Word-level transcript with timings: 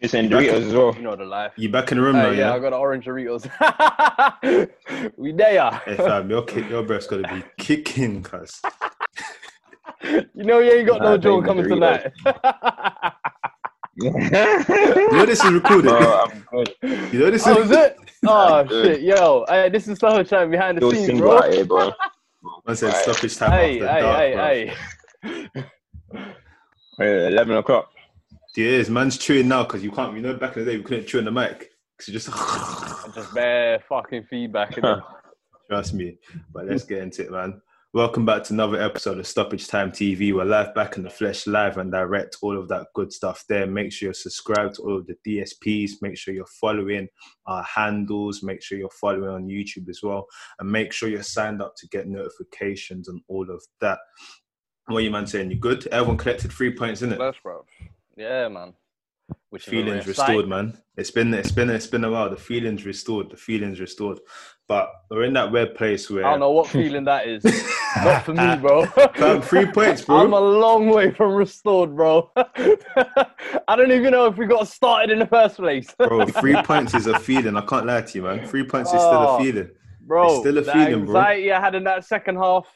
It's 0.00 0.14
in 0.14 0.28
Doritos 0.30 0.66
as 0.66 0.72
well. 0.74 0.94
You 0.96 1.02
know 1.02 1.14
the 1.16 1.24
life. 1.26 1.52
You 1.56 1.68
back 1.68 1.92
in 1.92 1.98
the 1.98 2.04
room 2.04 2.16
Hey, 2.16 2.22
now, 2.22 2.30
yeah, 2.30 2.48
yeah? 2.48 2.54
I 2.54 2.58
got 2.58 2.70
the 2.70 2.76
orange 2.76 3.04
Doritos. 3.04 3.50
we 5.16 5.32
there. 5.32 5.70
Hey 5.84 5.96
fam, 5.96 6.30
your 6.30 6.42
kick, 6.44 6.68
your 6.70 6.82
breath's 6.84 7.06
gotta 7.06 7.24
be 7.24 7.42
kicking, 7.58 8.22
cuz. 8.22 8.60
You 10.34 10.44
know 10.44 10.60
you 10.60 10.72
ain't 10.72 10.88
got 10.88 11.02
Nah, 11.02 11.04
no 11.10 11.18
Joe 11.18 11.36
baby 11.36 11.46
coming 11.46 11.66
Doritos. 11.66 11.68
tonight. 11.68 12.12
You 13.96 15.18
know 15.18 15.26
this 15.26 15.44
is 15.44 15.52
recorded. 15.52 15.84
Bro, 15.88 16.14
I'm 16.14 16.44
good. 16.50 16.74
You 17.12 17.18
know 17.18 17.30
this 17.30 17.46
oh, 17.46 17.60
is 17.60 17.70
is 17.70 17.76
it? 17.76 17.98
Oh 18.24 18.66
shit, 18.68 19.02
yo, 19.02 19.44
hey, 19.48 19.68
this 19.68 19.88
is 19.88 19.98
so 19.98 20.22
chat 20.22 20.50
behind 20.50 20.78
the 20.78 20.80
Still 20.80 20.92
scenes, 20.94 21.20
bro. 21.20 21.38
out 21.38 21.50
here, 21.52 21.64
bro. 21.66 21.92
I 22.66 22.74
said 22.74 22.88
Right. 22.92 22.96
stoppage 22.96 23.36
time 23.36 23.52
Hey, 23.52 23.72
after 23.72 23.88
hey, 23.88 24.00
dark, 24.00 24.32
hey, 24.32 24.32
bro. 24.32 24.42
hey. 24.42 24.74
Hey, 26.98 27.26
Eleven 27.28 27.56
o'clock. 27.56 27.90
Is. 28.56 28.90
Man's 28.90 29.16
chewing 29.16 29.48
now 29.48 29.62
because 29.62 29.82
you 29.82 29.92
can't. 29.92 30.14
You 30.16 30.22
know, 30.22 30.34
back 30.34 30.56
in 30.56 30.64
the 30.64 30.70
day 30.72 30.76
we 30.76 30.82
couldn't 30.82 31.06
chew 31.06 31.18
in 31.18 31.24
the 31.24 31.30
mic 31.30 31.70
because 31.96 32.08
you 32.08 32.12
just 32.12 32.28
Just 33.14 33.34
bare 33.34 33.82
fucking 33.88 34.24
feedback. 34.28 34.76
trust 35.68 35.94
me. 35.94 36.18
But 36.52 36.66
let's 36.66 36.84
get 36.84 36.98
into 37.02 37.22
it, 37.22 37.30
man. 37.30 37.60
Welcome 37.92 38.24
back 38.24 38.44
to 38.44 38.52
another 38.52 38.80
episode 38.80 39.18
of 39.18 39.26
Stoppage 39.26 39.66
Time 39.66 39.90
TV. 39.90 40.32
We're 40.32 40.44
live 40.44 40.74
back 40.74 40.96
in 40.96 41.02
the 41.02 41.10
flesh, 41.10 41.46
live 41.46 41.76
and 41.76 41.90
direct, 41.90 42.36
all 42.40 42.56
of 42.56 42.68
that 42.68 42.86
good 42.94 43.12
stuff 43.12 43.44
there. 43.48 43.66
Make 43.66 43.92
sure 43.92 44.08
you're 44.08 44.14
subscribed 44.14 44.76
to 44.76 44.82
all 44.82 44.98
of 44.98 45.06
the 45.06 45.16
DSPs. 45.26 45.94
Make 46.00 46.16
sure 46.16 46.34
you're 46.34 46.46
following 46.60 47.08
our 47.46 47.64
handles. 47.64 48.42
Make 48.44 48.62
sure 48.62 48.78
you're 48.78 48.90
following 48.90 49.28
on 49.28 49.48
YouTube 49.48 49.88
as 49.88 50.00
well. 50.02 50.26
And 50.60 50.70
make 50.70 50.92
sure 50.92 51.08
you're 51.08 51.22
signed 51.22 51.62
up 51.62 51.74
to 51.78 51.88
get 51.88 52.06
notifications 52.06 53.08
and 53.08 53.20
all 53.28 53.50
of 53.50 53.62
that. 53.80 53.98
What 54.86 54.98
are 54.98 55.00
you, 55.00 55.10
man, 55.10 55.26
saying? 55.26 55.50
You 55.50 55.58
good? 55.58 55.86
Everyone 55.88 56.16
collected 56.16 56.52
three 56.52 56.74
points, 56.76 57.02
in 57.02 57.12
it? 57.12 57.18
Bro. 57.42 57.64
Yeah, 58.20 58.48
man. 58.48 58.74
Which 59.48 59.64
feelings 59.64 60.04
sight. 60.04 60.08
restored, 60.28 60.46
man. 60.48 60.76
It's 60.98 61.10
been 61.10 61.32
it's 61.32 61.50
been 61.52 61.70
it's 61.70 61.86
been 61.86 62.04
a 62.04 62.10
while. 62.10 62.28
The 62.28 62.36
feelings 62.36 62.84
restored. 62.84 63.30
The 63.30 63.36
feelings 63.38 63.80
restored. 63.80 64.18
But 64.68 64.90
we're 65.10 65.24
in 65.24 65.32
that 65.32 65.50
weird 65.50 65.74
place 65.74 66.10
where 66.10 66.26
I 66.26 66.32
don't 66.32 66.40
know 66.40 66.50
what 66.50 66.66
feeling 66.78 67.04
that 67.04 67.26
is. 67.26 67.42
Not 68.04 68.24
for 68.26 68.34
me, 68.34 68.56
bro. 68.56 68.84
Three 69.40 69.66
points, 69.72 70.02
bro. 70.02 70.18
I'm 70.18 70.34
a 70.34 70.38
long 70.40 70.90
way 70.90 71.12
from 71.12 71.32
restored, 71.32 71.96
bro. 71.96 72.30
I 72.36 73.74
don't 73.76 73.90
even 73.90 74.10
know 74.12 74.26
if 74.26 74.36
we 74.36 74.46
got 74.46 74.68
started 74.68 75.10
in 75.10 75.18
the 75.18 75.26
first 75.26 75.56
place. 75.56 75.92
bro, 75.98 76.26
three 76.26 76.60
points 76.62 76.94
is 76.94 77.06
a 77.06 77.18
feeling. 77.18 77.56
I 77.56 77.62
can't 77.62 77.86
lie 77.86 78.02
to 78.02 78.18
you, 78.18 78.22
man. 78.24 78.46
Three 78.46 78.64
points 78.64 78.90
is 78.92 79.00
still 79.00 79.22
a 79.22 79.36
Oh. 79.36 79.42
feeling. 79.42 79.70
bro, 80.02 80.26
It's 80.30 80.40
still 80.40 80.58
a 80.58 80.62
feeling, 80.64 81.06
bro. 81.06 81.16
anxiety 81.20 81.52
I 81.52 81.60
had 81.60 81.74
in 81.74 81.84
that 81.84 82.04
second 82.04 82.36
half. 82.36 82.66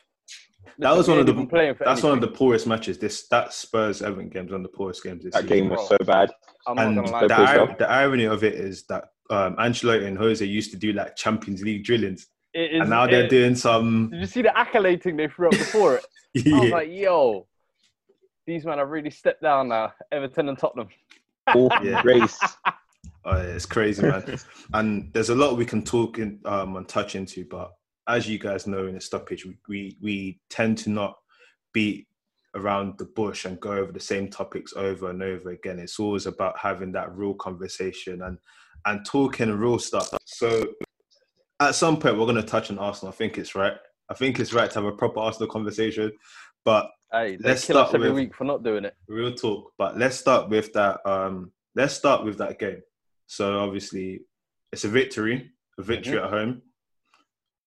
That 0.78 0.96
was 0.96 1.08
one 1.08 1.18
of 1.18 1.26
the 1.26 1.32
even 1.32 1.46
playing 1.46 1.74
for 1.74 1.84
that's 1.84 2.02
one 2.02 2.12
of 2.12 2.20
the 2.20 2.28
poorest 2.28 2.66
matches. 2.66 2.98
This 2.98 3.26
that 3.28 3.52
Spurs 3.52 4.02
Everton 4.02 4.28
games 4.28 4.50
one 4.52 4.64
of 4.64 4.70
the 4.70 4.76
poorest 4.76 5.02
games 5.02 5.24
this 5.24 5.34
That 5.34 5.42
season. 5.42 5.56
game 5.56 5.68
was 5.70 5.88
so 5.88 5.96
bad. 6.04 6.30
I'm 6.66 6.78
And 6.78 6.96
not 6.96 7.06
gonna 7.06 7.28
the, 7.28 7.34
lie. 7.34 7.46
pissed 7.56 7.70
ir- 7.70 7.76
the 7.78 7.90
irony 7.90 8.24
of 8.24 8.42
it 8.44 8.54
is 8.54 8.84
that 8.86 9.04
um, 9.30 9.56
Ancelotti 9.56 10.06
and 10.06 10.16
Jose 10.18 10.44
used 10.44 10.70
to 10.72 10.76
do 10.76 10.92
like 10.92 11.16
Champions 11.16 11.62
League 11.62 11.84
drillings, 11.84 12.26
It 12.52 12.72
is, 12.72 12.80
and 12.82 12.90
now 12.90 13.06
they're 13.06 13.24
it- 13.24 13.30
doing 13.30 13.54
some. 13.54 14.10
Did 14.10 14.20
you 14.20 14.26
see 14.26 14.42
the 14.42 14.56
accolade 14.56 15.02
thing 15.02 15.16
they 15.16 15.28
threw 15.28 15.46
up 15.48 15.52
before 15.52 15.96
it? 15.96 16.06
I 16.54 16.60
was 16.60 16.70
like, 16.70 16.88
yo, 16.90 17.46
these 18.46 18.64
men 18.64 18.78
have 18.78 18.88
really 18.88 19.10
stepped 19.10 19.42
down 19.42 19.68
now. 19.68 19.92
Everton 20.12 20.48
and 20.48 20.58
Tottenham. 20.58 20.88
Full 21.52 21.70
Yeah. 21.82 22.02
race. 22.04 22.38
Oh, 23.26 23.36
yeah, 23.36 23.42
it's 23.42 23.66
crazy, 23.66 24.02
man. 24.02 24.38
and 24.74 25.10
there's 25.12 25.30
a 25.30 25.34
lot 25.34 25.56
we 25.56 25.64
can 25.64 25.82
talk 25.82 26.18
in, 26.18 26.40
um, 26.44 26.76
and 26.76 26.86
touch 26.88 27.14
into, 27.14 27.44
but 27.46 27.72
as 28.08 28.28
you 28.28 28.38
guys 28.38 28.66
know 28.66 28.86
in 28.86 28.96
a 28.96 29.00
stoppage, 29.00 29.44
we, 29.46 29.56
we 29.68 29.96
we 30.00 30.40
tend 30.50 30.78
to 30.78 30.90
not 30.90 31.16
beat 31.72 32.06
around 32.54 32.96
the 32.98 33.04
bush 33.04 33.44
and 33.46 33.58
go 33.60 33.72
over 33.72 33.90
the 33.90 33.98
same 34.00 34.28
topics 34.28 34.72
over 34.76 35.10
and 35.10 35.22
over 35.22 35.50
again. 35.50 35.78
It's 35.78 35.98
always 35.98 36.26
about 36.26 36.58
having 36.58 36.92
that 36.92 37.14
real 37.16 37.34
conversation 37.34 38.22
and 38.22 38.38
and 38.86 39.04
talking 39.06 39.50
real 39.50 39.78
stuff. 39.78 40.10
So 40.24 40.66
at 41.60 41.74
some 41.74 41.98
point 41.98 42.18
we're 42.18 42.26
going 42.26 42.36
to 42.36 42.42
touch 42.42 42.70
on 42.70 42.78
Arsenal. 42.78 43.12
I 43.12 43.16
think 43.16 43.38
it's 43.38 43.54
right. 43.54 43.74
I 44.10 44.14
think 44.14 44.38
it's 44.38 44.52
right 44.52 44.70
to 44.70 44.74
have 44.74 44.84
a 44.84 44.92
proper 44.96 45.20
Arsenal 45.20 45.48
conversation, 45.48 46.12
but 46.64 46.90
Hey, 47.12 47.38
Let's 47.40 47.64
kill 47.64 47.78
us 47.78 47.88
start 47.90 47.94
every 47.94 48.08
with- 48.10 48.16
week 48.24 48.34
for 48.34 48.42
not 48.44 48.64
doing 48.64 48.84
it. 48.84 48.94
real 49.06 49.32
talk. 49.32 49.72
But 49.78 49.96
let's 49.96 50.16
start 50.16 50.48
with 50.50 50.72
that. 50.72 50.98
Um, 51.06 51.52
let's 51.76 51.94
start 51.94 52.24
with 52.24 52.38
that 52.38 52.58
game. 52.58 52.82
So 53.28 53.60
obviously, 53.60 54.22
it's 54.72 54.84
a 54.84 54.88
victory, 54.88 55.48
a 55.78 55.82
victory 55.82 56.18
at 56.18 56.28
home, 56.28 56.60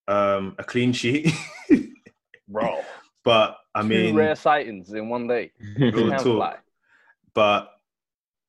um, 0.07 0.55
a 0.57 0.63
clean 0.63 0.93
sheet. 0.93 1.31
Bro, 2.47 2.81
but 3.23 3.57
I 3.75 3.81
two 3.81 3.87
mean, 3.87 4.15
rare 4.15 4.35
sightings 4.35 4.93
in 4.93 5.09
one 5.09 5.27
day. 5.27 5.51
real 5.79 6.09
talk. 6.11 6.23
fly. 6.23 6.55
But 7.33 7.71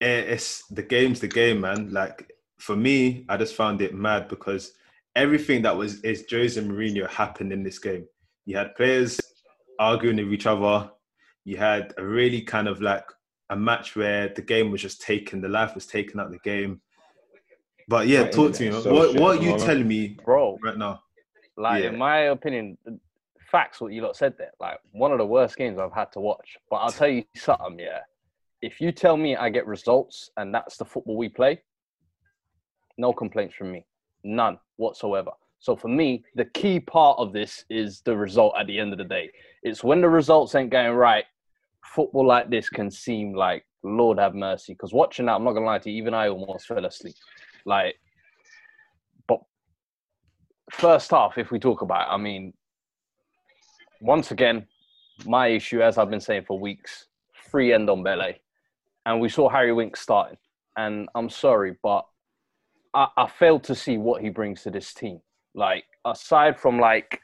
it- 0.00 0.28
it's 0.30 0.66
the 0.68 0.82
game's 0.82 1.20
the 1.20 1.28
game, 1.28 1.60
man. 1.60 1.90
Like 1.90 2.30
for 2.58 2.76
me, 2.76 3.24
I 3.28 3.36
just 3.36 3.54
found 3.54 3.82
it 3.82 3.94
mad 3.94 4.28
because 4.28 4.72
everything 5.16 5.62
that 5.62 5.76
was 5.76 6.00
is 6.02 6.24
Jose 6.30 6.60
Mourinho 6.60 7.08
happened 7.08 7.52
in 7.52 7.62
this 7.62 7.78
game. 7.78 8.06
You 8.46 8.56
had 8.56 8.74
players 8.76 9.20
arguing 9.78 10.16
with 10.16 10.32
each 10.32 10.46
other. 10.46 10.90
You 11.44 11.56
had 11.56 11.94
a 11.98 12.04
really 12.04 12.42
kind 12.42 12.68
of 12.68 12.80
like 12.80 13.04
a 13.50 13.56
match 13.56 13.96
where 13.96 14.28
the 14.28 14.42
game 14.42 14.70
was 14.70 14.82
just 14.82 15.00
taken, 15.00 15.40
the 15.40 15.48
life 15.48 15.74
was 15.74 15.86
taken 15.86 16.20
out 16.20 16.26
of 16.26 16.32
the 16.32 16.38
game. 16.38 16.80
But 17.88 18.06
yeah, 18.06 18.22
Right, 18.22 18.32
talk 18.32 18.52
to 18.52 18.70
me. 18.70 18.82
So 18.82 18.92
what 18.94 19.14
what 19.14 19.38
are 19.38 19.42
you 19.42 19.58
telling 19.58 19.88
me 19.88 20.16
Bro, 20.24 20.58
right 20.62 20.76
now? 20.76 21.02
Like 21.58 21.82
Yeah. 21.82 21.90
in 21.90 21.98
my 21.98 22.18
opinion, 22.36 22.78
facts 23.50 23.80
what 23.80 23.92
you 23.92 24.02
lot 24.02 24.16
said 24.16 24.34
there. 24.38 24.52
Like 24.60 24.78
one 24.92 25.12
of 25.12 25.18
the 25.18 25.26
worst 25.26 25.56
games 25.56 25.78
I've 25.78 25.92
had 25.92 26.12
to 26.12 26.20
watch. 26.20 26.56
But 26.70 26.76
I'll 26.76 26.92
tell 26.92 27.08
you 27.08 27.24
something, 27.36 27.78
yeah. 27.78 28.00
If 28.62 28.80
you 28.80 28.92
tell 28.92 29.16
me 29.16 29.36
I 29.36 29.50
get 29.50 29.66
results 29.66 30.30
and 30.36 30.54
that's 30.54 30.76
the 30.76 30.84
football 30.84 31.16
we 31.16 31.28
play, 31.28 31.62
no 32.96 33.12
complaints 33.12 33.54
from 33.54 33.72
me. 33.72 33.86
None 34.24 34.58
whatsoever. 34.76 35.30
So 35.60 35.76
for 35.76 35.88
me, 35.88 36.24
the 36.34 36.44
key 36.44 36.78
part 36.80 37.18
of 37.18 37.32
this 37.32 37.64
is 37.68 38.00
the 38.02 38.16
result 38.16 38.54
at 38.58 38.66
the 38.66 38.78
end 38.78 38.92
of 38.92 38.98
the 38.98 39.04
day. 39.04 39.30
It's 39.62 39.82
when 39.82 40.00
the 40.00 40.08
results 40.08 40.54
ain't 40.54 40.70
going 40.70 40.94
right, 40.94 41.24
football 41.84 42.26
like 42.26 42.50
this 42.50 42.68
can 42.68 42.90
seem 42.90 43.34
like 43.34 43.64
Lord 43.82 44.18
have 44.18 44.34
mercy. 44.34 44.72
Because 44.74 44.92
watching 44.92 45.26
that, 45.26 45.32
I'm 45.34 45.44
not 45.44 45.52
gonna 45.52 45.66
lie 45.66 45.78
to 45.78 45.90
you, 45.90 45.96
even 45.96 46.14
I 46.14 46.28
almost 46.28 46.66
fell 46.66 46.84
asleep. 46.84 47.14
Like, 47.64 47.96
first 50.70 51.10
half, 51.10 51.38
if 51.38 51.50
we 51.50 51.58
talk 51.58 51.82
about, 51.82 52.08
it, 52.08 52.12
I 52.12 52.16
mean, 52.16 52.52
once 54.00 54.30
again, 54.30 54.66
my 55.24 55.48
issue, 55.48 55.82
as 55.82 55.98
I've 55.98 56.10
been 56.10 56.20
saying 56.20 56.44
for 56.46 56.58
weeks, 56.58 57.06
free 57.50 57.70
Ndombele, 57.70 58.34
and 59.06 59.20
we 59.20 59.28
saw 59.28 59.48
Harry 59.48 59.72
Winks 59.72 60.00
starting. 60.00 60.38
And 60.76 61.08
I'm 61.14 61.28
sorry, 61.28 61.76
but 61.82 62.06
I, 62.94 63.08
I 63.16 63.26
failed 63.26 63.64
to 63.64 63.74
see 63.74 63.98
what 63.98 64.22
he 64.22 64.28
brings 64.28 64.62
to 64.62 64.70
this 64.70 64.94
team. 64.94 65.20
Like 65.54 65.84
aside 66.04 66.58
from 66.58 66.78
like, 66.78 67.20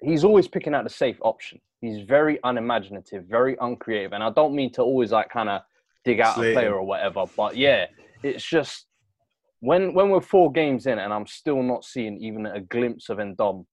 he's 0.00 0.24
always 0.24 0.48
picking 0.48 0.74
out 0.74 0.84
the 0.84 0.90
safe 0.90 1.18
option. 1.20 1.60
He's 1.80 2.02
very 2.02 2.38
unimaginative, 2.44 3.24
very 3.26 3.56
uncreative, 3.60 4.12
and 4.12 4.22
I 4.22 4.30
don't 4.30 4.54
mean 4.54 4.72
to 4.72 4.82
always 4.82 5.12
like 5.12 5.28
kind 5.28 5.48
of 5.48 5.62
dig 6.04 6.20
out 6.20 6.34
Slate 6.34 6.52
a 6.52 6.54
player 6.54 6.74
or 6.74 6.82
whatever, 6.82 7.24
but 7.36 7.56
yeah, 7.56 7.86
it's 8.22 8.44
just 8.44 8.86
when 9.60 9.94
when 9.94 10.10
we're 10.10 10.20
four 10.20 10.52
games 10.52 10.86
in 10.86 10.98
and 10.98 11.12
I'm 11.12 11.26
still 11.26 11.62
not 11.62 11.84
seeing 11.84 12.18
even 12.18 12.46
a 12.46 12.60
glimpse 12.60 13.08
of 13.08 13.18
Endom. 13.18 13.64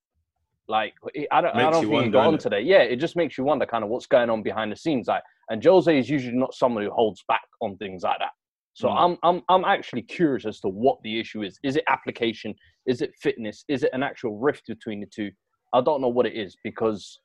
Like 0.67 0.93
I 1.31 1.41
don't, 1.41 1.55
I 1.55 1.69
don't 1.69 1.73
think 1.73 1.85
he 1.85 1.91
wonder, 1.91 2.11
got 2.11 2.27
on 2.27 2.37
today. 2.39 2.61
Yeah, 2.61 2.79
it 2.79 2.95
just 2.95 3.15
makes 3.15 3.37
you 3.37 3.43
wonder 3.43 3.67
kind 3.67 3.83
of 3.83 3.89
what's 3.89 4.07
going 4.07 4.31
on 4.31 4.41
behind 4.41 4.71
the 4.71 4.75
scenes. 4.75 5.07
Like, 5.07 5.21
and 5.49 5.63
Jose 5.63 5.95
is 5.97 6.09
usually 6.09 6.35
not 6.35 6.55
someone 6.55 6.83
who 6.83 6.89
holds 6.89 7.23
back 7.27 7.43
on 7.61 7.77
things 7.77 8.01
like 8.03 8.17
that. 8.19 8.31
So 8.73 8.89
Mm. 8.89 8.97
I'm 8.97 9.17
I'm 9.23 9.41
I'm 9.47 9.65
actually 9.65 10.01
curious 10.01 10.45
as 10.45 10.59
to 10.61 10.69
what 10.69 10.97
the 11.03 11.19
issue 11.19 11.43
is. 11.43 11.59
Is 11.63 11.75
it 11.75 11.83
application? 11.87 12.53
Is 12.87 13.01
it 13.01 13.11
fitness? 13.21 13.63
Is 13.67 13.83
it 13.83 13.91
an 13.93 14.03
actual 14.03 14.37
rift 14.39 14.67
between 14.67 14.99
the 14.99 15.05
two? 15.05 15.31
I 15.73 15.81
don't 15.81 16.01
know 16.01 16.09
what 16.09 16.25
it 16.25 16.33
is 16.33 16.57
because 16.63 17.19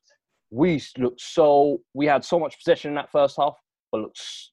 we 0.51 0.83
looked 0.99 1.21
so 1.21 1.81
we 1.95 2.07
had 2.07 2.25
so 2.25 2.39
much 2.39 2.59
possession 2.59 2.91
in 2.91 2.95
that 2.97 3.11
first 3.11 3.37
half, 3.39 3.55
but 3.91 4.03
looks 4.03 4.53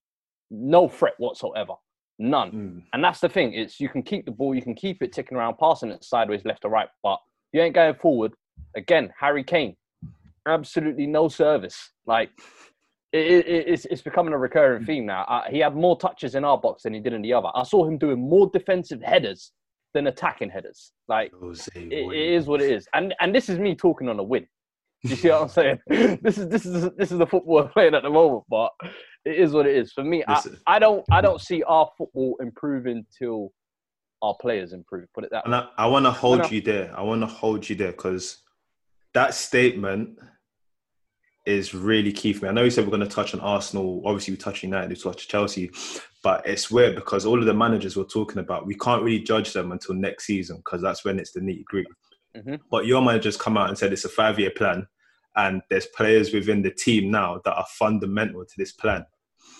no 0.50 0.88
threat 0.88 1.14
whatsoever, 1.17 1.73
none. 2.19 2.52
Mm. 2.52 2.84
And 2.93 3.03
that's 3.03 3.19
the 3.19 3.29
thing. 3.29 3.53
It's 3.53 3.79
you 3.79 3.90
can 3.90 4.03
keep 4.03 4.25
the 4.25 4.31
ball, 4.31 4.55
you 4.55 4.61
can 4.61 4.75
keep 4.75 5.02
it 5.02 5.11
ticking 5.11 5.37
around, 5.37 5.58
passing 5.58 5.90
it 5.90 6.03
sideways, 6.03 6.46
left 6.46 6.66
or 6.66 6.69
right, 6.69 6.90
but 7.03 7.19
you 7.53 7.61
ain't 7.61 7.75
going 7.75 7.96
forward. 7.96 8.34
Again, 8.75 9.14
Harry 9.19 9.43
Kane, 9.43 9.75
absolutely 10.47 11.08
no 11.08 11.28
service. 11.28 11.91
Like 12.05 12.29
it, 13.14 13.47
it, 13.47 13.67
it's 13.67 13.85
it's 13.85 14.02
becoming 14.02 14.34
a 14.34 14.37
recurring 14.37 14.85
theme 14.85 15.05
now. 15.05 15.23
Uh, 15.23 15.43
he 15.49 15.59
had 15.59 15.75
more 15.75 15.97
touches 15.97 16.35
in 16.35 16.43
our 16.43 16.58
box 16.58 16.84
than 16.84 16.93
he 16.93 16.99
did 16.99 17.14
in 17.14 17.22
the 17.22 17.34
other. 17.34 17.49
I 17.55 17.64
saw 17.64 17.85
him 17.85 17.97
doing 17.97 18.20
more 18.20 18.49
defensive 18.52 19.02
headers 19.02 19.52
than 19.93 20.08
attacking 20.08 20.49
headers. 20.49 20.91
Like 21.08 21.31
it, 21.75 21.91
it 21.91 22.34
is 22.34 22.46
what 22.46 22.61
it 22.61 22.72
is. 22.72 22.87
And 22.93 23.13
and 23.20 23.34
this 23.34 23.49
is 23.49 23.59
me 23.59 23.75
talking 23.75 24.09
on 24.09 24.20
a 24.20 24.23
win. 24.23 24.47
You 25.03 25.16
see 25.16 25.29
what 25.29 25.44
I'm 25.44 25.49
saying? 25.49 25.79
this 26.22 26.38
is 26.38 26.47
this 26.49 26.66
is 26.66 26.90
this 26.97 27.11
is 27.11 27.17
the 27.17 27.28
football 27.28 27.55
we're 27.55 27.67
playing 27.70 27.94
at 27.94 28.03
the 28.03 28.09
moment, 28.09 28.44
but 28.49 28.72
it 29.26 29.38
is 29.38 29.52
what 29.52 29.67
it 29.67 29.76
is. 29.76 29.94
For 29.94 30.03
me, 30.03 30.23
I. 30.28 30.44
I 30.66 30.79
don't 30.79 31.05
I 31.11 31.22
don't 31.22 31.40
see 31.40 31.64
our 31.64 31.90
football 31.97 32.35
improving 32.41 33.05
till 33.17 33.52
our 34.22 34.35
players 34.41 34.73
improve. 34.73 35.08
Put 35.14 35.23
it 35.23 35.29
that 35.32 35.46
And 35.46 35.53
way. 35.53 35.59
I, 35.78 35.85
I 35.85 35.88
want 35.88 36.05
uh, 36.05 36.09
to 36.09 36.16
hold 36.16 36.52
you 36.52 36.61
there. 36.61 36.91
I 36.97 37.03
want 37.03 37.22
to 37.22 37.28
hold 37.28 37.70
you 37.70 37.76
there 37.76 37.91
because 37.91 38.40
that 39.14 39.34
statement 39.34 40.17
is 41.46 41.73
really 41.73 42.11
key 42.11 42.34
for 42.34 42.46
me. 42.46 42.49
I 42.49 42.52
know 42.52 42.64
you 42.64 42.70
said 42.70 42.84
we're 42.84 42.96
going 42.97 43.08
to 43.08 43.16
touch 43.16 43.34
on 43.34 43.40
Arsenal. 43.40 44.02
Obviously, 44.05 44.34
we 44.34 44.38
touch 44.38 44.64
United, 44.64 44.90
we 44.90 44.96
touch 44.96 45.29
Chelsea, 45.29 45.72
But 46.22 46.46
it's 46.46 46.70
weird 46.70 46.96
because 46.96 47.26
all 47.26 47.40
of 47.40 47.46
the 47.46 47.53
managers 47.53 47.96
we're 47.96 48.03
talking 48.03 48.40
about, 48.40 48.67
we 48.67 48.76
can't 48.76 49.02
really 49.02 49.22
judge 49.22 49.53
them 49.53 49.72
until 49.72 49.96
next 49.96 50.26
season 50.26 50.58
because 50.58 50.82
that's 50.82 51.05
when 51.05 51.20
it's 51.20 51.32
the 51.32 51.40
nitty 51.40 51.64
gritty. 51.64 51.90
Mhm. 52.45 52.59
But 52.72 52.85
your 52.85 53.01
manager's 53.01 53.37
come 53.37 53.57
out 53.57 53.69
and 53.69 53.78
said 53.78 53.91
it's 53.93 54.05
a 54.05 54.09
five 54.09 54.39
year 54.39 54.51
plan, 54.51 54.87
and 55.35 55.61
there's 55.69 55.85
players 55.87 56.34
within 56.34 56.61
the 56.61 56.72
team 56.72 57.11
now 57.11 57.41
that 57.45 57.53
are 57.55 57.66
fundamental 57.69 58.45
to 58.45 58.53
this 58.57 58.72
plan. 58.73 59.05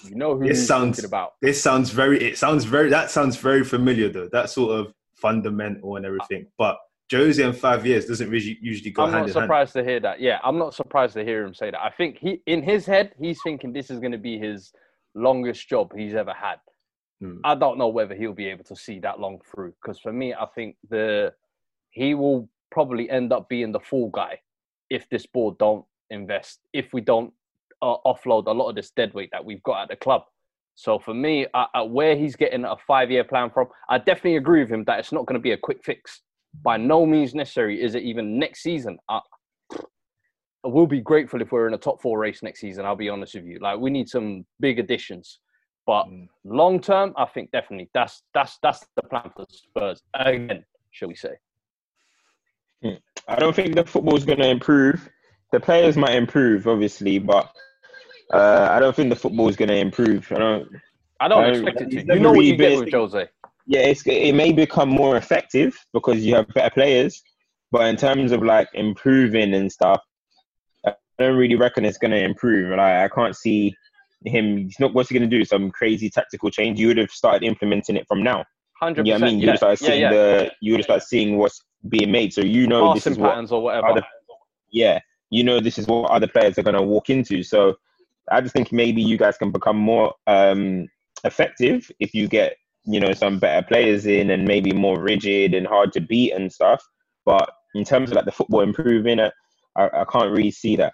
You 0.04 0.16
know 0.16 0.36
who 0.36 0.44
It 0.44 0.50
he's 0.50 0.68
sounds- 0.68 0.98
talking 0.98 1.08
about. 1.08 1.34
This 1.42 1.62
sounds 1.62 1.90
very. 1.92 2.22
It 2.22 2.38
sounds 2.38 2.66
very. 2.66 2.90
That 2.90 3.10
sounds 3.10 3.36
very 3.38 3.64
familiar 3.64 4.10
though. 4.10 4.30
That 4.32 4.50
sort 4.50 4.80
of 4.80 4.94
fundamental 5.16 5.96
and 5.96 6.06
everything. 6.06 6.48
But 6.58 6.78
Jose 7.12 7.42
in 7.42 7.54
five 7.54 7.86
years 7.86 8.06
doesn't 8.06 8.30
really 8.30 8.58
usually 8.62 8.92
go 8.92 9.04
I'm 9.04 9.12
hand 9.12 9.22
not 9.22 9.30
in 9.30 9.34
hand. 9.34 9.44
surprised 9.46 9.74
to 9.74 9.84
hear 9.84 10.00
that. 10.02 10.20
Yeah, 10.20 10.40
I'm 10.44 10.58
not 10.58 10.74
surprised 10.74 11.14
to 11.16 11.24
hear 11.24 11.44
him 11.44 11.54
say 11.54 11.72
that. 11.72 11.82
I 11.82 11.90
think 11.90 12.18
he, 12.20 12.42
in 12.46 12.62
his 12.62 12.86
head, 12.86 13.14
he's 13.18 13.40
thinking 13.44 13.72
this 13.74 13.90
is 13.90 14.00
going 14.00 14.12
to 14.12 14.18
be 14.18 14.38
his 14.38 14.72
longest 15.16 15.68
job 15.70 15.94
he's 15.98 16.14
ever 16.14 16.34
had. 16.34 16.58
Hmm. 17.22 17.38
I 17.44 17.56
don't 17.56 17.78
know 17.80 17.88
whether 17.88 18.14
he'll 18.14 18.34
be 18.34 18.48
able 18.48 18.66
to 18.66 18.76
see 18.76 19.00
that 19.00 19.20
long 19.20 19.40
through. 19.50 19.74
Because 19.82 20.00
for 20.00 20.12
me, 20.14 20.34
I 20.36 20.46
think 20.54 20.76
the 20.90 21.34
he 21.90 22.14
will 22.14 22.48
probably 22.72 23.10
end 23.10 23.34
up 23.34 23.50
being 23.50 23.72
the 23.72 23.80
fall 23.80 24.10
guy 24.10 24.40
if 24.90 25.10
this 25.10 25.26
board 25.26 25.58
don't 25.58 25.86
invest. 26.10 26.60
If 26.74 26.94
we 26.94 27.02
don't 27.02 27.34
uh, 27.82 27.98
offload 28.06 28.48
a 28.48 28.52
lot 28.52 28.70
of 28.70 28.76
this 28.76 28.92
dead 28.92 29.14
weight 29.14 29.30
that 29.32 29.44
we've 29.44 29.64
got 29.64 29.84
at 29.84 29.90
the 29.90 29.96
club. 29.96 30.24
So 30.76 31.00
for 31.00 31.14
me, 31.14 31.48
uh, 31.54 31.66
uh, 31.74 31.86
where 31.86 32.16
he's 32.16 32.36
getting 32.36 32.64
a 32.64 32.76
five-year 32.88 33.24
plan 33.24 33.50
from, 33.50 33.68
I 33.90 33.98
definitely 33.98 34.38
agree 34.38 34.62
with 34.62 34.70
him 34.70 34.84
that 34.86 35.00
it's 35.00 35.12
not 35.12 35.26
going 35.26 35.40
to 35.40 35.44
be 35.44 35.52
a 35.52 35.58
quick 35.58 35.84
fix. 35.84 36.22
By 36.64 36.78
no 36.78 37.06
means 37.06 37.34
necessary 37.36 37.82
is 37.82 37.96
it 37.96 38.04
even 38.04 38.40
next 38.40 38.62
season. 38.62 38.98
I, 39.10 39.20
I 39.74 40.68
will 40.68 40.88
be 40.88 41.02
grateful 41.02 41.42
if 41.42 41.52
we're 41.52 41.68
in 41.68 41.74
a 41.74 41.78
top 41.80 42.02
four 42.02 42.20
race 42.20 42.44
next 42.44 42.62
season. 42.62 42.86
I'll 42.86 42.96
be 42.96 43.10
honest 43.10 43.36
with 43.36 43.46
you. 43.46 43.60
Like 43.60 43.80
we 43.80 43.90
need 43.90 44.10
some 44.10 44.46
big 44.60 44.80
additions, 44.80 45.40
but 45.86 46.06
Mm. 46.06 46.28
long 46.44 46.80
term, 46.80 47.14
I 47.16 47.26
think 47.26 47.52
definitely 47.52 47.90
that's 47.94 48.24
that's 48.34 48.58
that's 48.62 48.86
the 48.96 49.04
plan 49.04 49.32
for 49.36 49.46
Spurs 49.50 50.02
again. 50.14 50.66
Shall 50.92 51.10
we 51.10 51.16
say? 51.16 51.38
I 52.84 53.36
don't 53.36 53.56
think 53.56 53.76
the 53.76 53.84
football 53.86 54.16
is 54.16 54.26
going 54.26 54.40
to 54.40 54.48
improve. 54.48 55.10
The 55.52 55.60
players 55.60 55.98
might 55.98 56.16
improve, 56.16 56.68
obviously, 56.68 57.20
but 57.20 57.52
uh, 58.34 58.68
I 58.72 58.80
don't 58.80 58.96
think 58.96 59.10
the 59.10 59.16
football 59.16 59.48
is 59.50 59.56
going 59.56 59.70
to 59.70 59.78
improve. 59.78 60.32
I 60.32 60.38
don't. 60.38 60.68
I 61.20 61.28
don't 61.28 61.46
Uh, 61.46 61.50
expect 61.50 61.82
it 61.82 61.90
to. 61.92 62.14
You 62.14 62.20
know 62.20 62.32
what 62.32 62.46
you 62.46 62.56
get 62.56 62.80
with 62.80 62.92
Jose. 62.94 63.28
Yeah, 63.66 63.82
it's, 63.82 64.04
it 64.06 64.34
may 64.34 64.52
become 64.54 64.90
more 64.90 65.18
effective 65.18 65.78
because 65.94 66.26
you 66.26 66.36
have 66.36 66.48
better 66.50 66.70
players, 66.74 67.22
but 67.72 67.88
in 67.88 67.98
terms 67.98 68.32
of 68.32 68.42
like 68.44 68.70
improving 68.74 69.54
and 69.54 69.70
stuff, 69.72 70.02
I 70.86 70.94
don't 71.20 71.36
really 71.36 71.56
reckon 71.56 71.84
it's 71.84 71.98
going 71.98 72.12
to 72.12 72.24
improve. 72.24 72.70
Like, 72.70 72.80
I 72.80 73.10
can't 73.14 73.36
see 73.36 73.76
him. 74.26 74.58
He's 74.58 74.80
not. 74.80 74.94
What's 74.94 75.10
he 75.10 75.18
going 75.18 75.30
to 75.30 75.38
do? 75.38 75.44
Some 75.44 75.72
crazy 75.72 76.10
tactical 76.10 76.50
change? 76.50 76.80
You 76.80 76.88
would 76.88 76.98
have 76.98 77.12
started 77.12 77.46
implementing 77.46 77.98
it 77.98 78.06
from 78.08 78.24
now. 78.24 78.46
Hundred 78.80 79.08
Yeah, 79.08 79.16
I 79.16 79.18
mean, 79.18 79.40
you 79.40 79.48
Yeah, 79.48 79.52
would 79.54 79.58
start 79.58 79.82
yeah, 79.82 79.88
seeing 79.88 80.02
yeah. 80.02 80.10
the. 80.12 80.52
You 80.62 80.74
would 80.74 80.84
start 80.84 81.04
seeing 81.04 81.38
what's 81.38 81.62
being 81.90 82.12
made, 82.12 82.34
so 82.34 82.42
you 82.42 82.68
know 82.68 82.94
this 82.94 83.08
is 83.08 83.18
what 83.18 83.52
or 83.52 83.62
whatever. 83.62 83.88
other 83.88 84.04
yeah, 84.72 85.00
you 85.30 85.44
know 85.44 85.60
this 85.60 85.78
is 85.78 85.88
what 85.88 86.12
other 86.12 86.28
players 86.28 86.58
are 86.58 86.64
going 86.64 86.76
to 86.76 86.82
walk 86.82 87.10
into. 87.10 87.44
So 87.44 87.76
I 88.32 88.42
just 88.42 88.54
think 88.54 88.72
maybe 88.72 89.02
you 89.02 89.18
guys 89.18 89.38
can 89.38 89.52
become 89.52 89.78
more 89.78 90.14
um, 90.28 90.88
effective 91.24 91.90
if 92.00 92.14
you 92.14 92.28
get 92.28 92.58
you 92.86 93.00
know 93.00 93.14
some 93.14 93.40
better 93.40 93.66
players 93.66 94.06
in 94.06 94.32
and 94.32 94.46
maybe 94.46 94.72
more 94.72 95.00
rigid 95.00 95.54
and 95.54 95.68
hard 95.68 95.92
to 95.94 96.02
beat 96.02 96.34
and 96.34 96.52
stuff. 96.52 96.84
But 97.26 97.50
in 97.76 97.84
terms 97.84 98.10
of 98.10 98.16
like 98.16 98.26
the 98.26 98.32
football 98.32 98.62
improving, 98.62 99.20
I, 99.20 99.32
I, 99.76 100.02
I 100.02 100.06
can't 100.12 100.32
really 100.32 100.52
see 100.52 100.76
that. 100.78 100.94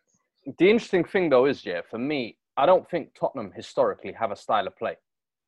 The 0.58 0.70
interesting 0.70 1.04
thing 1.04 1.30
though 1.30 1.46
is, 1.46 1.66
yeah, 1.66 1.82
for 1.90 1.98
me, 1.98 2.38
I 2.58 2.66
don't 2.66 2.90
think 2.90 3.14
Tottenham 3.14 3.52
historically 3.56 4.12
have 4.14 4.32
a 4.32 4.36
style 4.36 4.68
of 4.68 4.76
play. 4.78 4.98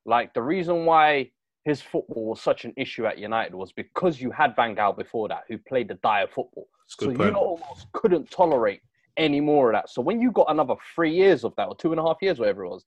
Like 0.06 0.34
the 0.34 0.42
reason 0.42 0.86
why 0.86 1.32
his 1.66 1.82
football 1.82 2.26
was 2.26 2.42
such 2.42 2.64
an 2.64 2.74
issue 2.78 3.08
at 3.08 3.18
United 3.18 3.54
was 3.56 3.72
because 3.74 4.22
you 4.22 4.30
had 4.30 4.56
Van 4.56 4.76
Gaal 4.76 4.96
before 4.96 5.28
that, 5.30 5.44
who 5.50 5.58
played 5.58 5.88
the 5.88 5.96
dire 5.96 6.28
football. 6.28 6.68
So 6.88 7.08
good 7.08 7.20
you 7.20 7.34
almost 7.34 7.88
couldn't 7.92 8.30
tolerate 8.30 8.82
any 9.18 9.42
more 9.42 9.72
of 9.72 9.76
that. 9.76 9.90
So 9.90 10.02
when 10.02 10.22
you 10.22 10.32
got 10.32 10.46
another 10.50 10.76
three 10.94 11.14
years 11.14 11.44
of 11.44 11.54
that, 11.58 11.68
or 11.68 11.76
two 11.76 11.92
and 11.92 12.00
a 12.00 12.04
half 12.04 12.18
years, 12.22 12.38
whatever 12.38 12.66
it 12.66 12.70
was, 12.70 12.86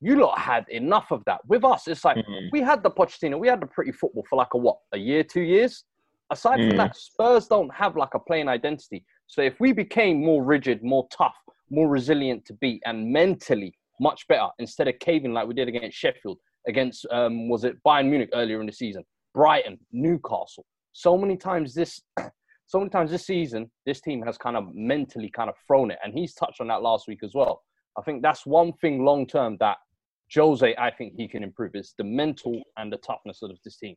you 0.00 0.16
lot 0.18 0.38
had 0.38 0.66
enough 0.70 1.10
of 1.10 1.22
that. 1.26 1.40
With 1.46 1.64
us, 1.64 1.86
it's 1.86 2.04
like 2.04 2.16
Mhm. 2.16 2.48
we 2.50 2.62
had 2.62 2.82
the 2.82 2.90
Pochettino, 2.90 3.38
we 3.38 3.48
had 3.48 3.60
the 3.60 3.66
pretty 3.66 3.92
football 3.92 4.24
for 4.28 4.36
like 4.36 4.54
a 4.54 4.58
what, 4.58 4.78
a 4.92 4.98
year, 4.98 5.22
two 5.22 5.42
years. 5.42 5.84
Aside 6.30 6.60
from 6.60 6.70
Mm. 6.70 6.76
that, 6.78 6.96
Spurs 6.96 7.46
don't 7.46 7.72
have 7.74 7.94
like 7.96 8.14
a 8.14 8.18
playing 8.18 8.48
identity. 8.48 9.04
So 9.26 9.42
if 9.42 9.60
we 9.60 9.72
became 9.72 10.24
more 10.24 10.42
rigid, 10.42 10.82
more 10.82 11.06
tough, 11.10 11.36
more 11.68 11.88
resilient 11.88 12.46
to 12.46 12.54
beat, 12.54 12.82
and 12.86 13.12
mentally 13.12 13.74
much 14.00 14.26
better, 14.28 14.48
instead 14.58 14.88
of 14.88 14.98
caving 14.98 15.34
like 15.34 15.46
we 15.46 15.54
did 15.54 15.68
against 15.68 15.98
Sheffield, 15.98 16.38
against 16.66 17.06
um, 17.10 17.48
was 17.48 17.64
it 17.64 17.76
Bayern 17.86 18.08
Munich 18.08 18.30
earlier 18.32 18.60
in 18.60 18.66
the 18.66 18.72
season, 18.72 19.04
Brighton, 19.34 19.78
Newcastle. 19.92 20.64
So 20.92 21.18
many 21.18 21.36
times 21.36 21.74
this, 21.74 22.00
so 22.66 22.78
many 22.78 22.90
times 22.90 23.10
this 23.10 23.26
season, 23.26 23.70
this 23.86 24.00
team 24.00 24.22
has 24.22 24.38
kind 24.38 24.56
of 24.56 24.74
mentally 24.74 25.30
kind 25.30 25.50
of 25.50 25.56
thrown 25.66 25.90
it, 25.90 25.98
and 26.04 26.14
he's 26.16 26.34
touched 26.34 26.60
on 26.60 26.68
that 26.68 26.82
last 26.82 27.08
week 27.08 27.20
as 27.22 27.32
well. 27.34 27.62
I 27.98 28.02
think 28.02 28.22
that's 28.22 28.46
one 28.46 28.72
thing 28.74 29.04
long 29.04 29.26
term 29.26 29.56
that 29.60 29.76
Jose, 30.34 30.74
I 30.76 30.90
think 30.90 31.14
he 31.16 31.28
can 31.28 31.42
improve 31.42 31.72
is 31.74 31.94
the 31.98 32.04
mental 32.04 32.60
and 32.76 32.92
the 32.92 32.96
toughness 32.98 33.42
of 33.42 33.50
this 33.64 33.76
team. 33.76 33.96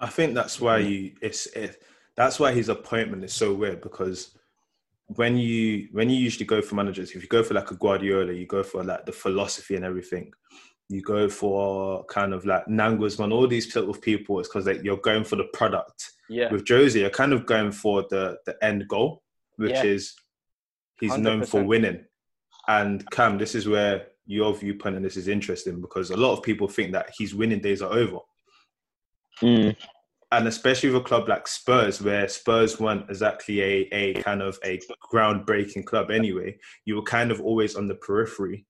I 0.00 0.08
think 0.08 0.34
that's 0.34 0.60
why 0.60 0.78
you 0.78 1.12
it's 1.22 1.46
it, 1.46 1.82
that's 2.14 2.38
why 2.38 2.52
his 2.52 2.68
appointment 2.68 3.24
is 3.24 3.32
so 3.32 3.54
weird 3.54 3.80
because 3.80 4.36
when 5.06 5.36
you 5.36 5.88
when 5.92 6.10
you 6.10 6.16
usually 6.16 6.46
go 6.46 6.60
for 6.62 6.74
managers, 6.74 7.10
if 7.12 7.22
you 7.22 7.28
go 7.28 7.42
for 7.42 7.54
like 7.54 7.70
a 7.70 7.76
Guardiola, 7.76 8.32
you 8.32 8.46
go 8.46 8.62
for 8.62 8.84
like 8.84 9.06
the 9.06 9.12
philosophy 9.12 9.76
and 9.76 9.84
everything. 9.84 10.32
You 10.92 11.00
go 11.00 11.28
for 11.28 12.04
kind 12.04 12.34
of 12.34 12.44
like 12.44 12.66
Nagelsmann, 12.66 13.32
all 13.32 13.46
these 13.48 13.72
sort 13.72 13.88
of 13.88 14.02
people. 14.02 14.38
It's 14.40 14.48
because 14.48 14.66
like 14.66 14.82
you're 14.84 14.98
going 14.98 15.24
for 15.24 15.36
the 15.36 15.48
product. 15.54 16.10
Yeah, 16.28 16.50
With 16.52 16.68
Jose, 16.68 16.98
you're 16.98 17.10
kind 17.10 17.32
of 17.32 17.46
going 17.46 17.72
for 17.72 18.04
the 18.10 18.38
the 18.46 18.56
end 18.62 18.86
goal, 18.88 19.22
which 19.56 19.72
Yeah. 19.72 19.84
is 19.84 20.14
he's 21.00 21.16
known 21.16 21.44
for 21.46 21.62
winning. 21.64 22.04
And 22.68 23.08
Cam, 23.10 23.38
this 23.38 23.54
is 23.54 23.66
where 23.66 24.08
your 24.26 24.54
viewpoint 24.54 24.96
and 24.96 25.04
this 25.04 25.16
is 25.16 25.28
interesting 25.28 25.80
because 25.80 26.10
a 26.10 26.16
lot 26.16 26.32
of 26.36 26.42
people 26.42 26.68
think 26.68 26.92
that 26.92 27.10
his 27.18 27.34
winning 27.34 27.60
days 27.60 27.82
are 27.82 27.92
over 27.92 28.18
Mm, 29.40 29.74
and 30.30 30.46
especially 30.48 30.90
with 30.90 31.02
a 31.02 31.04
club 31.04 31.28
like 31.28 31.48
Spurs, 31.48 32.00
where 32.00 32.28
Spurs 32.28 32.78
weren't 32.78 33.08
exactly 33.10 33.60
a, 33.60 33.88
a 33.92 34.14
kind 34.22 34.42
of 34.42 34.58
a 34.64 34.78
groundbreaking 35.12 35.84
club 35.84 36.10
anyway, 36.10 36.56
you 36.84 36.96
were 36.96 37.02
kind 37.02 37.30
of 37.32 37.40
always 37.40 37.74
on 37.76 37.88
the 37.88 37.94
periphery. 37.96 38.64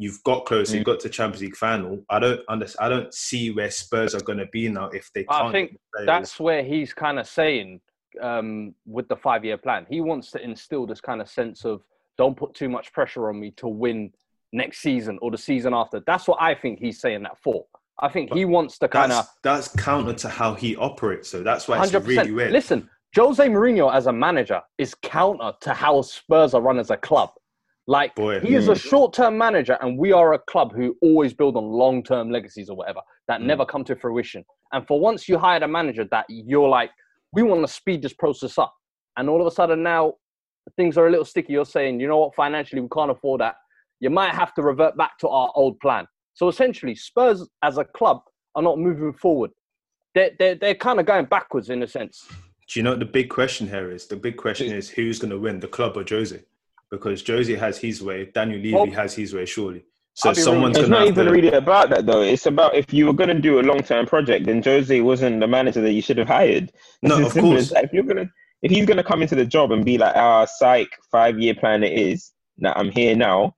You've 0.00 0.22
got 0.22 0.46
close, 0.46 0.72
you 0.72 0.80
Mm. 0.80 0.84
got 0.84 1.00
to 1.00 1.08
Champions 1.08 1.42
League 1.42 1.56
final. 1.56 2.04
I 2.08 2.20
don't 2.20 2.40
understand. 2.48 2.86
I 2.86 2.88
don't 2.88 3.12
see 3.12 3.50
where 3.50 3.70
Spurs 3.70 4.14
are 4.14 4.20
going 4.20 4.38
to 4.38 4.46
be 4.46 4.68
now 4.68 4.86
if 4.90 5.12
they 5.12 5.26
I 5.28 5.50
think 5.50 5.76
that's 6.06 6.38
where 6.38 6.62
he's 6.62 6.94
kind 6.94 7.18
of 7.18 7.26
saying 7.26 7.80
um, 8.20 8.74
with 8.86 9.08
the 9.08 9.16
five 9.16 9.44
year 9.44 9.58
plan. 9.58 9.86
He 9.90 10.00
wants 10.00 10.30
to 10.30 10.40
instill 10.42 10.86
this 10.86 11.00
kind 11.00 11.20
of 11.20 11.28
sense 11.28 11.64
of 11.64 11.82
don't 12.16 12.36
put 12.36 12.54
too 12.54 12.68
much 12.68 12.92
pressure 12.92 13.28
on 13.28 13.38
me 13.40 13.50
to 13.52 13.66
win 13.68 14.12
next 14.52 14.78
season 14.78 15.18
or 15.20 15.30
the 15.32 15.38
season 15.38 15.74
after. 15.74 16.00
That's 16.06 16.26
what 16.28 16.38
I 16.40 16.54
think 16.54 16.78
he's 16.78 17.00
saying 17.00 17.24
that 17.24 17.38
for. 17.42 17.66
I 18.00 18.08
think 18.08 18.32
he 18.32 18.44
wants 18.44 18.78
to 18.78 18.88
kind 18.88 19.10
of 19.12 19.26
that's, 19.42 19.66
that's 19.66 19.84
counter 19.84 20.12
to 20.14 20.28
how 20.28 20.54
he 20.54 20.76
operates. 20.76 21.28
So 21.28 21.42
that's 21.42 21.66
why 21.66 21.82
it's 21.82 21.90
hundred 21.90 22.06
really 22.06 22.30
weird. 22.30 22.52
Listen, 22.52 22.88
Jose 23.16 23.44
Mourinho 23.44 23.92
as 23.92 24.06
a 24.06 24.12
manager 24.12 24.62
is 24.78 24.94
counter 24.94 25.52
to 25.60 25.74
how 25.74 26.02
Spurs 26.02 26.54
are 26.54 26.60
run 26.60 26.78
as 26.78 26.90
a 26.90 26.96
club. 26.96 27.30
Like 27.88 28.14
Boy. 28.14 28.38
he 28.40 28.54
is 28.54 28.68
a 28.68 28.74
short-term 28.74 29.38
manager, 29.38 29.78
and 29.80 29.98
we 29.98 30.12
are 30.12 30.34
a 30.34 30.38
club 30.38 30.74
who 30.74 30.94
always 31.00 31.32
build 31.32 31.56
on 31.56 31.64
long-term 31.64 32.30
legacies 32.30 32.68
or 32.68 32.76
whatever 32.76 33.00
that 33.28 33.40
Mm. 33.40 33.46
never 33.46 33.64
come 33.64 33.82
to 33.84 33.96
fruition. 33.96 34.44
And 34.72 34.86
for 34.86 35.00
once, 35.00 35.26
you 35.26 35.38
hired 35.38 35.62
a 35.62 35.68
manager 35.68 36.04
that 36.10 36.26
you're 36.28 36.68
like, 36.68 36.90
we 37.32 37.42
want 37.42 37.66
to 37.66 37.72
speed 37.72 38.02
this 38.02 38.12
process 38.12 38.58
up, 38.58 38.74
and 39.16 39.30
all 39.30 39.40
of 39.40 39.46
a 39.46 39.50
sudden 39.50 39.82
now 39.82 40.14
things 40.76 40.98
are 40.98 41.06
a 41.06 41.10
little 41.10 41.24
sticky. 41.24 41.54
You're 41.54 41.64
saying, 41.64 41.98
you 41.98 42.08
know 42.08 42.18
what, 42.18 42.34
financially 42.34 42.82
we 42.82 42.88
can't 42.90 43.10
afford 43.10 43.40
that. 43.40 43.56
You 44.00 44.10
might 44.10 44.34
have 44.34 44.52
to 44.56 44.62
revert 44.62 44.94
back 44.98 45.16
to 45.20 45.28
our 45.28 45.50
old 45.54 45.80
plan. 45.80 46.06
So 46.34 46.48
essentially, 46.48 46.94
Spurs 46.94 47.48
as 47.62 47.78
a 47.78 47.84
club 47.84 48.20
are 48.54 48.62
not 48.62 48.78
moving 48.78 49.14
forward. 49.14 49.50
They're, 50.14 50.32
they're, 50.38 50.56
they're 50.56 50.74
kind 50.74 51.00
of 51.00 51.06
going 51.06 51.24
backwards 51.24 51.70
in 51.70 51.82
a 51.82 51.86
sense. 51.86 52.26
Do 52.68 52.78
you 52.78 52.82
know 52.84 52.90
what 52.90 52.98
the 53.00 53.06
big 53.06 53.30
question 53.30 53.66
here 53.66 53.90
is? 53.90 54.06
The 54.06 54.16
big 54.16 54.36
question 54.36 54.70
is 54.72 54.90
who's 54.90 55.18
going 55.18 55.30
to 55.30 55.38
win, 55.38 55.58
the 55.58 55.68
club 55.68 55.96
or 55.96 56.04
Jose? 56.06 56.38
Because 56.90 57.26
Jose 57.26 57.54
has 57.54 57.78
his 57.78 58.02
way, 58.02 58.30
Daniel 58.34 58.58
Levy 58.60 58.74
Well, 58.74 58.90
has 58.92 59.14
his 59.14 59.34
way, 59.34 59.44
surely. 59.44 59.84
So 60.14 60.30
I'll 60.30 60.34
someone's 60.34 60.76
it's 60.78 60.88
going 60.88 60.92
to 60.92 60.98
not 60.98 61.08
even 61.08 61.26
to. 61.26 61.32
really 61.32 61.52
about 61.52 61.90
that 61.90 62.06
though. 62.06 62.22
It's 62.22 62.46
about 62.46 62.74
if 62.74 62.92
you 62.92 63.06
were 63.06 63.12
going 63.12 63.28
to 63.28 63.38
do 63.40 63.60
a 63.60 63.62
long 63.62 63.80
term 63.82 64.04
project, 64.06 64.46
then 64.46 64.62
Jose 64.62 65.00
wasn't 65.00 65.40
the 65.40 65.46
manager 65.46 65.80
that 65.82 65.92
you 65.92 66.02
should 66.02 66.18
have 66.18 66.26
hired. 66.28 66.72
No, 67.02 67.18
It's 67.18 67.20
as 67.20 67.26
of 67.26 67.32
simple 67.34 67.50
course. 67.52 67.62
as 67.62 67.70
that. 67.70 67.84
If 67.84 67.92
you're 67.92 68.02
gonna, 68.02 68.28
if 68.62 68.70
he's 68.72 68.84
gonna 68.86 69.04
come 69.04 69.22
into 69.22 69.36
the 69.36 69.44
job 69.46 69.70
and 69.70 69.84
be 69.84 69.96
like, 69.98 70.16
"Ah, 70.16 70.44
psych, 70.46 70.88
five 71.12 71.38
year 71.38 71.54
plan 71.54 71.84
it 71.84 71.92
is 71.96 72.32
that 72.58 72.76
I'm 72.76 72.90
here 72.90 73.14
now," 73.14 73.54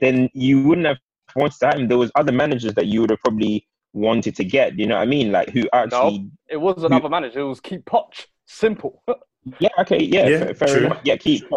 then 0.00 0.30
you 0.32 0.62
wouldn't 0.62 0.86
have 0.86 0.96
wanted 1.36 1.58
to 1.58 1.66
have 1.66 1.74
him. 1.78 1.88
There 1.88 1.98
was 1.98 2.10
other 2.14 2.32
managers 2.32 2.72
that 2.74 2.86
you 2.86 3.02
would 3.02 3.10
have 3.10 3.20
probably 3.20 3.66
wanted 3.92 4.36
to 4.36 4.44
get. 4.44 4.78
You 4.78 4.86
know 4.86 4.94
what 4.96 5.02
I 5.02 5.06
mean? 5.06 5.30
Like 5.32 5.50
who 5.50 5.68
actually 5.74 6.30
It 6.48 6.56
was 6.56 6.82
another 6.82 7.10
manager. 7.10 7.40
It 7.40 7.44
was 7.44 7.60
Keep 7.60 7.84
Poch. 7.84 8.26
Simple. 8.46 9.02
Yeah, 9.58 9.70
okay, 9.78 10.02
yeah, 10.02 10.26
Yeah, 10.28 10.38
fair, 10.38 10.54
fair 10.54 10.68
true. 10.68 10.86
enough. 10.86 11.00
Yeah, 11.02 11.16
keep 11.16 11.48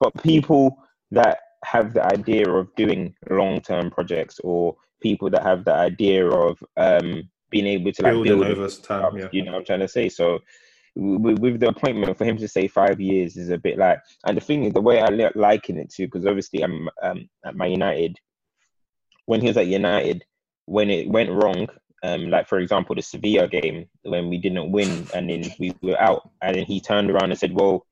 but 0.00 0.12
people 0.22 0.78
that 1.10 1.38
have 1.64 1.94
the 1.94 2.04
idea 2.04 2.48
of 2.48 2.74
doing 2.76 3.14
long 3.30 3.60
term 3.60 3.90
projects 3.90 4.38
or 4.44 4.76
people 5.00 5.30
that 5.30 5.42
have 5.42 5.64
the 5.64 5.74
idea 5.74 6.26
of 6.28 6.62
um, 6.76 7.28
being 7.50 7.66
able 7.66 7.92
to 7.92 8.02
like 8.02 8.12
Building 8.12 8.38
build 8.40 8.58
over 8.58 8.68
time, 8.68 9.16
yeah. 9.16 9.28
You 9.32 9.44
know 9.44 9.52
what 9.52 9.58
I'm 9.58 9.64
trying 9.64 9.80
to 9.80 9.88
say? 9.88 10.08
So 10.08 10.40
with, 10.94 11.38
with 11.38 11.60
the 11.60 11.68
appointment 11.68 12.16
for 12.16 12.24
him 12.24 12.36
to 12.38 12.48
say 12.48 12.68
five 12.68 13.00
years 13.00 13.36
is 13.36 13.50
a 13.50 13.58
bit 13.58 13.78
like, 13.78 14.00
and 14.26 14.36
the 14.36 14.40
thing 14.40 14.64
is, 14.64 14.72
the 14.72 14.80
way 14.80 15.00
I 15.00 15.08
li- 15.08 15.30
liken 15.34 15.78
it 15.78 15.90
to, 15.90 16.06
because 16.06 16.26
obviously 16.26 16.62
I'm 16.62 16.88
um, 17.02 17.28
at 17.44 17.56
my 17.56 17.66
United. 17.66 18.18
When 19.26 19.40
he 19.40 19.48
was 19.48 19.56
at 19.56 19.66
United, 19.66 20.24
when 20.66 20.88
it 20.88 21.08
went 21.08 21.30
wrong, 21.30 21.68
um, 22.02 22.30
like 22.30 22.48
for 22.48 22.58
example 22.58 22.94
the 22.94 23.02
Sevilla 23.02 23.48
game 23.48 23.86
when 24.02 24.28
we 24.28 24.38
didn't 24.38 24.70
win 24.70 25.06
and 25.14 25.28
then 25.28 25.44
we 25.58 25.74
were 25.82 26.00
out, 26.00 26.30
and 26.42 26.56
then 26.56 26.64
he 26.64 26.80
turned 26.80 27.10
around 27.10 27.30
and 27.30 27.38
said, 27.38 27.52
"Well, 27.52 27.86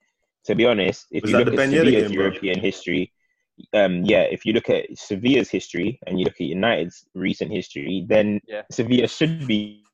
to 0.44 0.54
be 0.54 0.66
honest, 0.66 1.06
if 1.10 1.22
Was 1.22 1.32
you 1.32 1.38
look 1.38 1.48
at 1.48 1.56
Ben 1.56 1.70
Sevilla's 1.70 2.08
game, 2.08 2.16
bro? 2.16 2.24
European 2.26 2.60
history, 2.60 3.12
um, 3.72 4.04
yeah, 4.04 4.22
if 4.22 4.44
you 4.44 4.52
look 4.52 4.68
at 4.68 4.86
Sevilla's 4.96 5.48
history 5.50 5.98
and 6.06 6.18
you 6.18 6.24
look 6.24 6.34
at 6.34 6.40
United's 6.46 7.06
recent 7.14 7.50
history, 7.50 8.04
then 8.08 8.40
Yeah. 8.46 8.62
Sevilla 8.70 9.08
should 9.08 9.46
be 9.46 9.84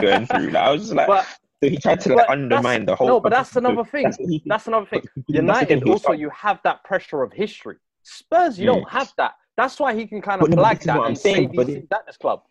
going 0.00 0.26
through. 0.26 0.50
Like, 0.50 0.62
I 0.64 0.70
was 0.72 0.82
just 0.82 0.94
like, 0.94 1.06
But 1.06 1.26
so 1.62 1.70
he 1.70 1.76
tried 1.78 2.00
to 2.00 2.14
like 2.14 2.28
undermine 2.28 2.84
the 2.84 2.94
whole. 2.94 3.06
no, 3.08 3.20
but 3.20 3.30
that's 3.30 3.56
another 3.56 3.84
thing. 3.84 4.04
That's, 4.04 4.16
he, 4.18 4.42
That's 4.46 4.66
another 4.66 4.86
thing. 4.86 5.00
that's 5.02 5.14
the 5.26 5.32
thing, 5.32 5.36
United 5.42 5.88
also 5.88 6.12
you 6.12 6.30
have 6.30 6.60
that 6.64 6.84
pressure 6.84 7.22
of 7.22 7.32
history. 7.32 7.76
Spurs, 8.02 8.58
you 8.58 8.66
don't 8.66 8.88
have 8.88 9.12
that. 9.16 9.34
That's 9.56 9.80
why 9.80 9.94
he 9.94 10.06
can 10.06 10.20
kind 10.20 10.40
of 10.42 10.48
But 10.48 10.56
no, 10.56 10.62
flag 10.62 10.80
that 10.80 10.98
what 10.98 11.04
I'm 11.04 11.08
and 11.10 11.18
say 11.18 11.32
saying, 11.32 11.52
but 11.56 11.66
he's 11.66 11.76
it- 11.78 11.88
at 11.92 12.06
this 12.06 12.16
club. 12.18 12.42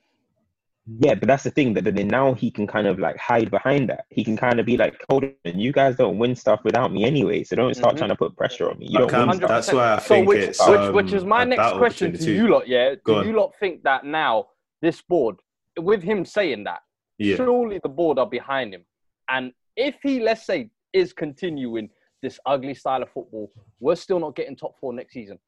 Yeah, 0.87 1.15
but 1.15 1.27
that's 1.27 1.43
the 1.43 1.49
thing 1.49 1.73
that 1.73 1.83
then 1.83 2.07
now 2.07 2.33
he 2.35 2.51
can 2.51 2.67
kind 2.67 2.85
of 2.85 2.99
like 2.99 3.17
hide 3.17 3.49
behind 3.49 3.89
that. 3.89 4.05
He 4.11 4.23
can 4.23 4.37
kind 4.37 4.59
of 4.59 4.67
be 4.67 4.77
like, 4.77 5.03
"Hold 5.09 5.23
on, 5.23 5.59
you 5.59 5.71
guys 5.71 5.95
don't 5.95 6.19
win 6.19 6.35
stuff 6.35 6.59
without 6.63 6.93
me 6.93 7.05
anyway, 7.05 7.43
so 7.43 7.55
don't 7.55 7.73
start 7.73 7.95
Mhm. 7.95 7.97
trying 7.97 8.09
to 8.11 8.15
put 8.15 8.37
pressure 8.37 8.69
on 8.69 8.77
me. 8.77 8.87
You 8.89 8.97
I 8.97 9.01
don't 9.01 9.09
can't- 9.09 9.29
win 9.31 9.39
that's 9.39 9.73
why 9.73 9.95
I 9.95 9.97
So 9.99 10.15
think 10.15 10.27
which, 10.27 10.39
it's 10.43 10.67
which, 10.67 10.77
um, 10.79 10.93
which 10.93 11.11
is 11.13 11.25
my 11.25 11.43
next 11.43 11.73
question 11.77 12.13
to 12.13 12.31
you 12.31 12.47
lot. 12.49 12.67
Yeah, 12.67 12.95
Go 13.03 13.15
do 13.15 13.19
on. 13.21 13.27
you 13.27 13.33
lot 13.35 13.55
think 13.59 13.81
that 13.83 14.05
now 14.05 14.49
this 14.83 15.01
board, 15.01 15.37
with 15.77 16.03
him 16.03 16.23
saying 16.23 16.65
that, 16.65 16.81
Yeah, 17.17 17.37
surely 17.37 17.79
the 17.79 17.89
board 17.89 18.19
are 18.19 18.29
behind 18.29 18.71
him, 18.73 18.85
and 19.29 19.53
if 19.75 19.95
he, 20.03 20.19
let's 20.19 20.45
say, 20.45 20.69
is 20.93 21.13
continuing 21.13 21.89
this 22.21 22.39
ugly 22.45 22.75
style 22.75 23.01
of 23.01 23.09
football, 23.09 23.51
we're 23.79 23.95
still 23.95 24.19
not 24.19 24.35
getting 24.35 24.55
top 24.55 24.77
four 24.79 24.93
next 24.93 25.13
season. 25.13 25.39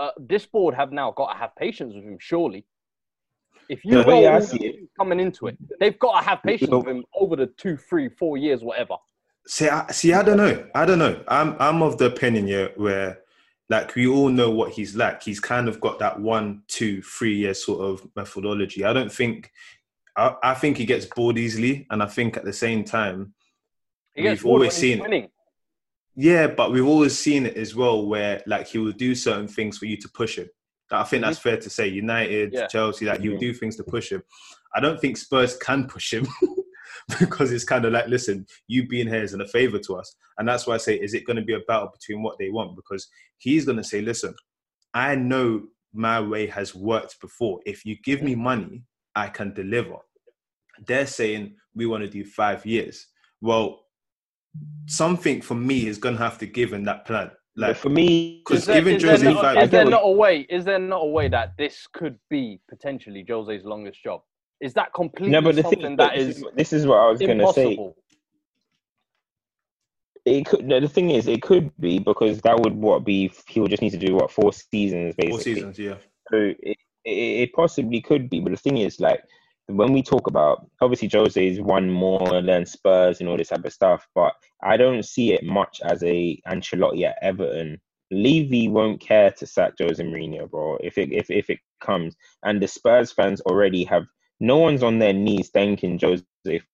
Uh, 0.00 0.10
this 0.18 0.46
board 0.46 0.74
have 0.74 0.90
now 0.90 1.12
got 1.12 1.32
to 1.32 1.38
have 1.38 1.54
patience 1.54 1.94
with 1.94 2.02
him, 2.04 2.18
surely. 2.20 2.66
If 3.72 3.86
you 3.86 3.92
The 3.92 4.02
way 4.06 4.22
know 4.24 4.32
I 4.32 4.34
all 4.34 4.40
see 4.42 4.66
it- 4.66 4.88
coming 4.98 5.18
into 5.18 5.46
it, 5.46 5.56
they've 5.80 5.98
got 5.98 6.20
to 6.20 6.28
have 6.28 6.42
patience 6.42 6.70
with 6.70 6.86
him 6.86 7.04
over 7.18 7.36
the 7.36 7.46
two, 7.46 7.78
three, 7.78 8.10
four 8.10 8.36
years, 8.36 8.62
whatever. 8.62 8.96
See, 9.46 9.66
I, 9.66 9.90
see, 9.90 10.12
I 10.12 10.22
don't 10.22 10.36
know. 10.36 10.66
I 10.74 10.84
don't 10.84 10.98
know. 10.98 11.24
I'm, 11.26 11.56
I'm 11.58 11.82
of 11.82 11.96
the 11.96 12.04
opinion 12.04 12.46
yeah, 12.46 12.68
where, 12.76 13.20
like, 13.70 13.94
we 13.94 14.06
all 14.06 14.28
know 14.28 14.50
what 14.50 14.72
he's 14.72 14.94
like. 14.94 15.22
He's 15.22 15.40
kind 15.40 15.68
of 15.70 15.80
got 15.80 15.98
that 16.00 16.20
one, 16.20 16.64
two, 16.68 17.00
three 17.00 17.34
year 17.34 17.54
sort 17.54 17.80
of 17.80 18.06
methodology. 18.14 18.84
I 18.84 18.92
don't 18.92 19.10
think, 19.10 19.50
I, 20.18 20.34
I 20.42 20.52
think 20.54 20.76
he 20.76 20.84
gets 20.84 21.06
bored 21.06 21.38
easily, 21.38 21.86
and 21.90 22.02
I 22.02 22.06
think 22.06 22.36
at 22.36 22.44
the 22.44 22.52
same 22.52 22.84
time, 22.84 23.32
He 24.14 24.20
gets 24.22 24.40
We've 24.40 24.50
bored 24.50 24.60
always 24.60 24.74
seen 24.74 24.98
it. 24.98 25.02
winning. 25.02 25.28
yeah, 26.14 26.46
but 26.46 26.72
we've 26.72 26.86
always 26.86 27.18
seen 27.18 27.46
it 27.46 27.56
as 27.56 27.74
well, 27.74 28.04
where 28.06 28.42
like 28.46 28.66
he 28.68 28.76
will 28.76 28.92
do 28.92 29.14
certain 29.14 29.48
things 29.48 29.78
for 29.78 29.86
you 29.86 29.96
to 29.96 30.08
push 30.10 30.36
him. 30.36 30.50
I 31.00 31.04
think 31.04 31.22
that's 31.22 31.38
fair 31.38 31.56
to 31.56 31.70
say. 31.70 31.88
United, 31.88 32.52
Yeah. 32.52 32.66
Chelsea, 32.66 33.06
like 33.06 33.20
he'll 33.20 33.32
Mhm. 33.34 33.40
do 33.40 33.54
things 33.54 33.76
to 33.76 33.84
push 33.84 34.10
him. 34.12 34.22
I 34.74 34.80
don't 34.80 35.00
think 35.00 35.16
Spurs 35.16 35.56
can 35.56 35.86
push 35.86 36.12
him 36.12 36.26
because 37.20 37.52
it's 37.52 37.64
kind 37.64 37.84
of 37.84 37.92
like, 37.92 38.06
listen, 38.08 38.46
you 38.68 38.86
being 38.86 39.08
here 39.08 39.22
isn't 39.22 39.40
a 39.40 39.48
favor 39.48 39.78
to 39.78 39.96
us, 39.96 40.14
and 40.38 40.46
that's 40.48 40.66
why 40.66 40.74
I 40.74 40.78
say, 40.78 40.94
is 40.96 41.14
it 41.14 41.26
going 41.26 41.36
to 41.36 41.42
be 41.44 41.54
a 41.54 41.60
battle 41.60 41.90
between 41.92 42.22
what 42.22 42.38
they 42.38 42.50
want? 42.50 42.76
Because 42.76 43.08
he's 43.38 43.64
going 43.64 43.78
to 43.78 43.84
say, 43.84 44.00
listen, 44.00 44.34
I 44.94 45.14
know 45.14 45.68
my 45.94 46.20
way 46.20 46.46
has 46.46 46.74
worked 46.74 47.20
before. 47.20 47.60
If 47.66 47.84
you 47.84 47.96
give 48.04 48.22
me 48.22 48.34
money, 48.34 48.84
I 49.14 49.28
can 49.28 49.52
deliver. 49.52 49.96
They're 50.86 51.06
saying 51.06 51.56
we 51.74 51.86
want 51.86 52.02
to 52.02 52.08
do 52.08 52.24
five 52.24 52.64
years. 52.64 53.06
Well, 53.40 53.80
something 54.86 55.40
for 55.42 55.54
me 55.54 55.86
is 55.86 55.98
going 55.98 56.16
to 56.16 56.22
have 56.22 56.38
to 56.38 56.46
give 56.46 56.72
in 56.72 56.84
that 56.84 57.04
plan. 57.06 57.30
Like, 57.54 57.76
for 57.76 57.90
me, 57.90 58.42
'Cause 58.44 58.68
Is 58.68 58.76
even 58.76 58.94
is 58.96 59.02
there 59.02 59.10
Jose 59.12 59.32
not, 59.32 59.62
is 59.62 59.70
there 59.70 59.84
not 59.84 60.00
a 60.04 60.10
way? 60.10 60.46
Is 60.48 60.64
there 60.64 60.78
not 60.78 61.02
a 61.02 61.06
way 61.06 61.28
that 61.28 61.54
this 61.58 61.86
could 61.92 62.18
be 62.30 62.60
potentially 62.68 63.24
Jose's 63.28 63.64
longest 63.64 64.02
job? 64.02 64.22
Is 64.60 64.72
that 64.74 64.92
completely 64.94 65.32
no, 65.32 65.42
but 65.42 65.56
the 65.56 65.62
something 65.62 65.80
thing 65.80 65.96
that 65.96 66.14
this 66.14 66.38
is 66.38 66.44
this 66.54 66.72
is 66.72 66.86
what 66.86 66.98
I 66.98 67.10
was 67.10 67.20
gonna 67.20 67.52
say. 67.52 67.78
It 70.24 70.46
could. 70.46 70.64
No, 70.64 70.78
the 70.78 70.88
thing 70.88 71.10
is, 71.10 71.26
it 71.26 71.42
could 71.42 71.76
be 71.80 71.98
because 71.98 72.40
that 72.42 72.58
would 72.60 72.74
what 72.74 73.04
be. 73.04 73.32
He 73.48 73.60
would 73.60 73.70
just 73.70 73.82
need 73.82 73.90
to 73.90 73.98
do 73.98 74.14
what 74.14 74.30
four 74.30 74.52
seasons 74.52 75.16
basically. 75.16 75.30
four 75.30 75.40
seasons, 75.40 75.78
yeah. 75.78 75.96
So 76.30 76.36
it, 76.60 76.76
it, 77.04 77.10
it 77.10 77.52
possibly 77.52 78.00
could 78.00 78.30
be, 78.30 78.38
but 78.38 78.50
the 78.50 78.56
thing 78.56 78.78
is, 78.78 79.00
like 79.00 79.22
when 79.76 79.92
we 79.92 80.02
talk 80.02 80.26
about 80.26 80.66
obviously 80.80 81.08
Jose's 81.08 81.60
won 81.60 81.90
more 81.90 82.42
than 82.42 82.66
Spurs 82.66 83.20
and 83.20 83.28
all 83.28 83.36
this 83.36 83.48
type 83.48 83.64
of 83.64 83.72
stuff, 83.72 84.06
but 84.14 84.34
I 84.62 84.76
don't 84.76 85.04
see 85.04 85.32
it 85.32 85.44
much 85.44 85.80
as 85.84 86.02
a 86.02 86.40
Ancelotti 86.46 87.04
at 87.04 87.16
Everton. 87.22 87.80
Levy 88.10 88.68
won't 88.68 89.00
care 89.00 89.30
to 89.32 89.46
sack 89.46 89.72
Jose 89.80 90.02
Mourinho, 90.02 90.50
bro. 90.50 90.76
If 90.82 90.98
it 90.98 91.12
if 91.12 91.30
if 91.30 91.48
it 91.50 91.58
comes, 91.80 92.14
and 92.44 92.60
the 92.60 92.68
Spurs 92.68 93.10
fans 93.12 93.40
already 93.42 93.84
have 93.84 94.04
no 94.38 94.58
one's 94.58 94.82
on 94.82 94.98
their 94.98 95.12
knees 95.12 95.50
thanking 95.50 95.98
Jose 95.98 96.24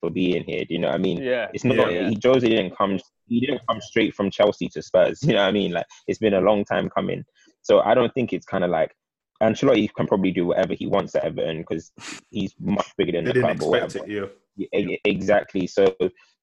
for 0.00 0.10
being 0.10 0.42
here. 0.44 0.64
Do 0.64 0.74
you 0.74 0.80
know 0.80 0.88
what 0.88 0.94
I 0.94 0.98
mean? 0.98 1.22
Yeah, 1.22 1.48
It's 1.52 1.64
not 1.64 1.92
yeah, 1.92 2.08
he, 2.08 2.18
Jose 2.24 2.48
didn't 2.48 2.76
come 2.76 2.98
he 3.26 3.40
didn't 3.40 3.60
come 3.68 3.80
straight 3.80 4.14
from 4.14 4.30
Chelsea 4.30 4.68
to 4.70 4.82
Spurs. 4.82 5.20
You 5.22 5.34
know 5.34 5.42
what 5.42 5.48
I 5.48 5.52
mean? 5.52 5.72
Like 5.72 5.86
it's 6.06 6.18
been 6.18 6.34
a 6.34 6.40
long 6.40 6.64
time 6.64 6.88
coming. 6.90 7.24
So 7.62 7.80
I 7.80 7.94
don't 7.94 8.12
think 8.14 8.32
it's 8.32 8.46
kind 8.46 8.64
of 8.64 8.70
like 8.70 8.92
Ancelotti 9.42 9.88
can 9.94 10.06
probably 10.06 10.30
do 10.32 10.46
whatever 10.46 10.74
he 10.74 10.86
wants 10.86 11.14
at 11.14 11.24
Everton 11.24 11.58
because 11.58 11.92
he's 12.30 12.54
much 12.58 12.88
bigger 12.96 13.12
than 13.12 13.24
They 13.24 13.32
the 13.32 13.34
didn't 13.40 13.58
club 13.58 13.70
or 13.72 13.76
expect 13.76 14.02
whatever. 14.08 14.28
it, 14.30 14.32
yeah. 14.56 14.78
Yeah, 14.80 14.96
Exactly. 15.04 15.66
So 15.66 15.94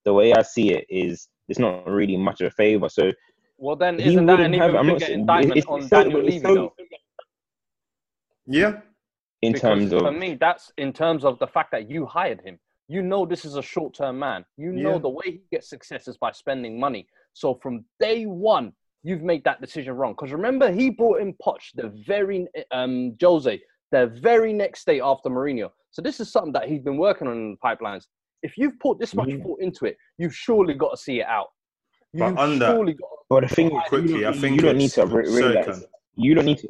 the 0.04 0.12
way 0.14 0.32
I 0.32 0.42
see 0.42 0.72
it 0.72 0.86
is 0.88 1.28
it's 1.48 1.58
not 1.58 1.86
really 1.86 2.16
much 2.16 2.40
of 2.40 2.46
a 2.48 2.50
favor. 2.50 2.88
So 2.88 3.12
Well, 3.58 3.76
then 3.76 4.00
isn't 4.00 4.24
that 4.26 4.38
wouldn't 4.38 4.54
an 4.54 4.60
have. 4.60 4.70
even 4.70 4.80
I'm 4.90 4.98
bigger 4.98 5.12
indictment 5.12 5.58
it's- 5.58 5.66
on 5.72 5.80
it's 5.80 5.88
so- 5.90 6.02
Daniel 6.02 6.22
Levy, 6.22 6.38
so- 6.40 6.54
though? 6.54 6.74
Yeah, 8.46 8.80
in 9.42 9.52
Because 9.52 9.60
terms 9.60 9.92
of 9.92 10.00
for 10.00 10.12
me, 10.12 10.34
that's 10.34 10.72
in 10.78 10.92
terms 10.92 11.24
of 11.24 11.38
the 11.38 11.46
fact 11.46 11.72
that 11.72 11.90
you 11.90 12.06
hired 12.06 12.40
him. 12.42 12.58
You 12.88 13.02
know 13.02 13.26
this 13.26 13.44
is 13.44 13.56
a 13.56 13.62
short-term 13.62 14.18
man. 14.18 14.44
You 14.56 14.70
know 14.72 14.92
Yeah. 14.92 14.98
the 14.98 15.08
way 15.08 15.24
he 15.24 15.40
gets 15.50 15.68
success 15.68 16.06
is 16.06 16.16
by 16.16 16.30
spending 16.30 16.78
money. 16.78 17.08
So 17.32 17.54
from 17.56 17.84
day 17.98 18.26
one, 18.26 18.72
you've 19.06 19.22
made 19.22 19.44
that 19.44 19.60
decision 19.60 19.94
wrong. 19.94 20.12
Because 20.12 20.32
remember, 20.32 20.70
he 20.70 20.90
brought 20.90 21.20
in 21.20 21.32
Poch 21.34 21.62
the 21.76 21.88
very 22.06 22.46
um 22.72 23.14
Jose 23.22 23.60
the 23.92 24.06
very 24.20 24.52
next 24.52 24.84
day 24.84 25.00
after 25.00 25.28
Mourinho. 25.30 25.70
So 25.92 26.02
this 26.02 26.18
is 26.18 26.30
something 26.30 26.52
that 26.54 26.68
he's 26.68 26.82
been 26.82 26.96
working 26.98 27.28
on 27.28 27.34
in 27.36 27.50
the 27.52 27.56
pipelines. 27.64 28.04
If 28.42 28.58
you've 28.58 28.78
put 28.80 28.98
this 28.98 29.14
much 29.14 29.28
Mhm. 29.28 29.42
thought 29.44 29.60
into 29.60 29.84
it, 29.86 29.96
you've 30.18 30.34
surely 30.34 30.74
got 30.74 30.90
to 30.90 30.96
see 30.96 31.20
it 31.20 31.26
out. 31.26 31.46
But 32.12 32.28
You've 32.30 32.38
on 32.38 32.58
that- 32.58 32.74
surely 32.74 32.94
got. 32.94 33.08
But 33.30 33.48
the 33.48 33.54
thing 33.54 33.70
quickly, 33.88 34.10
you 34.10 34.18
I 34.18 34.32
don't, 34.32 34.40
think 34.40 34.56
you 34.56 34.62
don't 34.62 34.76
need 34.78 34.90
to 34.90 35.06
re- 35.06 35.28
realize. 35.28 35.84
You 36.16 36.34
don't 36.34 36.44
need 36.46 36.58
to. 36.58 36.68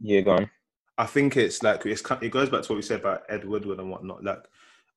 Yeah, 0.00 0.20
go 0.20 0.32
on. 0.32 0.50
I 0.98 1.06
think 1.06 1.36
it's 1.36 1.62
like 1.62 1.86
it's 1.86 2.02
it 2.20 2.30
goes 2.30 2.50
back 2.50 2.62
to 2.62 2.72
what 2.72 2.76
we 2.76 2.82
said 2.82 3.00
about 3.00 3.22
Ed 3.28 3.44
Woodward 3.44 3.78
and 3.78 3.90
whatnot. 3.90 4.22
Like 4.24 4.42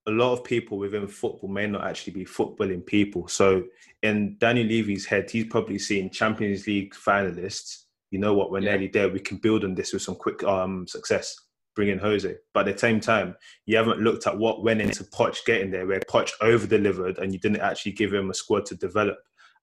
a 0.08 0.12
lot 0.12 0.34
of 0.34 0.43
people 0.43 0.77
within 0.77 1.08
football 1.08 1.50
may 1.50 1.67
not 1.67 1.84
actually 1.86 2.13
be 2.13 2.25
footballing 2.25 2.86
people. 2.86 3.27
So 3.27 3.63
in 4.01 4.36
Daniel 4.39 4.67
Levy's 4.67 5.05
head, 5.05 5.29
he's 5.29 5.46
probably 5.46 5.77
seen 5.77 6.10
Champions 6.10 6.65
League 6.65 6.93
finalists. 6.96 7.84
You 8.10 8.20
know 8.20 8.34
what? 8.34 8.51
We're 8.51 8.60
Yeah. 8.62 8.72
nearly 8.72 8.88
there. 8.88 9.10
We 9.10 9.20
can 9.20 9.38
build 9.38 9.63
on 9.63 9.75
this 9.75 9.93
with 9.93 10.01
some 10.01 10.15
quick 10.15 10.43
um 10.43 10.88
success. 10.88 11.36
Bring 11.75 11.88
in 11.88 12.00
Jose, 12.00 12.36
but 12.53 12.67
at 12.67 12.74
the 12.75 12.79
same 12.79 13.00
time, 13.00 13.36
you 13.65 13.77
haven't 13.77 14.01
looked 14.01 14.27
at 14.27 14.38
what 14.38 14.62
went 14.62 14.81
into 14.81 15.05
Poch 15.05 15.46
getting 15.46 15.72
there, 15.72 15.88
where 15.88 16.01
Poch 16.01 16.31
over 16.41 16.67
delivered, 16.67 17.17
and 17.20 17.31
you 17.31 17.39
didn't 17.39 17.62
actually 17.62 17.93
give 17.93 18.13
him 18.13 18.29
a 18.29 18.34
squad 18.34 18.65
to 18.65 18.75
develop. 18.75 19.20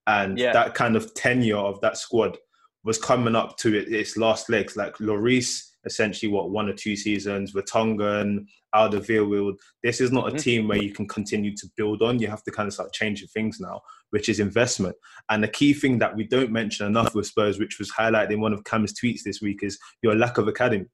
And 0.07 0.39
Yeah. 0.39 0.55
that 0.55 0.75
kind 0.75 0.97
of 0.97 1.13
tenure 1.13 1.59
of 1.59 1.81
that 1.83 1.99
squad 1.99 2.39
was 2.83 2.97
coming 2.97 3.37
up 3.37 3.59
to 3.59 3.75
its 3.77 4.17
last 4.17 4.49
legs. 4.49 4.75
Like 4.75 4.97
Lloris, 4.97 5.68
essentially, 5.85 6.31
what 6.31 6.51
one 6.51 6.69
or 6.69 6.73
two 6.73 6.97
seasons. 6.97 7.53
Vertonghen, 7.53 8.47
Alderweireld. 8.75 9.55
This 9.83 10.01
is 10.01 10.13
not 10.13 10.29
a 10.29 10.33
Mhm. 10.33 10.43
team 10.43 10.69
where 10.69 10.83
you 10.83 10.93
can 10.93 11.07
continue 11.09 11.55
to 11.57 11.67
build 11.77 12.03
on. 12.03 12.19
You 12.19 12.29
have 12.29 12.43
to 12.45 12.51
kind 12.51 12.67
of 12.67 12.75
start 12.75 12.93
changing 12.93 13.29
things 13.29 13.61
now, 13.61 13.81
which 14.11 14.29
is 14.29 14.41
investment. 14.41 14.97
And 15.31 15.43
the 15.43 15.49
key 15.49 15.73
thing 15.73 15.99
that 15.99 16.15
we 16.17 16.25
don't 16.25 16.53
mention 16.53 16.87
enough 16.87 17.15
with 17.15 17.27
Spurs, 17.27 17.59
which 17.59 17.79
was 17.79 17.91
highlighted 17.93 18.33
in 18.33 18.41
one 18.41 18.53
of 18.53 18.65
Cam's 18.65 18.93
tweets 18.93 19.23
this 19.25 19.41
week, 19.41 19.63
is 19.63 19.79
your 20.03 20.15
lack 20.15 20.39
of 20.39 20.49
academy. 20.49 20.87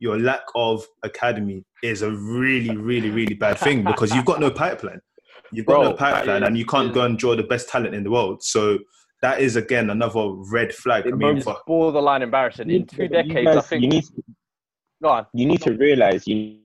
Your 0.00 0.18
lack 0.18 0.42
of 0.54 0.86
academy 1.02 1.64
is 1.82 2.02
a 2.02 2.10
really, 2.10 2.76
really, 2.76 3.10
really 3.10 3.34
bad 3.34 3.58
thing 3.58 3.84
because 3.84 4.14
you've 4.14 4.24
got 4.24 4.40
no 4.40 4.50
pipeline. 4.50 5.00
You've 5.52 5.66
got 5.66 5.74
Bro, 5.74 5.90
no 5.90 5.96
pipeline, 5.96 6.42
and 6.42 6.58
you 6.58 6.66
can't 6.66 6.92
go 6.92 7.02
and 7.02 7.16
draw 7.16 7.36
the 7.36 7.42
best 7.44 7.68
talent 7.68 7.94
in 7.94 8.02
the 8.02 8.10
world. 8.10 8.42
So 8.42 8.78
that 9.24 9.40
is 9.40 9.56
again 9.56 9.88
another 9.88 10.24
red 10.56 10.70
flag. 10.74 11.06
I 11.06 11.10
mean, 11.12 11.36
It's 11.38 11.44
for, 11.44 11.56
borderline 11.66 12.20
embarrassing. 12.20 12.68
In 12.70 12.86
two 12.86 13.04
You 13.04 13.08
decades, 13.08 13.48
I 13.56 13.60
think. 13.62 13.82
you 13.82 13.88
need 13.88 14.04
Go 15.02 15.08
on. 15.08 15.26
you 15.32 15.46
need 15.46 15.62
to 15.62 15.72
realize 15.72 16.26
you 16.28 16.58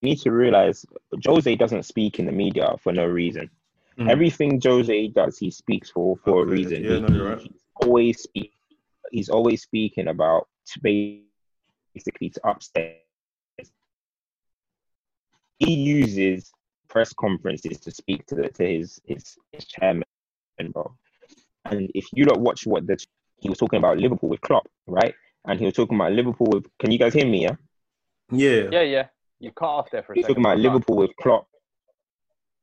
need 0.00 0.18
to 0.20 0.30
realize 0.32 0.86
Jose 1.26 1.54
doesn't 1.56 1.82
speak 1.84 2.18
in 2.18 2.24
the 2.24 2.32
media 2.32 2.74
for 2.82 2.90
no 2.92 3.04
reason. 3.06 3.50
Mhm. 3.98 4.08
Everything 4.10 4.58
Jose 4.64 5.08
does, 5.08 5.38
he 5.38 5.50
speaks 5.50 5.90
for 5.90 6.16
for 6.24 6.42
a 6.42 6.46
reason. 6.46 6.82
yeah, 6.82 6.94
He- 6.94 7.00
no, 7.00 7.08
you're 7.14 7.28
right. 7.30 7.40
He's 7.40 7.62
always 7.82 8.22
speak. 8.22 8.52
He's 9.12 9.28
always 9.28 9.60
speaking 9.62 10.08
about 10.08 10.48
basically 10.82 12.30
to 12.30 12.40
upstairs 12.48 12.96
he 15.58 15.72
uses 15.74 16.50
press 16.88 17.12
conferences 17.12 17.78
to 17.80 17.90
speak 17.90 18.24
to 18.26 18.34
the, 18.34 18.48
to 18.58 18.64
his 18.74 19.00
his 19.06 19.36
his 19.52 19.64
chairman, 19.66 20.04
bro. 20.72 20.94
And 21.70 21.90
if 21.94 22.06
you 22.12 22.24
don't 22.24 22.40
watch 22.40 22.66
what 22.66 22.86
the 22.86 22.98
he 23.38 23.48
was 23.48 23.58
talking 23.58 23.78
about 23.78 23.98
Liverpool 23.98 24.28
with 24.28 24.40
Klopp, 24.40 24.66
right? 24.86 25.14
And 25.46 25.58
he 25.58 25.66
was 25.66 25.74
talking 25.74 25.96
about 25.96 26.12
Liverpool 26.12 26.48
with. 26.52 26.66
Can 26.78 26.90
you 26.90 26.98
guys 26.98 27.14
hear 27.14 27.26
me? 27.26 27.42
Yeah. 27.44 27.56
Yeah. 28.32 28.68
Yeah, 28.72 28.82
yeah. 28.82 29.06
You 29.38 29.52
cut 29.52 29.66
off 29.66 29.90
there 29.90 30.02
for 30.02 30.12
a 30.12 30.14
He 30.16 30.20
was 30.20 30.26
second. 30.26 30.42
talking 30.42 30.44
about 30.44 30.56
but 30.56 30.62
go 30.62 30.68
on. 30.68 30.74
Liverpool 30.74 30.96
with 30.96 31.16
Klopp. 31.20 31.46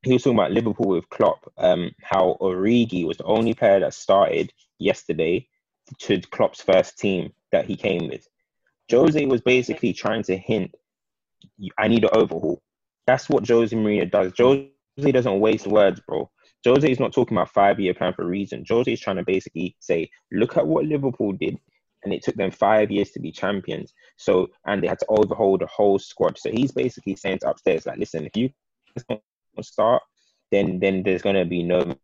He 0.02 0.12
was 0.12 0.22
talking 0.22 0.38
about 0.38 0.52
Liverpool 0.52 0.88
with 0.88 1.08
Klopp. 1.08 1.50
Um, 1.56 1.92
how 2.02 2.36
Origi 2.40 3.06
was 3.06 3.16
the 3.16 3.24
only 3.24 3.54
player 3.54 3.80
that 3.80 3.94
started 3.94 4.52
yesterday 4.78 5.46
to 6.00 6.20
Klopp's 6.20 6.60
first 6.60 6.98
team 6.98 7.32
that 7.52 7.66
he 7.66 7.76
came 7.76 8.08
with. 8.08 8.26
Jose 8.90 9.24
was 9.26 9.40
basically 9.40 9.92
trying 9.92 10.22
to 10.24 10.36
hint, 10.36 10.74
I 11.78 11.88
need 11.88 12.04
an 12.04 12.10
overhaul. 12.12 12.60
That's 13.06 13.28
what 13.28 13.48
Jose 13.48 13.74
Mourinho 13.74 14.10
does. 14.10 14.32
Jose 14.36 14.68
doesn't 15.12 15.40
waste 15.40 15.66
words, 15.66 16.00
bro. 16.00 16.30
Jose 16.64 16.90
is 16.90 17.00
not 17.00 17.12
talking 17.12 17.36
about 17.36 17.50
five 17.50 17.78
year 17.78 17.94
plan 17.94 18.12
for 18.14 18.22
a 18.22 18.26
reason. 18.26 18.64
Jose 18.68 18.92
is 18.92 19.00
trying 19.00 19.16
to 19.16 19.24
basically 19.24 19.76
say, 19.80 20.08
look 20.32 20.56
at 20.56 20.66
what 20.66 20.86
Liverpool 20.86 21.32
did, 21.32 21.58
and 22.04 22.12
it 22.12 22.22
took 22.22 22.34
them 22.36 22.50
five 22.50 22.90
years 22.90 23.10
to 23.10 23.20
be 23.20 23.32
champions. 23.32 23.92
So, 24.16 24.48
and 24.66 24.82
they 24.82 24.86
had 24.86 24.98
to 25.00 25.06
overhaul 25.08 25.58
the 25.58 25.66
whole 25.66 25.98
squad. 25.98 26.38
So 26.38 26.50
he's 26.50 26.72
basically 26.72 27.16
saying 27.16 27.40
to 27.40 27.50
upstairs, 27.50 27.86
like, 27.86 27.98
listen, 27.98 28.24
if 28.24 28.36
you 28.36 28.50
don't 29.08 29.20
start, 29.62 30.02
then 30.50 30.78
then 30.80 31.02
there's 31.02 31.22
gonna 31.22 31.44
be 31.44 31.62
no. 31.62 31.94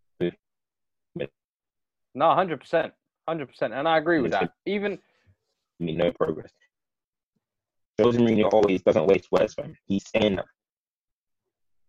No, 2.12 2.34
hundred 2.34 2.60
percent, 2.60 2.92
hundred 3.28 3.46
percent, 3.46 3.72
and 3.72 3.86
I 3.86 3.98
agree 3.98 4.20
with 4.20 4.32
that. 4.32 4.52
Even 4.66 4.98
be 5.78 5.94
no 5.94 6.12
progress. 6.12 6.50
Jose 8.00 8.18
Mourinho 8.18 8.52
always 8.52 8.82
doesn't 8.82 9.06
waste 9.06 9.28
words, 9.30 9.54
fam. 9.54 9.76
He's 9.86 10.04
saying 10.14 10.36
that. 10.36 10.46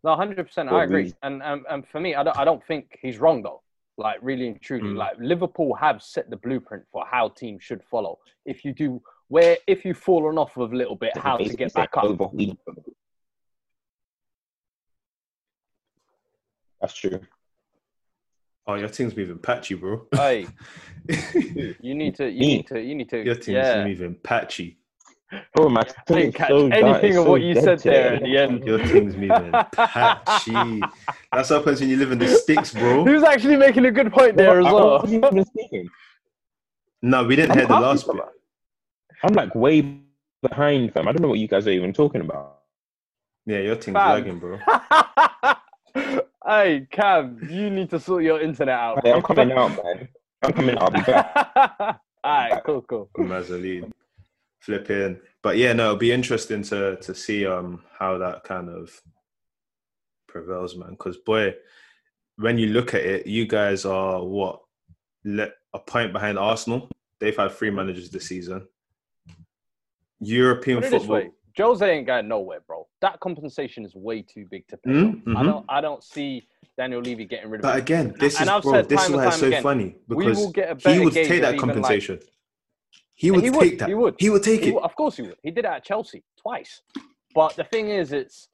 No, 0.04 0.16
hundred 0.16 0.46
percent, 0.48 0.70
I 0.70 0.84
agree. 0.84 1.04
reason. 1.04 1.18
And, 1.24 1.42
and 1.44 1.66
and 1.70 1.88
for 1.88 2.00
me, 2.00 2.16
I 2.16 2.24
don't, 2.24 2.38
I 2.38 2.44
don't 2.46 2.64
think 2.66 2.98
he's 3.02 3.18
wrong 3.20 3.42
though. 3.44 3.62
Like 3.98 4.18
really 4.22 4.48
and 4.48 4.60
truly, 4.62 4.90
Mm. 4.90 4.98
like 4.98 5.16
Liverpool 5.20 5.76
have 5.76 6.02
set 6.02 6.30
the 6.30 6.38
blueprint 6.38 6.84
for 6.92 7.06
how 7.06 7.30
teams 7.30 7.62
should 7.64 7.84
follow. 7.84 8.18
If 8.46 8.66
you 8.66 8.74
do, 8.74 9.02
where 9.28 9.58
if 9.68 9.86
you've 9.86 9.98
fallen 9.98 10.38
off 10.38 10.58
of 10.58 10.72
a 10.74 10.76
little 10.76 10.96
bit, 10.96 11.16
how 11.18 11.38
to 11.38 11.54
get 11.56 11.74
back 11.74 11.96
up. 11.98 12.06
overhaul. 12.06 12.58
That's 16.80 16.94
true. 16.96 17.20
Oh, 18.68 18.76
your 18.76 18.90
team's 18.90 19.16
moving 19.16 19.38
patchy, 19.40 19.74
bro. 19.76 20.08
Hey, 20.14 20.48
you 21.82 21.94
need 21.96 22.16
to, 22.16 22.30
you 22.30 22.40
need 22.40 22.68
to, 22.68 22.80
you 22.82 22.96
need 22.96 23.10
to. 23.10 23.24
your 23.24 23.36
team's 23.36 23.48
yeah. 23.56 23.84
moving 23.86 24.16
patchy. 24.24 24.78
Bro, 25.32 25.42
oh, 25.66 25.70
my 25.70 25.82
I 25.82 26.14
didn't 26.14 26.34
catch 26.34 26.50
so 26.50 26.68
anything 26.68 27.18
of 27.18 27.24
so 27.24 27.30
what 27.32 27.42
you 27.42 27.56
said 27.56 27.80
there 27.80 28.12
today. 28.12 28.16
at 28.16 28.24
the 28.24 28.38
end. 28.38 28.64
Your 28.66 28.78
team's 28.80 29.16
moving 29.16 29.52
patchy. 29.74 30.82
That's 31.32 31.50
what 31.50 31.60
happens 31.60 31.80
when 31.80 31.90
you 31.90 31.98
live 31.98 32.12
in 32.12 32.20
the 32.20 32.28
sticks, 32.28 32.74
bro. 32.74 33.06
He 33.08 33.14
was 33.14 33.24
actually 33.24 33.56
making 33.56 33.86
a 33.86 33.92
good 33.92 34.12
point 34.12 34.36
there 34.36 34.60
as 34.60 34.66
well. 34.66 35.00
wasn't 35.02 35.26
even 35.26 35.46
speaking. 35.46 35.90
No, 37.02 37.24
we 37.24 37.36
didn't 37.36 37.52
I'm 37.52 37.58
hear 37.60 37.68
the 37.68 37.80
last 37.80 38.06
for 38.06 38.14
bit. 38.14 38.26
I'm 39.24 39.34
like 39.34 39.56
way 39.56 40.00
behind, 40.42 40.94
fam. 40.94 41.08
I 41.08 41.12
don't 41.14 41.22
know 41.22 41.30
what 41.30 41.40
you 41.40 41.48
guys 41.48 41.66
are 41.68 41.72
even 41.72 41.94
talking 41.94 42.22
about. 42.22 42.60
Yeah, 43.46 43.60
your 43.60 43.76
team's 43.76 43.96
Fam. 43.96 44.10
lagging, 44.10 44.40
bro. 44.40 44.60
hey, 46.46 46.88
Cam, 46.92 47.40
you 47.50 47.70
need 47.70 47.90
to 47.90 48.00
sort 48.00 48.24
your 48.24 48.40
internet 48.40 48.78
out. 48.78 49.00
Hey, 49.04 49.14
I'm 49.14 49.22
coming 49.22 49.52
out, 49.52 49.70
man. 49.84 50.08
I'm 50.44 50.54
coming 50.54 50.78
out. 50.78 50.84
I'll 50.84 50.92
be 50.92 51.02
back. 51.02 52.00
All 52.24 52.32
right, 52.50 52.62
cool, 52.64 52.82
cool. 52.84 53.10
Mazzoline. 53.18 53.92
Flipping. 54.62 55.20
But 55.42 55.58
yeah, 55.58 55.74
no, 55.74 55.86
it'll 55.86 55.96
be 55.98 56.12
interesting 56.12 56.62
to 56.64 56.96
to 56.98 57.16
see 57.16 57.46
um 57.46 57.84
how 57.98 58.18
that 58.20 58.44
kind 58.44 58.70
of 58.70 58.92
prevails, 60.28 60.76
man. 60.76 60.92
Because 60.92 61.18
boy, 61.18 61.54
when 62.38 62.58
you 62.58 62.68
look 62.68 62.94
at 62.94 63.02
it, 63.02 63.28
you 63.28 63.48
guys 63.48 63.86
are 63.86 64.24
what 64.24 64.62
le- 65.26 65.50
a 65.74 65.80
point 65.80 66.14
behind 66.14 66.38
Arsenal. 66.38 66.90
They've 67.20 67.36
had 67.36 67.52
three 67.52 67.72
managers 67.72 68.10
this 68.12 68.28
season. 68.28 68.68
European 70.20 70.78
Put 70.80 70.88
it 70.88 70.92
this 70.92 71.06
football. 71.06 71.34
Jose 71.58 71.98
ain't 71.98 72.08
going 72.08 72.28
nowhere, 72.28 72.60
bro. 72.66 72.88
That 73.02 73.20
compensation 73.20 73.84
is 73.84 73.94
way 73.96 74.22
too 74.22 74.46
big 74.50 74.66
to 74.68 74.78
pay. 74.78 74.92
Mm, 74.92 75.36
I 75.36 75.44
don't, 75.44 75.66
I 75.68 75.82
don't 75.82 76.02
see 76.04 76.48
Daniel 76.78 77.02
Levy 77.02 77.26
getting 77.26 77.50
rid 77.50 77.60
of 77.60 77.64
But 77.64 77.76
him. 77.76 77.82
again, 77.82 78.16
this 78.20 78.36
And 78.40 78.44
is 78.44 78.50
I've 78.50 78.64
bro. 78.64 78.82
This 78.84 79.04
is 79.04 79.10
why 79.12 79.28
it's 79.28 79.38
so 79.38 79.48
again, 79.48 79.62
funny 79.64 79.96
because 80.08 80.38
will 80.38 80.52
get 80.52 80.86
a 80.86 80.92
he 80.92 81.00
would 81.00 81.14
take 81.14 81.28
that 81.28 81.36
even, 81.38 81.52
like- 81.52 81.60
compensation. 81.60 82.20
He 83.22 83.32
would 83.32 83.44
he 83.44 83.50
take 83.52 83.60
would, 83.60 83.80
that. 83.80 83.88
he 83.90 83.94
would. 83.96 84.16
He 84.20 84.30
would 84.30 84.44
take 84.44 84.62
He 84.64 84.70
it. 84.70 84.74
would- 84.76 84.84
of 84.84 84.96
course 84.96 85.16
he 85.18 85.24
would. 85.24 85.38
He 85.44 85.52
did 85.52 85.66
it 85.66 85.72
at 85.72 85.84
Chelsea 85.86 86.24
twice. 86.42 86.82
But 87.36 87.56
the 87.56 87.64
thing 87.64 87.90
is, 87.90 88.12
it's 88.14 88.50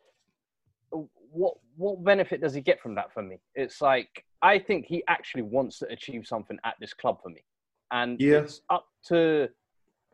what 1.32 1.56
what 1.75 2.03
benefit 2.03 2.41
does 2.41 2.53
he 2.53 2.62
get 2.62 2.82
from 2.82 2.95
that 2.95 3.13
for 3.13 3.21
me? 3.23 3.38
It's 3.56 3.82
like 3.82 4.10
I 4.41 4.60
think 4.60 4.86
he 4.86 5.03
actually 5.08 5.43
wants 5.43 5.80
to 5.80 5.88
achieve 5.88 6.25
something 6.27 6.58
at 6.63 6.75
this 6.82 6.93
club 6.93 7.17
for 7.23 7.30
me, 7.30 7.43
and 7.91 8.19
Yeah. 8.19 8.39
it's 8.39 8.62
up 8.69 8.86
to 9.08 9.47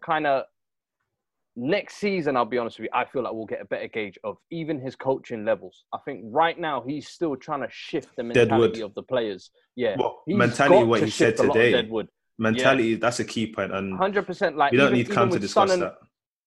kind 0.06 0.26
of 0.28 0.44
next 1.56 1.96
season. 1.96 2.36
I'll 2.38 2.46
be 2.46 2.58
honest 2.58 2.80
with 2.80 2.86
you. 2.86 2.90
I 2.94 3.06
feel 3.06 3.24
like 3.24 3.34
we'll 3.34 3.46
get 3.46 3.62
a 3.62 3.66
better 3.66 3.88
gauge 3.88 4.18
of 4.24 4.38
even 4.52 4.80
his 4.80 4.96
coaching 4.96 5.46
levels. 5.46 5.84
I 5.94 5.98
think 6.06 6.24
right 6.26 6.58
now 6.60 6.82
he's 6.86 7.08
still 7.08 7.36
trying 7.36 7.62
to 7.62 7.70
shift 7.72 8.10
the 8.18 8.24
mentality 8.24 8.74
Deadwood. 8.76 8.82
of 8.90 8.94
the 8.96 9.04
players. 9.04 9.52
Yeah, 9.76 9.96
he's 10.26 10.36
mentality? 10.38 10.84
What 10.86 11.02
he 11.04 11.10
said 11.10 11.28
shift 11.38 11.40
a 11.40 11.44
lot 11.44 11.50
of 11.50 11.54
today. 11.56 11.72
Deadwood. 11.72 12.08
Mentality. 12.38 12.96
That's 12.96 13.20
a 13.20 13.26
key 13.26 13.48
point, 13.52 13.72
and 13.74 13.96
Hundred 13.98 14.26
percent. 14.26 14.58
Like 14.58 14.72
we 14.72 14.78
don't 14.78 14.88
even- 14.96 14.98
need 15.08 15.12
Cam 15.12 15.30
to 15.30 15.40
discuss 15.40 15.72
and- 15.72 15.82
that. 15.84 15.96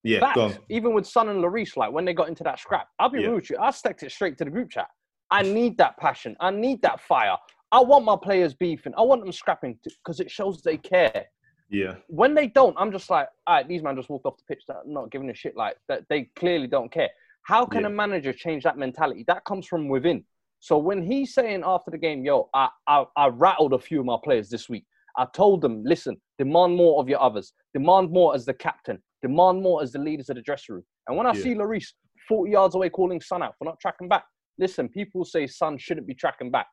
Yeah, 0.03 0.21
Facts. 0.35 0.59
Even 0.69 0.95
with 0.95 1.05
Son 1.07 1.29
and 1.29 1.43
Lloris, 1.43 1.77
like 1.77 1.91
when 1.91 2.05
they 2.05 2.15
got 2.15 2.29
into 2.29 2.45
that 2.45 2.61
scrap, 2.61 2.89
I'll 2.99 3.09
be 3.09 3.21
Yeah. 3.21 3.27
real 3.29 3.35
with 3.37 3.51
you. 3.51 3.57
I 3.59 3.71
stacked 3.73 4.05
it 4.05 4.13
straight 4.13 4.39
to 4.39 4.45
the 4.45 4.51
group 4.51 4.71
chat. 4.71 4.89
I 5.33 5.43
need 5.43 5.77
that 5.79 5.97
passion. 5.97 6.37
I 6.39 6.51
need 6.51 6.81
that 6.83 7.01
fire. 7.01 7.37
I 7.73 7.81
want 7.81 8.05
my 8.05 8.15
players 8.23 8.55
beefing. 8.55 8.93
I 8.97 9.03
want 9.03 9.23
them 9.23 9.33
scrapping 9.33 9.81
because 9.83 10.21
it 10.21 10.31
shows 10.31 10.63
they 10.63 10.77
care. 10.77 11.27
Yeah, 11.69 11.97
When 12.07 12.35
they 12.35 12.47
don't, 12.47 12.77
I'm 12.79 12.93
just 12.93 13.11
like, 13.11 13.29
all 13.49 13.57
right, 13.57 13.67
these 13.67 13.83
men 13.83 13.97
just 13.97 14.09
walked 14.09 14.25
off 14.27 14.37
the 14.37 14.45
pitch, 14.55 14.63
that 14.69 14.87
not 14.87 15.11
giving 15.11 15.29
a 15.31 15.35
shit. 15.35 15.57
Like 15.57 15.77
that, 15.89 16.05
they 16.09 16.31
clearly 16.37 16.69
don't 16.69 16.93
care. 16.93 17.11
How 17.43 17.67
can 17.67 17.81
Yeah. 17.81 17.89
a 17.89 17.91
manager 17.91 18.33
change 18.33 18.63
that 18.63 18.79
mentality? 18.79 19.25
That 19.27 19.45
comes 19.45 19.67
from 19.67 19.89
within. 19.89 20.25
So 20.61 20.79
when 20.79 21.03
he's 21.03 21.35
saying 21.35 21.65
after 21.67 21.91
the 21.91 21.99
game, 21.99 22.25
yo, 22.25 22.49
I, 22.55 22.69
I, 22.87 23.05
I 23.17 23.27
rattled 23.29 23.73
a 23.73 23.81
few 23.81 23.99
of 23.99 24.07
my 24.07 24.17
players 24.23 24.49
this 24.49 24.69
week. 24.69 24.85
I 25.19 25.27
told 25.33 25.61
them, 25.63 25.83
listen, 25.85 26.17
demand 26.39 26.77
more 26.77 27.01
of 27.01 27.09
your 27.09 27.21
others. 27.21 27.53
Demand 27.75 28.11
more 28.11 28.35
as 28.35 28.45
the 28.45 28.55
captain. 28.55 29.03
Demand 29.23 29.63
more 29.63 29.83
as 29.83 29.93
the 29.93 29.99
leaders 29.99 30.29
of 30.29 30.37
the 30.37 30.43
dressing 30.43 30.77
room. 30.77 30.85
And 31.09 31.17
when 31.17 31.27
I 31.27 31.33
Yeah. 31.33 31.43
see 31.43 31.55
Lloris 31.55 31.95
40 32.29 32.51
yards 32.51 32.75
away 32.75 32.91
calling 32.91 33.21
Son 33.21 33.43
out 33.43 33.55
for 33.59 33.65
not 33.65 33.79
tracking 33.81 34.09
back, 34.09 34.25
listen, 34.59 34.89
people 34.89 35.25
say 35.25 35.47
Son 35.47 35.79
shouldn't 35.79 36.07
be 36.07 36.15
tracking 36.15 36.51
back. 36.51 36.67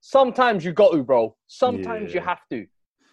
Sometimes 0.00 0.64
you 0.64 0.72
got 0.72 0.92
to, 0.92 1.02
bro. 1.02 1.36
Sometimes 1.46 2.12
you 2.14 2.20
have 2.20 2.40
to. 2.50 2.66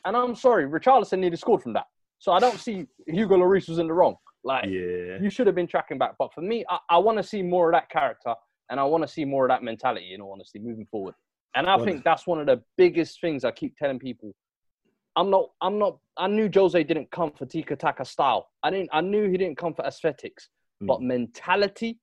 And 0.06 0.16
I'm 0.16 0.36
sorry, 0.36 0.66
Richarlison 0.68 1.20
nearly 1.20 1.38
scored 1.38 1.64
from 1.64 1.74
that. 1.74 1.86
So 2.20 2.32
I 2.32 2.40
don't 2.40 2.60
see 2.60 2.86
Hugo 3.08 3.38
Lloris 3.38 3.68
was 3.70 3.80
in 3.80 3.88
the 3.88 3.94
wrong. 3.94 4.16
Like, 4.44 4.66
yeah. 4.66 5.18
you 5.20 5.30
should 5.30 5.48
have 5.48 5.56
been 5.56 5.68
tracking 5.68 5.98
back. 5.98 6.14
But 6.20 6.34
for 6.34 6.42
me, 6.42 6.64
I, 6.70 6.78
I 6.92 6.98
want 7.00 7.18
to 7.18 7.24
see 7.24 7.42
more 7.42 7.70
of 7.70 7.74
that 7.74 7.90
character 7.90 8.36
and 8.70 8.80
I 8.80 8.84
want 8.84 9.04
to 9.04 9.08
see 9.08 9.26
more 9.26 9.46
of 9.46 9.50
that 9.50 9.64
mentality, 9.64 10.14
in 10.14 10.22
all 10.22 10.34
honesty, 10.34 10.60
moving 10.60 10.86
forward. 10.86 11.16
And 11.56 11.68
I 11.68 11.78
think 11.86 12.04
that's 12.04 12.28
one 12.28 12.40
of 12.40 12.48
the 12.48 12.62
biggest 12.78 13.22
things 13.22 13.46
I 13.46 13.52
keep 13.52 13.78
telling 13.78 13.98
people. 13.98 14.34
I'm 15.16 15.30
not, 15.30 15.52
I'm 15.62 15.80
not, 15.80 15.98
I 16.18 16.28
knew 16.28 16.50
Jose 16.54 16.84
didn't 16.84 17.10
come 17.12 17.32
for 17.32 17.46
Tika 17.46 17.76
Taka 17.76 18.04
style. 18.06 18.50
I 18.64 18.70
didn't, 18.70 18.90
I 18.92 19.02
knew 19.02 19.30
he 19.30 19.38
didn't 19.38 19.58
come 19.58 19.74
for 19.74 19.86
aesthetics, 19.86 20.50
but 20.82 21.00
Mm. 21.00 21.08
mentality 21.08 22.00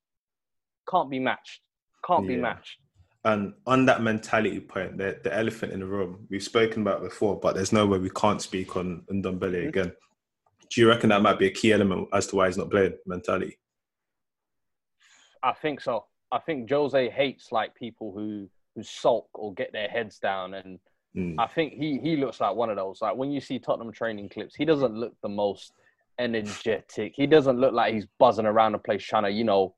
can't 0.89 1.11
be 1.11 1.19
matched. 1.19 1.61
Can't 2.07 2.27
be 2.27 2.37
matched. 2.37 2.79
And 3.25 3.55
on 3.67 3.87
that 3.87 4.03
mentality 4.03 4.59
point, 4.61 4.99
the, 4.99 5.21
the 5.23 5.33
elephant 5.33 5.73
in 5.73 5.81
the 5.81 5.87
room, 5.87 6.27
we've 6.31 6.43
spoken 6.43 6.83
about 6.83 7.03
it 7.03 7.11
before, 7.11 7.39
but 7.39 7.55
there's 7.55 7.73
no 7.73 7.87
way 7.87 7.99
we 7.99 8.11
can't 8.11 8.43
speak 8.43 8.77
on 8.77 9.03
Ndombele 9.11 9.63
Mhm. 9.65 9.69
again. 9.69 9.93
Do 10.71 10.81
you 10.81 10.89
reckon 10.89 11.11
that 11.11 11.23
might 11.23 11.39
be 11.39 11.47
a 11.47 11.51
key 11.51 11.73
element 11.73 12.09
as 12.13 12.27
to 12.29 12.37
why 12.37 12.47
he's 12.47 12.57
not 12.57 12.71
playing 12.71 12.99
mentality? 13.07 13.59
I 15.43 15.53
think 15.53 15.81
so. 15.81 16.07
I 16.33 16.39
think 16.39 16.71
Jose 16.71 17.11
hates 17.11 17.53
like 17.53 17.75
people 17.75 18.13
who 18.13 18.49
who 18.75 18.83
sulk 18.83 19.29
or 19.35 19.53
get 19.53 19.71
their 19.73 19.89
heads 19.89 20.19
down 20.19 20.55
and 20.55 20.79
Mm. 21.17 21.35
I 21.39 21.47
think 21.47 21.75
he 21.75 21.99
he 22.03 22.17
looks 22.17 22.41
like 22.41 22.55
one 22.55 22.71
of 22.71 22.77
those. 22.77 23.01
Like 23.03 23.17
when 23.17 23.31
you 23.31 23.41
see 23.41 23.59
Tottenham 23.59 23.93
training 23.93 24.29
clips, 24.31 24.55
he 24.57 24.65
doesn't 24.65 24.95
look 24.95 25.13
the 25.23 25.29
most 25.29 25.73
energetic. 26.19 27.13
He 27.17 27.27
doesn't 27.27 27.59
look 27.59 27.73
like 27.73 27.93
he's 27.95 28.07
buzzing 28.19 28.47
around 28.47 28.73
the 28.73 28.79
place 28.79 29.03
trying 29.03 29.25
to, 29.25 29.31
you 29.31 29.45
know, 29.45 29.75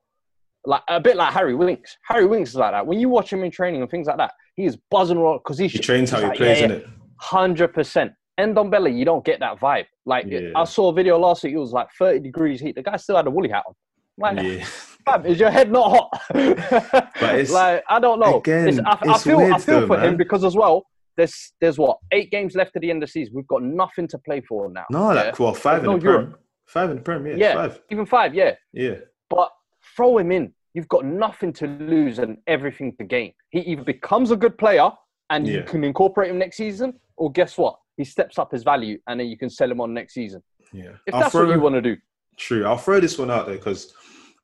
like 0.65 0.83
a 0.89 1.01
bit 1.01 1.17
like 1.17 1.33
Harry 1.33 1.55
Winks. 1.55 1.97
Harry 2.07 2.27
Winks 2.27 2.51
is 2.51 2.57
like 2.57 2.73
that. 2.73 2.87
When 2.87 3.01
you 3.01 3.09
watch 3.09 3.33
him 3.33 3.43
in 3.45 3.51
training 3.51 3.83
and 3.83 3.91
things 3.91 4.07
like 4.07 4.17
that, 4.19 4.33
he 4.55 4.65
is 4.65 4.77
buzzing 4.91 5.17
around 5.17 5.39
because 5.39 5.59
he, 5.59 5.67
He 5.69 5.79
trains 5.79 6.11
how 6.11 6.21
he 6.21 6.27
like, 6.29 6.37
plays, 6.39 6.61
yeah, 6.61 6.67
it. 6.69 6.87
Hundred 7.19 7.69
percent. 7.75 8.13
Ndombele, 8.39 8.97
you 8.97 9.05
don't 9.05 9.25
get 9.25 9.41
that 9.41 9.59
vibe. 9.61 9.87
Like 10.07 10.27
Yeah. 10.29 10.51
I 10.57 10.65
saw 10.65 10.91
a 10.91 10.93
video 10.93 11.19
last 11.19 11.43
week. 11.45 11.55
It 11.55 11.59
was 11.59 11.73
like 11.73 11.89
thirty 11.99 12.21
degrees 12.21 12.61
heat. 12.61 12.75
The 12.77 12.83
guy 12.83 12.97
still 12.97 13.17
had 13.17 13.27
a 13.27 13.31
woolly 13.31 13.49
hat 13.51 13.65
on. 13.67 13.75
Like, 14.19 14.45
Yeah. 14.45 14.65
fam, 15.05 15.27
is 15.27 15.39
your 15.41 15.51
head 15.51 15.71
not 15.71 15.91
hot? 15.91 16.23
Like 17.21 17.85
I 17.89 17.99
don't 18.01 18.21
know. 18.21 18.39
again, 18.39 18.69
It's- 18.69 18.85
I, 18.87 19.13
I 19.15 19.19
feel 19.19 19.41
I 19.41 19.59
feel 19.59 19.81
though, 19.81 19.87
for 19.87 20.01
him 20.01 20.17
because 20.17 20.45
as 20.45 20.57
well, 20.57 20.87
there's 21.17 21.53
there's 21.61 21.79
what 21.79 21.99
eight 22.13 22.31
games 22.31 22.55
left 22.55 22.73
to 22.75 22.81
the 22.81 22.91
end 22.91 23.03
of 23.03 23.09
the 23.09 23.13
season. 23.13 23.35
We've 23.35 23.47
got 23.47 23.63
nothing 23.63 24.09
to 24.09 24.19
play 24.19 24.41
for 24.41 24.71
now. 24.71 24.85
No, 24.91 25.13
yeah? 25.13 25.23
like, 25.25 25.39
well, 25.39 25.55
five 25.55 25.83
There's 25.83 25.95
in 25.95 26.01
the 26.01 26.07
no 26.07 26.13
Prem. 26.19 26.35
Five 26.67 26.91
in 26.91 26.97
the 26.97 27.03
Prem, 27.03 27.27
yeah. 27.27 27.35
Yeah. 27.37 27.55
Five. 27.55 27.81
even 27.91 28.07
five, 28.07 28.35
yeah. 28.35 28.53
Yeah. 28.73 28.95
But 29.31 29.51
throw 29.97 30.19
him 30.19 30.33
in. 30.33 30.53
you've 30.75 30.89
got 30.89 31.05
nothing 31.05 31.53
to 31.55 31.67
lose 31.67 32.19
and 32.19 32.39
everything 32.47 32.95
to 32.97 33.05
gain. 33.05 33.33
He 33.51 33.61
either 33.61 33.85
becomes 33.85 34.31
a 34.31 34.37
good 34.37 34.59
player 34.59 34.91
and 35.31 35.47
you 35.47 35.63
can 35.63 35.85
incorporate 35.85 36.31
him 36.31 36.39
next 36.39 36.57
season, 36.57 36.95
or 37.17 37.31
guess 37.33 37.57
what? 37.57 37.79
He 37.97 38.05
steps 38.05 38.39
up 38.39 38.51
his 38.53 38.63
value 38.63 38.99
and 39.07 39.19
then 39.19 39.29
you 39.29 39.39
can 39.39 39.49
sell 39.49 39.71
him 39.71 39.81
on 39.81 39.95
next 39.95 40.15
season. 40.15 40.43
Yeah. 40.73 40.91
If 41.07 41.15
I'll 41.15 41.21
that's 41.21 41.35
what 41.35 41.49
you 41.49 41.61
want 41.61 41.77
to 41.77 41.83
do. 41.83 41.97
True. 42.37 42.67
I'll 42.67 42.77
throw 42.77 42.99
this 42.99 43.19
one 43.19 43.31
out 43.31 43.47
there 43.47 43.57
because 43.57 43.95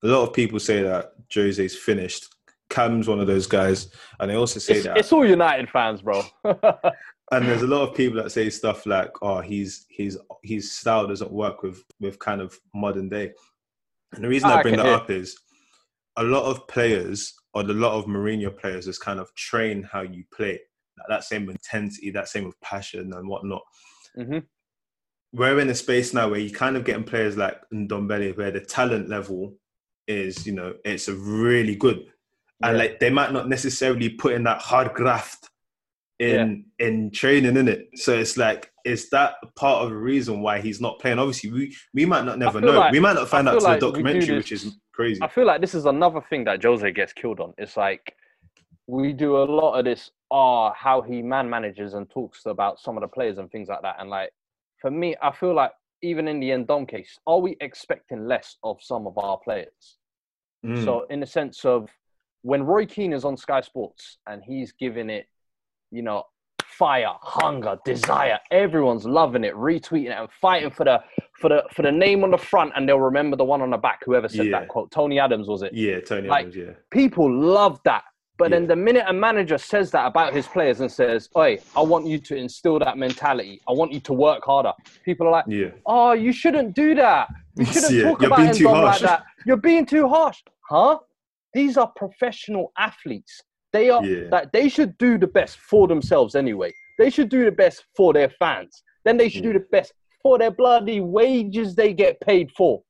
a 0.05 0.07
lot 0.07 0.27
of 0.27 0.33
people 0.33 0.61
say 0.61 0.83
that 0.83 1.13
Jose's 1.35 1.77
finished. 1.77 2.29
Cam's 2.71 3.09
one 3.09 3.21
of 3.21 3.27
those 3.27 3.47
guys, 3.47 3.89
and 4.19 4.31
they 4.31 4.37
also 4.37 4.59
say 4.59 4.75
It's, 4.75 4.85
that. 4.85 4.97
it's 4.97 5.13
all 5.13 5.27
United 5.27 5.69
fans, 5.69 6.01
bro. 6.03 6.23
and 6.45 7.47
there's 7.47 7.63
a 7.63 7.67
lot 7.67 7.89
of 7.89 7.95
people 7.95 8.23
that 8.23 8.31
say 8.33 8.49
stuff 8.49 8.87
like, 8.87 9.11
"Oh, 9.21 9.41
he's 9.41 9.87
he's 9.89 10.17
his 10.43 10.73
style 10.73 11.07
doesn't 11.07 11.33
work 11.33 11.63
with 11.63 11.83
with 12.01 12.19
kind 12.19 12.41
of 12.41 12.59
modern 12.75 13.09
day." 13.09 13.33
And 14.15 14.25
the 14.25 14.29
reason 14.29 14.51
I, 14.51 14.57
I 14.57 14.63
bring 14.63 14.77
that 14.77 14.87
hear. 14.87 14.95
up 14.95 15.11
is 15.11 15.39
a 16.17 16.23
lot 16.23 16.45
of 16.45 16.67
players 16.69 17.35
or 17.55 17.63
a 17.63 17.65
lot 17.65 17.99
of 17.99 18.07
Mourinho 18.07 18.57
players 18.57 18.87
is 18.89 18.99
kind 18.99 19.21
of 19.21 19.35
train 19.35 19.83
how 19.83 20.03
you 20.03 20.25
play, 20.35 20.61
that, 20.97 21.07
that 21.09 21.25
same 21.25 21.49
intensity, 21.51 22.11
that 22.11 22.29
same 22.29 22.45
with 22.45 22.61
passion 22.61 23.13
and 23.13 23.29
whatnot. 23.29 23.63
hmm 24.17 24.39
we're 25.33 25.61
in 25.61 25.71
a 25.71 25.75
space 25.75 26.13
now 26.13 26.29
where 26.29 26.41
you 26.41 26.51
kind 26.51 26.77
of 26.77 26.85
getting 26.85 27.05
players 27.05 27.37
like 27.37 27.61
Ndombele 27.73 28.37
where 28.37 28.51
the 28.51 28.61
talent 28.61 29.09
level 29.09 29.55
is, 30.07 30.47
you 30.47 30.53
know, 30.53 30.75
it's 30.85 31.09
a 31.09 31.15
really 31.15 31.77
good. 31.77 32.07
And 32.63 32.77
Yeah. 32.77 32.83
like 32.83 33.01
they 33.01 33.11
might 33.11 33.33
not 33.33 33.49
necessarily 33.49 34.11
put 34.11 34.35
in 34.35 34.45
that 34.45 34.61
hard 34.61 34.93
graft 34.95 35.49
in 36.19 36.67
in 36.79 37.11
training 37.11 37.57
in 37.57 37.67
it. 37.69 37.89
So 37.95 38.13
it's 38.19 38.37
like 38.37 38.71
is 38.85 39.09
that 39.11 39.35
part 39.57 39.83
of 39.83 39.91
the 39.91 39.97
reason 39.97 40.41
why 40.43 40.61
he's 40.61 40.81
not 40.81 40.99
playing? 40.99 41.19
Obviously 41.19 41.51
we 41.51 41.75
we 41.95 42.05
might 42.05 42.25
not 42.25 42.39
never 42.39 42.61
know. 42.61 42.79
like- 42.79 42.93
we 42.93 43.01
might 43.01 43.15
not 43.15 43.29
find 43.29 43.49
out 43.49 43.59
to 43.61 43.65
like 43.65 43.81
the 43.81 43.87
we 43.87 43.93
do 43.93 44.03
documentary, 44.03 44.37
which 44.37 44.53
is 44.53 44.77
crazy. 44.93 45.23
I 45.23 45.29
feel 45.29 45.47
like 45.47 45.61
this 45.63 45.75
is 45.75 45.87
another 45.87 46.21
thing 46.29 46.45
that 46.45 46.63
Jose 46.63 46.91
gets 46.93 47.13
killed 47.15 47.41
on. 47.41 47.55
It's 47.57 47.77
like 47.77 48.15
we 48.87 49.13
do 49.15 49.37
a 49.37 49.45
lot 49.45 49.79
of 49.79 49.85
this, 49.85 50.11
ah, 50.31 50.73
how 50.75 51.01
he 51.01 51.23
man 51.23 51.49
manages 51.49 51.95
and 51.95 52.11
talks 52.11 52.45
about 52.45 52.79
some 52.81 52.97
of 52.99 53.01
the 53.03 53.09
players 53.09 53.39
and 53.39 53.51
things 53.51 53.69
like 53.69 53.81
that. 53.83 53.97
And 53.99 54.11
like 54.11 54.31
for 54.83 54.91
me, 54.91 55.17
I 55.23 55.31
feel 55.33 55.55
like 55.55 55.73
even 56.03 56.29
in 56.29 56.41
the 56.41 56.51
Endom 56.51 56.87
case, 56.89 57.19
are 57.27 57.39
we 57.39 57.57
expecting 57.61 58.27
less 58.27 58.57
of 58.63 58.79
some 58.83 59.07
of 59.07 59.17
our 59.17 59.39
players? 59.39 59.99
Mm. 60.67 60.85
So 60.85 61.07
in 61.09 61.21
the 61.21 61.27
sense 61.27 61.65
of 61.65 61.89
when 62.43 62.63
Roy 62.63 62.87
Keane 62.87 63.13
is 63.13 63.25
on 63.25 63.37
Sky 63.37 63.61
Sports 63.61 64.19
and 64.27 64.43
he's 64.45 64.73
giving 64.73 65.11
it, 65.11 65.27
you 65.91 66.03
know, 66.03 66.25
fire, 66.65 67.13
hunger, 67.21 67.77
desire, 67.85 68.39
everyone's 68.51 69.05
loving 69.05 69.45
it, 69.45 69.55
retweeting 69.55 70.07
it, 70.07 70.19
and 70.19 70.29
fighting 70.41 70.71
for 70.71 70.85
the 70.85 71.01
for 71.39 71.49
the 71.51 71.65
for 71.75 71.83
the 71.83 71.93
name 71.93 72.25
on 72.25 72.31
the 72.31 72.39
front, 72.39 72.73
and 72.77 72.89
they'll 72.89 72.99
remember 73.01 73.37
the 73.37 73.45
one 73.45 73.61
on 73.61 73.71
the 73.71 73.77
back. 73.77 74.01
Whoever 74.05 74.29
said 74.29 74.47
Yeah. 74.47 74.61
that 74.61 74.69
quote, 74.69 74.91
Tony 74.91 75.19
Adams 75.19 75.49
was 75.49 75.63
it? 75.63 75.73
yeah, 75.75 76.01
Tony 76.01 76.29
like- 76.29 76.47
Adams, 76.47 76.57
yeah. 76.57 76.73
People 76.91 77.31
love 77.33 77.81
that. 77.85 78.05
But 78.39 78.53
then 78.53 78.67
the 78.67 78.77
minute 78.77 79.05
a 79.07 79.13
manager 79.13 79.59
says 79.59 79.91
that 79.91 80.07
about 80.07 80.33
his 80.33 80.47
players 80.47 80.81
and 80.81 80.91
says, 80.91 81.29
"Oi, 81.37 81.59
I 81.77 81.83
want 81.83 82.07
you 82.07 82.17
to 82.19 82.35
instill 82.37 82.79
that 82.79 82.97
mentality. 82.97 83.61
I 83.69 83.73
want 83.73 83.93
you 83.93 84.01
to 84.01 84.15
work 84.15 84.43
harder," 84.45 84.73
people 85.05 85.27
are 85.27 85.31
like, 85.33 85.45
Yeah. 85.47 85.73
oh, 85.85 86.13
you 86.13 86.33
shouldn't 86.33 86.75
do 86.75 86.95
that. 86.95 87.29
You 87.57 87.65
shouldn't 87.67 87.93
Yeah, 87.93 88.03
talk 88.05 88.23
you're 88.23 88.29
about 88.29 88.39
being 88.39 88.53
too 88.55 88.65
Ndom 88.69 88.83
like 88.83 89.01
that. 89.01 89.25
You're 89.45 89.59
being 89.59 89.85
too 89.85 90.09
harsh. 90.09 90.43
Huh? 90.63 91.01
These 91.53 91.77
are 91.77 91.91
professional 91.97 92.73
athletes. 92.79 93.43
They 93.73 93.91
are 93.91 94.05
Yeah. 94.05 94.29
that 94.31 94.53
they 94.53 94.69
should 94.69 94.97
do 94.99 95.19
the 95.19 95.27
best 95.27 95.59
for 95.59 95.89
themselves 95.89 96.35
anyway. 96.35 96.73
They 96.99 97.11
should 97.11 97.29
do 97.29 97.45
the 97.45 97.53
best 97.53 97.85
for 97.97 98.13
their 98.13 98.29
fans. 98.29 98.83
Then 99.05 99.17
they 99.17 99.29
should 99.29 99.43
do 99.43 99.51
mm. 99.51 99.55
the 99.61 99.67
best 99.71 99.93
for 100.23 100.39
their 100.39 100.51
bloody 100.51 101.01
wages 101.01 101.75
they 101.75 101.93
get 101.95 102.21
paid 102.21 102.51
for. 102.53 102.83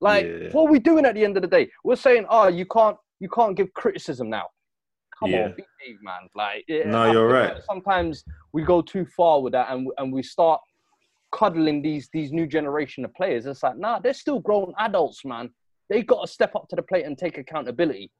Like, 0.00 0.26
Yeah. 0.26 0.50
what 0.52 0.68
are 0.68 0.70
we 0.70 0.78
doing 0.78 1.04
at 1.06 1.14
the 1.14 1.24
end 1.24 1.36
of 1.36 1.42
the 1.42 1.48
day? 1.48 1.70
We're 1.84 1.96
saying, 1.96 2.26
oh, 2.28 2.48
you 2.48 2.66
can't 2.66 2.96
you 3.18 3.30
can't 3.30 3.56
give 3.56 3.72
criticism 3.72 4.28
now. 4.28 4.46
Come 5.18 5.30
Yeah. 5.30 5.46
on, 5.46 5.54
behave, 5.56 6.02
man. 6.02 6.28
Like, 6.34 6.64
No, 6.68 7.10
you're 7.10 7.28
right. 7.28 7.56
Sometimes 7.64 8.22
we 8.52 8.62
go 8.62 8.82
too 8.82 9.06
far 9.06 9.40
with 9.40 9.52
that, 9.54 9.70
and 9.70 9.88
and 9.98 10.12
we 10.12 10.22
start 10.22 10.60
cuddling 11.32 11.82
these 11.82 12.08
these 12.12 12.30
new 12.32 12.46
generation 12.46 13.04
of 13.04 13.14
players. 13.14 13.46
It's 13.46 13.62
like, 13.62 13.78
nah, 13.78 13.98
they're 13.98 14.14
still 14.14 14.38
grown 14.40 14.74
adults, 14.78 15.24
man. 15.24 15.50
They 15.88 16.02
got 16.02 16.22
to 16.26 16.32
step 16.32 16.54
up 16.56 16.68
to 16.68 16.76
the 16.76 16.82
plate 16.82 17.04
and 17.06 17.16
take 17.16 17.38
accountability. 17.38 18.10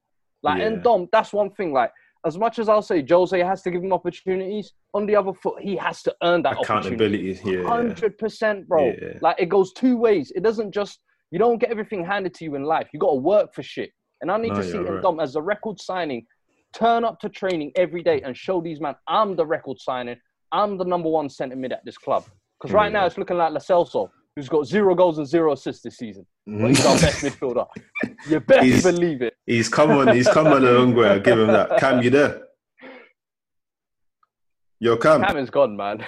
Like, 0.43 0.61
Yeah. 0.61 0.67
and 0.67 0.83
Dom, 0.83 1.09
that's 1.13 1.33
one 1.33 1.51
thing. 1.51 1.73
Like, 1.73 1.91
as 2.25 2.39
much 2.39 2.59
as 2.59 2.69
I'll 2.69 2.83
say 2.83 3.05
Jose 3.09 3.39
has 3.39 3.63
to 3.63 3.71
give 3.71 3.83
him 3.83 3.93
opportunities, 3.93 4.73
on 4.95 5.07
the 5.07 5.15
other 5.17 5.33
foot, 5.33 5.61
he 5.63 5.77
has 5.77 6.03
to 6.03 6.15
earn 6.23 6.43
that 6.43 6.57
opportunity. 6.59 6.89
Accountability, 6.89 7.41
yeah. 7.45 7.61
yeah. 7.63 7.69
Hundred 7.69 8.19
percent, 8.19 8.67
bro. 8.67 8.87
Yeah. 8.87 9.19
Like 9.21 9.37
it 9.39 9.47
goes 9.49 9.73
two 9.73 9.97
ways. 9.97 10.33
It 10.35 10.43
doesn't 10.43 10.73
just 10.73 11.01
you 11.31 11.39
don't 11.39 11.59
get 11.59 11.71
everything 11.71 12.05
handed 12.05 12.35
to 12.35 12.45
you 12.45 12.55
in 12.55 12.65
life. 12.65 12.89
You 12.93 12.99
got 13.01 13.11
to 13.11 13.17
work 13.17 13.55
for 13.55 13.63
shit. 13.63 13.91
And 14.21 14.31
I 14.31 14.39
need 14.39 14.51
No, 14.53 14.57
to 14.57 14.65
see 14.65 14.79
right. 14.79 15.03
Dom 15.03 15.21
as 15.21 15.37
a 15.37 15.43
record 15.43 15.81
signing. 15.81 16.27
Turn 16.75 17.05
up 17.05 17.21
to 17.21 17.29
training 17.29 17.73
every 17.77 18.03
day 18.03 18.21
and 18.23 18.37
show 18.37 18.61
these 18.61 18.81
man 18.81 18.97
I'm 19.07 19.37
the 19.37 19.47
record 19.47 19.79
signing. 19.81 20.17
I'm 20.53 20.79
the 20.79 20.85
number 20.85 21.09
one 21.09 21.29
centre 21.29 21.57
mid 21.57 21.73
at 21.73 21.85
this 21.85 21.99
club. 21.99 22.25
Because 22.61 22.73
right 22.73 22.91
now 22.93 23.07
it's 23.07 23.19
looking 23.19 23.37
like 23.37 23.53
Celso, 23.55 24.09
who's 24.35 24.49
got 24.49 24.67
zero 24.67 24.95
goals 24.95 25.19
and 25.19 25.27
zero 25.27 25.53
assists 25.53 25.83
this 25.83 25.97
season. 25.99 26.27
But 26.47 26.69
he's 26.69 26.87
our 26.87 26.95
best 26.99 27.25
midfielder. 27.25 27.67
Mm-hmm. 28.05 28.33
You 28.33 28.41
best 28.41 28.65
He's- 28.65 28.83
believe 28.83 29.23
it. 29.23 29.35
He's 29.47 29.69
come 29.69 29.91
on. 29.91 30.15
He's 30.15 30.29
come 30.29 30.47
on 30.47 30.65
a 30.65 30.71
long 30.71 30.95
way. 30.95 31.09
I'll 31.09 31.21
give 31.21 31.39
him 31.39 31.49
that. 31.49 31.79
Cam, 31.79 32.03
you 32.03 32.11
there? 32.11 32.43
Yo, 34.79 34.97
Cam. 34.97 35.23
Cam 35.23 35.39
is 35.39 35.51
gone, 35.51 35.77
man. 35.77 36.05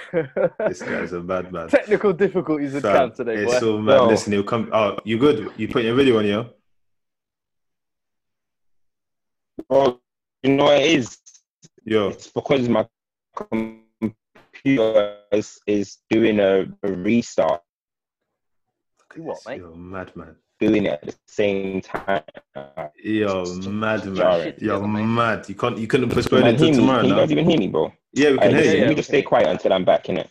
This 0.60 0.82
guy's 0.82 1.12
a 1.12 1.20
bad 1.20 1.50
man. 1.52 1.68
Technical 1.68 2.12
difficulties 2.12 2.74
with 2.74 2.82
Fam, 2.82 2.96
Cam 2.96 3.12
today, 3.16 3.34
it's 3.42 3.52
boy. 3.54 3.58
so 3.60 3.78
mad. 3.78 3.96
No. 3.96 4.06
Listen, 4.08 4.32
he'll 4.34 4.42
come. 4.44 4.68
Oh, 4.72 4.96
you 5.04 5.18
good? 5.18 5.50
You 5.56 5.68
put 5.68 5.82
your 5.84 5.94
video 5.96 6.18
on, 6.18 6.26
yo? 6.26 6.50
Well, 9.68 10.00
you 10.42 10.54
know 10.54 10.64
what 10.64 10.80
it 10.80 10.86
is? 10.86 11.18
Yo, 11.84 12.08
It's 12.10 12.28
because 12.28 12.68
my 12.68 12.86
computer 13.34 15.16
is, 15.32 15.58
is 15.66 15.98
doing 16.10 16.38
a, 16.38 16.66
a 16.82 16.92
restart, 16.92 17.62
You 19.16 19.22
what, 19.22 19.38
mate? 19.46 19.60
Yo, 19.60 19.74
mad 19.74 20.14
man. 20.16 20.36
doing 20.60 20.84
it 20.86 20.92
at 20.92 21.02
the 21.02 21.14
same 21.26 21.80
time. 21.80 22.22
Yo, 23.02 23.44
mad 23.68 24.04
man. 24.04 24.14
Jarring. 24.14 24.54
Yo, 24.58 24.80
Together, 24.80 24.86
mad. 24.86 25.48
You 25.48 25.54
can't. 25.54 25.78
You 25.78 25.86
couldn't 25.86 26.10
postpone 26.10 26.40
Man, 26.42 26.54
it 26.54 26.58
till 26.58 26.66
hear 26.66 26.74
me? 26.74 26.80
tomorrow. 26.80 27.00
Can 27.00 27.08
you 27.08 27.14
now. 27.14 27.20
guys 27.22 27.32
even 27.32 27.48
hear 27.48 27.58
me, 27.58 27.68
bro? 27.68 27.92
Yeah, 28.12 28.30
we 28.32 28.38
can 28.38 28.48
Alright, 28.48 28.64
hear 28.64 28.74
you. 28.74 28.80
let 28.80 28.88
me 28.88 28.90
yeah, 28.90 28.96
just 28.96 29.10
we 29.10 29.18
stay 29.18 29.22
quiet 29.22 29.48
until 29.48 29.72
I'm 29.72 29.84
back 29.84 30.08
in 30.08 30.18
it. 30.18 30.30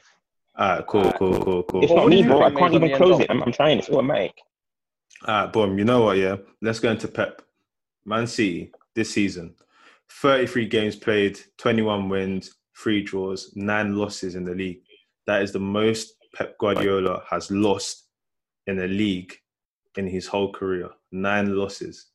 Alright, 0.60 0.88
cool, 0.88 1.12
cool, 1.14 1.44
cool, 1.44 1.64
cool. 1.64 1.84
It's 1.84 1.92
Well, 1.92 2.04
not 2.04 2.10
me, 2.10 2.24
bro. 2.24 2.42
I 2.44 2.52
can't 2.52 2.74
even 2.74 2.96
close 2.96 3.20
it. 3.20 3.28
I'm, 3.30 3.42
I'm 3.44 3.52
trying. 3.52 3.80
It's 3.80 3.90
automatic. 3.90 4.34
Alright, 5.28 5.54
boom. 5.54 5.78
You 5.78 5.86
know 5.86 6.04
what? 6.04 6.18
Yeah, 6.18 6.38
let's 6.62 6.80
go 6.80 6.92
into 6.92 7.08
Pep. 7.08 7.42
Man 8.06 8.26
City 8.26 8.72
this 8.96 9.14
season, 9.14 9.54
33 10.10 10.66
games 10.68 10.96
played, 10.96 11.38
21 11.58 12.08
wins, 12.08 12.56
three 12.82 13.04
draws, 13.04 13.52
nine 13.56 13.96
losses 13.98 14.36
in 14.36 14.46
the 14.46 14.56
league. 14.56 14.82
That 15.26 15.42
is 15.42 15.52
the 15.52 15.60
most 15.60 16.14
Pep 16.34 16.58
Guardiola 16.58 17.24
has 17.30 17.52
lost 17.52 18.07
in 18.68 18.80
a 18.80 18.88
league 18.88 19.34
in 19.96 20.08
his 20.08 20.28
whole 20.28 20.52
career. 20.52 20.90
Nine 21.12 21.56
losses. 21.56 22.08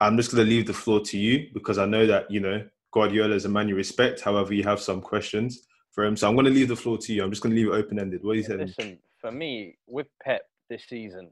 I'm 0.00 0.16
just 0.16 0.32
going 0.32 0.44
to 0.44 0.50
leave 0.50 0.66
the 0.66 0.74
floor 0.74 1.00
to 1.00 1.16
you 1.16 1.48
because 1.54 1.78
I 1.78 1.86
know 1.86 2.06
that, 2.06 2.30
you 2.30 2.40
know, 2.40 2.64
Guardiola 2.90 3.34
is 3.34 3.44
a 3.44 3.48
man 3.48 3.68
you 3.68 3.76
respect. 3.76 4.20
However, 4.20 4.52
you 4.52 4.64
have 4.64 4.80
some 4.80 5.00
questions 5.00 5.66
for 5.92 6.04
him. 6.04 6.16
So 6.16 6.28
I'm 6.28 6.34
going 6.34 6.46
to 6.46 6.52
leave 6.52 6.68
the 6.68 6.76
floor 6.76 6.98
to 6.98 7.12
you. 7.12 7.22
I'm 7.22 7.30
just 7.30 7.42
going 7.42 7.54
to 7.54 7.60
leave 7.60 7.72
it 7.72 7.76
open 7.76 7.98
ended. 7.98 8.22
What 8.22 8.32
do 8.32 8.38
you 8.38 8.44
think? 8.44 8.60
Listen, 8.60 8.98
for 9.20 9.30
me, 9.30 9.78
with 9.86 10.08
Pep 10.22 10.42
this 10.68 10.84
season, 10.88 11.30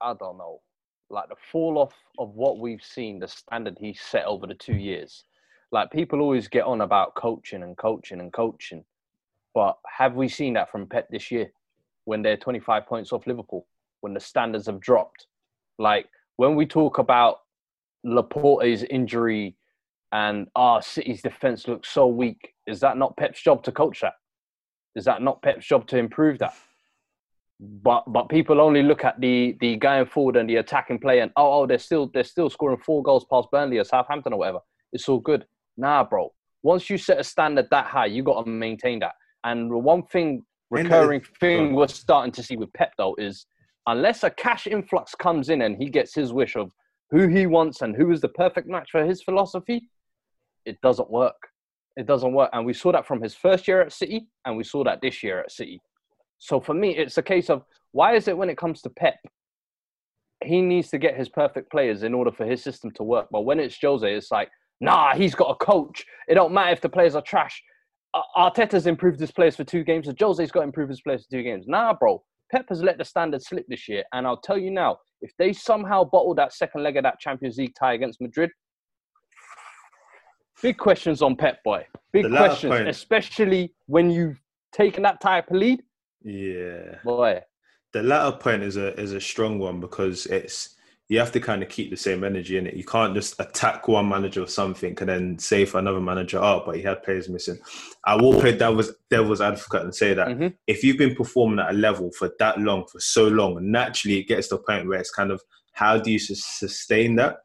I 0.00 0.14
don't 0.14 0.36
know. 0.36 0.60
Like 1.08 1.28
the 1.28 1.36
fall 1.52 1.78
off 1.78 1.94
of 2.18 2.34
what 2.34 2.58
we've 2.58 2.82
seen, 2.82 3.20
the 3.20 3.28
standard 3.28 3.76
he 3.78 3.94
set 3.94 4.24
over 4.24 4.46
the 4.46 4.54
two 4.54 4.74
years. 4.74 5.24
Like 5.70 5.90
people 5.92 6.20
always 6.20 6.48
get 6.48 6.64
on 6.64 6.80
about 6.80 7.14
coaching 7.14 7.62
and 7.62 7.76
coaching 7.76 8.20
and 8.20 8.32
coaching. 8.32 8.84
But 9.54 9.78
have 9.86 10.14
we 10.14 10.28
seen 10.28 10.54
that 10.54 10.70
from 10.70 10.86
Pep 10.86 11.08
this 11.10 11.30
year 11.30 11.52
when 12.04 12.22
they're 12.22 12.36
25 12.36 12.86
points 12.86 13.12
off 13.12 13.26
Liverpool, 13.26 13.66
when 14.00 14.14
the 14.14 14.20
standards 14.20 14.66
have 14.66 14.80
dropped? 14.80 15.26
Like 15.78 16.06
when 16.36 16.54
we 16.56 16.66
talk 16.66 16.98
about 16.98 17.38
Laporte's 18.04 18.82
injury 18.84 19.56
and 20.12 20.46
our 20.54 20.82
City's 20.82 21.22
defense 21.22 21.66
looks 21.66 21.88
so 21.88 22.06
weak, 22.06 22.54
is 22.66 22.80
that 22.80 22.96
not 22.96 23.16
Pep's 23.16 23.42
job 23.42 23.62
to 23.64 23.72
coach 23.72 24.00
that? 24.00 24.14
Is 24.94 25.04
that 25.06 25.22
not 25.22 25.42
Pep's 25.42 25.66
job 25.66 25.86
to 25.88 25.98
improve 25.98 26.38
that? 26.38 26.54
But 27.60 28.04
but 28.12 28.28
people 28.28 28.60
only 28.60 28.82
look 28.82 29.04
at 29.04 29.20
the 29.20 29.56
the 29.60 29.76
going 29.76 30.06
forward 30.06 30.36
and 30.36 30.48
the 30.48 30.56
attacking 30.56 30.98
play 30.98 31.20
and 31.20 31.30
oh 31.36 31.62
oh 31.62 31.66
they're 31.66 31.78
still 31.78 32.10
they're 32.12 32.24
still 32.24 32.50
scoring 32.50 32.78
four 32.78 33.02
goals 33.02 33.24
past 33.30 33.48
Burnley 33.50 33.78
or 33.78 33.84
Southampton 33.84 34.32
or 34.32 34.40
whatever. 34.40 34.58
It's 34.92 35.08
all 35.08 35.20
good. 35.20 35.46
Nah, 35.76 36.04
bro. 36.04 36.32
Once 36.62 36.88
you 36.88 36.98
set 36.98 37.20
a 37.20 37.24
standard 37.24 37.68
that 37.70 37.86
high, 37.86 38.06
you 38.06 38.22
got 38.22 38.44
to 38.44 38.50
maintain 38.50 38.98
that. 39.00 39.12
And 39.44 39.70
the 39.70 39.78
one 39.78 40.02
thing 40.04 40.42
recurring 40.70 41.20
that- 41.20 41.38
thing 41.38 41.74
we're 41.74 41.88
starting 41.88 42.32
to 42.32 42.42
see 42.42 42.56
with 42.56 42.72
Pep 42.72 42.92
though 42.98 43.14
is 43.18 43.46
unless 43.86 44.22
a 44.24 44.30
cash 44.30 44.66
influx 44.66 45.14
comes 45.14 45.48
in 45.48 45.62
and 45.62 45.76
he 45.76 45.88
gets 45.88 46.14
his 46.14 46.32
wish 46.32 46.56
of 46.56 46.72
who 47.10 47.28
he 47.28 47.46
wants 47.46 47.82
and 47.82 47.94
who 47.94 48.10
is 48.10 48.20
the 48.20 48.28
perfect 48.28 48.66
match 48.66 48.90
for 48.90 49.04
his 49.04 49.22
philosophy, 49.22 49.88
it 50.64 50.80
doesn't 50.80 51.10
work. 51.10 51.36
It 51.96 52.06
doesn't 52.06 52.32
work. 52.32 52.50
And 52.52 52.66
we 52.66 52.72
saw 52.72 52.92
that 52.92 53.06
from 53.06 53.22
his 53.22 53.34
first 53.34 53.68
year 53.68 53.82
at 53.82 53.92
City, 53.92 54.26
and 54.44 54.56
we 54.56 54.64
saw 54.64 54.82
that 54.84 55.00
this 55.00 55.22
year 55.22 55.40
at 55.40 55.52
City. 55.52 55.80
So 56.38 56.60
for 56.60 56.74
me, 56.74 56.96
it's 56.96 57.18
a 57.18 57.22
case 57.22 57.50
of 57.50 57.64
why 57.92 58.14
is 58.16 58.26
it 58.26 58.36
when 58.36 58.50
it 58.50 58.58
comes 58.58 58.82
to 58.82 58.90
Pep, 58.90 59.18
he 60.42 60.60
needs 60.60 60.90
to 60.90 60.98
get 60.98 61.16
his 61.16 61.28
perfect 61.28 61.70
players 61.70 62.02
in 62.02 62.14
order 62.14 62.32
for 62.32 62.44
his 62.44 62.62
system 62.62 62.90
to 62.92 63.02
work. 63.02 63.28
But 63.30 63.42
when 63.42 63.60
it's 63.60 63.78
Jose, 63.80 64.12
it's 64.12 64.30
like, 64.30 64.50
nah, 64.80 65.14
he's 65.14 65.34
got 65.34 65.50
a 65.50 65.64
coach. 65.64 66.04
It 66.26 66.34
don't 66.34 66.52
matter 66.52 66.72
if 66.72 66.80
the 66.80 66.88
players 66.88 67.14
are 67.14 67.22
trash. 67.22 67.62
Arteta's 68.36 68.86
improved 68.86 69.18
his 69.20 69.30
players 69.30 69.56
for 69.56 69.64
two 69.64 69.84
games, 69.84 70.06
so 70.06 70.12
Jose's 70.18 70.50
got 70.50 70.60
to 70.60 70.66
improve 70.66 70.88
his 70.88 71.00
players 71.00 71.24
for 71.24 71.36
two 71.36 71.42
games. 71.42 71.66
Nah, 71.66 71.94
bro. 71.94 72.22
Pep 72.52 72.66
has 72.68 72.82
let 72.82 72.98
the 72.98 73.04
standard 73.04 73.42
slip 73.42 73.64
this 73.68 73.88
year, 73.88 74.04
and 74.12 74.26
I'll 74.26 74.36
tell 74.36 74.58
you 74.58 74.70
now, 74.70 74.98
if 75.22 75.32
they 75.38 75.52
somehow 75.52 76.04
bottle 76.04 76.34
that 76.34 76.52
second 76.52 76.82
leg 76.82 76.96
of 76.96 77.02
that 77.02 77.18
Champions 77.18 77.56
League 77.56 77.74
tie 77.78 77.94
against 77.94 78.20
Madrid, 78.20 78.50
big 80.62 80.76
questions 80.76 81.22
on 81.22 81.36
Pep, 81.36 81.58
boy. 81.64 81.84
Big 82.12 82.28
questions, 82.28 82.72
point. 82.72 82.88
especially 82.88 83.74
when 83.86 84.10
you've 84.10 84.40
taken 84.72 85.02
that 85.02 85.20
type 85.20 85.50
of 85.50 85.56
lead. 85.56 85.82
Yeah, 86.22 86.96
boy. 87.02 87.40
The 87.92 88.02
latter 88.02 88.36
point 88.36 88.62
is 88.62 88.76
a 88.76 88.98
is 89.00 89.12
a 89.12 89.20
strong 89.20 89.58
one 89.58 89.80
because 89.80 90.26
it's 90.26 90.73
you 91.08 91.18
have 91.18 91.32
to 91.32 91.40
kind 91.40 91.62
of 91.62 91.68
keep 91.68 91.90
the 91.90 91.96
same 91.96 92.24
energy 92.24 92.56
in 92.56 92.66
it. 92.66 92.74
You 92.74 92.84
can't 92.84 93.14
just 93.14 93.38
attack 93.38 93.88
one 93.88 94.08
manager 94.08 94.42
or 94.42 94.46
something 94.46 94.96
and 94.98 95.08
then 95.08 95.38
say 95.38 95.66
for 95.66 95.78
another 95.78 96.00
manager, 96.00 96.38
oh, 96.38 96.62
but 96.64 96.76
he 96.76 96.82
had 96.82 97.02
players 97.02 97.28
missing. 97.28 97.58
I 98.04 98.16
will 98.16 98.40
play 98.40 98.56
devil's, 98.56 98.90
devil's 99.10 99.42
advocate 99.42 99.82
and 99.82 99.94
say 99.94 100.14
that 100.14 100.28
mm-hmm. 100.28 100.48
if 100.66 100.82
you've 100.82 100.96
been 100.96 101.14
performing 101.14 101.58
at 101.58 101.70
a 101.70 101.76
level 101.76 102.10
for 102.12 102.30
that 102.38 102.58
long, 102.58 102.86
for 102.90 103.00
so 103.00 103.28
long, 103.28 103.58
naturally 103.70 104.18
it 104.18 104.28
gets 104.28 104.48
to 104.48 104.54
a 104.54 104.62
point 104.62 104.88
where 104.88 104.98
it's 104.98 105.10
kind 105.10 105.30
of 105.30 105.42
how 105.72 105.98
do 105.98 106.10
you 106.10 106.18
sustain 106.18 107.16
that? 107.16 107.38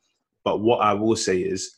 But 0.46 0.62
what 0.62 0.78
I 0.78 0.94
will 0.94 1.16
say 1.16 1.40
is, 1.40 1.76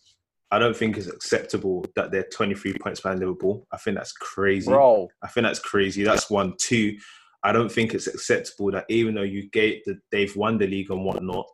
I 0.52 0.60
don't 0.60 0.76
think 0.76 0.98
it's 0.98 1.08
acceptable 1.08 1.86
that 1.96 2.12
they're 2.12 2.28
23 2.32 2.74
points 2.74 3.00
behind 3.00 3.22
Liverpool. 3.22 3.66
I 3.72 3.78
think 3.78 3.98
that's 3.98 4.12
crazy. 4.12 4.70
Bro. 4.70 5.08
I 5.24 5.28
think 5.30 5.46
that's 5.46 5.60
crazy. 5.60 6.04
That's 6.04 6.30
one. 6.30 6.56
Two, 6.60 6.98
I 7.42 7.54
don't 7.54 7.72
think 7.72 7.94
it's 7.94 8.08
acceptable 8.08 8.70
that 8.72 8.86
even 8.90 9.16
though 9.16 9.22
you 9.22 9.50
gate 9.50 9.84
that 9.86 10.00
they've 10.12 10.36
won 10.36 10.58
the 10.58 10.68
league 10.68 10.92
and 10.92 11.06
whatnot, 11.06 11.48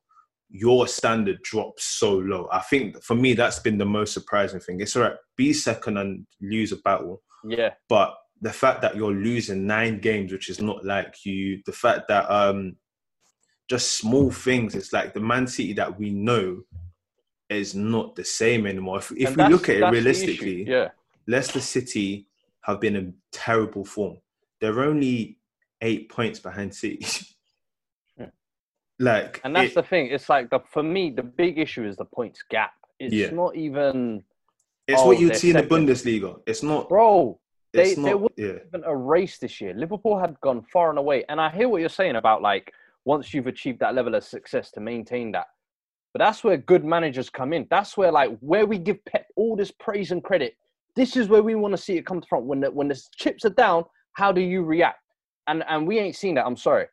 your 0.49 0.88
standard 0.88 1.41
drops 1.41 1.83
so 1.83 2.17
low. 2.17 2.47
I 2.51 2.62
think 2.62 3.03
for 3.03 3.15
me 3.15 3.33
that's 3.33 3.60
been 3.60 3.77
the 3.77 3.86
most 3.86 4.13
surprising 4.13 4.60
thing. 4.60 4.79
It's 4.79 4.95
all 4.95 5.03
right, 5.03 5.15
be 5.36 5.53
second 5.53 5.97
and 5.97 6.25
lose 6.41 6.71
a 6.71 6.77
battle. 6.77 7.21
Yeah. 7.43 7.71
But 7.89 8.15
the 8.41 8.53
fact 8.53 8.81
that 8.81 8.95
you're 8.95 9.13
losing 9.13 9.67
nine 9.67 9.99
games, 9.99 10.31
which 10.31 10.49
is 10.49 10.62
not 10.62 10.86
like 10.86 11.25
you, 11.25 11.62
the 11.65 11.71
fact 11.71 12.07
that 12.07 12.29
um 12.31 12.77
just 13.69 13.93
small 13.93 14.31
things, 14.31 14.75
it's 14.75 14.93
like 14.93 15.13
the 15.13 15.19
Man 15.19 15.47
City 15.47 15.73
that 15.73 15.99
we 15.99 16.10
know 16.12 16.62
is 17.49 17.75
not 17.75 18.15
the 18.15 18.23
same 18.23 18.65
anymore. 18.65 18.99
If, 18.99 19.12
if 19.12 19.36
we 19.36 19.47
look 19.47 19.69
at 19.69 19.77
it 19.77 19.86
realistically, 19.86 20.63
yeah. 20.67 20.89
Leicester 21.27 21.60
City 21.60 22.27
have 22.62 22.79
been 22.79 22.95
in 22.95 23.13
terrible 23.31 23.83
form. 23.83 24.17
They're 24.62 24.83
only 24.83 25.38
eight 25.81 26.10
points 26.10 26.39
behind 26.39 26.73
City. 26.73 27.05
Like, 28.99 29.41
and 29.43 29.55
that's 29.55 29.71
it, 29.71 29.75
the 29.75 29.83
thing. 29.83 30.07
It's 30.07 30.29
like 30.29 30.49
the 30.49 30.60
for 30.71 30.81
me 30.83 31.12
the 31.12 31.23
big 31.23 31.60
issue 31.60 31.86
is 31.86 31.97
the 31.97 32.05
points 32.05 32.43
gap. 32.49 32.73
It's 32.99 33.13
yeah. 33.13 33.29
not 33.29 33.55
even. 33.55 34.23
It's 34.88 35.01
oh, 35.01 35.07
what 35.07 35.19
you'd 35.19 35.36
see 35.36 35.51
in 35.51 35.57
the 35.57 35.63
Bundesliga. 35.63 36.39
It's 36.47 36.63
not, 36.63 36.89
bro. 36.89 37.39
They 37.73 37.95
not, 37.95 38.05
they 38.05 38.13
weren't 38.15 38.33
yeah. 38.38 38.53
even 38.67 38.83
a 38.86 38.95
race 38.95 39.38
this 39.38 39.60
year. 39.60 39.73
Liverpool 39.73 40.17
had 40.17 40.39
gone 40.41 40.63
far 40.63 40.89
and 40.89 40.97
away, 40.97 41.25
and 41.29 41.39
I 41.39 41.49
hear 41.49 41.69
what 41.69 41.81
you're 41.81 41.89
saying 41.89 42.15
about 42.15 42.41
like 42.41 42.73
once 43.05 43.33
you've 43.33 43.47
achieved 43.47 43.79
that 43.81 43.93
level 43.93 44.15
of 44.15 44.23
success 44.23 44.71
to 44.71 44.79
maintain 44.79 45.31
that. 45.33 45.47
But 46.13 46.19
that's 46.19 46.43
where 46.43 46.57
good 46.57 46.83
managers 46.83 47.29
come 47.29 47.53
in. 47.53 47.67
That's 47.69 47.97
where 47.97 48.12
like 48.12 48.38
where 48.39 48.65
we 48.65 48.79
give 48.79 49.03
Pep 49.05 49.27
all 49.36 49.55
this 49.55 49.71
praise 49.71 50.12
and 50.12 50.23
credit. 50.23 50.55
This 50.95 51.15
is 51.15 51.27
where 51.27 51.43
we 51.43 51.53
want 51.53 51.73
to 51.73 51.77
see 51.77 51.97
it 51.97 52.05
come 52.05 52.23
from. 52.27 52.47
When 52.47 52.62
the 52.62 52.71
when 52.71 52.88
the 52.88 52.99
chips 53.15 53.45
are 53.45 53.51
down, 53.51 53.83
how 54.13 54.31
do 54.31 54.41
you 54.41 54.63
react? 54.63 55.03
And 55.47 55.63
and 55.67 55.86
we 55.86 55.99
ain't 55.99 56.15
seen 56.15 56.36
that. 56.36 56.45
I'm 56.45 56.57
sorry. 56.57 56.88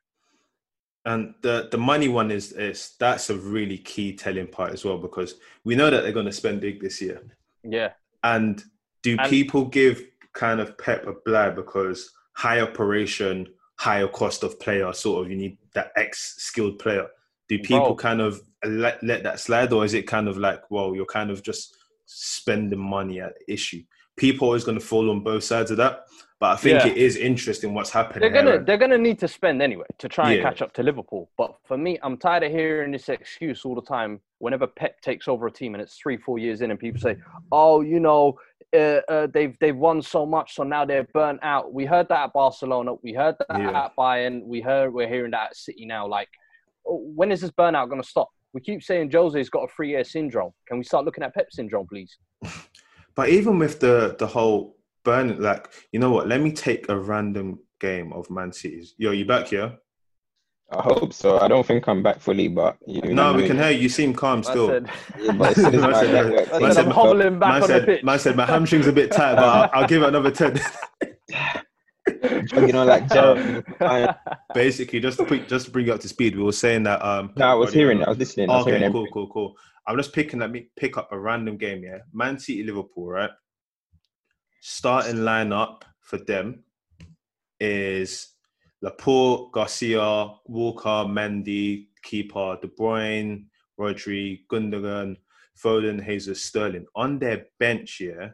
And 1.06 1.34
the 1.42 1.68
the 1.70 1.78
money 1.78 2.08
one 2.08 2.30
is 2.30 2.52
is 2.52 2.94
that's 2.98 3.28
a 3.28 3.36
really 3.36 3.78
key 3.78 4.14
telling 4.14 4.46
part 4.46 4.72
as 4.72 4.84
well 4.84 4.98
because 4.98 5.34
we 5.64 5.74
know 5.74 5.90
that 5.90 6.02
they're 6.02 6.12
going 6.12 6.26
to 6.26 6.32
spend 6.32 6.60
big 6.60 6.80
this 6.80 7.00
year. 7.00 7.20
Yeah. 7.62 7.90
And 8.22 8.62
do 9.02 9.16
and, 9.18 9.28
people 9.28 9.66
give 9.66 10.02
kind 10.32 10.60
of 10.60 10.78
Pep 10.78 11.06
a 11.06 11.12
blab 11.24 11.56
because 11.56 12.10
high 12.32 12.60
operation, 12.60 13.48
higher 13.76 14.08
cost 14.08 14.42
of 14.42 14.58
player, 14.58 14.92
sort 14.92 15.24
of 15.24 15.30
you 15.30 15.36
need 15.36 15.58
that 15.74 15.92
X 15.96 16.36
skilled 16.38 16.78
player? 16.78 17.06
Do 17.48 17.58
people 17.58 17.88
bro. 17.88 17.96
kind 17.96 18.20
of 18.22 18.40
let 18.64 19.02
let 19.02 19.22
that 19.24 19.40
slide, 19.40 19.72
or 19.72 19.84
is 19.84 19.92
it 19.92 20.06
kind 20.06 20.28
of 20.28 20.38
like, 20.38 20.70
well, 20.70 20.94
you're 20.94 21.04
kind 21.04 21.30
of 21.30 21.42
just 21.42 21.76
spending 22.06 22.78
money 22.78 23.20
at 23.20 23.34
issue? 23.46 23.82
People 24.16 24.48
always 24.48 24.64
going 24.64 24.78
to 24.78 24.84
fall 24.84 25.10
on 25.10 25.20
both 25.20 25.44
sides 25.44 25.70
of 25.70 25.76
that. 25.78 26.04
But 26.44 26.50
I 26.50 26.56
think 26.56 26.84
yeah. 26.84 26.90
it 26.90 26.98
is 26.98 27.16
interesting 27.16 27.72
what's 27.72 27.88
happening. 27.88 28.20
They're 28.20 28.42
gonna 28.42 28.62
they're 28.62 28.76
gonna 28.76 28.98
need 28.98 29.18
to 29.20 29.28
spend 29.28 29.62
anyway 29.62 29.86
to 29.96 30.10
try 30.10 30.32
and 30.32 30.36
yeah. 30.36 30.42
catch 30.42 30.60
up 30.60 30.74
to 30.74 30.82
Liverpool. 30.82 31.30
But 31.38 31.54
for 31.64 31.78
me, 31.78 31.98
I'm 32.02 32.18
tired 32.18 32.42
of 32.42 32.52
hearing 32.52 32.92
this 32.92 33.08
excuse 33.08 33.64
all 33.64 33.74
the 33.74 33.80
time. 33.80 34.20
Whenever 34.40 34.66
Pep 34.66 35.00
takes 35.00 35.26
over 35.26 35.46
a 35.46 35.50
team 35.50 35.74
and 35.74 35.80
it's 35.80 35.96
three 35.96 36.18
four 36.18 36.38
years 36.38 36.60
in, 36.60 36.70
and 36.70 36.78
people 36.78 37.00
say, 37.00 37.16
"Oh, 37.50 37.80
you 37.80 37.98
know, 37.98 38.38
uh, 38.76 39.00
uh, 39.08 39.26
they've 39.32 39.58
they've 39.58 39.74
won 39.74 40.02
so 40.02 40.26
much, 40.26 40.54
so 40.54 40.64
now 40.64 40.84
they're 40.84 41.08
burnt 41.14 41.40
out." 41.42 41.72
We 41.72 41.86
heard 41.86 42.10
that 42.10 42.24
at 42.24 42.34
Barcelona. 42.34 42.92
We 43.02 43.14
heard 43.14 43.36
that 43.38 43.58
yeah. 43.58 43.86
at 43.86 43.96
Bayern. 43.96 44.44
We 44.44 44.60
heard 44.60 44.92
we're 44.92 45.08
hearing 45.08 45.30
that 45.30 45.44
at 45.44 45.56
City 45.56 45.86
now. 45.86 46.06
Like, 46.06 46.28
oh, 46.86 47.10
when 47.14 47.32
is 47.32 47.40
this 47.40 47.52
burnout 47.52 47.88
going 47.88 48.02
to 48.02 48.06
stop? 48.06 48.28
We 48.52 48.60
keep 48.60 48.82
saying 48.82 49.10
Jose's 49.10 49.48
got 49.48 49.62
a 49.62 49.68
three 49.74 49.88
year 49.88 50.04
syndrome. 50.04 50.52
Can 50.68 50.76
we 50.76 50.84
start 50.84 51.06
looking 51.06 51.24
at 51.24 51.34
Pep 51.34 51.46
syndrome, 51.50 51.86
please? 51.86 52.18
But 53.14 53.28
even 53.28 53.58
with 53.58 53.80
the 53.80 54.16
the 54.18 54.26
whole 54.26 54.73
burn 55.04 55.40
like 55.40 55.68
you 55.92 56.00
know 56.00 56.10
what? 56.10 56.28
Let 56.28 56.40
me 56.40 56.52
take 56.52 56.88
a 56.88 56.98
random 56.98 57.60
game 57.80 58.12
of 58.12 58.30
Man 58.30 58.52
City's. 58.52 58.94
Yo, 58.98 59.12
you 59.12 59.24
back 59.24 59.48
here? 59.48 59.78
I 60.70 60.82
hope 60.82 61.12
so. 61.12 61.38
I 61.38 61.48
don't 61.48 61.64
think 61.66 61.86
I'm 61.88 62.02
back 62.02 62.20
fully, 62.20 62.48
but 62.48 62.78
you 62.86 63.02
no, 63.14 63.34
we 63.34 63.46
can 63.46 63.56
hear 63.56 63.70
you. 63.70 63.82
You 63.82 63.88
seem 63.88 64.14
calm 64.14 64.42
still. 64.42 64.68
Said, 64.68 64.90
yeah, 65.20 65.32
but 65.32 65.56
as 65.56 65.64
as 65.64 65.82
I 65.82 65.92
said, 65.92 66.52
I 66.52 66.72
said, 66.72 66.84
I'm 66.86 66.90
hobbling 66.90 67.38
back 67.38 67.62
on 67.62 67.68
said, 67.68 67.82
the 67.82 67.86
pitch. 67.86 68.04
Man 68.04 68.18
said 68.18 68.36
my 68.36 68.46
hamstring's 68.46 68.86
a 68.86 68.92
bit 68.92 69.12
tight, 69.12 69.36
but 69.36 69.44
I'll, 69.44 69.70
I'll 69.72 69.88
give 69.88 70.02
it 70.02 70.08
another 70.08 70.30
ten. 70.30 70.58
you 72.06 72.72
know, 72.72 72.84
like 72.84 73.08
basically, 74.54 75.00
just 75.00 75.18
to 75.18 75.24
put, 75.24 75.48
just 75.48 75.66
to 75.66 75.70
bring 75.70 75.86
you 75.86 75.92
up 75.92 76.00
to 76.00 76.08
speed, 76.08 76.34
we 76.36 76.42
were 76.42 76.52
saying 76.52 76.84
that. 76.84 77.04
Um, 77.04 77.32
no, 77.36 77.46
I 77.46 77.54
was 77.54 77.72
hearing 77.72 78.00
it. 78.00 78.06
I 78.06 78.10
was 78.10 78.18
listening. 78.18 78.50
I 78.50 78.56
was 78.56 78.66
okay, 78.66 78.90
cool, 78.90 79.06
cool, 79.12 79.28
cool. 79.28 79.54
I'm 79.86 79.96
just 79.96 80.14
picking. 80.14 80.40
Let 80.40 80.50
me 80.50 80.70
pick 80.76 80.96
up 80.96 81.12
a 81.12 81.18
random 81.18 81.58
game. 81.58 81.84
Yeah, 81.84 81.98
Man 82.12 82.38
City, 82.38 82.64
Liverpool, 82.64 83.08
right? 83.08 83.30
Starting 84.66 85.16
lineup 85.16 85.82
for 86.00 86.16
them 86.16 86.64
is 87.60 88.28
Laporte, 88.80 89.52
Garcia, 89.52 90.30
Walker, 90.46 91.04
Mendy, 91.06 91.88
keeper, 92.02 92.56
De 92.62 92.68
Bruyne, 92.68 93.44
Rodri, 93.78 94.40
Gundogan, 94.50 95.16
Foden, 95.62 96.02
Jesus, 96.02 96.42
Sterling. 96.42 96.86
On 96.96 97.18
their 97.18 97.44
bench, 97.60 98.00
yeah, 98.00 98.30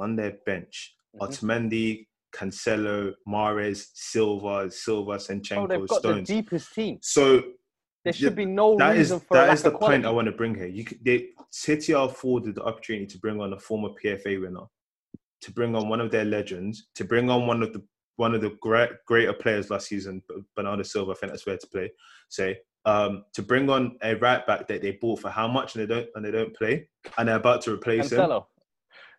on 0.00 0.16
their 0.16 0.38
bench, 0.44 0.96
mm-hmm. 1.16 1.24
Otamendi, 1.24 2.08
Cancelo, 2.34 3.14
Mahrez, 3.28 3.90
Silva, 3.94 4.68
Silva, 4.72 5.18
Zinchenko, 5.18 5.56
oh, 5.58 5.66
they've 5.68 5.88
got 5.88 6.00
Stones. 6.00 6.26
the 6.26 6.34
deepest 6.34 6.74
team. 6.74 6.98
So 7.00 7.44
there 8.04 8.12
should 8.12 8.34
be 8.34 8.44
no 8.44 8.76
that 8.76 8.96
reason 8.96 9.18
is, 9.18 9.22
for 9.22 9.36
that 9.36 9.54
is 9.54 9.62
the 9.62 9.70
point 9.70 10.04
I 10.04 10.10
want 10.10 10.26
to 10.26 10.32
bring 10.32 10.56
here. 10.56 10.66
You 10.66 10.84
they, 11.00 11.28
City 11.52 11.94
are 11.94 12.08
afforded 12.08 12.56
the 12.56 12.64
opportunity 12.64 13.06
to 13.06 13.18
bring 13.18 13.40
on 13.40 13.52
a 13.52 13.58
former 13.58 13.90
PFA 13.90 14.40
winner 14.40 14.66
to 15.42 15.52
bring 15.52 15.74
on 15.74 15.88
one 15.88 16.00
of 16.00 16.10
their 16.10 16.24
legends, 16.24 16.88
to 16.94 17.04
bring 17.04 17.30
on 17.30 17.46
one 17.46 17.62
of 17.62 17.72
the 17.72 17.82
one 18.16 18.34
of 18.34 18.42
the 18.42 18.56
great 18.60 18.90
greater 19.06 19.32
players 19.32 19.70
last 19.70 19.88
season, 19.88 20.22
Bernardo 20.54 20.82
Silva. 20.82 21.12
I 21.12 21.14
think 21.14 21.32
that's 21.32 21.44
fair 21.44 21.56
to 21.56 21.66
play. 21.66 21.90
Say 22.28 22.58
um, 22.84 23.24
to 23.34 23.42
bring 23.42 23.68
on 23.68 23.96
a 24.02 24.14
right 24.16 24.46
back 24.46 24.66
that 24.68 24.82
they 24.82 24.92
bought 24.92 25.20
for 25.20 25.30
how 25.30 25.48
much 25.48 25.74
and 25.74 25.82
they 25.82 25.94
don't 25.94 26.08
and 26.14 26.24
they 26.24 26.30
don't 26.30 26.54
play, 26.54 26.88
and 27.18 27.28
they're 27.28 27.36
about 27.36 27.62
to 27.62 27.74
replace 27.74 28.10
Cancelo. 28.10 28.36
him. 28.36 28.46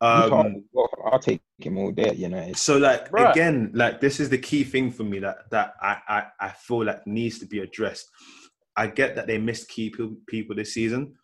Um, 0.01 0.63
I'll 1.12 1.19
take 1.19 1.41
him 1.60 1.77
all 1.77 1.91
day, 1.91 2.13
you 2.15 2.27
know. 2.27 2.53
So 2.53 2.77
like 2.77 3.12
Bruh. 3.12 3.31
again, 3.31 3.71
like 3.75 4.01
this 4.01 4.19
is 4.19 4.29
the 4.29 4.38
key 4.38 4.63
thing 4.63 4.91
for 4.91 5.03
me 5.03 5.19
that 5.19 5.49
that 5.51 5.75
I, 5.81 5.97
I 6.07 6.23
I 6.39 6.49
feel 6.49 6.86
like 6.86 7.05
needs 7.05 7.38
to 7.39 7.45
be 7.45 7.60
addressed. 7.60 8.10
I 8.75 8.88
get 8.88 9.15
that 9.15 9.27
they 9.27 9.38
missed 9.38 9.69
key 9.69 9.93
people 10.27 10.55
this 10.55 10.73
season, 10.73 11.15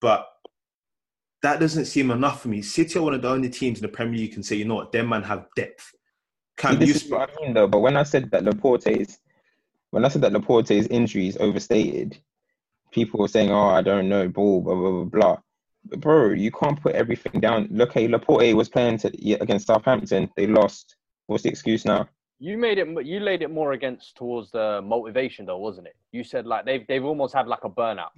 but 0.00 0.26
that 1.46 1.60
doesn't 1.60 1.84
seem 1.84 2.10
enough 2.10 2.42
for 2.42 2.48
me. 2.48 2.60
City 2.60 2.98
are 2.98 3.02
one 3.02 3.14
of 3.14 3.22
the 3.22 3.28
only 3.28 3.48
teams 3.48 3.78
in 3.78 3.82
the 3.82 3.88
Premier 3.88 4.18
League 4.18 4.30
you 4.30 4.34
can 4.34 4.42
say, 4.42 4.56
you 4.56 4.64
know 4.64 4.74
what, 4.74 4.90
them 4.90 5.10
man 5.10 5.22
have 5.22 5.46
depth. 5.54 5.94
Can 6.56 6.76
this 6.80 7.04
is 7.04 7.10
what 7.10 7.30
I 7.30 7.44
mean 7.44 7.54
though. 7.54 7.68
But 7.68 7.80
when 7.80 7.96
I 7.96 8.02
said 8.02 8.32
that 8.32 8.42
Laporte's, 8.42 9.20
when 9.90 10.04
I 10.04 10.08
said 10.08 10.22
that 10.22 10.32
Laporte's 10.32 10.88
injury 10.88 11.28
is 11.28 11.36
overstated, 11.36 12.18
people 12.90 13.20
were 13.20 13.28
saying, 13.28 13.52
"Oh, 13.52 13.68
I 13.68 13.80
don't 13.80 14.08
know, 14.08 14.26
ball, 14.28 14.60
blah 14.60 14.74
blah 14.74 14.90
blah 14.90 15.04
blah." 15.04 15.36
But 15.84 16.00
bro, 16.00 16.30
you 16.30 16.50
can't 16.50 16.82
put 16.82 16.96
everything 16.96 17.40
down. 17.40 17.68
Look, 17.70 17.92
hey, 17.92 18.08
Laporte 18.08 18.56
was 18.56 18.68
playing 18.68 18.98
to, 18.98 19.08
against 19.40 19.68
Southampton. 19.68 20.28
They 20.36 20.48
lost. 20.48 20.96
What's 21.26 21.44
the 21.44 21.50
excuse 21.50 21.84
now? 21.84 22.08
You 22.40 22.58
made 22.58 22.78
it. 22.78 22.88
You 23.06 23.20
laid 23.20 23.42
it 23.42 23.50
more 23.52 23.72
against 23.72 24.16
towards 24.16 24.50
the 24.50 24.80
motivation, 24.82 25.46
though, 25.46 25.58
wasn't 25.58 25.86
it? 25.86 25.96
You 26.10 26.24
said 26.24 26.46
like 26.46 26.64
they've 26.64 26.86
they've 26.88 27.04
almost 27.04 27.34
had 27.34 27.46
like 27.46 27.64
a 27.64 27.70
burnout. 27.70 28.16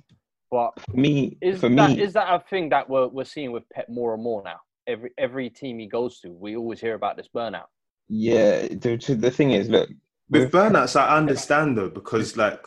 But 0.51 0.73
for 0.81 0.97
me, 0.97 1.37
is 1.41 1.61
for 1.61 1.69
that, 1.69 1.91
me, 1.91 2.01
is 2.01 2.15
that 2.15 2.33
a 2.33 2.43
thing 2.49 2.71
that 2.71 2.89
we're 2.89 3.09
we're 3.09 3.25
seeing 3.25 3.53
with 3.53 3.69
Pep 3.71 3.89
more 3.89 4.15
and 4.15 4.23
more 4.23 4.43
now? 4.43 4.57
Every 4.87 5.11
every 5.19 5.51
team 5.51 5.79
he 5.79 5.87
goes 5.87 6.21
to, 6.21 6.31
we 6.31 6.57
always 6.57 6.81
hear 6.81 6.95
about 6.95 7.17
this 7.17 7.29
burnout. 7.35 7.67
Yeah, 8.09 8.63
the, 8.69 9.17
the 9.19 9.31
thing 9.31 9.51
is, 9.51 9.69
look, 9.69 9.91
with, 10.31 10.45
with 10.45 10.53
burnouts, 10.53 10.99
I 10.99 11.17
understand 11.17 11.77
though 11.77 11.91
because 11.91 12.37
like 12.37 12.65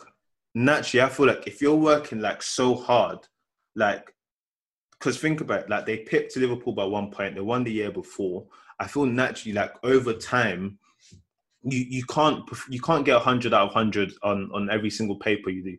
naturally, 0.54 1.02
I 1.02 1.08
feel 1.08 1.26
like 1.26 1.46
if 1.46 1.60
you're 1.60 1.74
working 1.74 2.20
like 2.20 2.42
so 2.42 2.74
hard, 2.74 3.18
like, 3.74 4.14
because 4.92 5.18
think 5.18 5.40
about 5.40 5.62
it, 5.62 5.70
like 5.70 5.86
they 5.86 5.98
pipped 5.98 6.36
Liverpool 6.36 6.74
by 6.74 6.84
one 6.84 7.10
point, 7.10 7.34
they 7.34 7.40
won 7.40 7.64
the 7.64 7.72
year 7.72 7.90
before. 7.90 8.46
I 8.78 8.86
feel 8.86 9.06
naturally 9.06 9.54
like 9.54 9.72
over 9.82 10.12
time, 10.12 10.78
you 11.64 11.78
you 11.78 12.04
can't 12.04 12.48
you 12.68 12.80
can't 12.80 13.04
get 13.04 13.20
hundred 13.22 13.54
out 13.54 13.68
of 13.68 13.74
hundred 13.74 14.12
on 14.22 14.50
on 14.52 14.70
every 14.70 14.90
single 14.90 15.16
paper 15.16 15.50
you 15.50 15.62
do. 15.62 15.76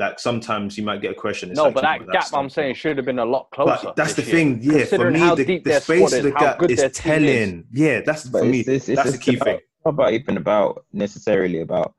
Like 0.00 0.18
sometimes 0.18 0.78
you 0.78 0.84
might 0.84 1.02
get 1.02 1.10
a 1.12 1.14
question. 1.14 1.50
it's 1.50 1.58
No, 1.58 1.64
like, 1.64 1.74
but 1.74 1.82
you 1.82 1.88
that 1.88 2.00
know, 2.00 2.06
gap 2.06 2.12
that's 2.22 2.32
I'm 2.32 2.48
saying 2.48 2.74
should 2.76 2.96
have 2.96 3.04
been 3.04 3.18
a 3.18 3.24
lot 3.24 3.50
closer. 3.50 3.80
But 3.84 3.96
that's 3.96 4.14
the 4.14 4.22
year. 4.22 4.30
thing, 4.32 4.58
yeah. 4.62 4.72
For 4.72 4.78
Considering 4.78 5.12
me, 5.12 5.18
how 5.20 5.34
the, 5.34 5.44
deep 5.44 5.64
the 5.64 5.70
their 5.70 5.80
space 5.82 6.08
squad 6.08 6.16
of 6.16 6.22
the 6.22 6.28
is, 6.30 6.34
how 6.34 6.40
gap 6.40 6.58
good 6.58 6.70
is 6.70 6.78
their 6.80 6.88
team 6.88 7.12
is. 7.12 7.38
telling. 7.38 7.64
Yeah, 7.70 8.00
that's 8.00 8.24
But 8.24 8.38
for 8.40 8.44
me. 8.46 8.60
it's, 8.60 8.68
it's, 8.68 8.88
it's 8.88 8.96
that's 8.96 9.10
the 9.12 9.18
just 9.18 9.22
key 9.22 9.36
about, 9.36 9.44
thing. 9.44 9.54
it's 9.56 9.84
not 9.84 9.90
about 9.90 10.12
even 10.14 10.36
about 10.38 10.86
necessarily 10.94 11.60
about. 11.60 11.94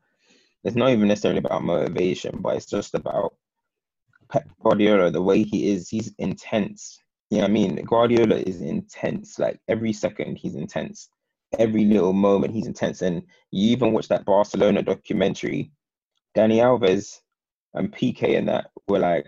It's 0.64 0.76
not 0.76 0.90
even 0.90 1.08
necessarily 1.08 1.40
about 1.40 1.64
motivation, 1.64 2.40
but 2.42 2.56
it's 2.56 2.66
just 2.66 2.96
about 2.96 3.36
Pep 4.32 4.50
Guardiola. 4.64 5.12
The 5.12 5.22
way 5.22 5.44
he 5.44 5.72
is, 5.72 5.88
he's 5.88 6.12
intense. 6.18 7.00
You 7.30 7.38
know 7.38 7.44
what 7.44 7.50
I 7.52 7.54
mean? 7.54 7.76
Guardiola 7.86 8.36
is 8.38 8.62
intense. 8.62 9.38
Like 9.38 9.60
every 9.68 9.94
second, 9.94 10.38
he's 10.38 10.56
intense. 10.56 11.10
Every 11.60 11.86
little 11.86 12.14
moment, 12.14 12.54
he's 12.54 12.68
intense. 12.68 13.04
And 13.04 13.22
you 13.52 13.72
even 13.72 13.94
watch 13.94 14.08
that 14.08 14.26
Barcelona 14.26 14.82
documentary. 14.82 15.72
Dani 16.36 16.58
Alves 16.58 17.20
and 17.74 17.92
Piqué 17.92 18.38
and 18.38 18.48
that 18.50 18.72
were 18.88 19.00
like 19.00 19.28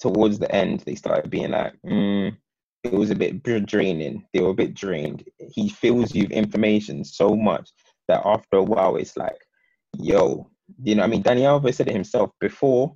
towards 0.00 0.38
the 0.38 0.52
end. 0.54 0.80
They 0.80 0.94
started 0.94 1.30
being 1.30 1.50
like, 1.50 1.74
mm, 1.84 2.36
it 2.84 2.92
was 2.92 3.10
a 3.10 3.14
bit 3.14 3.42
draining. 3.66 4.24
They 4.32 4.40
were 4.40 4.50
a 4.50 4.54
bit 4.54 4.74
drained. 4.74 5.24
He 5.50 5.68
fills 5.68 6.14
you 6.14 6.24
with 6.24 6.32
information 6.32 7.04
so 7.04 7.34
much 7.36 7.70
that 8.08 8.22
after 8.24 8.58
a 8.58 8.62
while, 8.62 8.96
it's 8.96 9.16
like, 9.16 9.38
yo, 9.98 10.50
you 10.82 10.94
know, 10.94 11.02
what 11.02 11.08
I 11.08 11.10
mean, 11.10 11.22
Dani 11.22 11.40
Alves 11.40 11.74
said 11.74 11.88
it 11.88 11.94
himself. 11.94 12.30
Before, 12.40 12.94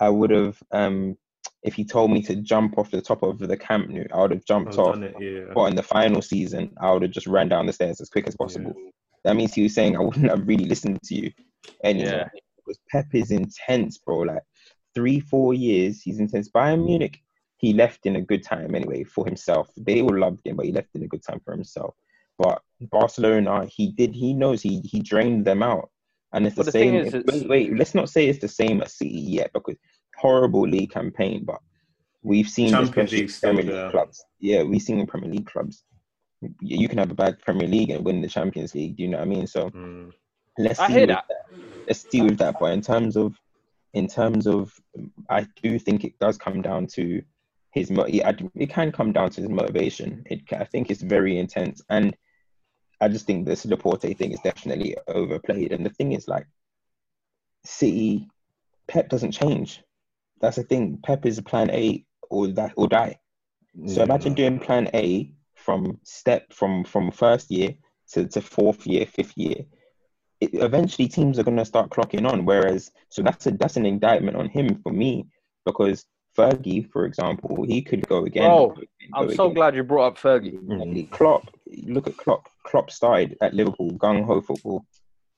I 0.00 0.08
would 0.08 0.30
have, 0.30 0.62
um, 0.72 1.16
if 1.62 1.74
he 1.74 1.84
told 1.84 2.10
me 2.10 2.22
to 2.22 2.36
jump 2.36 2.78
off 2.78 2.90
the 2.90 3.00
top 3.00 3.22
of 3.22 3.38
the 3.38 3.56
Camp 3.56 3.90
I 4.12 4.20
would 4.20 4.30
have 4.32 4.44
jumped 4.44 4.78
off. 4.78 4.96
it, 4.98 5.14
yeah. 5.18 5.52
But 5.54 5.66
in 5.66 5.76
the 5.76 5.82
final 5.82 6.22
season, 6.22 6.72
I 6.80 6.92
would 6.92 7.02
have 7.02 7.10
just 7.10 7.26
ran 7.26 7.48
down 7.48 7.66
the 7.66 7.72
stairs 7.72 8.00
as 8.00 8.10
quick 8.10 8.26
as 8.28 8.36
possible. 8.36 8.74
That 9.24 9.36
means 9.36 9.54
he 9.54 9.62
was 9.62 9.74
saying 9.74 9.96
I 9.96 10.00
wouldn't 10.00 10.30
have 10.30 10.46
really 10.46 10.66
listened 10.66 11.02
to 11.02 11.14
you 11.14 11.32
anymore. 11.82 12.30
Yeah. 12.32 12.40
Because 12.66 12.80
Pep 12.90 13.06
is 13.14 13.30
intense, 13.30 13.98
bro. 13.98 14.18
Like 14.20 14.42
three, 14.94 15.20
four 15.20 15.54
years, 15.54 16.02
he's 16.02 16.18
intense. 16.18 16.48
Bayern 16.50 16.84
Munich, 16.84 17.20
he 17.58 17.72
left 17.72 18.06
in 18.06 18.16
a 18.16 18.20
good 18.20 18.42
time 18.42 18.74
anyway 18.74 19.04
for 19.04 19.24
himself. 19.24 19.68
They 19.76 20.00
all 20.02 20.18
loved 20.18 20.46
him, 20.46 20.56
but 20.56 20.66
he 20.66 20.72
left 20.72 20.88
in 20.94 21.02
a 21.02 21.08
good 21.08 21.22
time 21.22 21.40
for 21.44 21.52
himself. 21.52 21.94
But 22.38 22.60
Barcelona, 22.80 23.66
he 23.66 23.92
did. 23.92 24.14
He 24.14 24.34
knows 24.34 24.60
he 24.60 24.80
he 24.80 25.00
drained 25.00 25.44
them 25.46 25.62
out, 25.62 25.90
and 26.32 26.46
it's 26.46 26.56
But 26.56 26.66
the, 26.66 26.72
the 26.72 26.78
same. 26.78 26.94
is, 26.96 27.14
it's- 27.14 27.34
wait, 27.42 27.48
wait, 27.48 27.76
let's 27.78 27.94
not 27.94 28.10
say 28.10 28.26
it's 28.28 28.40
the 28.40 28.48
same 28.48 28.82
as 28.82 28.94
City 28.94 29.10
yet 29.20 29.52
because 29.54 29.76
horrible 30.16 30.62
league 30.68 30.90
campaign, 30.90 31.44
but 31.44 31.60
we've 32.22 32.48
seen 32.48 32.70
Champions 32.70 32.90
especially 33.12 33.18
League 33.20 33.30
still 33.30 33.48
Premier 33.50 33.64
League 33.64 33.72
there. 33.74 33.90
clubs. 33.90 34.24
Yeah, 34.40 34.62
we've 34.64 34.82
seen 34.82 35.06
Premier 35.06 35.30
League 35.30 35.46
clubs. 35.46 35.84
You 36.60 36.88
can 36.88 36.98
have 36.98 37.10
a 37.10 37.14
bad 37.14 37.40
Premier 37.40 37.66
League 37.66 37.90
and 37.90 38.04
win 38.04 38.20
the 38.20 38.28
Champions 38.28 38.74
League. 38.74 38.96
Do 38.96 39.02
you 39.04 39.08
know 39.08 39.18
what 39.18 39.26
I 39.26 39.30
mean? 39.30 39.46
So 39.46 39.70
Mm. 39.70 40.12
Let's 40.58 40.80
I 40.80 40.86
see 40.88 40.92
hear 40.94 41.00
with 41.02 41.08
that. 41.10 41.24
Let's 41.88 42.04
deal 42.04 42.24
with 42.26 42.38
that. 42.38 42.56
But 42.58 42.72
in 42.72 42.80
terms 42.80 43.16
of, 43.16 43.34
in 43.94 44.08
terms 44.08 44.46
of, 44.46 44.72
I 45.30 45.46
do 45.62 45.78
think 45.78 46.04
it 46.04 46.18
does 46.18 46.36
come 46.38 46.62
down 46.62 46.86
to 46.88 47.22
his. 47.72 47.90
mo- 47.90 48.06
It 48.08 48.70
can 48.70 48.92
come 48.92 49.12
down 49.12 49.30
to 49.30 49.40
his 49.40 49.50
motivation. 49.50 50.22
It. 50.26 50.40
I 50.52 50.64
think 50.64 50.90
it's 50.90 51.02
very 51.02 51.38
intense, 51.38 51.82
and 51.90 52.16
I 53.00 53.08
just 53.08 53.26
think 53.26 53.46
this 53.46 53.64
Laporte 53.66 54.00
thing 54.16 54.32
is 54.32 54.40
definitely 54.40 54.96
overplayed. 55.06 55.72
And 55.72 55.84
the 55.84 55.90
thing 55.90 56.12
is, 56.12 56.26
like, 56.28 56.46
City, 57.64 58.28
Pep 58.88 59.08
doesn't 59.08 59.32
change. 59.32 59.82
That's 60.40 60.56
the 60.56 60.62
thing. 60.62 60.98
Pep 61.04 61.26
is 61.26 61.40
plan 61.40 61.70
A 61.70 62.04
or 62.30 62.48
that 62.48 62.72
or 62.76 62.88
die. 62.88 63.18
So 63.86 64.00
Yeah. 64.00 64.04
imagine 64.04 64.34
doing 64.34 64.58
plan 64.58 64.88
A 64.94 65.32
from 65.54 65.98
step 66.02 66.52
from 66.52 66.84
from 66.84 67.10
first 67.10 67.50
year 67.50 67.74
to, 68.12 68.26
to 68.28 68.40
fourth 68.40 68.86
year, 68.86 69.06
fifth 69.06 69.36
year. 69.36 69.64
It, 70.40 70.50
eventually, 70.54 71.08
teams 71.08 71.38
are 71.38 71.44
going 71.44 71.56
to 71.56 71.64
start 71.64 71.90
clocking 71.90 72.30
on. 72.30 72.44
Whereas, 72.44 72.90
so 73.08 73.22
that's 73.22 73.46
a 73.46 73.52
that's 73.52 73.76
an 73.76 73.86
indictment 73.86 74.36
on 74.36 74.48
him 74.48 74.80
for 74.82 74.92
me 74.92 75.26
because 75.64 76.04
Fergie, 76.36 76.90
for 76.90 77.06
example, 77.06 77.64
he 77.64 77.82
could 77.82 78.06
go 78.06 78.24
again. 78.24 78.50
Oh, 78.50 78.68
go 78.68 78.82
I'm 79.14 79.30
so 79.34 79.44
again. 79.44 79.54
glad 79.54 79.74
you 79.76 79.82
brought 79.82 80.08
up 80.08 80.18
Fergie. 80.18 80.54
Exactly. 80.54 81.04
Klopp, 81.04 81.48
look 81.84 82.06
at 82.06 82.16
Klopp. 82.16 82.48
Klopp 82.64 82.90
started 82.90 83.36
at 83.40 83.54
Liverpool, 83.54 83.92
gung 83.92 84.24
ho 84.24 84.40
football, 84.40 84.84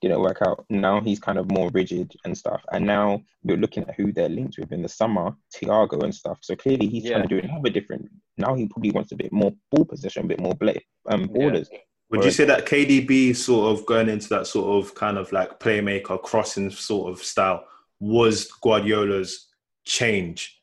didn't 0.01 0.19
work 0.19 0.39
out. 0.45 0.65
Now 0.69 0.99
he's 1.01 1.19
kind 1.19 1.37
of 1.37 1.51
more 1.51 1.69
rigid 1.73 2.13
and 2.25 2.37
stuff. 2.37 2.61
And 2.71 2.85
now 2.85 3.21
you're 3.43 3.57
looking 3.57 3.83
at 3.83 3.95
who 3.95 4.11
they're 4.11 4.29
linked 4.29 4.57
with 4.57 4.71
in 4.71 4.81
the 4.81 4.89
summer, 4.89 5.35
Thiago 5.55 6.03
and 6.03 6.13
stuff. 6.13 6.39
So 6.41 6.55
clearly 6.55 6.87
he's 6.87 7.09
trying 7.09 7.27
to 7.27 7.27
do 7.27 7.39
another 7.39 7.69
different. 7.69 8.09
Now 8.37 8.55
he 8.55 8.67
probably 8.67 8.91
wants 8.91 9.11
a 9.11 9.15
bit 9.15 9.31
more 9.31 9.53
ball 9.71 9.85
possession, 9.85 10.25
a 10.25 10.27
bit 10.27 10.39
more 10.39 10.55
bla- 10.55 10.73
um, 11.07 11.27
borders. 11.27 11.69
Would 12.11 12.23
you 12.23 12.31
say 12.31 12.45
that 12.45 12.65
KDB 12.65 13.35
sort 13.35 13.71
of 13.77 13.85
going 13.85 14.09
into 14.09 14.29
that 14.29 14.47
sort 14.47 14.83
of 14.83 14.95
kind 14.95 15.17
of 15.17 15.31
like 15.31 15.59
playmaker 15.59 16.21
crossing 16.21 16.71
sort 16.71 17.11
of 17.11 17.23
style 17.23 17.63
was 17.99 18.49
Guardiola's 18.63 19.47
change? 19.85 20.59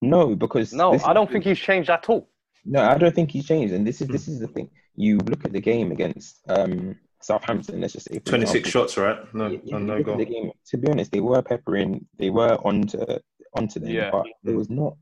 No, 0.00 0.34
because 0.34 0.72
No, 0.72 0.92
I 1.04 1.12
don't 1.12 1.26
the- 1.28 1.32
think 1.34 1.44
he's 1.44 1.58
changed 1.60 1.88
at 1.90 2.08
all. 2.08 2.28
No, 2.64 2.82
I 2.82 2.98
don't 2.98 3.14
think 3.14 3.30
he's 3.30 3.46
changed. 3.46 3.72
And 3.74 3.86
this 3.86 4.00
is 4.00 4.06
Hmm. 4.08 4.12
this 4.12 4.26
is 4.28 4.40
the 4.40 4.48
thing. 4.48 4.70
You 4.96 5.18
look 5.18 5.44
at 5.44 5.52
the 5.52 5.60
game 5.60 5.92
against 5.92 6.40
um, 6.48 6.96
Southampton. 7.20 7.80
Let's 7.80 7.92
just 7.94 8.10
say 8.10 8.18
26 8.18 8.68
shots, 8.68 8.96
right? 8.96 9.18
No, 9.34 9.46
Yeah, 9.46 9.58
yeah, 9.64 9.78
no, 9.78 9.96
no 9.98 10.02
goal. 10.02 10.16
the 10.16 10.24
game. 10.24 10.50
To 10.70 10.76
be 10.76 10.88
honest, 10.88 11.12
they 11.12 11.20
were 11.20 11.42
peppering. 11.42 12.06
They 12.18 12.30
were 12.30 12.56
onto 12.66 12.98
onto 13.54 13.78
them, 13.80 13.90
Yeah. 13.90 14.10
but 14.10 14.26
there 14.42 14.56
was 14.56 14.68
not. 14.70 14.96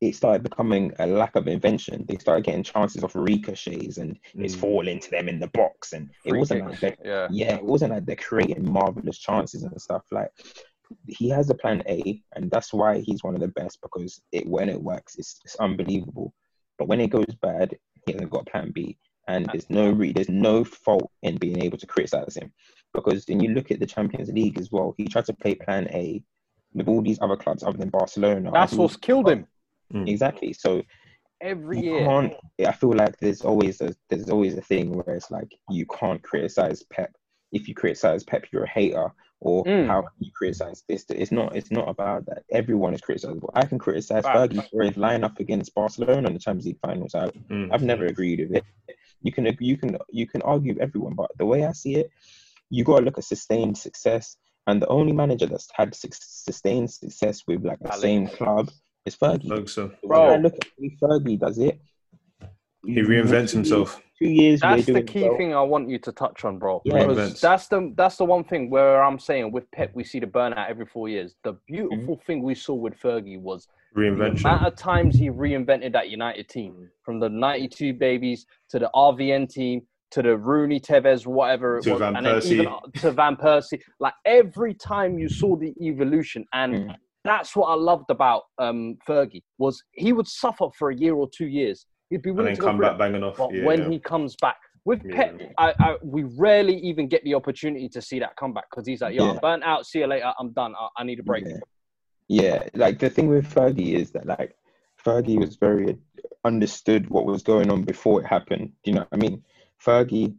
It 0.00 0.14
started 0.14 0.42
becoming 0.42 0.92
a 0.98 1.06
lack 1.06 1.36
of 1.36 1.48
invention. 1.48 2.04
They 2.06 2.18
started 2.18 2.44
getting 2.44 2.62
chances 2.62 3.02
off 3.02 3.14
ricochets, 3.14 3.96
and 3.96 4.18
it's 4.34 4.54
Mm. 4.54 4.60
falling 4.60 5.00
to 5.00 5.10
them 5.10 5.28
in 5.28 5.40
the 5.40 5.46
box. 5.48 5.94
And 5.94 6.10
it 6.24 6.30
Free 6.30 6.38
wasn't 6.38 6.66
like 6.66 6.80
they, 6.80 6.96
yeah. 7.02 7.28
yeah, 7.30 7.54
it 7.56 7.64
wasn't 7.64 7.92
like 7.92 8.04
they're 8.04 8.16
creating 8.16 8.70
marvelous 8.70 9.18
chances 9.18 9.62
and 9.62 9.80
stuff. 9.80 10.04
Like 10.10 10.30
he 11.08 11.30
has 11.30 11.48
a 11.48 11.54
plan 11.54 11.82
A, 11.88 12.22
and 12.34 12.50
that's 12.50 12.74
why 12.74 12.98
he's 13.00 13.24
one 13.24 13.34
of 13.34 13.40
the 13.40 13.48
best 13.48 13.80
because 13.80 14.20
it 14.32 14.46
when 14.46 14.68
it 14.68 14.80
works, 14.80 15.16
it's, 15.16 15.40
it's 15.44 15.56
unbelievable. 15.56 16.34
But 16.78 16.88
when 16.88 17.00
it 17.00 17.08
goes 17.08 17.34
bad, 17.40 17.74
he 18.04 18.12
hasn't 18.12 18.30
got 18.30 18.46
a 18.46 18.50
plan 18.50 18.72
B, 18.72 18.98
and 19.28 19.46
there's 19.46 19.70
no 19.70 19.90
re- 19.90 20.12
there's 20.12 20.28
no 20.28 20.62
fault 20.62 21.10
in 21.22 21.38
being 21.38 21.62
able 21.62 21.78
to 21.78 21.86
criticize 21.86 22.36
him 22.36 22.52
because 22.92 23.24
when 23.28 23.40
you 23.40 23.54
look 23.54 23.70
at 23.70 23.80
the 23.80 23.86
Champions 23.86 24.30
League 24.30 24.58
as 24.58 24.70
well, 24.70 24.94
he 24.98 25.06
tried 25.06 25.24
to 25.24 25.32
play 25.32 25.54
plan 25.54 25.88
A 25.90 26.22
with 26.74 26.86
all 26.86 27.00
these 27.00 27.18
other 27.22 27.36
clubs 27.36 27.62
other 27.62 27.78
than 27.78 27.88
Barcelona. 27.88 28.50
That's 28.52 28.74
what's 28.74 28.96
killed 28.96 29.30
him 29.30 29.46
exactly. 29.94 30.52
So 30.52 30.82
every 31.40 31.80
year. 31.80 32.04
can't. 32.04 32.34
I 32.66 32.72
feel 32.72 32.94
like 32.94 33.18
there's 33.18 33.42
always 33.42 33.80
a 33.80 33.94
there's 34.08 34.30
always 34.30 34.56
a 34.56 34.62
thing 34.62 34.92
where 34.92 35.16
it's 35.16 35.30
like 35.30 35.52
you 35.70 35.86
can't 35.86 36.22
criticize 36.22 36.82
Pep. 36.84 37.14
If 37.52 37.68
you 37.68 37.74
criticize 37.74 38.24
Pep, 38.24 38.44
you're 38.52 38.64
a 38.64 38.68
hater. 38.68 39.12
Or 39.40 39.64
Mm. 39.64 39.86
how 39.86 40.00
can 40.00 40.10
you 40.20 40.30
criticize 40.32 40.82
this? 40.88 41.04
It's 41.10 41.30
not. 41.30 41.54
It's 41.54 41.70
not 41.70 41.88
about 41.90 42.24
that. 42.26 42.44
Everyone 42.50 42.94
is 42.94 43.02
criticizable. 43.02 43.50
I 43.54 43.66
can 43.66 43.78
criticize 43.78 44.24
Facts. 44.24 44.54
Fergie 44.54 44.70
for 44.70 44.82
his 44.82 44.94
lineup 44.96 45.38
against 45.40 45.74
Barcelona 45.74 46.26
in 46.28 46.32
the 46.32 46.38
Champions 46.40 46.64
League 46.66 46.80
finals. 46.80 47.14
I, 47.14 47.28
Mm. 47.50 47.68
I've 47.70 47.82
never 47.82 48.06
agreed 48.06 48.40
with 48.40 48.56
it. 48.56 48.64
You 49.22 49.32
can 49.32 49.44
you 49.60 49.76
can 49.76 49.98
you 50.08 50.26
can 50.26 50.40
argue 50.42 50.72
with 50.72 50.82
everyone, 50.82 51.14
but 51.14 51.30
the 51.36 51.44
way 51.44 51.66
I 51.66 51.72
see 51.72 51.96
it, 51.96 52.10
you 52.70 52.82
got 52.82 53.00
to 53.00 53.04
look 53.04 53.18
at 53.18 53.24
sustained 53.24 53.76
success. 53.76 54.38
And 54.68 54.80
the 54.82 54.88
only 54.88 55.12
manager 55.12 55.46
that's 55.46 55.68
had 55.74 55.94
suc- 55.94 56.14
sustained 56.14 56.90
success 56.90 57.42
with 57.46 57.62
like 57.64 57.78
the 57.80 57.92
Ali. 57.92 58.00
same 58.00 58.26
club 58.26 58.70
is 59.06 59.16
Fergie. 59.16 59.48
Ferguson. 59.48 59.92
When 60.02 60.18
I 60.20 60.24
Bro. 60.26 60.36
look 60.38 60.54
at 60.54 60.66
the 60.78 60.90
Fergie 61.00 61.38
does 61.38 61.58
it. 61.58 61.80
He 62.84 62.96
reinvents 63.00 63.50
himself. 63.52 64.00
Two 64.18 64.28
years. 64.28 64.60
That's 64.60 64.86
the 64.86 65.02
key 65.02 65.22
well. 65.24 65.36
thing 65.36 65.54
I 65.54 65.60
want 65.62 65.88
you 65.90 65.98
to 65.98 66.12
touch 66.12 66.44
on, 66.44 66.58
bro. 66.58 66.80
Yeah. 66.84 67.06
Because 67.06 67.40
that's 67.40 67.66
the 67.68 67.92
that's 67.96 68.16
the 68.16 68.24
one 68.24 68.44
thing 68.44 68.70
where 68.70 69.02
I'm 69.02 69.18
saying 69.18 69.50
with 69.52 69.70
Pep 69.72 69.90
we 69.94 70.04
see 70.04 70.20
the 70.20 70.26
burnout 70.26 70.68
every 70.70 70.86
four 70.86 71.08
years. 71.08 71.34
The 71.44 71.52
Mm-hmm. 71.54 71.74
beautiful 71.74 72.20
thing 72.26 72.42
we 72.42 72.54
saw 72.54 72.74
with 72.74 72.94
Fergie 72.98 73.40
was 73.40 73.66
the 73.94 74.02
Reinvention. 74.02 74.40
amount 74.40 74.66
of 74.66 74.76
times 74.76 75.16
he 75.18 75.30
reinvented 75.30 75.92
that 75.92 76.08
United 76.10 76.48
team, 76.48 76.88
from 77.02 77.18
the 77.20 77.28
'92 77.28 77.92
babies 77.94 78.46
to 78.70 78.78
the 78.78 78.90
RVN 78.94 79.48
team 79.50 79.82
to 80.12 80.22
the 80.22 80.36
Rooney, 80.36 80.78
Tevez, 80.80 81.26
whatever 81.26 81.78
it 81.78 81.82
To 81.82 81.90
was, 81.90 81.98
Van 81.98 82.16
and 82.16 82.26
Persie. 82.26 82.52
even 82.52 82.72
to 82.98 83.10
Van 83.10 83.36
Persie. 83.36 83.80
Like 83.98 84.14
every 84.24 84.72
time 84.74 85.18
you 85.18 85.28
saw 85.28 85.56
the 85.56 85.74
evolution, 85.82 86.46
and 86.52 86.72
Mm. 86.90 86.94
That's 87.26 87.54
what 87.56 87.66
I 87.66 87.74
loved 87.74 88.10
about 88.10 88.42
um, 88.58 88.96
Fergie 89.08 89.42
was 89.58 89.82
he 89.92 90.12
would 90.12 90.28
suffer 90.28 90.66
for 90.78 90.90
a 90.90 90.96
year 90.96 91.14
or 91.14 91.28
two 91.36 91.46
years. 91.46 91.86
He'd 92.10 92.22
be 92.22 92.30
And 92.30 92.38
willing 92.38 92.52
then 92.54 92.60
to 92.60 92.62
come 92.62 92.78
back 92.78 92.92
it. 92.92 92.98
banging 92.98 93.22
off. 93.22 93.36
But 93.36 93.54
yeah, 93.54 93.64
when 93.64 93.82
yeah. 93.82 93.88
he 93.90 93.98
comes 93.98 94.36
back 94.40 94.56
with 94.84 95.02
Yeah. 95.04 95.14
Pep, 95.16 95.40
I, 95.58 95.74
I, 95.80 95.96
we 96.02 96.22
rarely 96.38 96.76
even 96.78 97.08
get 97.08 97.24
the 97.24 97.34
opportunity 97.34 97.88
to 97.88 98.00
see 98.00 98.18
that 98.20 98.36
comeback 98.36 98.64
because 98.70 98.86
he's 98.86 99.00
like, 99.00 99.14
"Yo, 99.14 99.24
I'm 99.28 99.34
Yeah. 99.34 99.40
burnt 99.40 99.64
out. 99.64 99.86
See 99.86 99.98
you 100.00 100.06
later. 100.06 100.32
I'm 100.38 100.52
done. 100.52 100.74
I, 100.78 100.88
I 100.98 101.04
need 101.04 101.18
a 101.18 101.22
break." 101.24 101.44
Yeah. 101.46 101.58
yeah, 102.28 102.68
like 102.74 102.98
the 102.98 103.10
thing 103.10 103.28
with 103.28 103.52
Fergie 103.52 103.94
is 103.94 104.10
that 104.12 104.26
like 104.26 104.56
Fergie 105.04 105.38
was 105.38 105.56
very 105.56 105.96
understood 106.44 107.08
what 107.10 107.26
was 107.26 107.42
going 107.42 107.70
on 107.70 107.82
before 107.82 108.20
it 108.20 108.26
happened. 108.26 108.70
Do 108.84 108.90
you 108.90 108.94
know 108.94 109.00
what 109.00 109.08
I 109.12 109.16
mean? 109.16 109.42
Fergie, 109.84 110.34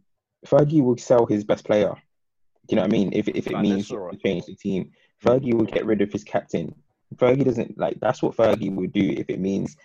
Fergie 0.46 0.82
will 0.82 0.96
sell 0.96 1.26
his 1.26 1.44
best 1.44 1.64
player. 1.64 1.92
Do 1.94 2.74
you 2.74 2.76
know 2.76 2.82
what 2.82 2.88
I 2.94 2.96
mean? 2.98 3.10
If 3.12 3.28
if 3.28 3.46
it 3.46 3.52
Van 3.52 3.62
means 3.62 3.88
Nistelrooy. 3.90 4.12
to 4.12 4.16
change 4.18 4.46
the 4.46 4.54
team, 4.54 4.90
Fergie 5.24 5.54
will 5.54 5.64
get 5.64 5.86
rid 5.86 6.00
of 6.00 6.12
his 6.12 6.24
captain. 6.24 6.74
Fergie 7.16 7.44
doesn't 7.44 7.78
like 7.78 7.98
that's 8.00 8.22
what 8.22 8.36
Fergie 8.36 8.74
would 8.74 8.92
do 8.92 9.14
if 9.16 9.28
it 9.30 9.40
means 9.40 9.76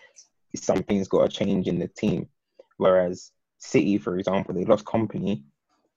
something's 0.56 1.08
got 1.08 1.30
to 1.30 1.36
change 1.38 1.68
in 1.68 1.80
the 1.80 1.88
team. 1.88 2.28
Whereas 2.78 3.32
City, 3.60 3.98
for 3.98 4.18
example, 4.18 4.54
they 4.54 4.66
lost 4.66 4.86
Kompany 4.86 5.44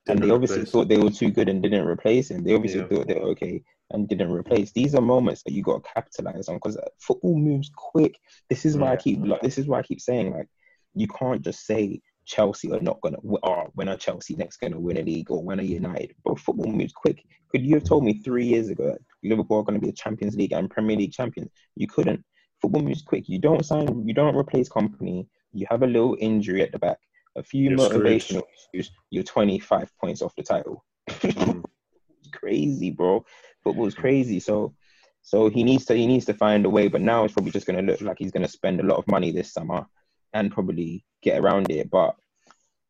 and 0.08 0.22
they 0.22 0.30
obviously 0.30 0.58
replace. 0.58 0.70
thought 0.70 0.88
they 0.88 0.98
were 0.98 1.10
too 1.10 1.30
good 1.30 1.48
and 1.48 1.62
didn't 1.62 1.86
replace 1.86 2.30
him. 2.30 2.44
They 2.44 2.54
obviously 2.54 2.80
Yeah. 2.80 2.86
thought 2.86 3.08
they 3.08 3.14
were 3.14 3.30
okay 3.30 3.62
and 3.90 4.08
didn't 4.08 4.30
replace. 4.32 4.72
These 4.72 4.94
are 4.94 5.00
moments 5.00 5.42
that 5.42 5.52
you 5.52 5.62
got 5.62 5.84
to 5.84 5.90
capitalize 5.92 6.48
on 6.48 6.56
because 6.56 6.76
uh, 6.76 6.88
football 7.00 7.36
moves 7.36 7.70
quick. 7.74 8.18
This 8.48 8.64
is 8.64 8.76
why 8.76 8.92
I 8.92 8.96
keep 8.96 9.24
like, 9.24 9.42
this 9.42 9.58
is 9.58 9.66
why 9.66 9.80
I 9.80 9.82
keep 9.82 10.00
saying 10.00 10.32
like 10.32 10.48
you 10.94 11.08
can't 11.08 11.42
just 11.42 11.66
say 11.66 12.00
Chelsea 12.26 12.70
are 12.72 12.80
not 12.80 13.00
gonna 13.00 13.18
or 13.22 13.70
when 13.74 13.88
are 13.88 13.96
Chelsea 13.96 14.34
next 14.34 14.58
gonna 14.58 14.78
win 14.78 14.98
a 14.98 15.02
league 15.02 15.30
or 15.30 15.42
when 15.42 15.60
are 15.60 15.64
United. 15.64 16.14
But 16.24 16.38
football 16.38 16.70
moves 16.70 16.92
quick. 16.92 17.24
Could 17.50 17.64
you 17.64 17.74
have 17.74 17.84
told 17.84 18.04
me 18.04 18.14
three 18.18 18.44
years 18.44 18.68
ago 18.68 18.92
that 18.92 19.00
Liverpool 19.22 19.58
are 19.58 19.62
gonna 19.62 19.78
be 19.78 19.88
a 19.88 19.92
Champions 19.92 20.36
League 20.36 20.52
and 20.52 20.70
Premier 20.70 20.96
League 20.96 21.12
champions? 21.12 21.50
You 21.76 21.86
couldn't. 21.86 22.24
Football 22.60 22.82
moves 22.82 23.02
quick. 23.02 23.28
You 23.28 23.38
don't 23.38 23.64
sign. 23.64 24.06
You 24.06 24.14
don't 24.14 24.36
replace 24.36 24.68
Kompany. 24.68 25.26
You 25.52 25.66
have 25.70 25.82
a 25.82 25.86
little 25.86 26.16
injury 26.20 26.62
at 26.62 26.72
the 26.72 26.78
back. 26.78 26.98
A 27.36 27.42
few 27.42 27.70
You're 27.70 27.78
motivational 27.78 28.42
issues. 28.74 28.90
You're 29.10 29.24
25 29.24 29.90
points 30.00 30.22
off 30.22 30.34
the 30.36 30.42
title. 30.42 30.84
Mm. 31.08 31.64
It's 32.20 32.36
crazy, 32.36 32.90
bro. 32.90 33.24
Football's 33.62 33.94
crazy. 33.94 34.40
So, 34.40 34.74
so 35.22 35.48
he 35.48 35.62
needs 35.62 35.84
to 35.84 35.94
he 35.94 36.08
needs 36.08 36.24
to 36.24 36.34
find 36.34 36.66
a 36.66 36.70
way. 36.70 36.88
But 36.88 37.02
now 37.02 37.24
it's 37.24 37.34
probably 37.34 37.52
just 37.52 37.66
going 37.66 37.76
to 37.76 37.92
look 37.92 38.00
like 38.00 38.18
he's 38.18 38.32
going 38.32 38.44
to 38.44 38.50
spend 38.50 38.80
a 38.80 38.84
lot 38.84 38.98
of 38.98 39.06
money 39.06 39.30
this 39.30 39.52
summer 39.52 39.86
and 40.32 40.50
probably 40.52 41.04
get 41.22 41.40
around 41.40 41.70
it. 41.70 41.90
But 41.90 42.14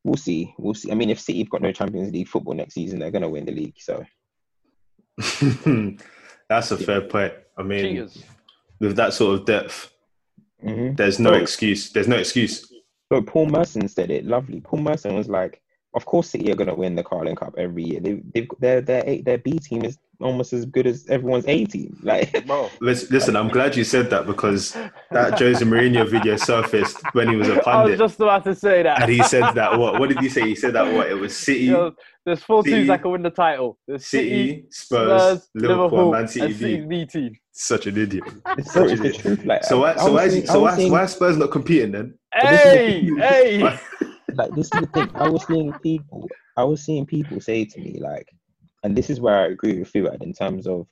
we'll 0.05 0.17
see. 0.17 0.55
We'll 0.59 0.75
see. 0.75 0.91
I 0.91 0.95
mean, 0.95 1.11
if 1.11 1.21
City 1.21 1.39
have 1.41 1.51
got 1.51 1.63
no 1.63 1.73
Champions 1.73 2.13
League 2.13 2.29
football 2.29 2.55
next 2.55 2.75
season, 2.75 2.99
they're 2.99 3.11
going 3.11 3.23
to 3.23 3.29
win 3.29 3.45
the 3.47 3.53
league. 3.53 3.75
So 3.79 4.05
That's 6.49 6.71
a 6.71 6.77
fair 6.77 7.01
point. 7.03 7.33
I 7.59 7.63
mean, 7.63 7.83
Cheaters. 7.97 8.23
with 8.81 8.97
that 8.97 9.13
sort 9.13 9.39
of 9.41 9.47
depth, 9.47 9.93
hmm 10.61 10.95
there's 10.95 11.19
no 11.19 11.31
Oh. 11.31 11.35
excuse. 11.35 11.91
There's 11.93 12.09
no 12.09 12.17
excuse. 12.17 12.71
But 13.11 13.27
Paul 13.27 13.47
Merson 13.47 13.89
said 13.89 14.11
it 14.11 14.25
lovely. 14.25 14.61
Paul 14.61 14.81
Merson 14.81 15.15
was 15.15 15.29
like, 15.29 15.61
"Of 15.95 16.05
course, 16.07 16.31
City 16.31 16.51
are 16.53 16.57
going 16.57 16.69
to 16.69 16.75
win 16.75 16.95
the 16.97 17.03
Carling 17.05 17.37
Cup 17.37 17.55
every 17.59 17.85
year. 17.85 18.01
They, 18.01 18.21
they've 18.35 18.49
their 18.59 18.81
their 18.81 19.03
A- 19.07 19.23
their 19.23 19.39
B 19.39 19.59
team 19.59 19.85
is 19.85 19.99
almost 20.21 20.53
as 20.53 20.65
good 20.65 20.87
as 20.87 21.07
everyone's 21.09 21.45
A 21.47 21.65
team. 21.67 21.97
Like, 22.03 22.47
Bro. 22.47 22.71
Lis- 22.81 23.11
Listen, 23.11 23.37
I'm 23.37 23.49
glad 23.49 23.77
you 23.77 23.85
said 23.85 24.11
that 24.11 24.27
because 24.27 24.73
that 25.11 25.39
Jose 25.39 25.65
Mourinho 25.65 26.09
video 26.09 26.37
surfaced 26.37 26.99
when 27.13 27.29
he 27.29 27.37
was 27.37 27.49
a 27.49 27.53
I 27.53 27.57
was 27.57 27.65
pundit, 27.65 27.99
just 27.99 28.17
about 28.21 28.45
to 28.45 28.55
say 28.55 28.83
that. 28.83 29.03
and 29.03 29.11
he 29.13 29.23
said 29.23 29.51
that 29.55 29.79
what? 29.79 29.99
What 30.01 30.09
did 30.09 30.21
he 30.21 30.29
say? 30.29 30.43
He 30.49 30.55
said 30.55 30.73
that 30.75 30.93
what? 30.93 31.09
It 31.11 31.15
was 31.15 31.37
City, 31.37 31.65
Yo, 31.67 31.93
there's 32.25 32.43
four 32.43 32.63
City- 32.63 32.77
teams 32.77 32.89
that 32.89 33.03
can 33.03 33.11
win 33.13 33.23
the 33.23 33.31
title. 33.31 33.79
There's 33.87 34.07
City, 34.07 34.29
City, 34.29 34.65
Spurs, 34.71 35.21
Spurs, 35.43 35.49
Liverpool, 35.55 35.77
Liverpool, 35.85 36.13
Man 36.13 36.29
City 36.29 36.47
and 36.47 36.55
City's 36.57 36.81
B. 36.81 36.87
B 36.87 37.07
team. 37.07 37.37
Such 37.53 37.87
an 37.87 37.97
idiot. 37.97 38.25
it's, 38.59 38.73
so, 38.73 38.85
it's 38.85 39.01
the 39.01 39.13
truth. 39.13 39.45
Like, 39.45 39.65
So 39.65 39.81
why? 39.81 39.97
So 39.97 40.13
why? 40.13 40.25
Is 40.25 40.33
he, 40.35 40.41
seeing- 40.41 40.53
so 40.53 40.61
why? 40.61 40.77
seeing- 40.77 40.93
Why 40.93 41.05
is 41.05 41.13
Spurs 41.13 41.37
not 41.37 41.51
competing 41.51 41.93
then? 41.93 42.19
this 42.43 42.61
is 42.65 42.73
the 43.17 43.21
Hey, 43.23 43.59
hey. 43.61 43.79
Like 44.35 44.55
this 44.55 44.67
is 44.67 44.81
the 44.81 44.87
thing. 44.89 45.11
I 45.15 45.27
was 45.29 45.47
seeing 45.47 45.73
people. 45.83 46.29
I 46.59 46.65
was 46.65 46.83
seeing 46.85 47.07
people 47.07 47.41
say 47.41 47.65
to 47.65 47.81
me 47.81 47.99
like, 48.01 48.29
and 48.87 48.95
this 48.95 49.11
is 49.11 49.21
where 49.21 49.37
I 49.37 49.47
agree 49.49 49.77
with 49.81 49.89
Fuad 49.93 50.23
in 50.23 50.33
terms 50.33 50.69
of 50.69 50.87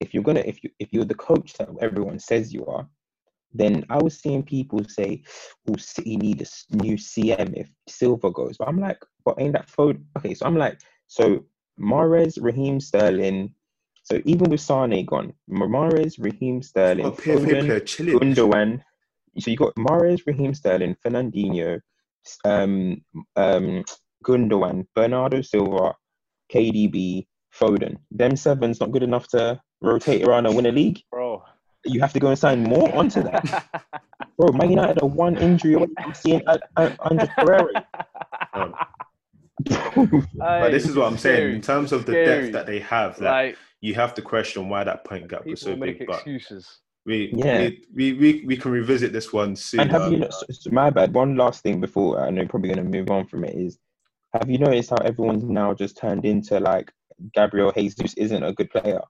if 0.00 0.12
you're 0.12 0.24
gonna 0.24 0.42
if 0.44 0.64
you 0.64 0.70
if 0.80 0.92
you're 0.92 1.04
the 1.04 1.14
coach 1.14 1.52
that 1.54 1.68
everyone 1.80 2.18
says 2.18 2.52
you 2.52 2.66
are, 2.66 2.84
then 3.54 3.86
I 3.88 3.98
was 4.02 4.18
seeing 4.18 4.42
people 4.42 4.80
say, 4.88 5.22
"Oh, 5.68 5.76
City 5.76 6.16
need 6.16 6.42
a 6.42 6.76
new 6.82 6.96
CM 6.96 7.56
if 7.56 7.70
Silva 7.86 8.32
goes." 8.32 8.56
But 8.58 8.66
I'm 8.66 8.80
like, 8.80 8.98
but 9.24 9.36
ain't 9.38 9.52
that 9.52 9.70
phone? 9.70 10.04
Okay, 10.16 10.34
so 10.34 10.46
I'm 10.46 10.56
like, 10.56 10.80
so 11.06 11.44
Mahrez, 11.80 12.38
Raheem 12.42 12.80
Sterling. 12.80 13.54
So 14.02 14.20
even 14.24 14.50
with 14.50 14.60
Sane 14.60 15.06
gone, 15.06 15.32
Mahrez, 15.48 16.16
Raheem 16.18 16.60
Sterling, 16.60 17.06
Oh, 17.06 17.12
Foden. 17.12 17.68
Gundogan. 18.18 18.82
So 19.38 19.50
you 19.52 19.56
got 19.56 19.76
Mahrez, 19.76 20.22
Raheem 20.26 20.54
Sterling, 20.54 20.96
Fernandinho, 21.04 21.80
um, 22.44 23.00
um, 23.36 23.84
Gundogan, 24.24 24.86
Bernardo 24.96 25.42
Silva, 25.42 25.94
KDB, 26.52 27.26
Foden. 27.54 27.96
Them 28.10 28.36
seven's 28.36 28.80
not 28.80 28.90
good 28.92 29.02
enough 29.02 29.28
to 29.28 29.60
rotate 29.80 30.26
around 30.26 30.46
and 30.46 30.56
win 30.56 30.66
a 30.66 30.72
league. 30.72 31.00
Bro. 31.10 31.42
You 31.84 32.00
have 32.00 32.12
to 32.12 32.20
go 32.20 32.28
and 32.28 32.38
sign 32.38 32.62
more 32.64 32.92
onto 32.94 33.22
that, 33.22 33.64
bro. 34.36 34.52
Man 34.52 34.70
United 34.70 35.00
are 35.02 35.06
one 35.08 35.36
injury 35.38 35.74
away 35.74 35.86
from 36.02 36.12
seeing 36.14 36.42
Andre 36.76 37.28
Pereira. 37.38 37.86
Um, 38.52 38.74
but 40.34 40.70
this 40.70 40.86
is 40.88 40.96
what 40.96 41.06
I'm 41.10 41.18
saying. 41.18 41.54
In 41.54 41.60
terms 41.62 41.92
of 41.92 42.04
the 42.06 42.12
Scary. 42.12 42.24
depth 42.42 42.52
that 42.52 42.66
they 42.66 42.80
have, 42.80 43.12
like, 43.20 43.30
Like, 43.50 43.56
you 43.80 43.94
have 43.94 44.14
to 44.14 44.22
question 44.22 44.68
why 44.68 44.84
that 44.84 45.04
point 45.04 45.28
gap 45.28 45.46
was 45.46 45.60
so 45.60 45.76
big. 45.76 46.04
But 46.06 46.16
excuses. 46.16 46.80
we, 47.06 47.32
Yeah. 47.34 47.58
we, 47.60 47.84
we, 47.94 48.12
we, 48.14 48.44
we 48.46 48.56
can 48.56 48.70
revisit 48.72 49.12
this 49.12 49.32
one 49.32 49.56
soon. 49.56 49.80
And 49.80 49.90
have 49.92 50.10
you? 50.12 50.18
Not, 50.18 50.32
so- 50.34 50.46
so 50.50 50.70
my 50.70 50.90
bad. 50.90 51.14
One 51.14 51.36
last 51.36 51.62
thing 51.62 51.80
before 51.80 52.20
I 52.20 52.30
know 52.30 52.42
you're 52.42 52.48
probably 52.48 52.72
going 52.72 52.84
to 52.90 52.98
move 52.98 53.10
on 53.10 53.26
from 53.26 53.44
it 53.44 53.54
is, 53.56 53.78
have 54.34 54.50
you 54.50 54.58
noticed 54.58 54.90
how 54.90 54.96
everyone's 55.04 55.44
now 55.44 55.74
just 55.74 55.96
turned 55.96 56.24
into 56.24 56.60
like 56.60 56.92
Gabriel 57.34 57.72
Jesus 57.72 58.14
isn't 58.14 58.42
a 58.42 58.52
good 58.52 58.70
player, 58.70 59.00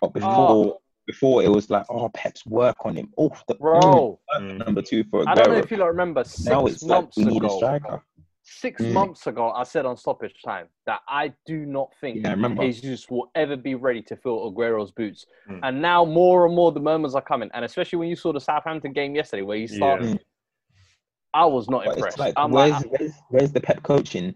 but 0.00 0.12
before 0.14 0.30
Oh. 0.66 0.80
before 1.06 1.42
it 1.42 1.50
was 1.50 1.68
like 1.68 1.84
oh 1.90 2.08
Pep's 2.14 2.46
work 2.46 2.76
on 2.86 2.96
him 2.96 3.12
off 3.18 3.44
the 3.46 3.54
Bro, 3.56 4.18
Mm. 4.40 4.64
number 4.64 4.80
two 4.82 5.04
for 5.04 5.28
I 5.28 5.34
don't 5.34 5.50
know 5.50 5.56
if 5.56 5.70
you 5.70 5.76
lot 5.76 5.88
remember 5.88 6.24
six 6.24 6.46
Now 6.46 6.66
it's 6.66 6.82
like 6.82 7.02
months 7.02 7.16
we 7.18 7.24
need 7.24 7.42
a 7.42 7.46
ago. 7.46 7.56
striker. 7.58 8.02
Six 8.46 8.82
Mm. 8.82 8.92
months 8.92 9.26
ago, 9.26 9.50
I 9.52 9.62
said 9.64 9.86
on 9.86 9.96
stoppage 9.96 10.34
time 10.44 10.68
that 10.86 11.00
I 11.08 11.32
do 11.46 11.64
not 11.66 11.94
think 12.00 12.22
Yeah, 12.22 12.30
I 12.30 12.32
remember. 12.32 12.62
Jesus 12.62 13.08
will 13.10 13.30
ever 13.34 13.56
be 13.56 13.74
ready 13.74 14.02
to 14.02 14.16
fill 14.16 14.46
Aguero's 14.50 14.90
boots. 14.90 15.24
Mm. 15.48 15.60
And 15.62 15.80
now 15.82 16.04
more 16.04 16.44
and 16.46 16.54
more 16.54 16.72
the 16.72 16.80
murmurs 16.80 17.14
are 17.14 17.22
coming. 17.22 17.50
And 17.54 17.64
especially 17.64 17.98
when 17.98 18.08
you 18.08 18.16
saw 18.16 18.32
the 18.34 18.40
Southampton 18.40 18.92
game 18.92 19.14
yesterday 19.14 19.42
where 19.42 19.56
he 19.58 19.66
started, 19.66 20.08
Yeah. 20.08 20.18
I 21.34 21.46
was 21.46 21.68
not 21.68 21.84
But 21.84 21.96
impressed. 21.96 22.18
like 22.18 22.34
I'm 22.36 22.50
where's, 22.52 22.72
like, 22.72 22.90
where's 22.90 23.12
where's 23.28 23.52
the 23.52 23.60
Pep 23.60 23.82
coaching? 23.82 24.34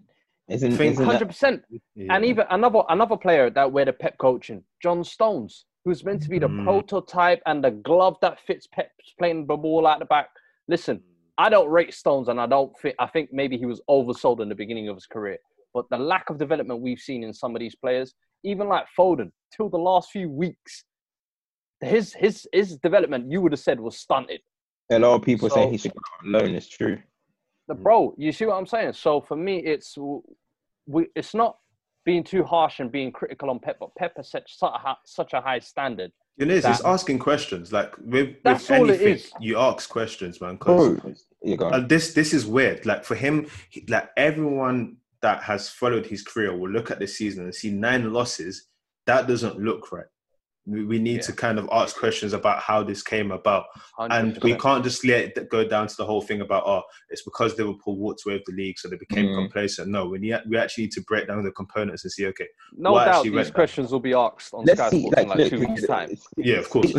Isn't 0.49 0.73
Think- 0.73 0.93
isn't 0.93 1.05
that, 1.05 1.11
hundred 1.13 1.27
percent. 1.29 1.63
Yeah. 1.95 2.15
And 2.15 2.25
even 2.25 2.47
another 2.51 2.83
another 2.89 3.17
player 3.17 3.51
that 3.51 3.71
we're 3.71 3.85
the 3.85 3.93
Pep 3.93 4.17
coaching, 4.19 4.65
John 4.83 5.05
Stones, 5.05 5.67
who's 5.85 6.05
meant 6.05 6.23
to 6.23 6.29
be 6.29 6.39
the 6.39 6.49
Mm. 6.49 6.65
prototype 6.65 7.43
and 7.47 7.63
the 7.63 7.71
glove 7.71 8.17
that 8.23 8.41
fits 8.41 8.67
Pep's 8.67 9.13
playing 9.19 9.47
the 9.47 9.57
ball 9.57 9.87
out 9.87 9.99
the 9.99 10.07
back. 10.07 10.31
Listen, 10.67 11.03
I 11.37 11.51
don't 11.51 11.69
rate 11.69 11.93
Stones, 11.93 12.29
and 12.29 12.41
I 12.41 12.47
don't 12.47 12.73
think 12.81 12.95
I 12.99 13.07
think 13.07 13.31
maybe 13.33 13.59
he 13.59 13.67
was 13.67 13.81
oversold 13.91 14.41
in 14.41 14.49
the 14.49 14.55
beginning 14.55 14.89
of 14.89 14.97
his 14.97 15.07
career. 15.07 15.39
But 15.75 15.85
the 15.91 15.99
lack 15.99 16.31
of 16.31 16.39
development 16.39 16.81
we've 16.81 16.99
seen 16.99 17.23
in 17.23 17.35
some 17.35 17.55
of 17.55 17.61
these 17.61 17.75
players, 17.77 18.15
even 18.43 18.69
like 18.69 18.87
Foden, 18.99 19.31
till 19.55 19.69
the 19.69 19.77
last 19.79 20.11
few 20.11 20.31
weeks, 20.31 20.85
his 21.81 22.15
his 22.15 22.49
his 22.55 22.77
development 22.79 23.31
you 23.31 23.43
would 23.43 23.53
have 23.53 23.61
said 23.61 23.79
was 23.81 23.99
stunted. 23.99 24.41
a 24.91 24.99
lot 24.99 25.15
of 25.17 25.23
people 25.23 25.51
saying 25.51 25.69
So- 25.69 25.73
he 25.73 25.77
should 25.77 25.93
go 25.93 26.01
on 26.23 26.33
loan? 26.33 26.55
It's 26.55 26.67
true. 26.69 26.99
The 27.69 27.75
Mm. 27.75 27.83
bro, 27.83 28.15
you 28.17 28.33
see 28.33 28.47
what 28.47 28.55
I'm 28.57 28.67
saying? 28.67 28.95
So 28.95 29.21
for 29.21 29.37
me, 29.37 29.59
it's 29.59 29.97
we. 30.87 31.07
It's 31.15 31.35
not 31.35 31.59
being 32.05 32.25
too 32.25 32.43
harsh 32.43 32.81
and 32.81 32.91
being 32.91 33.13
critical 33.13 33.51
on 33.51 33.59
Pep, 33.61 33.77
but 33.79 33.95
Pep 33.95 34.17
has 34.17 34.31
set 34.31 34.49
such 34.49 34.73
a 34.73 34.97
such 35.05 35.35
a 35.35 35.41
high 35.41 35.59
standard. 35.59 36.11
It 36.39 36.51
is. 36.51 36.65
It's 36.65 36.81
asking 36.85 37.19
questions. 37.19 37.73
Like 37.73 37.95
with, 37.99 38.37
That's 38.43 38.69
with 38.71 38.79
all 38.79 38.89
it 38.91 39.01
anything, 39.03 39.31
you 39.41 39.59
ask 39.59 39.91
questions, 39.91 40.41
man. 40.41 40.55
Because 40.55 40.99
Bro, 41.01 41.15
you 41.43 41.57
go. 41.59 41.69
and 41.69 41.89
this 41.89 42.15
this 42.15 42.33
is 42.33 42.47
weird. 42.47 42.87
Like 42.87 43.05
for 43.05 43.15
him, 43.17 43.49
he- 43.69 43.85
like 43.89 44.09
everyone 44.17 44.97
that 45.21 45.43
has 45.43 45.69
followed 45.69 46.07
his 46.07 46.23
career 46.23 46.57
will 46.57 46.71
look 46.71 46.91
at 46.91 46.99
this 47.01 47.19
season 47.19 47.45
and 47.45 47.55
see 47.55 47.71
nine 47.71 48.13
losses. 48.13 48.69
That 49.05 49.27
doesn't 49.27 49.59
look 49.59 49.93
right. 49.93 50.07
We, 50.69 50.85
we 50.85 50.99
need 50.99 51.17
Yeah. 51.17 51.23
to 51.23 51.33
kind 51.33 51.59
of 51.59 51.67
ask 51.73 51.97
questions 51.97 52.35
about 52.35 52.61
how 52.61 52.83
this 52.83 53.03
came 53.03 53.31
about, 53.33 53.65
and 53.99 54.39
we 54.43 54.55
can't 54.55 54.85
just 54.85 55.03
let 55.05 55.37
it 55.39 55.49
go 55.49 55.67
down 55.67 55.87
to 55.89 55.97
the 55.97 56.05
whole 56.05 56.21
thing 56.21 56.43
about 56.43 56.65
oh, 56.67 56.83
it's 57.09 57.23
because 57.23 57.57
Liverpool 57.59 57.97
walked 57.97 58.21
away 58.27 58.35
with 58.35 58.45
the 58.45 58.53
league, 58.53 58.79
so 58.79 58.89
they 58.89 58.97
became 58.97 59.27
Mm. 59.29 59.35
complacent. 59.35 59.89
No, 59.89 60.07
we 60.07 60.19
need, 60.19 60.39
we 60.47 60.59
actually 60.59 60.85
need 60.85 60.93
to 60.93 61.01
break 61.03 61.27
down 61.29 61.43
the 61.43 61.51
components 61.53 62.05
and 62.05 62.13
see. 62.13 62.27
Okay, 62.27 62.47
No 62.75 62.95
doubt 62.97 63.23
these 63.25 63.33
went 63.33 63.47
down? 63.49 63.55
questions 63.55 63.91
will 63.91 64.01
be 64.01 64.13
asked 64.13 64.53
on 64.53 64.65
Let's 64.67 64.79
Sky 64.79 64.91
see. 64.91 65.01
Sports 65.01 65.17
Like, 65.17 65.23
in 65.23 65.29
like 65.31 65.39
look, 65.39 65.49
two 65.51 65.59
weeks' 65.61 65.87
time. 65.87 66.11
yeah, 66.37 66.57
of 66.57 66.69
course. 66.69 66.93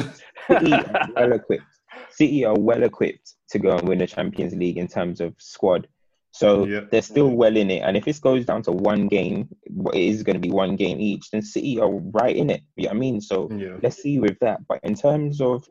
City 0.48 0.74
are 0.74 1.10
well 1.16 1.32
equipped. 1.34 1.64
City 2.10 2.46
are 2.46 2.56
well 2.60 2.84
equipped 2.84 3.36
to 3.52 3.60
go 3.60 3.78
and 3.78 3.88
win 3.88 4.00
the 4.00 4.08
Champions 4.08 4.56
League 4.56 4.78
in 4.78 4.88
terms 4.88 5.22
of 5.22 5.36
squad. 5.38 5.88
So 6.32 6.66
Yeah. 6.66 6.82
they're 6.92 7.02
still 7.02 7.30
well 7.30 7.58
in 7.58 7.72
it. 7.72 7.80
And 7.80 7.98
if 7.98 8.06
this 8.06 8.20
goes 8.20 8.46
down 8.46 8.62
to 8.64 8.72
one 8.72 9.08
game, 9.08 9.50
it 9.94 10.02
is 10.02 10.24
going 10.24 10.36
to 10.36 10.48
be 10.48 10.52
one 10.52 10.76
game 10.76 11.00
each, 11.00 11.32
then 11.32 11.42
City 11.42 11.80
are 11.80 11.92
right 11.92 12.36
in 12.36 12.50
it. 12.50 12.62
You 12.76 12.84
know 12.84 12.90
what 12.90 12.96
I 12.96 13.00
mean? 13.00 13.22
So 13.22 13.50
yeah. 13.52 13.78
let's 13.82 14.02
see 14.02 14.20
with 14.20 14.38
that. 14.40 14.68
But 14.68 14.80
in 14.84 14.96
terms 14.96 15.42
of 15.42 15.68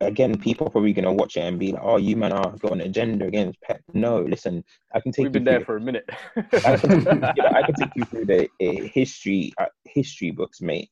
again, 0.00 0.38
people 0.38 0.66
are 0.66 0.70
probably 0.70 0.92
gonna 0.92 1.12
watch 1.12 1.36
it 1.36 1.40
and 1.40 1.58
be 1.58 1.72
like, 1.72 1.82
"Oh, 1.84 1.96
you 1.96 2.16
man 2.16 2.32
are 2.32 2.56
got 2.58 2.72
an 2.72 2.80
agenda 2.82 3.26
against 3.26 3.60
Pep." 3.62 3.80
No, 3.94 4.20
listen, 4.20 4.64
I 4.94 5.00
can 5.00 5.12
take 5.12 5.24
We've 5.24 5.32
been 5.32 5.42
you 5.42 5.50
there 5.50 5.58
through 5.58 5.64
for 5.64 5.76
a 5.76 5.80
minute. 5.80 6.08
I 6.36 6.76
can, 6.76 7.00
you 7.36 7.42
know, 7.42 7.50
I 7.54 7.62
can 7.62 7.74
take 7.74 7.96
you 7.96 8.04
through 8.04 8.26
the 8.26 8.48
uh, 8.62 8.88
history 8.92 9.52
uh, 9.58 9.66
history 9.84 10.30
books, 10.30 10.60
mate. 10.60 10.90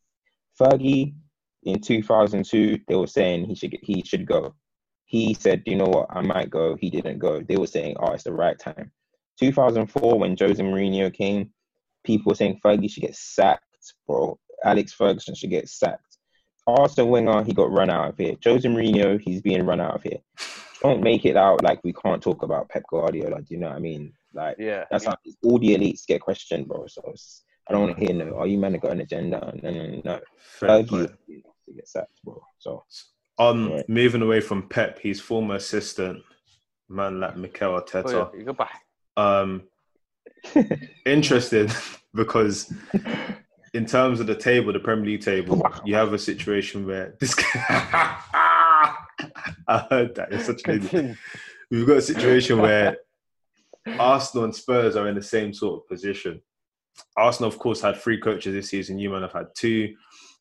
Fergie 0.61 1.15
in 1.65 1.81
2002, 1.81 2.81
they 2.89 2.95
were 2.95 3.07
saying 3.07 3.45
he 3.45 3.55
should 3.55 3.73
get, 3.73 3.85
he 3.85 4.03
should 4.05 4.27
go. 4.27 4.55
He 5.07 5.35
said, 5.35 5.63
"You 5.67 5.77
know 5.77 5.87
what? 5.87 6.07
I 6.11 6.21
might 6.21 6.51
go." 6.51 6.77
He 6.77 6.91
didn't 6.91 7.19
go. 7.19 7.41
They 7.41 7.57
were 7.57 7.67
saying, 7.67 7.97
"Oh, 8.01 8.13
it's 8.13 8.25
the 8.25 8.33
right 8.33 8.59
time." 8.59 8.91
2004, 9.41 10.19
when 10.19 10.37
Jose 10.39 10.63
Mourinho 10.63 11.13
came, 11.13 11.51
people 12.05 12.31
were 12.31 12.37
saying 12.37 12.61
Fergie 12.65 12.91
should 12.91 13.03
get 13.03 13.15
sacked, 13.15 13.95
bro. 14.07 14.39
Alex 14.65 14.93
Ferguson 14.93 15.35
should 15.35 15.51
get 15.51 15.69
sacked. 15.69 16.19
Arsene 16.67 17.09
Wenger, 17.09 17.31
uh, 17.31 17.45
he 17.45 17.53
got 17.53 17.71
run 17.71 17.91
out 17.91 18.09
of 18.11 18.19
here. 18.19 18.35
Jose 18.43 18.69
Mourinho, 18.69 19.21
he's 19.21 19.41
being 19.41 19.65
run 19.65 19.81
out 19.81 19.95
of 19.97 20.03
here. 20.03 20.19
Don't 20.83 21.03
make 21.03 21.25
it 21.25 21.37
out 21.37 21.63
like 21.63 21.83
we 21.85 21.93
can't 21.93 22.23
talk 22.23 22.43
about 22.43 22.69
Pep 22.69 22.83
Guardiola. 22.91 23.41
Do 23.41 23.55
you 23.55 23.59
know 23.59 23.69
what 23.69 23.77
I 23.77 23.81
mean? 23.81 24.13
Like 24.35 24.57
Yeah. 24.59 24.85
that's 24.91 25.05
how 25.07 25.17
all 25.45 25.59
the 25.59 25.77
elites 25.77 26.07
get 26.07 26.21
questioned, 26.21 26.67
bro. 26.67 26.87
So 26.89 27.03
it's, 27.13 27.45
I 27.69 27.73
don't 27.73 27.83
want 27.83 27.97
to 27.99 28.05
hear 28.05 28.15
no. 28.15 28.37
Are 28.37 28.47
you 28.47 28.59
man 28.59 28.73
got 28.79 28.93
an 28.93 29.01
agenda? 29.01 29.53
No, 29.63 29.71
no, 29.71 29.87
no. 29.87 30.03
no. 30.05 30.21
Fergie 30.61 31.09
to 31.29 31.73
get 31.75 31.89
sacked, 31.89 32.23
bro. 32.25 32.43
So 32.59 32.85
Um, 33.39 33.71
Right. 33.73 33.89
moving 33.89 34.23
away 34.23 34.41
from 34.41 34.69
Pep, 34.69 34.99
his 34.99 35.21
former 35.21 35.57
assistant, 35.57 36.23
man 36.89 37.21
like 37.21 37.37
Mikel 37.37 37.75
Oh, 37.75 37.81
Arteta. 37.81 38.33
yeah, 38.35 38.43
Goodbye. 38.45 38.69
Um, 39.17 39.63
interested 41.07 41.71
because 42.15 42.73
in 43.75 43.85
terms 43.87 44.21
of 44.21 44.27
the 44.27 44.35
table, 44.35 44.73
the 44.73 44.79
Premier 44.81 45.05
League 45.07 45.23
table, 45.23 45.63
you 45.85 45.95
have 45.95 46.13
a 46.15 46.19
situation 46.19 46.87
where 46.87 47.15
this. 47.21 47.35
I 49.69 49.87
heard 49.91 50.15
that. 50.15 50.33
It's 50.33 50.47
such 50.47 50.63
an 50.67 50.77
idiot. 50.85 51.17
We've 51.71 51.87
got 51.87 51.97
a 51.99 52.03
situation 52.03 52.59
where 52.61 52.97
Arsenal 53.99 54.45
and 54.45 54.55
Spurs 54.55 54.97
are 54.97 55.09
in 55.09 55.15
the 55.15 55.23
same 55.23 55.53
sort 55.53 55.83
of 55.83 55.89
position. 55.89 56.41
Arsenal, 57.17 57.49
of 57.49 57.59
course, 57.59 57.81
had 57.81 57.97
three 57.97 58.19
coaches 58.21 58.55
this 58.55 58.71
season. 58.71 58.99
You 58.99 59.11
man 59.11 59.23
have 59.23 59.33
had 59.33 59.49
two. 59.55 59.95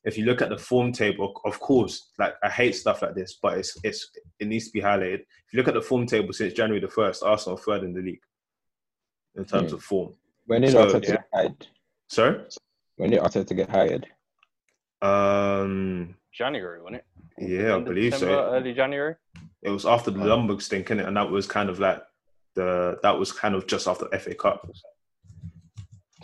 If 0.06 0.16
you 0.16 0.24
look 0.24 0.40
at 0.40 0.48
the 0.50 0.56
form 0.56 0.92
table, 0.92 1.38
of 1.44 1.58
course, 1.60 2.12
like 2.18 2.34
I 2.42 2.48
hate 2.48 2.76
stuff 2.76 3.02
like 3.02 3.14
this, 3.14 3.38
but 3.42 3.58
it's 3.58 3.76
it's 3.82 4.08
it 4.38 4.46
needs 4.46 4.66
to 4.66 4.72
be 4.72 4.80
highlighted. 4.80 5.20
If 5.20 5.52
you 5.52 5.56
look 5.58 5.68
at 5.68 5.74
the 5.74 5.82
form 5.82 6.06
table 6.06 6.32
since 6.32 6.54
January 6.54 6.80
the 6.80 6.88
first, 6.88 7.22
Arsenal 7.24 7.56
third 7.58 7.82
in 7.82 7.92
the 7.92 8.00
league 8.00 8.22
in 9.36 9.44
terms 9.44 9.70
Hmm. 9.72 9.76
of 9.76 9.82
form. 9.82 10.14
when 10.46 10.62
did 10.62 10.70
So, 10.72 10.86
Arteta 10.86 11.02
yeah. 11.08 11.10
get 11.16 11.24
hired? 11.34 11.66
Sorry, 12.08 12.40
When 12.96 13.10
did 13.10 13.20
Arteta 13.20 13.54
get 13.56 13.68
hired? 13.68 14.06
um, 15.02 16.14
January, 16.32 16.80
wasn't 16.80 16.96
it? 17.02 17.04
yeah, 17.38 17.72
I 17.72 17.76
End 17.76 17.82
of 17.82 17.84
believe 17.94 18.12
December, 18.12 18.34
so. 18.34 18.54
Early 18.54 18.72
January. 18.74 19.14
It 19.62 19.70
was 19.70 19.84
after 19.86 20.10
the. 20.12 20.20
Ljungberg 20.20 20.62
stink, 20.62 20.86
innit? 20.88 21.06
and 21.08 21.16
that 21.16 21.28
was 21.28 21.46
kind 21.46 21.68
of 21.68 21.80
like 21.80 22.00
the 22.54 22.98
that 23.02 23.18
was 23.18 23.32
kind 23.32 23.54
of 23.56 23.66
just 23.66 23.88
after 23.88 24.06
FA 24.18 24.34
Cup. 24.36 24.70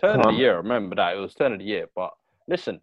Turn 0.01 0.21
of 0.21 0.27
the 0.35 0.41
year. 0.41 0.55
I 0.55 0.57
remember 0.59 0.95
that 0.97 1.17
it 1.17 1.21
was 1.21 1.35
turn 1.35 1.53
of 1.53 1.59
the 1.59 1.65
year. 1.65 1.89
But 1.95 2.13
listen, 2.49 2.81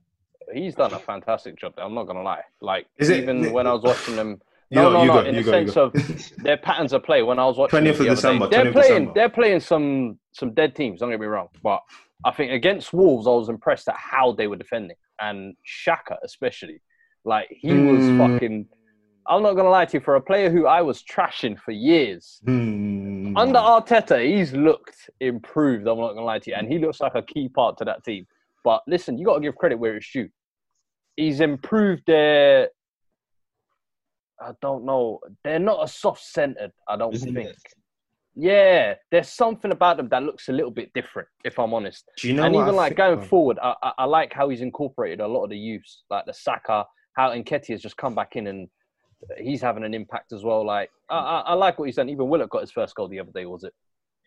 he's 0.54 0.76
done 0.76 0.94
a 0.94 1.00
fantastic 1.00 1.58
job. 1.58 1.74
there, 1.76 1.86
I'm 1.86 1.94
not 1.94 2.06
gonna 2.08 2.24
lie. 2.24 2.42
Like 2.62 2.88
Is 2.98 3.10
it- 3.10 3.22
even 3.24 3.52
when 3.54 3.68
I 3.68 3.74
was 3.74 3.84
watching 3.84 4.16
them. 4.16 4.42
You 4.72 4.76
No, 4.76 4.84
go, 4.84 4.94
no, 4.94 5.02
you 5.02 5.08
no. 5.08 5.14
go, 5.14 5.20
in 5.28 5.36
the 5.36 5.42
go, 5.44 5.52
sense 5.52 5.78
of 5.78 6.44
their 6.44 6.58
patterns 6.58 6.94
of 6.94 7.04
play. 7.04 7.24
When 7.24 7.40
I 7.40 7.46
was 7.46 7.58
watching 7.58 7.80
20th 7.80 7.84
them 7.84 7.86
the 7.86 7.90
of 7.92 8.00
other 8.00 8.06
day, 8.06 8.16
December, 8.16 8.48
they're 8.50 8.66
20th 8.66 8.74
playing. 8.74 8.84
December. 8.92 9.12
They're 9.16 9.30
playing 9.30 9.60
some 9.62 10.20
some 10.32 10.54
dead 10.54 10.76
teams. 10.76 11.00
Don't 11.00 11.10
get 11.10 11.20
me 11.20 11.26
wrong, 11.26 11.48
but 11.64 11.82
I 12.24 12.32
think 12.32 12.52
against 12.52 12.94
Wolves, 12.94 13.26
I 13.26 13.32
was 13.32 13.50
impressed 13.50 13.88
at 13.88 13.96
how 13.96 14.32
they 14.34 14.46
were 14.46 14.58
defending, 14.58 14.96
and 15.20 15.56
Xhaka 15.66 16.18
especially. 16.24 16.82
Like 17.26 17.48
he 17.50 17.72
was 17.74 18.04
Mm. 18.04 18.18
fucking. 18.34 18.68
I'm 19.28 19.42
not 19.44 19.54
gonna 19.56 19.70
lie 19.72 19.86
to 19.86 19.98
you. 19.98 20.02
For 20.02 20.16
a 20.16 20.22
player 20.22 20.52
who 20.52 20.68
I 20.68 20.82
was 20.84 21.02
trashing 21.04 21.58
for 21.60 21.72
years, 21.72 22.40
Hmm. 22.46 23.36
under 23.38 23.58
Arteta, 23.60 24.24
he's 24.24 24.54
looked 24.54 25.10
improved. 25.20 25.88
I'm 25.88 25.98
not 26.00 26.10
gonna 26.14 26.26
lie 26.26 26.40
to 26.40 26.50
you, 26.52 26.56
and 26.56 26.68
he 26.72 26.78
looks 26.78 27.00
like 27.02 27.16
a 27.16 27.22
key 27.24 27.50
part 27.50 27.78
to 27.80 27.86
that 27.86 28.04
team. 28.04 28.28
But 28.64 28.84
listen, 28.88 29.18
you 29.18 29.26
got 29.26 29.36
to 29.36 29.40
give 29.42 29.56
credit 29.56 29.80
where 29.80 29.96
it's 29.98 30.12
due. 30.12 30.30
He's 31.20 31.42
improved 31.42 32.04
their. 32.08 32.70
I 34.42 34.52
don't 34.62 34.86
know. 34.86 35.20
They're 35.44 35.60
not 35.60 35.84
as 35.84 35.94
soft 35.94 36.24
centered. 36.24 36.72
I 36.88 36.96
don't 36.96 37.14
Isn't 37.14 37.34
think. 37.34 37.50
it? 37.50 37.58
Yeah, 38.36 38.94
there's 39.12 39.28
something 39.28 39.72
about 39.72 39.98
them 39.98 40.08
that 40.10 40.24
looks 40.24 40.48
a 40.48 40.54
little 40.54 40.72
bit 40.72 40.92
different. 40.94 41.28
If 41.44 41.60
I'm 41.60 41.74
honest, 41.74 42.06
Do 42.22 42.30
you 42.30 42.36
know 42.36 42.44
and 42.44 42.56
what 42.56 42.62
even 42.62 42.74
I 42.76 42.78
like 42.78 42.90
think- 42.92 42.98
going 43.00 43.22
forward, 43.22 43.60
I, 43.62 43.76
I, 43.84 43.92
I 43.98 44.06
like 44.06 44.32
how 44.32 44.48
he's 44.48 44.62
incorporated 44.62 45.20
a 45.20 45.28
lot 45.28 45.44
of 45.44 45.50
the 45.50 45.58
youths, 45.58 46.04
like 46.10 46.26
the 46.26 46.34
Saka, 46.34 46.86
how 47.18 47.32
Nketiah 47.32 47.72
has 47.72 47.82
just 47.82 47.98
come 47.98 48.16
back 48.16 48.38
in 48.38 48.48
and 48.48 48.70
he's 49.40 49.62
having 49.62 49.84
an 49.84 49.94
impact 49.94 50.32
as 50.32 50.46
well. 50.46 50.66
Like 50.66 50.90
I, 51.10 51.18
I, 51.18 51.40
I 51.48 51.54
like 51.56 51.78
what 51.78 51.86
he's 51.90 51.98
done. 51.98 52.08
Even 52.08 52.30
Willock 52.30 52.50
got 52.52 52.62
his 52.62 52.72
first 52.72 52.96
goal 52.96 53.10
the 53.10 53.20
other 53.20 53.32
day, 53.34 53.46
was 53.46 53.66
it? 53.66 53.74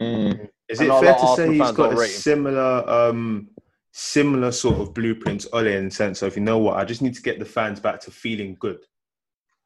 Mm. 0.03 0.47
Is 0.69 0.81
it 0.83 0.89
fair 0.89 1.15
to 1.15 1.19
say 1.21 1.27
Arsenal 1.27 1.51
he's 1.53 1.63
fans 1.63 1.77
got 1.77 1.93
a 1.95 1.97
rate 1.97 2.09
similar, 2.11 2.87
um, 2.91 3.49
similar 3.93 4.51
sort 4.51 4.81
of 4.81 4.95
blueprints, 4.95 5.47
Ole, 5.53 5.67
in 5.67 5.85
the 5.87 5.91
sense 5.91 6.23
of 6.23 6.35
you 6.37 6.43
know 6.43 6.59
what? 6.59 6.77
I 6.79 6.85
just 6.85 7.03
need 7.03 7.15
to 7.15 7.23
get 7.23 7.39
the 7.39 7.45
fans 7.45 7.79
back 7.79 8.01
to 8.01 8.11
feeling 8.11 8.57
good. 8.59 8.81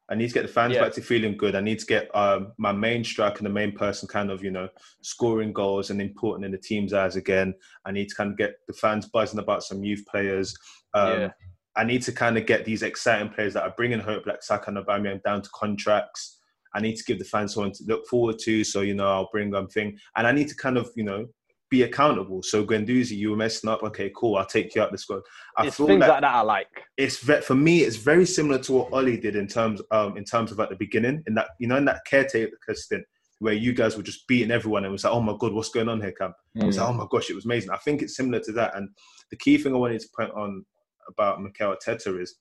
I 0.09 0.15
need 0.15 0.27
to 0.27 0.33
get 0.33 0.43
the 0.43 0.47
fans 0.53 0.73
Yeah. 0.73 0.83
back 0.83 0.93
to 0.93 1.01
feeling 1.01 1.35
good. 1.35 1.55
I 1.55 1.61
need 1.61 1.79
to 1.79 1.85
get 1.85 2.13
um, 2.15 2.53
my 2.57 2.71
main 2.71 3.03
striker 3.03 3.37
and 3.39 3.45
the 3.45 3.51
main 3.51 3.73
person 3.73 4.07
kind 4.07 4.31
of, 4.31 4.41
you 4.43 4.51
know, 4.51 4.69
scoring 5.01 5.51
goals 5.51 5.89
and 5.89 6.01
important 6.01 6.45
in 6.45 6.51
the 6.51 6.57
team's 6.57 6.93
eyes 6.93 7.17
again. 7.17 7.53
I 7.85 7.91
need 7.91 8.07
to 8.09 8.15
kind 8.15 8.31
of 8.31 8.37
get 8.37 8.55
the 8.67 8.73
fans 8.73 9.05
buzzing 9.07 9.39
about 9.39 9.63
some 9.63 9.83
youth 9.83 10.05
players. 10.09 10.55
Um, 10.93 11.19
Yeah. 11.21 11.31
I 11.75 11.83
need 11.83 12.01
to 12.03 12.11
kind 12.11 12.37
of 12.37 12.45
get 12.45 12.65
these 12.65 12.83
exciting 12.83 13.29
players 13.29 13.53
that 13.53 13.63
are 13.63 13.73
bringing 13.77 13.99
hope, 13.99 14.25
like 14.25 14.41
Saka 14.43 14.69
and 14.69 14.77
Aubameyang, 14.77 15.23
down 15.23 15.41
to 15.41 15.49
contracts. 15.53 16.39
I 16.73 16.79
need 16.79 16.95
to 16.95 17.03
give 17.03 17.19
the 17.19 17.25
fans 17.25 17.53
something 17.53 17.73
to 17.73 17.83
look 17.85 18.07
forward 18.07 18.39
to. 18.39 18.63
So, 18.63 18.81
you 18.81 18.93
know, 18.95 19.07
I'll 19.07 19.29
bring 19.31 19.51
them 19.51 19.67
thing. 19.67 19.97
And 20.15 20.25
I 20.25 20.31
need 20.31 20.47
to 20.47 20.55
kind 20.55 20.77
of, 20.77 20.89
you 20.95 21.03
know, 21.03 21.27
be 21.69 21.83
accountable. 21.83 22.41
So, 22.43 22.65
Guendouzi, 22.65 23.11
you 23.11 23.31
were 23.31 23.35
messing 23.35 23.69
up. 23.69 23.83
Okay, 23.83 24.11
cool. 24.15 24.37
I'll 24.37 24.45
take 24.45 24.73
you 24.75 24.81
out 24.81 24.91
the 24.91 24.97
squad. 24.97 25.21
I 25.57 25.67
it's 25.67 25.77
feel 25.77 25.87
things 25.87 26.01
like 26.01 26.09
like 26.09 26.21
that 26.21 26.35
I 26.35 26.41
like. 26.41 26.67
it's 26.97 27.17
for 27.17 27.55
me 27.55 27.79
it's 27.79 27.97
very 27.97 28.25
similar 28.25 28.59
to 28.59 28.73
what 28.73 28.93
Ole 28.93 29.17
did 29.17 29.35
in 29.35 29.47
terms 29.47 29.81
um 29.91 30.17
in 30.17 30.23
terms 30.23 30.51
of 30.51 30.59
at 30.59 30.69
the 30.69 30.75
beginning 30.75 31.23
in 31.27 31.35
that 31.35 31.49
you 31.59 31.67
know 31.67 31.77
in 31.77 31.85
that 31.85 32.05
caretaker 32.05 32.51
stint 32.73 33.03
where 33.39 33.53
you 33.53 33.73
guys 33.73 33.95
were 33.95 34.03
just 34.03 34.27
beating 34.27 34.51
everyone 34.51 34.83
and 34.83 34.89
it 34.89 34.91
was 34.91 35.03
like 35.03 35.13
oh 35.13 35.21
my 35.21 35.35
god 35.39 35.53
what's 35.53 35.69
going 35.69 35.89
on 35.89 36.01
here 36.01 36.11
Cam 36.11 36.33
it 36.55 36.65
was 36.65 36.77
like 36.77 36.89
oh 36.89 36.93
my 36.93 37.05
gosh 37.09 37.29
it 37.29 37.35
was 37.35 37.45
amazing 37.45 37.69
I 37.71 37.77
think 37.77 38.01
it's 38.01 38.15
similar 38.15 38.39
to 38.41 38.51
that 38.53 38.75
and 38.75 38.89
the 39.29 39.37
key 39.37 39.57
thing 39.57 39.73
I 39.73 39.77
wanted 39.77 40.01
to 40.01 40.09
point 40.15 40.31
on 40.35 40.65
about 41.07 41.41
Mikel 41.41 41.75
Arteta 41.75 42.19
is 42.21 42.35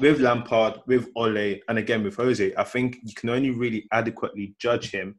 with 0.00 0.20
Lampard 0.20 0.80
with 0.86 1.08
Ole 1.16 1.56
and 1.68 1.78
again 1.78 2.02
with 2.02 2.16
Jose 2.16 2.54
I 2.56 2.64
think 2.64 2.98
you 3.02 3.14
can 3.14 3.28
only 3.30 3.50
really 3.50 3.86
adequately 3.92 4.54
judge 4.58 4.90
him 4.90 5.18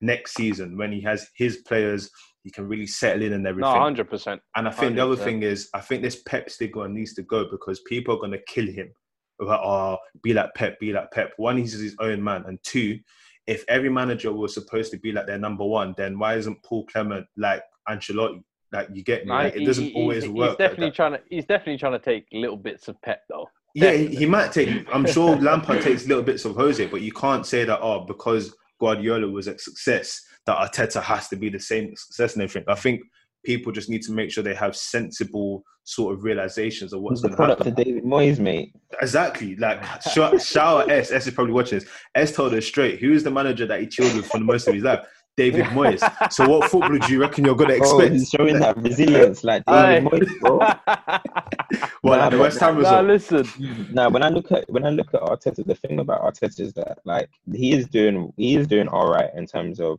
next 0.00 0.34
season 0.34 0.76
when 0.78 0.92
he 0.92 1.00
has 1.02 1.28
his 1.34 1.58
players 1.58 2.10
he 2.42 2.50
can 2.50 2.66
really 2.66 2.86
settle 2.86 3.22
in 3.22 3.32
and 3.32 3.46
everything 3.46 3.72
No, 3.72 3.78
hundred 3.78 4.08
percent. 4.08 4.40
and 4.56 4.66
I 4.66 4.70
think 4.70 4.96
the 4.96 5.04
other 5.04 5.16
thing 5.16 5.42
is, 5.42 5.68
I 5.74 5.80
think 5.80 6.02
this 6.02 6.22
Pep 6.22 6.50
stigma 6.50 6.88
needs 6.88 7.14
to 7.14 7.22
go 7.22 7.46
because 7.50 7.80
people 7.80 8.14
are 8.14 8.18
going 8.18 8.32
to 8.32 8.42
kill 8.46 8.66
him. 8.66 8.92
About, 9.40 9.64
oh, 9.64 9.98
be 10.22 10.34
like 10.34 10.52
Pep, 10.54 10.78
be 10.78 10.92
like 10.92 11.10
Pep. 11.12 11.32
One, 11.38 11.56
he's 11.56 11.72
his 11.72 11.96
own 11.98 12.22
man. 12.22 12.44
And 12.46 12.58
two, 12.62 12.98
if 13.46 13.64
every 13.68 13.88
manager 13.88 14.32
was 14.32 14.52
supposed 14.52 14.90
to 14.92 14.98
be 14.98 15.12
like 15.12 15.26
their 15.26 15.38
number 15.38 15.64
one, 15.64 15.94
then 15.96 16.18
why 16.18 16.34
isn't 16.34 16.62
Paul 16.62 16.84
Clement 16.86 17.26
like 17.38 17.62
Ancelotti? 17.88 18.42
Like, 18.70 18.88
you 18.92 19.02
get 19.02 19.24
me? 19.24 19.32
Like, 19.32 19.56
it 19.56 19.64
doesn't 19.64 19.94
always 19.94 20.24
he's, 20.24 20.32
work. 20.32 20.50
He's 20.50 20.58
definitely 20.58 20.86
like 20.86 20.94
trying 20.94 21.12
to. 21.12 21.20
He's 21.28 21.46
definitely 21.46 21.78
trying 21.78 21.92
to 21.92 21.98
take 21.98 22.26
little 22.32 22.56
bits 22.56 22.88
of 22.88 23.00
Pep 23.02 23.22
though. 23.30 23.48
Yeah, 23.74 23.92
he, 23.92 24.08
he 24.08 24.26
might 24.26 24.52
take, 24.52 24.86
I'm 24.92 25.06
sure 25.06 25.36
Lampard 25.40 25.82
takes 25.82 26.06
little 26.06 26.22
bits 26.22 26.44
of 26.44 26.56
Jose, 26.56 26.86
but 26.88 27.02
you 27.02 27.12
can't 27.12 27.46
say 27.46 27.64
that, 27.64 27.80
oh, 27.80 28.00
because 28.00 28.54
Guardiola 28.80 29.28
was 29.28 29.46
a 29.46 29.58
success, 29.58 30.22
that 30.46 30.56
Arteta 30.72 31.02
has 31.02 31.28
to 31.28 31.36
be 31.36 31.48
the 31.48 31.60
same 31.60 31.94
success 31.96 32.34
and 32.34 32.42
everything. 32.42 32.64
I 32.68 32.74
think 32.74 33.00
people 33.44 33.72
just 33.72 33.88
need 33.88 34.02
to 34.02 34.12
make 34.12 34.30
sure 34.30 34.42
they 34.44 34.54
have 34.54 34.76
sensible 34.76 35.62
sort 35.84 36.14
of 36.14 36.24
realizations 36.24 36.92
of 36.92 37.00
what's 37.00 37.22
What's 37.22 37.34
going 37.36 37.48
to 37.48 37.54
happen. 37.56 37.68
of 37.68 37.74
David 37.76 38.04
Moyes, 38.04 38.38
mate? 38.38 38.74
Exactly. 39.00 39.56
Like 39.56 39.82
shout, 40.02 40.40
shout 40.42 40.82
out 40.82 40.90
S. 40.90 41.10
S 41.10 41.26
is 41.26 41.34
probably 41.34 41.52
watching 41.54 41.78
this. 41.78 41.88
S 42.14 42.32
told 42.32 42.54
us 42.54 42.66
straight. 42.66 43.00
Who 43.00 43.12
is 43.12 43.24
the 43.24 43.30
manager 43.30 43.66
that 43.66 43.80
he 43.80 43.86
chilled 43.86 44.14
with 44.14 44.26
for 44.26 44.38
the 44.38 44.44
most 44.44 44.68
of 44.68 44.74
his 44.74 44.82
life? 44.84 45.00
David 45.36 45.64
Moyes. 45.76 46.00
So 46.32 46.46
what 46.48 46.70
football 46.70 46.98
do 46.98 47.12
you 47.12 47.20
reckon 47.20 47.44
you're 47.46 47.54
gonna 47.54 47.78
Bro, 47.78 47.98
expect? 48.00 48.12
he's 48.12 48.28
showing 48.28 48.58
that 48.60 48.76
resilience, 48.76 49.42
like 49.42 49.62
Aye. 49.68 50.00
David 50.00 50.10
Moyes, 50.12 50.40
bro. 50.40 50.58
What, 52.02 52.16
Nah, 52.16 52.22
like 52.24 52.30
the 52.32 52.38
West 52.38 52.60
Ham 52.60 52.74
nah, 52.74 52.80
result? 53.00 53.06
listen. 53.06 53.88
Now, 53.92 54.08
when 54.10 54.22
I 54.22 54.28
look 54.28 54.50
at 54.52 54.64
when 54.70 54.84
I 54.84 54.90
look 54.90 55.12
at 55.14 55.20
Arteta, 55.20 55.64
the 55.64 55.74
thing 55.74 56.00
about 56.00 56.22
Arteta 56.22 56.60
is 56.60 56.72
that 56.74 56.98
like 57.04 57.28
he 57.54 57.72
is 57.72 57.86
doing 57.88 58.32
he 58.36 58.56
is 58.56 58.66
doing 58.66 58.88
all 58.88 59.08
right 59.10 59.30
in 59.34 59.46
terms 59.46 59.80
of 59.80 59.98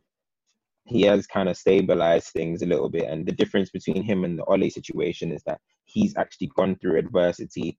he 0.84 1.02
has 1.02 1.26
kind 1.26 1.48
of 1.48 1.56
stabilized 1.56 2.28
things 2.28 2.62
a 2.62 2.66
little 2.66 2.88
bit, 2.88 3.04
and 3.08 3.24
the 3.26 3.32
difference 3.32 3.70
between 3.70 4.02
him 4.02 4.24
and 4.24 4.38
the 4.38 4.44
Ole 4.44 4.68
situation 4.70 5.32
is 5.32 5.42
that 5.44 5.60
he's 5.84 6.16
actually 6.16 6.48
gone 6.56 6.76
through 6.76 6.98
adversity. 6.98 7.78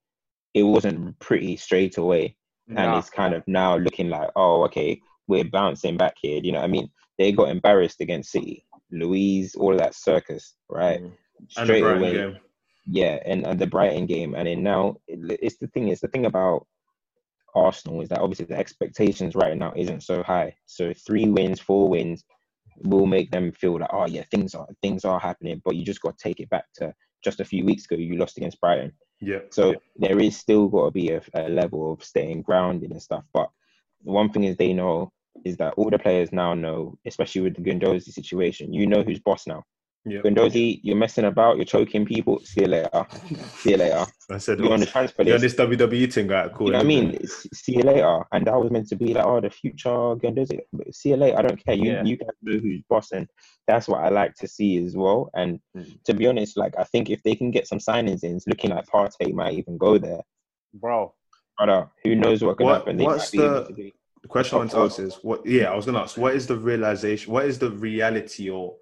It 0.53 0.63
wasn't 0.63 1.17
pretty 1.19 1.57
straight 1.57 1.97
away, 1.97 2.35
and 2.77 2.95
it's 2.97 3.09
kind 3.09 3.33
of 3.33 3.43
now 3.47 3.75
looking 3.77 4.09
like, 4.09 4.29
oh, 4.35 4.63
okay, 4.65 5.01
we're 5.27 5.43
bouncing 5.43 5.97
back 5.97 6.15
here. 6.21 6.39
You 6.43 6.53
know, 6.53 6.61
I 6.61 6.67
mean, 6.67 6.89
they 7.17 7.31
got 7.31 7.49
embarrassed 7.49 7.99
against 8.01 8.31
City, 8.31 8.65
Luiz, 8.91 9.55
all 9.55 9.75
that 9.77 9.95
circus, 9.95 10.55
right? 10.69 11.01
Mm. 11.01 11.05
And 11.05 11.15
the 11.47 11.53
Straight 11.63 11.83
away, 11.83 12.13
game. 12.13 12.37
yeah, 12.85 13.19
and, 13.25 13.45
and 13.45 13.59
the 13.59 13.67
Brighton 13.67 14.05
game, 14.05 14.33
and 14.35 14.47
then 14.47 14.63
now 14.63 14.95
it- 15.07 15.39
it's 15.41 15.57
the 15.57 15.67
thing 15.67 15.89
is 15.89 15.99
the 15.99 16.07
thing 16.07 16.25
about 16.25 16.67
Arsenal 17.55 18.01
is 18.01 18.09
that 18.09 18.19
obviously 18.19 18.45
the 18.45 18.57
expectations 18.57 19.35
right 19.35 19.57
now 19.57 19.73
isn't 19.75 20.01
so 20.01 20.23
high. 20.23 20.55
So 20.65 20.93
three 20.93 21.27
wins, 21.27 21.59
four 21.59 21.87
wins 21.89 22.23
will 22.81 23.05
make 23.05 23.31
them 23.31 23.51
feel 23.51 23.79
like 23.79 23.89
oh 23.91 24.07
yeah 24.07 24.23
things 24.31 24.55
are 24.55 24.67
things 24.81 25.05
are 25.05 25.19
happening, 25.19 25.61
but 25.63 25.75
you 25.75 25.85
just 25.85 26.01
got 26.01 26.17
to 26.17 26.23
take 26.23 26.39
it 26.39 26.49
back 26.49 26.65
to 26.75 26.93
just 27.23 27.39
a 27.39 27.45
few 27.45 27.65
weeks 27.65 27.85
ago 27.85 27.95
you 27.95 28.17
lost 28.17 28.37
against 28.37 28.59
Brighton. 28.59 28.91
Yeah. 29.21 29.39
So 29.51 29.75
there 29.95 30.19
is 30.19 30.35
still 30.35 30.67
got 30.67 30.85
to 30.85 30.91
be 30.91 31.09
a, 31.09 31.21
a 31.33 31.47
level 31.49 31.93
of 31.93 32.03
staying 32.03 32.41
grounded 32.41 32.91
and 32.91 33.01
stuff. 33.01 33.25
But 33.33 33.49
one 34.01 34.29
thing 34.31 34.43
is 34.43 34.57
they 34.57 34.73
know 34.73 35.11
is 35.45 35.57
that 35.57 35.73
all 35.77 35.89
the 35.89 35.99
players 35.99 36.31
now 36.31 36.53
know, 36.53 36.97
especially 37.05 37.41
with 37.41 37.55
the 37.55 37.61
Guendouzi 37.61 38.11
situation, 38.11 38.73
you 38.73 38.85
know 38.85 39.03
who's 39.03 39.19
boss 39.19 39.47
now. 39.47 39.63
Guendouzi, 40.07 40.79
you're 40.83 40.97
messing 40.97 41.25
about, 41.25 41.55
you're 41.55 41.65
choking 41.65 42.05
people. 42.05 42.39
See 42.43 42.61
you 42.61 42.67
later. 42.67 43.05
See 43.55 43.71
you 43.71 43.77
later. 43.77 44.05
I 44.29 44.37
said, 44.37 44.59
You're 44.59 44.73
on 44.73 44.81
the 44.81 44.85
transfer 44.85 45.23
you're 45.23 45.35
on 45.35 45.41
this 45.41 45.53
WWE 45.55 46.11
thing, 46.11 46.27
right? 46.27 46.51
Cool. 46.53 46.67
You 46.67 46.71
know 46.73 46.77
what 46.79 46.83
I 46.85 46.87
mean? 46.87 47.09
It's- 47.13 47.47
See 47.53 47.77
you 47.77 47.83
later. 47.83 48.19
And 48.33 48.45
that 48.47 48.55
was 48.59 48.69
meant 48.71 48.87
to 48.89 48.95
be 48.97 49.13
like, 49.13 49.25
oh, 49.25 49.39
the 49.39 49.49
future 49.49 49.89
Guendouzi. 49.89 50.59
But 50.73 50.93
See 50.93 51.09
you 51.09 51.15
later. 51.17 51.37
I 51.37 51.41
don't 51.41 51.63
care. 51.65 51.75
You 51.75 51.91
Yeah. 51.91 52.03
you 52.03 52.17
guys 52.17 52.29
know 52.41 52.59
who's 52.59 52.81
boss, 52.89 53.11
and 53.13 53.27
that's 53.67 53.87
what 53.87 54.03
I 54.03 54.09
like 54.09 54.33
to 54.35 54.47
see 54.47 54.83
as 54.83 54.95
well. 54.97 55.29
And 55.35 55.59
Mm. 55.77 56.03
to 56.03 56.13
be 56.13 56.27
honest, 56.27 56.57
like 56.57 56.73
I 56.77 56.83
think 56.83 57.09
if 57.09 57.23
they 57.23 57.35
can 57.35 57.51
get 57.51 57.67
some 57.67 57.79
signings 57.79 58.23
in, 58.23 58.35
it's 58.35 58.47
looking 58.47 58.71
like 58.71 58.85
Partey 58.87 59.33
might 59.33 59.53
even 59.53 59.77
go 59.77 59.97
there. 59.97 60.21
Bro, 60.73 61.13
Brother, 61.57 61.89
who 62.03 62.15
knows 62.15 62.43
what 62.43 62.57
can 62.57 62.65
What- 62.65 62.79
happen? 62.79 62.97
They 62.97 63.05
what's 63.05 63.33
might 63.33 63.39
be 63.39 63.45
able 63.45 63.63
the- 63.73 63.93
The 64.23 64.29
question 64.29 64.55
I 64.55 64.59
want 64.59 64.71
to 64.71 64.77
ask 64.79 64.99
is 64.99 65.15
what? 65.21 65.45
Yeah, 65.45 65.69
I 65.71 65.75
was 65.75 65.83
going 65.85 65.95
to 65.95 66.01
ask. 66.01 66.17
What 66.17 66.33
is 66.33 66.47
the 66.47 66.55
realization? 66.57 67.33
What 67.33 67.45
is 67.45 67.59
the 67.59 67.69
reality, 67.71 68.49
or 68.49 68.77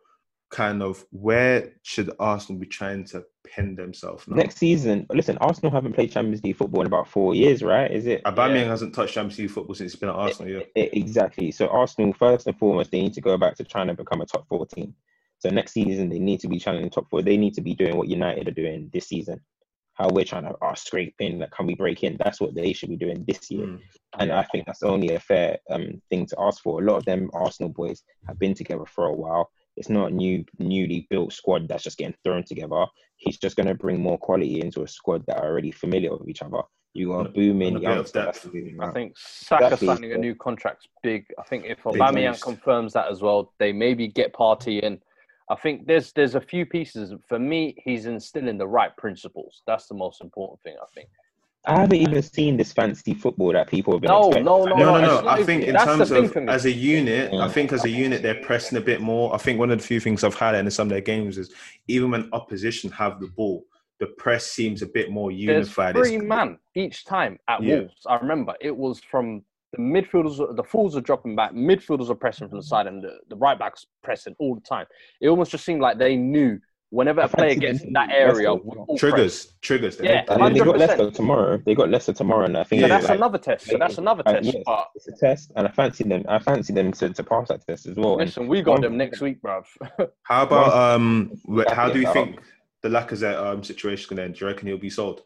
kind 0.51 0.83
of 0.83 1.05
where 1.11 1.71
should 1.81 2.11
Arsenal 2.19 2.59
be 2.59 2.67
trying 2.67 3.05
to 3.05 3.23
pin 3.45 3.75
themselves 3.75 4.27
now? 4.27 4.35
Next 4.35 4.57
season, 4.57 5.07
listen, 5.11 5.37
Arsenal 5.39 5.71
haven't 5.71 5.93
played 5.93 6.11
Champions 6.11 6.43
League 6.43 6.57
football 6.57 6.81
in 6.81 6.87
about 6.87 7.07
four 7.07 7.33
years, 7.33 7.63
right? 7.63 7.89
Is 7.89 8.05
it? 8.05 8.23
Aubameyang 8.25 8.63
Yeah. 8.63 8.65
hasn't 8.65 8.93
touched 8.93 9.13
Champions 9.13 9.39
League 9.39 9.49
football 9.51 9.75
since 9.75 9.93
he's 9.93 9.99
been 9.99 10.09
at 10.09 10.15
Arsenal. 10.15 10.51
Yeah, 10.51 10.83
E- 10.83 10.89
Exactly. 10.93 11.51
So 11.51 11.67
Arsenal, 11.67 12.13
first 12.13 12.47
and 12.47 12.57
foremost, 12.59 12.91
they 12.91 13.01
need 13.01 13.13
to 13.13 13.21
go 13.21 13.37
back 13.37 13.55
to 13.55 13.63
trying 13.63 13.87
to 13.87 13.93
become 13.93 14.21
a 14.21 14.25
top 14.25 14.47
four 14.47 14.65
team. 14.65 14.93
So 15.39 15.49
next 15.49 15.71
season, 15.71 16.09
they 16.09 16.19
need 16.19 16.41
to 16.41 16.47
be 16.47 16.59
challenging 16.59 16.91
top 16.91 17.09
four. 17.09 17.21
They 17.21 17.37
need 17.37 17.55
to 17.55 17.61
be 17.61 17.73
doing 17.73 17.97
what 17.97 18.09
United 18.09 18.47
are 18.47 18.51
doing 18.51 18.89
this 18.93 19.07
season. 19.07 19.39
How 19.93 20.09
we're 20.09 20.25
trying 20.25 20.43
to 20.43 20.55
oh, 20.61 20.73
scrape 20.75 21.15
in, 21.19 21.39
like, 21.39 21.51
can 21.51 21.65
we 21.65 21.75
break 21.75 22.03
in? 22.03 22.17
That's 22.23 22.39
what 22.39 22.55
they 22.55 22.73
should 22.73 22.89
be 22.89 22.95
doing 22.97 23.23
this 23.27 23.49
year. 23.49 23.67
Mm. 23.67 23.79
And 24.19 24.31
I 24.31 24.43
think 24.43 24.65
that's 24.65 24.83
only 24.83 25.15
a 25.15 25.19
fair 25.19 25.57
um, 25.69 26.01
thing 26.09 26.25
to 26.27 26.35
ask 26.39 26.61
for. 26.61 26.81
A 26.81 26.85
lot 26.85 26.97
of 26.97 27.05
them 27.05 27.29
Arsenal 27.33 27.71
boys 27.71 28.03
have 28.27 28.37
been 28.37 28.53
together 28.53 28.85
for 28.85 29.05
a 29.05 29.13
while. 29.13 29.49
It's 29.77 29.89
not 29.89 30.11
a 30.11 30.13
new, 30.13 30.43
newly 30.59 31.07
built 31.09 31.33
squad 31.33 31.67
that's 31.67 31.83
just 31.83 31.97
getting 31.97 32.15
thrown 32.23 32.43
together. 32.43 32.85
He's 33.17 33.37
just 33.37 33.55
going 33.55 33.67
to 33.67 33.75
bring 33.75 33.99
more 34.01 34.17
quality 34.17 34.61
into 34.61 34.83
a 34.83 34.87
squad 34.87 35.25
that 35.27 35.37
are 35.37 35.47
already 35.49 35.71
familiar 35.71 36.15
with 36.15 36.27
each 36.27 36.41
other. 36.41 36.61
You 36.93 37.09
got 37.09 37.19
And 37.19 37.27
a 37.27 37.29
a- 37.29 37.33
booming 37.33 37.67
and 37.69 37.77
a 37.77 37.79
bit 37.79 37.89
of 37.89 37.95
youngster 37.95 38.23
depth. 38.25 38.49
I 38.81 38.91
think 38.91 39.13
Saka 39.17 39.63
Exactly. 39.65 39.87
signing 39.87 40.11
a 40.13 40.17
new 40.17 40.35
contract's 40.35 40.87
big. 41.01 41.25
I 41.39 41.43
think 41.43 41.65
if 41.65 41.77
Big 41.83 41.93
Aubameyang 42.01 42.41
confirms 42.41 42.93
that 42.93 43.09
as 43.09 43.21
well, 43.21 43.53
they 43.59 43.71
maybe 43.71 44.07
get 44.07 44.33
Partey 44.33 44.81
in. 44.81 44.99
I 45.49 45.55
think 45.55 45.87
there's 45.87 46.11
there's 46.13 46.35
a 46.35 46.41
few 46.41 46.65
pieces. 46.65 47.13
For 47.27 47.39
me, 47.39 47.75
he's 47.83 48.05
instilling 48.07 48.57
the 48.57 48.67
right 48.67 48.95
principles. 48.97 49.61
That's 49.67 49.87
the 49.87 49.95
most 49.95 50.21
important 50.21 50.61
thing. 50.63 50.75
I 50.81 50.85
think. 50.93 51.07
I 51.65 51.81
haven't 51.81 51.97
even 51.97 52.21
seen 52.23 52.57
this 52.57 52.73
fancy 52.73 53.13
football 53.13 53.53
that 53.53 53.69
people 53.69 53.93
have 53.93 54.01
been 54.01 54.09
No, 54.09 54.27
expecting. 54.29 54.45
no, 54.45 54.65
no, 54.65 54.75
No, 54.75 54.99
no, 54.99 55.21
no. 55.21 55.27
I 55.27 55.43
think 55.43 55.63
in 55.65 55.75
terms 55.75 56.09
of 56.09 56.35
as 56.49 56.65
a 56.65 56.71
unit, 56.71 57.31
I 57.33 57.47
think 57.49 57.71
as 57.71 57.85
a 57.85 57.89
unit 57.89 58.23
they're 58.23 58.41
pressing 58.41 58.77
a 58.77 58.81
bit 58.81 58.99
more. 58.99 59.33
I 59.33 59.37
think 59.37 59.59
one 59.59 59.69
of 59.69 59.79
the 59.79 59.85
few 59.85 59.99
things 59.99 60.23
I've 60.23 60.33
had 60.35 60.55
in 60.55 60.69
some 60.71 60.87
of 60.87 60.89
their 60.89 61.01
games 61.01 61.37
is 61.37 61.53
even 61.87 62.09
when 62.11 62.29
opposition 62.33 62.89
have 62.91 63.19
the 63.19 63.27
ball, 63.27 63.63
the 63.99 64.07
press 64.07 64.47
seems 64.47 64.81
a 64.81 64.87
bit 64.87 65.11
more 65.11 65.29
There's 65.29 65.39
unified. 65.39 65.95
three 65.95 66.15
It's- 66.15 66.27
man 66.27 66.57
each 66.73 67.05
time 67.05 67.37
at 67.47 67.61
Yeah. 67.61 67.79
Wolves. 67.81 68.07
I 68.07 68.15
remember 68.17 68.55
it 68.59 68.75
was 68.75 68.99
from 68.99 69.43
the 69.73 69.77
midfielders, 69.77 70.55
the 70.57 70.63
forwards 70.63 70.97
are 70.97 71.01
dropping 71.01 71.35
back, 71.35 71.53
midfielders 71.53 72.09
are 72.09 72.15
pressing 72.15 72.49
from 72.49 72.57
the 72.57 72.63
side, 72.63 72.87
and 72.87 73.03
the, 73.03 73.19
the 73.29 73.35
right 73.37 73.57
backs 73.57 73.85
pressing 74.03 74.35
all 74.39 74.55
the 74.55 74.61
time. 74.61 74.85
It 75.21 75.29
almost 75.29 75.51
just 75.51 75.63
seemed 75.63 75.79
like 75.81 75.97
they 75.99 76.15
knew 76.17 76.59
whenever 76.91 77.21
I 77.21 77.25
a 77.25 77.27
player 77.29 77.49
fancy 77.55 77.59
gets 77.61 77.81
in 77.83 77.93
that 77.93 78.11
area, 78.11 78.51
Leicester. 78.53 78.69
we 78.69 78.77
all 78.77 78.85
press. 78.85 78.99
triggers, 78.99 79.53
triggers. 79.61 79.99
Yeah. 80.01 80.15
make 80.17 80.27
that- 80.27 80.33
And 80.35 80.43
then 80.45 80.53
they 80.53 80.59
got 80.59 80.75
100%. 80.75 80.79
Leicester 80.79 81.11
tomorrow. 81.11 81.57
They 81.65 81.73
got 81.73 81.89
Leicester 81.89 82.13
tomorrow, 82.13 82.45
and 82.45 82.57
I 82.57 82.63
think 82.63 82.81
So 82.81 82.87
Yeah, 82.87 82.93
that's 82.95 83.09
like, 83.09 83.17
another 83.17 83.37
test. 83.37 83.65
So 83.65 83.77
that's 83.77 83.97
another 83.97 84.23
test. 84.23 84.45
yes, 84.45 84.55
But 84.65 84.87
it's 84.95 85.07
a 85.07 85.13
test, 85.13 85.51
and 85.55 85.67
I 85.67 85.71
fancy 85.71 86.03
them. 86.03 86.23
I 86.27 86.37
fancy 86.39 86.73
them 86.73 86.91
to, 86.93 87.09
to 87.09 87.23
pass 87.23 87.47
that 87.47 87.65
test 87.65 87.87
as 87.87 87.95
well. 87.95 88.19
And 88.19 88.27
listen, 88.29 88.47
we 88.47 88.61
got 88.61 88.73
one- 88.73 88.81
them 88.81 88.97
next 88.97 89.21
week, 89.21 89.41
bruv. 89.41 89.65
How 90.23 90.43
about 90.43 90.73
um? 90.73 91.31
How 91.69 91.89
do 91.89 91.99
you 91.99 92.11
think 92.13 92.39
the 92.83 92.89
Lacazette 92.89 93.41
um 93.41 93.63
situation 93.63 94.09
can 94.09 94.19
end? 94.19 94.35
Do 94.35 94.45
you 94.45 94.47
reckon 94.51 94.67
he'll 94.67 94.77
be 94.77 94.89
sold? 94.89 95.21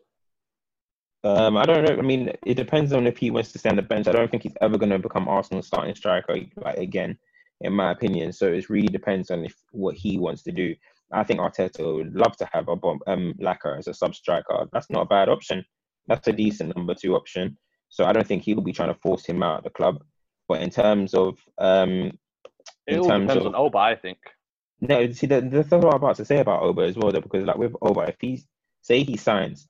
Um, 1.24 1.58
I 1.58 1.64
don't 1.66 1.84
know. 1.84 1.98
I 1.98 2.02
mean, 2.04 2.32
it 2.46 2.54
depends 2.54 2.94
on 2.94 3.08
if 3.08 3.18
he 3.18 3.32
wants 3.32 3.52
to 3.54 3.58
stay 3.60 3.70
on 3.72 3.76
the 3.76 3.82
bench. 3.82 4.08
I 4.08 4.12
don't 4.12 4.30
think 4.30 4.44
he's 4.44 4.56
ever 4.62 4.78
going 4.78 4.92
to 4.92 5.00
become 5.00 5.28
Arsenal's 5.28 5.66
starting 5.66 5.96
striker 5.96 6.38
like 6.58 6.78
again, 6.78 7.18
in 7.62 7.74
my 7.74 7.90
opinion. 7.92 8.32
So 8.32 8.46
it 8.54 8.70
really 8.70 8.90
depends 8.90 9.32
on 9.32 9.44
if 9.44 9.56
what 9.72 9.96
he 9.96 10.20
wants 10.20 10.44
to 10.44 10.52
do. 10.52 10.76
I 11.12 11.24
think 11.24 11.40
Arteta 11.40 11.96
would 11.96 12.16
love 12.16 12.36
to 12.38 12.50
have 12.52 12.68
a 12.68 12.76
bomb, 12.76 13.00
um 13.08 13.34
Laka 13.40 13.78
as 13.78 13.88
a 13.88 13.94
sub 13.94 14.16
striker. 14.16 14.68
That's 14.74 14.90
not 14.90 15.04
a 15.04 15.06
bad 15.06 15.30
option. 15.30 15.64
That's 16.08 16.28
a 16.28 16.34
decent 16.34 16.76
number 16.76 16.96
two 16.96 17.16
option. 17.16 17.58
So 17.90 18.06
I 18.06 18.14
don't 18.14 18.28
think 18.28 18.44
he'll 18.44 18.62
be 18.62 18.74
trying 18.74 18.94
to 18.94 19.00
force 19.02 19.26
him 19.26 19.42
out 19.44 19.60
of 19.60 19.64
the 19.64 19.70
club. 19.70 20.04
But 20.48 20.62
in 20.62 20.70
terms 20.70 21.14
of 21.14 21.38
um, 21.58 22.18
It 22.88 22.96
in 22.96 23.00
all 23.00 23.08
terms 23.08 23.28
depends 23.28 23.46
of 23.46 23.54
on 23.54 23.56
Oba, 23.56 23.78
I 23.78 23.96
think. 23.96 24.18
no, 24.82 25.12
see, 25.12 25.28
the, 25.28 25.42
the 25.42 25.64
thing 25.64 25.84
I'm 25.84 25.94
about 25.94 26.18
to 26.18 26.26
say 26.26 26.40
about 26.40 26.62
Oba 26.64 26.82
as 26.84 26.96
well, 26.98 27.12
though, 27.12 27.22
because 27.22 27.46
like 27.46 27.58
with 27.58 27.74
Oba, 27.82 28.02
if 28.02 28.18
he's 28.20 28.46
say 28.82 29.04
he 29.04 29.18
signs 29.18 29.68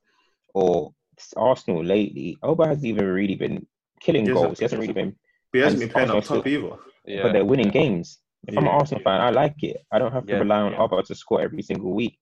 or 0.54 0.94
Arsenal 1.38 1.84
lately, 1.84 2.38
Oba 2.44 2.68
hasn't 2.68 2.86
even 2.86 3.06
really 3.06 3.36
been 3.36 3.66
killing 4.02 4.26
He 4.26 4.34
goals. 4.34 4.60
He 4.60 4.66
hasn't 4.66 4.82
really 4.82 4.94
been, 4.94 5.16
he 5.54 5.60
hasn't 5.60 5.80
been 5.82 5.90
playing 5.90 6.10
up 6.10 6.16
Arsenal 6.18 6.42
top 6.42 6.48
either. 6.48 6.76
Yeah. 7.06 7.22
but 7.24 7.34
they're 7.34 7.46
winning 7.46 7.70
games. 7.70 8.20
If 8.48 8.58
I'm 8.58 8.66
an 8.66 8.70
Arsenal 8.70 9.04
fan, 9.04 9.22
I 9.22 9.30
like 9.30 9.62
it. 9.64 9.78
I 9.92 10.00
don't 10.00 10.12
have 10.12 10.26
to 10.28 10.34
Yeah, 10.34 10.40
rely 10.40 10.62
on 10.62 10.72
yeah. 10.74 11.02
To 11.02 11.16
score 11.16 11.42
every 11.42 11.62
single 11.62 11.94
week. 11.94 12.18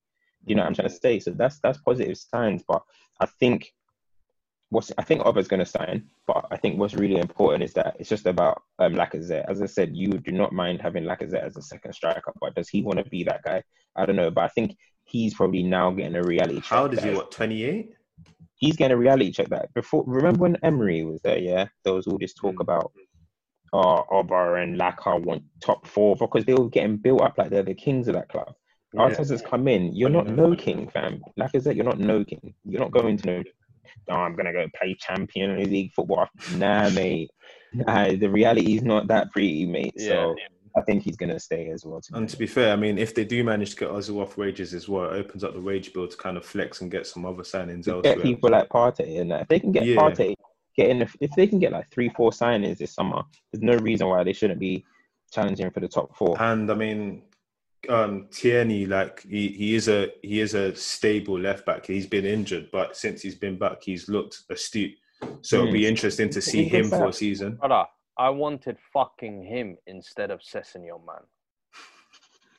You 0.45 0.55
know 0.55 0.61
what 0.61 0.67
I'm 0.67 0.73
trying 0.75 0.89
to 0.89 0.95
say? 0.95 1.19
So 1.19 1.31
that's 1.31 1.59
that's 1.59 1.79
positive 1.79 2.17
signs. 2.17 2.63
But 2.67 2.81
I 3.19 3.25
think 3.25 3.73
what's 4.69 4.91
I 4.97 5.03
think 5.03 5.25
Oba's 5.25 5.47
going 5.47 5.59
to 5.59 5.65
sign, 5.65 6.09
but 6.27 6.45
I 6.51 6.57
think 6.57 6.79
what's 6.79 6.95
really 6.95 7.19
important 7.19 7.63
is 7.63 7.73
that 7.73 7.95
it's 7.99 8.09
just 8.09 8.25
about 8.25 8.61
um, 8.79 8.93
Lacazette. 8.95 9.45
As 9.49 9.61
I 9.61 9.67
said, 9.67 9.95
you 9.95 10.09
do 10.09 10.31
not 10.31 10.51
mind 10.51 10.81
having 10.81 11.03
Lacazette 11.03 11.43
as 11.45 11.57
a 11.57 11.61
second 11.61 11.93
striker, 11.93 12.33
but 12.41 12.55
does 12.55 12.69
he 12.69 12.81
want 12.81 12.99
to 12.99 13.05
be 13.09 13.23
that 13.23 13.43
guy? 13.43 13.63
I 13.95 14.05
don't 14.05 14.15
know, 14.15 14.31
but 14.31 14.43
I 14.43 14.49
think 14.49 14.75
he's 15.03 15.33
probably 15.33 15.63
now 15.63 15.91
getting 15.91 16.15
a 16.15 16.23
reality 16.23 16.55
check. 16.61 16.65
How 16.65 16.87
does 16.87 17.03
he? 17.03 17.11
What 17.11 17.31
twenty 17.31 17.63
eight? 17.63 17.91
He's 18.55 18.75
getting 18.77 18.95
a 18.95 18.99
reality 18.99 19.31
check 19.31 19.49
that 19.49 19.73
before. 19.73 20.03
Remember 20.07 20.39
when 20.39 20.57
Emery 20.63 21.03
was 21.03 21.21
there? 21.21 21.37
Yeah, 21.37 21.67
there 21.83 21.93
was 21.93 22.07
all 22.07 22.17
this 22.17 22.33
talk 22.33 22.55
Mm. 22.55 22.61
about 22.61 22.91
uh, 23.73 24.03
Oba 24.11 24.53
and 24.55 24.79
Laka 24.79 25.21
want 25.21 25.43
top 25.59 25.87
four 25.87 26.15
because 26.15 26.45
they 26.45 26.53
were 26.53 26.69
getting 26.69 26.97
built 26.97 27.21
up 27.21 27.37
like 27.37 27.49
they're 27.49 27.63
the 27.63 27.73
kings 27.73 28.07
of 28.07 28.13
that 28.13 28.29
club. 28.29 28.53
Yeah. 28.93 29.09
Arteta's 29.09 29.41
come 29.41 29.67
in. 29.67 29.95
You're 29.95 30.09
not 30.09 30.27
no 30.27 30.55
king, 30.55 30.87
fam. 30.89 31.21
Lacazette, 31.39 31.75
you're 31.75 31.85
not 31.85 31.99
no 31.99 32.23
king. 32.23 32.53
You're 32.63 32.81
not 32.81 32.91
going 32.91 33.17
to 33.17 33.27
no. 33.27 33.43
Oh, 34.09 34.15
I'm 34.15 34.35
gonna 34.35 34.53
go 34.53 34.67
play 34.79 34.95
Champions 34.99 35.67
League 35.67 35.93
football. 35.93 36.27
Nah, 36.55 36.89
mate. 36.93 37.31
Nah, 37.73 38.09
the 38.09 38.27
reality 38.27 38.75
is 38.75 38.83
not 38.83 39.07
that 39.07 39.31
pretty, 39.31 39.65
mate. 39.65 39.99
So 39.99 40.35
I 40.77 40.81
think 40.81 41.03
he's 41.03 41.15
gonna 41.15 41.39
stay 41.39 41.69
as 41.69 41.85
well. 41.85 42.01
To 42.01 42.17
And 42.17 42.29
to 42.29 42.37
be 42.37 42.45
fair, 42.47 42.73
I 42.73 42.75
mean, 42.75 42.97
if 42.97 43.15
they 43.15 43.25
do 43.25 43.43
manage 43.43 43.71
to 43.71 43.75
get 43.77 43.89
Ozil 43.89 44.21
off 44.21 44.37
wages 44.37 44.73
as 44.73 44.89
well, 44.89 45.11
it 45.11 45.17
opens 45.17 45.43
up 45.43 45.53
the 45.53 45.61
wage 45.61 45.93
bill 45.93 46.07
to 46.07 46.17
kind 46.17 46.37
of 46.37 46.45
flex 46.45 46.81
and 46.81 46.91
get 46.91 47.07
some 47.07 47.25
other 47.25 47.43
signings 47.43 47.85
get 48.03 48.21
people 48.21 48.49
like 48.49 48.69
Partey 48.69 49.19
and 49.21 49.31
that. 49.31 49.41
If 49.41 49.47
they 49.47 49.59
can 49.59 49.71
get 49.71 49.85
Yeah. 49.85 49.95
Partey, 49.95 50.35
get 50.75 50.89
in. 50.89 51.01
If 51.01 51.31
they 51.35 51.47
can 51.47 51.59
get 51.59 51.71
like 51.71 51.89
three, 51.91 52.09
four 52.09 52.31
signings 52.31 52.77
this 52.77 52.93
summer, 52.93 53.23
there's 53.51 53.63
no 53.63 53.75
reason 53.77 54.07
why 54.07 54.23
they 54.23 54.33
shouldn't 54.33 54.59
be 54.59 54.85
challenging 55.31 55.71
for 55.71 55.79
the 55.79 55.87
top 55.87 56.15
four. 56.15 56.39
And 56.41 56.69
I 56.71 56.75
mean, 56.75 57.23
um, 57.89 58.27
Tierney, 58.31 58.85
like 58.85 59.21
he, 59.23 59.49
he 59.49 59.75
is 59.75 59.87
a 59.87 60.09
he 60.21 60.39
is 60.39 60.53
a 60.53 60.75
stable 60.75 61.39
left 61.39 61.65
back. 61.65 61.85
He's 61.85 62.07
been 62.07 62.25
injured, 62.25 62.69
but 62.71 62.95
since 62.95 63.21
he's 63.21 63.35
been 63.35 63.57
back, 63.57 63.83
he's 63.83 64.07
looked 64.09 64.43
astute. 64.49 64.95
So 65.41 65.57
it'll 65.57 65.71
be 65.71 65.81
Mm. 65.81 65.89
interesting 65.89 66.29
to 66.31 66.41
see 66.41 66.63
him 66.63 66.89
for 66.89 67.07
a 67.07 67.13
season. 67.13 67.55
Brother, 67.55 67.85
I 68.17 68.29
wanted 68.29 68.77
fucking 68.93 69.43
him 69.43 69.77
instead 69.87 70.31
of 70.31 70.41
Sessegnon, 70.41 71.05
man. 71.05 71.23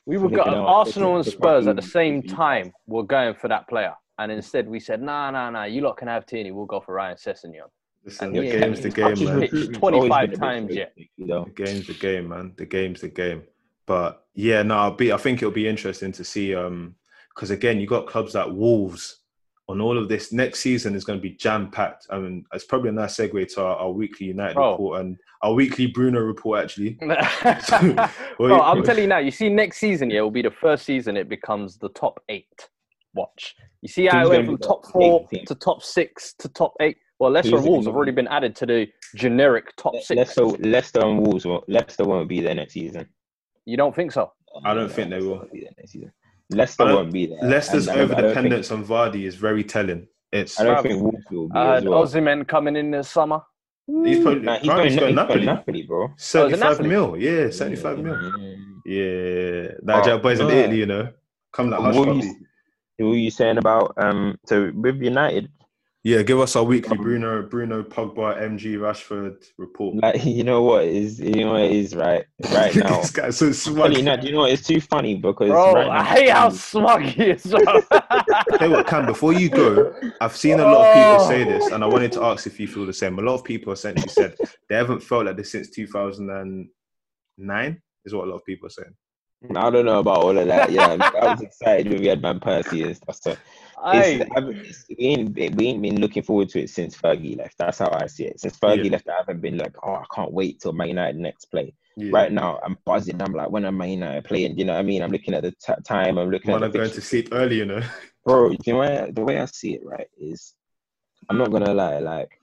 We 0.05 0.17
were 0.17 0.29
Flipping 0.29 0.53
going. 0.53 0.57
Arsenal 0.57 1.15
and 1.15 1.25
Spurs 1.25 1.67
at 1.67 1.75
the 1.75 1.81
same 1.81 2.21
time 2.21 2.73
were 2.87 3.03
going 3.03 3.33
for 3.35 3.47
that 3.47 3.67
player. 3.67 3.93
And 4.17 4.31
instead 4.31 4.67
we 4.67 4.79
said, 4.79 5.01
nah, 5.01 5.29
nah, 5.31 5.49
nah, 5.49 5.63
you 5.65 5.81
lot 5.81 5.97
can 5.97 6.07
have 6.07 6.25
Tierney, 6.25 6.51
we'll 6.51 6.65
go 6.65 6.79
for 6.79 6.93
Ryan 6.93 7.17
Sessegnon. 7.17 7.69
Listen, 8.05 8.33
the 8.33 8.45
yeah, 8.45 8.59
game's 8.59 8.81
the 8.81 8.89
game, 8.89 9.23
man. 9.23 9.47
25 9.47 9.83
always 9.83 10.09
been 10.09 10.23
a 10.23 10.27
bit 10.27 10.39
times 10.39 10.67
fake, 10.67 10.77
yet. 10.77 10.93
you 11.17 11.25
know. 11.25 11.45
The 11.45 11.63
game's 11.63 11.87
the 11.87 11.93
game, 11.95 12.29
man. 12.29 12.53
The 12.55 12.65
game's 12.65 13.01
the 13.01 13.09
game. 13.09 13.43
But 13.87 14.25
yeah, 14.35 14.61
no, 14.61 14.77
I'll 14.77 14.91
be. 14.91 15.11
I 15.11 15.17
think 15.17 15.39
it'll 15.41 15.51
be 15.51 15.67
interesting 15.67 16.11
to 16.13 16.23
see. 16.23 16.53
Um, 16.53 16.95
because 17.33 17.51
again, 17.51 17.79
you 17.79 17.87
got 17.87 18.07
clubs 18.07 18.35
like 18.35 18.47
Wolves 18.47 19.21
on 19.67 19.81
all 19.81 19.97
of 19.97 20.07
this. 20.07 20.31
Next 20.31 20.59
season 20.59 20.95
is 20.95 21.03
going 21.03 21.19
to 21.19 21.23
be 21.23 21.31
jam 21.31 21.69
packed. 21.69 22.07
I 22.09 22.19
mean, 22.19 22.45
it's 22.53 22.63
probably 22.63 22.89
a 22.89 22.93
nice 22.93 23.17
segue 23.17 23.53
to 23.55 23.63
our, 23.63 23.75
our 23.77 23.91
weekly 23.91 24.27
United 24.27 24.53
Bro. 24.53 24.71
report 24.71 25.01
and 25.01 25.17
our 25.41 25.53
weekly 25.53 25.87
Bruno 25.87 26.21
report. 26.21 26.63
Actually, 26.63 26.91
Bro, 28.37 28.61
I'm 28.61 28.83
telling 28.83 29.03
you 29.03 29.07
now, 29.07 29.17
you 29.17 29.31
see 29.31 29.49
next 29.49 29.77
season, 29.77 30.09
yeah, 30.09 30.21
will 30.21 30.31
be 30.31 30.41
the 30.43 30.51
first 30.51 30.85
season 30.85 31.17
it 31.17 31.27
becomes 31.27 31.77
the 31.77 31.89
top 31.89 32.21
eight. 32.29 32.69
Watch. 33.13 33.55
You 33.81 33.89
see 33.89 34.05
how 34.07 34.19
Who's 34.19 34.27
it 34.27 34.31
went 34.31 34.45
from 34.45 34.57
top 34.59 34.83
the 34.83 34.89
four 34.89 35.21
eighth 35.21 35.29
team? 35.29 35.45
to 35.45 35.55
top 35.55 35.83
six 35.83 36.33
to 36.39 36.49
top 36.49 36.73
eight. 36.79 36.97
Well, 37.19 37.31
Leicester 37.31 37.51
Who's 37.51 37.59
and 37.61 37.69
Wolves 37.69 37.85
have 37.87 37.95
already 37.95 38.11
been 38.11 38.27
added 38.27 38.55
to 38.57 38.65
the 38.65 38.87
generic 39.15 39.73
top 39.77 39.95
six. 40.01 40.17
Leicester, 40.17 40.43
Leicester 40.43 40.99
and 41.05 41.19
Wolves. 41.25 41.45
Will, 41.45 41.63
Leicester 41.67 42.03
won't 42.03 42.27
be 42.27 42.41
there 42.41 42.55
next 42.55 42.73
season. 42.73 43.07
You 43.65 43.77
don't 43.77 43.95
think 43.95 44.11
so? 44.11 44.33
I 44.65 44.73
don't 44.73 44.91
think 44.91 45.09
they 45.09 45.19
will. 45.21 45.47
be 45.51 45.61
there 45.61 45.71
next 45.77 45.91
season. 45.93 46.11
Leicester 46.51 46.85
won't 46.85 47.11
be 47.13 47.27
there. 47.27 47.39
Leicester's 47.41 47.87
And 47.87 47.95
I 48.01 48.05
don't- 48.05 48.05
I 48.05 48.07
don't 48.07 48.15
think- 48.15 48.25
over 48.25 48.33
dependence 48.33 48.71
on 48.71 48.85
Vardy 48.85 49.23
is 49.23 49.35
very 49.35 49.63
telling. 49.63 50.07
It's 50.31 50.59
I 50.59 50.65
don't 50.65 50.83
think 50.83 51.01
Wolves 51.01 51.17
will 51.31 51.47
be 51.47 51.57
Uh, 51.57 51.71
as 51.73 51.83
well. 51.85 52.03
Osimhen 52.03 52.45
coming 52.47 52.75
in 52.75 52.91
this 52.91 53.09
summer. 53.09 53.41
he's 54.03 54.21
probably 54.21 54.41
Nah, 54.41 54.57
he's 54.59 54.67
Vardy's 54.67 54.67
going, 54.67 54.75
going 54.75 54.89
he's 54.91 54.99
going 54.99 55.15
Napoli. 55.15 55.45
Napoli, 55.45 55.83
bro. 55.83 56.09
Seventy-five 56.17 56.59
Napoli? 56.81 56.89
mil, 56.89 57.17
yeah, 57.17 57.49
seventy-five 57.49 57.99
mil. 57.99 58.15
Mm. 58.15 58.65
Yeah, 58.85 59.71
that 59.83 60.01
Oh, 60.01 60.01
jack 60.03 60.21
boys 60.21 60.39
in. 60.39 60.49
Italy, 60.49 60.77
you 60.79 60.85
know. 60.85 61.07
Come 61.53 61.69
like 61.69 61.79
hush 61.79 61.95
What 61.95 62.07
were 62.07 62.13
puppy. 62.15 62.27
you, 62.27 63.05
what 63.05 63.09
were 63.11 63.15
you 63.17 63.31
saying 63.31 63.57
about 63.57 63.93
um? 63.97 64.37
So 64.45 64.71
with 64.75 65.01
United, 65.01 65.49
Yeah, 66.05 66.21
give 66.21 66.39
us 66.39 66.55
our 66.55 66.63
weekly 66.63 66.95
um, 66.95 67.03
Bruno, 67.03 67.41
Bruno, 67.41 67.81
Pogba, 67.81 68.39
MG, 68.39 68.77
Rashford 68.77 69.43
report. 69.57 69.95
like 69.95 70.23
you 70.23 70.43
know 70.43 70.61
what 70.61 70.85
is 70.85 71.19
you 71.19 71.43
know 71.43 71.53
what 71.53 71.61
it 71.61 71.71
is 71.71 71.95
right 71.95 72.23
right 72.53 72.75
now. 72.83 73.01
this 73.01 73.09
guy's 73.09 73.37
so 73.37 73.51
smug. 73.51 73.91
Funny, 73.91 74.03
no, 74.03 74.15
do 74.15 74.27
you 74.27 74.33
know 74.33 74.41
what? 74.41 74.51
It's 74.51 74.67
too 74.67 74.79
funny 74.79 75.15
because 75.15 75.49
Bro, 75.49 75.73
right 75.73 75.87
now, 75.87 75.93
I 75.93 76.03
hate 76.03 76.29
how 76.29 76.49
smug 76.49 77.01
he 77.01 77.31
is. 77.31 77.47
bro. 77.47 77.59
Tell 78.59 78.69
what, 78.69 78.85
Cam, 78.85 79.07
before 79.07 79.33
you 79.33 79.49
go, 79.49 79.95
I've 80.21 80.37
seen 80.37 80.59
a 80.59 80.63
lot 80.63 80.85
of 80.85 80.93
people 80.93 81.19
say 81.27 81.43
this, 81.43 81.71
and 81.71 81.83
I 81.83 81.87
wanted 81.87 82.11
to 82.11 82.23
ask 82.23 82.45
if 82.45 82.59
you 82.59 82.67
feel 82.67 82.85
the 82.85 82.93
same. 82.93 83.17
A 83.17 83.23
lot 83.23 83.33
of 83.33 83.43
people 83.43 83.73
essentially 83.73 84.07
said 84.07 84.35
they 84.69 84.75
haven't 84.75 85.01
felt 85.01 85.25
like 85.25 85.37
this 85.37 85.53
since 85.53 85.71
2009, 85.71 87.81
is 88.05 88.13
what 88.13 88.27
a 88.27 88.29
lot 88.29 88.35
of 88.35 88.45
people 88.45 88.67
are 88.67 88.69
saying. 88.69 88.93
I 89.55 89.71
don't 89.71 89.85
know 89.85 90.01
about 90.01 90.19
all 90.19 90.37
of 90.37 90.45
that. 90.45 90.71
Yeah, 90.71 90.97
I 91.19 91.31
was 91.31 91.41
excited 91.41 91.91
when 91.91 92.01
we 92.01 92.05
had 92.07 92.21
Van 92.21 92.39
Persie 92.39 92.85
and 92.85 92.95
stuff. 92.95 93.15
So 93.23 93.31
Hey, 93.31 93.35
it's, 93.35 93.41
I 93.77 94.25
we 94.89 94.95
ain't 94.99 95.35
we 95.35 95.67
ain't 95.67 95.81
been 95.81 95.99
looking 95.99 96.23
forward 96.23 96.49
to 96.49 96.61
it 96.61 96.69
since 96.69 96.95
Fergie 96.95 97.37
left. 97.37 97.57
That's 97.57 97.79
how 97.79 97.91
I 97.91 98.07
see 98.07 98.25
it. 98.25 98.39
Since 98.39 98.57
Fergie 98.57 98.85
Yeah. 98.85 98.91
left, 98.91 99.09
I 99.09 99.17
haven't 99.17 99.41
been 99.41 99.57
like, 99.57 99.75
oh, 99.83 99.95
I 99.95 100.05
can't 100.13 100.31
wait 100.31 100.61
till 100.61 100.73
Man 100.73 100.89
United 100.89 101.17
next 101.19 101.45
play. 101.45 101.73
Yeah. 101.97 102.11
Right 102.11 102.31
now, 102.31 102.59
I'm 102.63 102.77
buzzing. 102.85 103.21
I'm 103.21 103.33
like, 103.33 103.49
when 103.49 103.65
am 103.65 103.77
Man 103.77 103.89
United 103.89 104.25
playing? 104.25 104.57
You 104.57 104.65
know 104.65 104.73
what 104.73 104.79
I 104.79 104.83
mean? 104.83 105.01
I'm 105.01 105.11
looking 105.11 105.33
at 105.33 105.43
the 105.43 105.51
t- 105.51 105.73
time. 105.85 106.17
I'm 106.17 106.29
looking 106.29 106.51
Man, 106.51 106.61
at 106.61 106.65
I'm 106.65 106.71
the 106.71 106.79
going 106.79 106.91
to 106.91 107.01
sleep 107.01 107.29
early, 107.31 107.57
you 107.57 107.65
know. 107.65 107.81
bro. 108.25 108.51
You 108.51 108.73
know? 108.73 109.11
The 109.11 109.23
way 109.23 109.39
I 109.39 109.45
see 109.45 109.75
it, 109.75 109.85
right, 109.85 110.07
is 110.19 110.55
I'm 111.29 111.37
not 111.37 111.51
gonna 111.51 111.73
lie. 111.73 111.99
Like, 111.99 112.39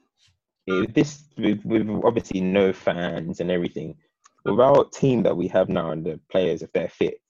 if 0.67 0.95
this 0.95 1.25
with, 1.37 1.65
with 1.65 1.89
obviously 2.05 2.41
no 2.41 2.73
fans 2.73 3.41
and 3.41 3.51
everything, 3.51 3.97
with 4.45 4.61
our 4.61 4.85
team 4.85 5.23
that 5.25 5.37
we 5.37 5.49
have 5.49 5.69
now 5.69 5.91
and 5.91 6.05
the 6.05 6.21
players, 6.31 6.63
if 6.63 6.73
they're 6.73 6.89
fit, 6.89 7.21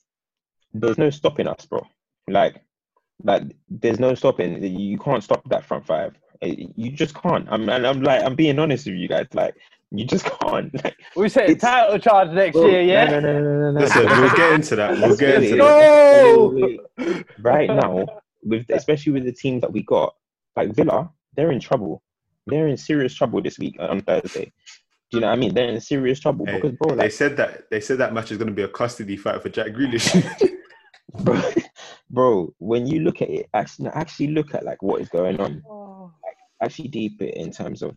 there's 0.72 0.98
no 0.98 1.10
stopping 1.10 1.48
us, 1.48 1.66
bro. 1.66 1.86
Like, 2.28 2.62
like 3.24 3.42
there's 3.68 4.00
no 4.00 4.14
stopping. 4.14 4.62
You 4.62 4.98
can't 4.98 5.22
stop 5.22 5.48
that 5.48 5.64
front 5.64 5.86
five. 5.86 6.14
Eh, 6.42 6.66
You 6.76 6.90
just 6.92 7.14
can't. 7.14 7.46
I'm 7.50 7.68
and 7.68 7.86
I'm 7.86 8.02
like 8.02 8.22
I'm 8.22 8.34
being 8.34 8.58
honest 8.58 8.86
with 8.86 8.96
you 8.96 9.08
guys. 9.08 9.26
Like, 9.32 9.54
you 9.90 10.04
just 10.04 10.24
can't. 10.40 10.72
Like, 10.84 10.96
we 11.16 11.28
said 11.28 11.50
it's- 11.50 11.60
title 11.60 11.98
charge 11.98 12.30
next 12.30 12.54
bro, 12.54 12.66
year, 12.66 12.82
yeah? 12.82 13.04
No, 13.06 13.20
no, 13.20 13.32
no, 13.32 13.40
no, 13.42 13.60
no, 13.60 13.70
no. 13.72 13.80
Listen, 13.80 14.06
we'll 14.06 14.34
get 14.36 14.52
into 14.52 14.76
that. 14.76 14.90
We'll 14.92 15.16
get 15.16 15.42
into 15.42 15.56
that. 15.56 16.78
No! 16.98 17.24
Right 17.40 17.68
now, 17.68 18.06
with 18.42 18.66
especially 18.70 19.12
with 19.12 19.24
the 19.24 19.32
team 19.32 19.60
that 19.60 19.72
we 19.72 19.82
got, 19.82 20.14
like 20.56 20.74
Villa, 20.74 21.10
they're 21.36 21.52
in 21.52 21.60
trouble. 21.60 22.02
They're 22.46 22.66
in 22.66 22.76
serious 22.76 23.14
trouble 23.14 23.40
this 23.40 23.58
week 23.58 23.76
on 23.78 24.00
Thursday. 24.00 24.52
Do 25.10 25.18
you 25.18 25.20
know 25.20 25.26
what 25.28 25.34
I 25.34 25.36
mean? 25.36 25.54
They're 25.54 25.68
in 25.68 25.80
serious 25.80 26.18
trouble 26.18 26.46
Hey, 26.46 26.54
because, 26.58 26.72
bro, 26.78 26.96
They 26.96 27.10
said 27.10 27.36
that 27.36 27.70
they 27.70 27.80
said 27.80 27.98
that 27.98 28.14
match 28.14 28.32
is 28.32 28.38
going 28.38 28.48
to 28.48 28.54
be 28.54 28.62
a 28.62 28.68
custody 28.68 29.16
fight 29.16 29.42
for 29.42 29.48
Jack 29.50 29.68
Grealish. 29.68 30.10
bro, 31.22 31.40
bro, 32.12 32.54
when 32.58 32.86
you 32.86 33.00
look 33.00 33.22
at 33.22 33.30
it, 33.30 33.48
actually, 33.54 33.88
actually 33.88 34.28
look 34.28 34.54
at 34.54 34.64
like 34.64 34.82
what 34.82 35.00
is 35.00 35.08
going 35.08 35.40
on. 35.40 35.62
like 36.22 36.36
Actually, 36.62 36.88
deep 36.88 37.20
it 37.20 37.34
in 37.34 37.50
terms 37.50 37.82
of 37.82 37.96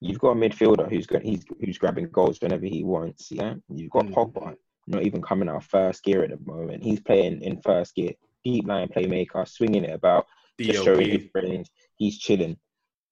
you've 0.00 0.20
got 0.20 0.30
a 0.30 0.34
midfielder 0.34 0.88
who's 0.88 1.06
going, 1.06 1.24
he's 1.24 1.44
who's 1.60 1.78
grabbing 1.78 2.08
goals 2.10 2.40
whenever 2.40 2.64
he 2.64 2.84
wants. 2.84 3.30
Yeah, 3.30 3.54
you've 3.68 3.90
got 3.90 4.06
Mm. 4.06 4.14
Pogba 4.14 4.56
not 4.86 5.02
even 5.02 5.20
coming 5.20 5.48
out 5.48 5.64
first 5.64 6.04
gear 6.04 6.22
at 6.22 6.30
the 6.30 6.38
moment. 6.50 6.82
He's 6.84 7.00
playing 7.00 7.42
in 7.42 7.60
first 7.60 7.94
gear, 7.96 8.12
deep 8.44 8.66
line 8.66 8.88
playmaker, 8.88 9.46
swinging 9.48 9.84
it 9.84 9.92
about. 9.92 10.26
just 10.58 10.84
showing 10.84 11.10
his 11.10 11.22
DLP. 11.24 11.32
brilliance. 11.32 11.70
He's 11.96 12.18
chilling. 12.18 12.56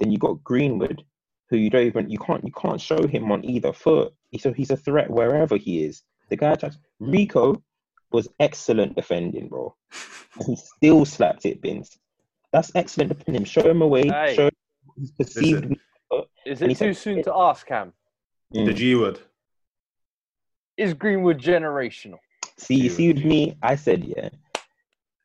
Then 0.01 0.11
you 0.11 0.19
got 0.19 0.43
Greenwood, 0.45 1.05
who 1.51 1.57
you 1.57 1.69
don't 1.71 1.87
even 1.87 2.09
you 2.09 2.19
can't 2.19 2.45
you 2.45 2.53
can't 2.53 2.81
show 2.81 3.07
him 3.07 3.31
on 3.33 3.45
either 3.45 3.73
foot. 3.73 4.15
So 4.39 4.53
he's 4.53 4.71
a 4.71 4.77
threat 4.77 5.11
wherever 5.11 5.57
he 5.57 5.85
is. 5.85 6.03
The 6.31 6.37
guy 6.37 6.55
just 6.55 6.79
Rico 7.01 7.63
was 8.15 8.29
excellent 8.41 8.95
defending, 8.97 9.49
bro. 9.49 9.75
And 10.37 10.47
he 10.49 10.57
still 10.57 11.05
slapped 11.05 11.47
it, 11.47 11.61
bins. 11.61 11.97
That's 12.53 12.73
excellent 12.75 13.17
defending. 13.17 13.45
Show 13.45 13.69
him 13.71 13.83
away. 13.83 14.09
Hey. 14.09 14.35
Show 14.35 14.47
him 14.47 14.53
he's 14.97 15.11
perceived. 15.13 15.65
Listen. 16.11 16.27
Is 16.47 16.63
And 16.63 16.73
it 16.73 16.79
too 16.79 16.93
said- 16.93 17.03
soon 17.03 17.23
to 17.25 17.33
ask, 17.35 17.67
Cam? 17.67 17.93
Mm. 18.55 18.67
The 18.67 18.73
G 18.75 18.95
word. 18.97 19.21
Is 20.77 20.93
Greenwood 20.95 21.39
generational? 21.41 22.19
See, 22.57 22.75
you 22.75 22.91
see 22.91 23.13
with 23.13 23.25
me, 23.25 23.57
I 23.63 23.77
said 23.77 24.05
yeah. 24.05 24.31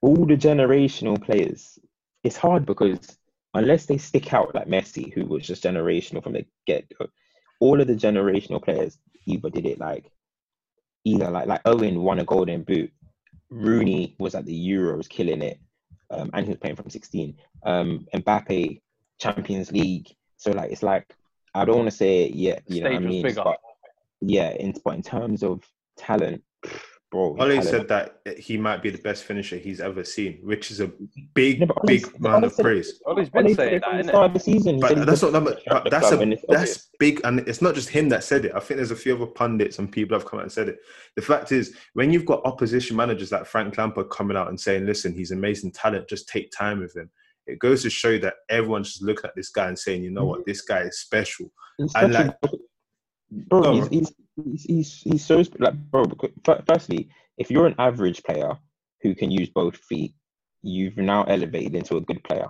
All 0.01 0.25
the 0.25 0.37
generational 0.37 1.21
players, 1.21 1.79
it's 2.23 2.37
hard 2.37 2.65
because 2.67 3.17
unless 3.55 3.85
they 3.87 3.97
stick 3.97 4.31
out 4.33 4.53
like 4.55 4.67
Messi, 4.67 5.11
who 5.13 5.25
was 5.25 5.45
just 5.45 5.63
generational 5.63 6.23
from 6.23 6.33
the 6.33 6.45
get 6.67 6.85
go, 6.97 7.07
all 7.59 7.81
of 7.81 7.87
the 7.87 7.95
generational 7.95 8.61
players 8.63 8.97
either 9.25 9.49
did 9.49 9.65
it 9.65 9.79
like 9.79 10.05
either 11.05 11.29
like 11.29 11.47
like 11.47 11.61
Owen 11.65 12.01
won 12.01 12.19
a 12.19 12.25
golden 12.25 12.63
boot, 12.63 12.91
Rooney 13.49 14.15
was 14.19 14.35
at 14.35 14.45
the 14.45 14.69
Euros 14.69 15.09
killing 15.09 15.41
it, 15.41 15.59
um, 16.09 16.29
and 16.33 16.45
he 16.45 16.51
was 16.51 16.59
playing 16.59 16.75
from 16.75 16.89
16. 16.89 17.35
Um, 17.63 18.07
Mbappe, 18.13 18.81
Champions 19.19 19.71
League. 19.71 20.07
So 20.37 20.51
like 20.51 20.71
it's 20.71 20.83
like 20.83 21.13
I 21.53 21.65
don't 21.65 21.77
want 21.77 21.89
to 21.89 21.95
say 21.95 22.25
it 22.25 22.35
yet, 22.35 22.63
you 22.67 22.81
know 22.81 22.89
what 22.89 22.97
I 22.97 23.05
mean? 23.05 23.23
bigger. 23.23 23.41
But 23.43 23.59
yeah, 24.21 24.51
in 24.51 24.73
but 24.83 24.95
in 24.95 25.01
terms 25.01 25.43
of 25.43 25.63
talent, 25.97 26.43
bro, 27.11 27.33
his 27.35 27.57
Ole 27.57 27.61
said 27.63 27.87
that 27.87 28.21
he 28.37 28.55
might 28.57 28.81
be 28.83 28.89
the 28.89 28.97
best 28.99 29.23
finisher 29.23 29.57
he's 29.57 29.79
ever 29.79 30.03
seen, 30.03 30.39
which 30.43 30.69
is 30.71 30.79
a 30.79 30.91
big, 31.33 31.59
No, 31.61 31.65
but 31.67 31.77
Ole 31.77 31.83
big 31.87 32.05
said- 32.05 32.15
amount 32.19 32.43
Ole 32.43 32.47
of 32.47 32.53
said- 32.53 32.63
praise. 32.63 33.01
Ole's 33.05 33.29
been 33.29 33.47
Ole 33.47 33.53
saying 33.55 33.79
that, 33.81 33.83
from 33.89 33.97
the 33.97 34.03
start 34.03 34.25
of 34.27 34.33
the 34.33 34.39
season. 34.39 34.79
But 34.79 35.05
that's 35.05 35.21
not. 35.23 35.43
best 35.43 35.63
But 35.67 35.89
that's 35.89 36.11
a 36.11 36.37
that's 36.47 36.89
big, 36.99 37.21
and 37.23 37.39
it's 37.47 37.61
not 37.61 37.75
just 37.75 37.89
him 37.89 38.09
that 38.09 38.23
said 38.23 38.45
it. 38.45 38.51
I 38.55 38.59
think 38.59 38.77
there's 38.77 38.91
a 38.91 38.95
few 38.95 39.15
other 39.15 39.25
pundits 39.25 39.79
and 39.79 39.91
people 39.91 40.17
have 40.17 40.25
come 40.27 40.39
out 40.39 40.43
and 40.43 40.51
said 40.51 40.69
it. 40.69 40.77
The 41.15 41.21
fact 41.21 41.51
is, 41.51 41.75
when 41.93 42.11
you've 42.13 42.25
got 42.25 42.45
opposition 42.45 42.95
managers 42.95 43.31
like 43.31 43.45
Frank 43.45 43.77
Lampard 43.77 44.09
coming 44.09 44.37
out 44.37 44.49
and 44.49 44.59
saying, 44.59 44.85
"Listen, 44.85 45.13
he's 45.13 45.31
amazing 45.31 45.71
talent. 45.71 46.07
Just 46.07 46.29
take 46.29 46.51
time 46.51 46.79
with 46.79 46.95
him." 46.95 47.09
It 47.47 47.57
goes 47.57 47.81
to 47.81 47.89
show 47.89 48.19
that 48.19 48.35
everyone's 48.49 48.89
just 48.91 49.01
looking 49.01 49.25
at 49.25 49.35
this 49.35 49.49
guy 49.49 49.67
and 49.67 49.79
saying, 49.79 50.03
"You 50.03 50.11
know 50.11 50.25
what? 50.25 50.41
Mm-hmm. 50.41 50.49
This 50.51 50.61
guy 50.61 50.81
is 50.81 50.99
special." 50.99 51.51
He's 51.79 51.95
And, 51.95 52.13
such 52.13 52.35
a- 52.43 52.49
bro, 53.31 53.61
Go 53.61 53.73
he's, 53.73 53.87
he's, 53.87 54.13
he's, 54.35 54.63
he's, 54.63 55.01
he's 55.01 55.25
so 55.25 55.43
like, 55.59 55.75
bro. 55.91 56.05
because- 56.05 56.61
Firstly, 56.67 57.09
if 57.37 57.49
you're 57.49 57.67
an 57.67 57.75
average 57.77 58.23
player 58.23 58.57
who 59.01 59.15
can 59.15 59.31
use 59.31 59.49
both 59.49 59.77
feet, 59.77 60.13
you've 60.61 60.97
now 60.97 61.23
elevated 61.23 61.75
into 61.75 61.97
a 61.97 62.01
good 62.01 62.23
player. 62.23 62.49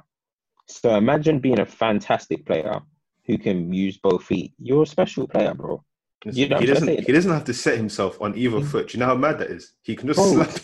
So 0.68 0.96
imagine 0.96 1.40
being 1.40 1.60
a 1.60 1.66
fantastic 1.66 2.46
player 2.46 2.80
who 3.26 3.38
can 3.38 3.72
use 3.74 3.98
both 3.98 4.24
feet. 4.24 4.54
You're 4.60 4.84
a 4.84 4.88
special 4.88 5.28
player, 5.28 5.54
bro. 5.54 5.84
You 6.26 6.50
know 6.50 6.56
what 6.56 6.62
he 6.62 6.68
doesn't. 6.68 7.00
He 7.06 7.12
doesn't 7.12 7.32
have 7.32 7.46
to 7.46 7.54
set 7.54 7.78
himself 7.78 8.22
on 8.22 8.38
either 8.38 8.58
mm. 8.58 8.66
foot. 8.66 8.90
Do 8.90 8.98
you 8.98 9.00
know 9.00 9.06
how 9.08 9.16
mad 9.16 9.40
that 9.40 9.50
is? 9.50 9.74
He 9.84 9.96
can 9.96 10.08
just 10.08 10.18
Bro. 10.18 10.34
slap. 10.34 10.60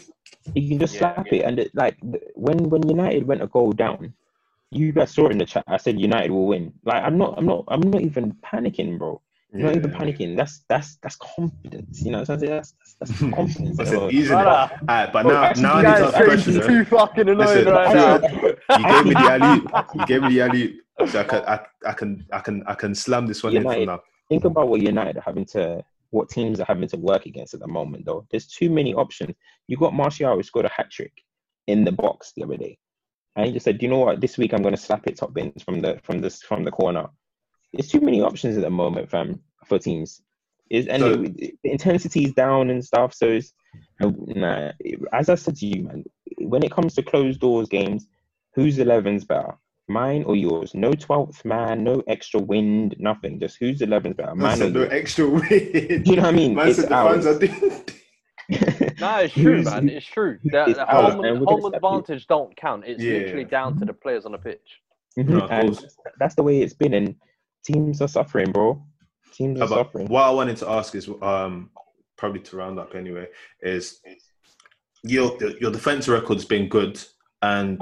You 0.54 0.70
can 0.70 0.80
just 0.80 0.94
Yeah, 0.96 1.00
slap 1.14 1.28
it, 1.32 1.42
and 1.42 1.60
it, 1.60 1.72
like 1.74 1.98
when 2.36 2.70
when 2.70 2.88
United 2.88 3.26
went 3.26 3.42
a 3.42 3.48
goal 3.48 3.72
down, 3.72 4.14
you 4.72 4.92
guys 4.92 5.12
saw 5.12 5.28
it 5.28 5.32
in 5.32 5.38
the 5.38 5.46
chat. 5.46 5.64
I 5.68 5.78
said 5.78 6.00
United 6.00 6.32
will 6.32 6.48
win. 6.48 6.74
Like 6.84 7.04
I'm 7.04 7.18
not, 7.18 7.36
I'm 7.38 7.46
not, 7.46 7.64
I'm 7.68 7.82
not 7.82 8.02
even 8.02 8.34
panicking, 8.44 9.00
bro. 9.00 9.22
I'm 9.56 9.62
not 9.62 9.76
even 9.76 9.92
panicking. 9.92 10.36
That's 10.36 10.64
that's 10.68 10.98
that's 10.98 11.16
confidence. 11.16 12.02
You 12.02 12.12
know 12.12 12.20
what 12.20 12.30
I'm 12.30 12.40
saying? 12.40 12.52
That's 12.52 12.74
that's, 13.00 13.20
that's 13.20 13.34
confidence. 13.36 13.78
Listen, 13.80 13.98
bro. 13.98 14.10
easy 14.10 14.28
Brother. 14.28 14.50
enough. 14.50 14.72
Alright, 14.82 15.14
but 15.14 15.26
now, 15.26 15.44
actually, 15.44 15.64
now 15.64 15.74
I 15.74 15.78
you 15.82 15.84
need 15.88 15.92
guys 15.94 16.00
to 16.00 16.06
ask 16.08 16.18
are 16.20 16.26
questions. 16.26 16.66
too 16.68 16.86
fucking 16.86 17.30
annoying 17.30 17.38
Listen, 17.38 17.74
right 17.74 17.96
now. 17.96 18.78
You 18.78 18.86
gave 18.88 19.06
me 19.06 19.14
the 19.14 19.20
alley. 19.20 19.62
You 19.96 20.06
gave 20.06 20.22
me 20.24 20.30
the 20.30 20.42
alley. 20.42 20.80
So 21.08 21.20
I 21.20 21.24
can, 21.24 21.44
I, 21.44 21.60
I 21.88 21.94
can, 21.94 22.26
I 22.32 22.40
can, 22.40 22.64
I 22.68 22.74
can 22.74 22.96
slam 22.96 23.28
this 23.28 23.44
one 23.44 23.54
in 23.54 23.62
United. 23.64 23.82
for 23.82 23.92
now. 23.92 24.02
Think 24.30 24.46
about 24.46 24.70
what 24.70 24.82
United 24.82 25.18
are 25.18 25.22
having 25.22 25.46
to, 25.48 25.84
what 26.12 26.30
teams 26.30 26.60
are 26.60 26.66
having 26.66 26.88
to 26.90 26.98
work 26.98 27.26
against 27.26 27.54
at 27.54 27.60
the 27.60 27.68
moment, 27.68 28.06
though. 28.06 28.26
There's 28.32 28.48
too 28.48 28.70
many 28.70 28.94
options. 28.94 29.36
You 29.68 29.78
got 29.78 29.94
Martial 29.94 30.36
who 30.36 30.44
scored 30.44 30.66
a 30.66 30.70
hat 30.70 30.90
trick 30.92 31.12
in 31.68 31.84
the 31.84 31.92
box 31.92 32.32
the 32.36 32.44
other 32.44 32.58
day, 32.58 32.78
and 33.36 33.46
he 33.46 33.52
just 33.52 33.66
said, 33.66 33.78
"Do 33.78 33.86
"You 33.86 33.92
know 33.92 34.00
what? 34.00 34.22
This 34.22 34.38
week 34.38 34.54
I'm 34.54 34.62
going 34.62 34.76
to 34.76 34.82
slap 34.82 35.06
it 35.08 35.18
top 35.18 35.34
bins 35.34 35.64
from 35.64 35.82
the 35.82 36.00
from 36.04 36.20
this 36.20 36.42
from 36.42 36.64
the 36.64 36.72
corner." 36.72 37.08
There's 37.76 37.90
too 37.90 38.02
many 38.02 38.22
options 38.22 38.58
at 38.58 38.64
the 38.64 38.70
moment, 38.70 39.10
fam, 39.10 39.42
for 39.66 39.78
teams. 39.80 40.22
Is 40.70 40.88
and 40.88 41.02
So- 41.02 41.24
it- 41.24 41.38
the 41.38 41.72
intensity 41.72 42.24
is 42.26 42.34
down 42.34 42.70
and 42.70 42.84
stuff. 42.84 43.14
So 43.14 43.28
it's 43.28 43.54
nah. 44.00 44.72
As 45.14 45.30
I 45.30 45.36
said 45.36 45.56
to 45.58 45.66
you, 45.68 45.84
man, 45.84 46.04
when 46.40 46.64
it 46.64 46.72
comes 46.72 46.96
to 46.96 47.04
closed 47.04 47.40
doors 47.40 47.70
games, 47.70 48.08
whose 48.54 48.78
11's 48.80 49.26
better? 49.26 49.54
Mine 49.88 50.24
or 50.24 50.36
yours? 50.36 50.74
No 50.74 50.92
12th 50.94 51.46
man, 51.46 51.84
no 51.84 52.02
extra 52.08 52.40
wind, 52.40 52.96
nothing. 52.98 53.40
Just 53.40 53.58
whose 53.60 53.82
11's 53.82 54.16
better? 54.16 54.32
I 54.32 54.34
Mine 54.34 54.62
or 54.64 54.70
no 54.72 54.80
yours? 54.82 54.92
extra 54.92 55.30
wind. 55.30 56.08
You 56.08 56.16
know 56.16 56.24
what 56.24 56.26
I 56.26 56.32
mean? 56.32 56.56
Man 56.56 56.68
It's 56.70 56.78
said 56.80 56.90
the 56.90 56.96
ours. 56.96 57.26
are 57.28 57.38
doing. 57.38 57.84
No, 59.00 59.18
it's 59.20 59.34
true, 59.34 59.56
Who's- 59.58 59.66
man. 59.66 59.90
It's 59.90 60.06
true. 60.06 60.38
The, 60.46 60.66
It's 60.68 60.78
the 60.78 60.86
home, 60.86 61.24
and 61.26 61.38
home 61.46 61.58
accept 61.66 61.74
it. 61.74 61.78
advantage 61.78 62.28
don't 62.28 62.56
count. 62.56 62.84
It's 62.88 63.02
Yeah. 63.04 63.14
literally 63.20 63.44
down 63.46 63.78
to 63.80 63.86
the 63.86 63.94
players 63.94 64.26
on 64.26 64.32
the 64.34 64.38
pitch. 64.38 64.82
Mhm, 65.18 65.30
No, 65.30 65.40
of 65.46 65.52
and 65.52 65.76
course. 65.76 65.98
that's 66.20 66.36
the 66.36 66.44
way 66.44 66.62
it's 66.62 66.74
been, 66.74 66.94
and 66.94 67.16
teams 67.66 68.02
are 68.02 68.08
suffering, 68.08 68.52
bro. 68.52 68.82
Teams 69.34 69.60
are 69.60 69.68
But 69.68 69.76
suffering. 69.76 70.08
what 70.08 70.24
I 70.24 70.30
wanted 70.30 70.58
to 70.58 70.70
ask 70.70 70.96
is, 70.96 71.10
um, 71.22 71.70
probably 72.18 72.40
to 72.42 72.58
round 72.58 72.80
up 72.80 72.96
anyway, 72.96 73.28
is 73.62 74.00
your 75.04 75.38
your 75.60 75.72
defense 75.72 76.08
record's 76.08 76.46
been 76.46 76.70
good, 76.70 77.02
and 77.42 77.82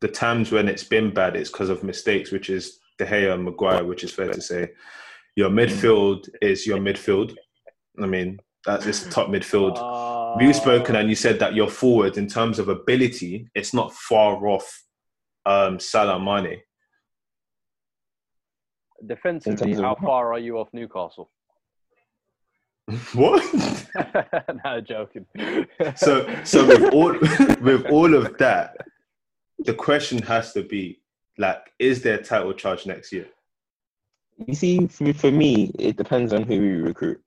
the 0.00 0.08
times 0.08 0.50
when 0.50 0.68
it's 0.68 0.84
been 0.84 1.12
bad, 1.12 1.36
it's 1.36 1.50
because 1.50 1.68
of 1.68 1.84
mistakes, 1.84 2.32
which 2.32 2.50
is 2.50 2.78
De 2.98 3.06
Gea 3.06 3.32
and 3.32 3.44
Maguire, 3.44 3.84
which 3.84 4.04
is 4.04 4.12
fair 4.12 4.32
to 4.32 4.40
say. 4.40 4.70
Your 5.36 5.50
midfield 5.50 6.28
is 6.42 6.66
your 6.66 6.78
midfield. 6.78 7.36
I 8.02 8.06
mean, 8.06 8.40
that's 8.66 8.86
it's 8.86 9.06
top 9.14 9.28
midfield. 9.28 9.76
Uh, 9.78 10.36
we've 10.38 10.56
spoken 10.56 10.96
and 10.96 11.08
you 11.08 11.14
said 11.14 11.38
that 11.38 11.54
your 11.54 11.68
forward 11.68 12.18
in 12.18 12.26
terms 12.26 12.58
of 12.58 12.68
ability, 12.68 13.48
it's 13.54 13.72
not 13.72 13.92
far 13.94 14.46
off 14.48 14.82
um, 15.46 15.78
Salah 15.78 16.18
Mane. 16.18 16.60
Defensively, 19.06 19.56
terms 19.56 19.78
of 19.78 19.84
how 19.84 19.90
what? 19.90 20.02
far 20.02 20.32
are 20.34 20.38
you 20.38 20.58
off 20.58 20.68
Newcastle? 20.72 21.30
what? 23.14 23.42
no, 24.64 24.80
joking. 24.80 25.26
so 25.96 26.28
so 26.44 26.66
with 26.66 26.92
all 26.92 27.12
with 27.62 27.86
all 27.86 28.14
of 28.14 28.36
that, 28.38 28.76
the 29.60 29.74
question 29.74 30.20
has 30.22 30.52
to 30.52 30.62
be 30.62 31.00
like, 31.38 31.72
is 31.78 32.02
there 32.02 32.18
a 32.18 32.22
title 32.22 32.52
charge 32.52 32.86
next 32.86 33.12
year? 33.12 33.26
You 34.46 34.54
see, 34.54 34.86
for, 34.86 35.12
for 35.12 35.30
me, 35.30 35.70
it 35.78 35.96
depends 35.96 36.32
on 36.32 36.44
who 36.44 36.60
we 36.60 36.68
recruit. 36.72 37.20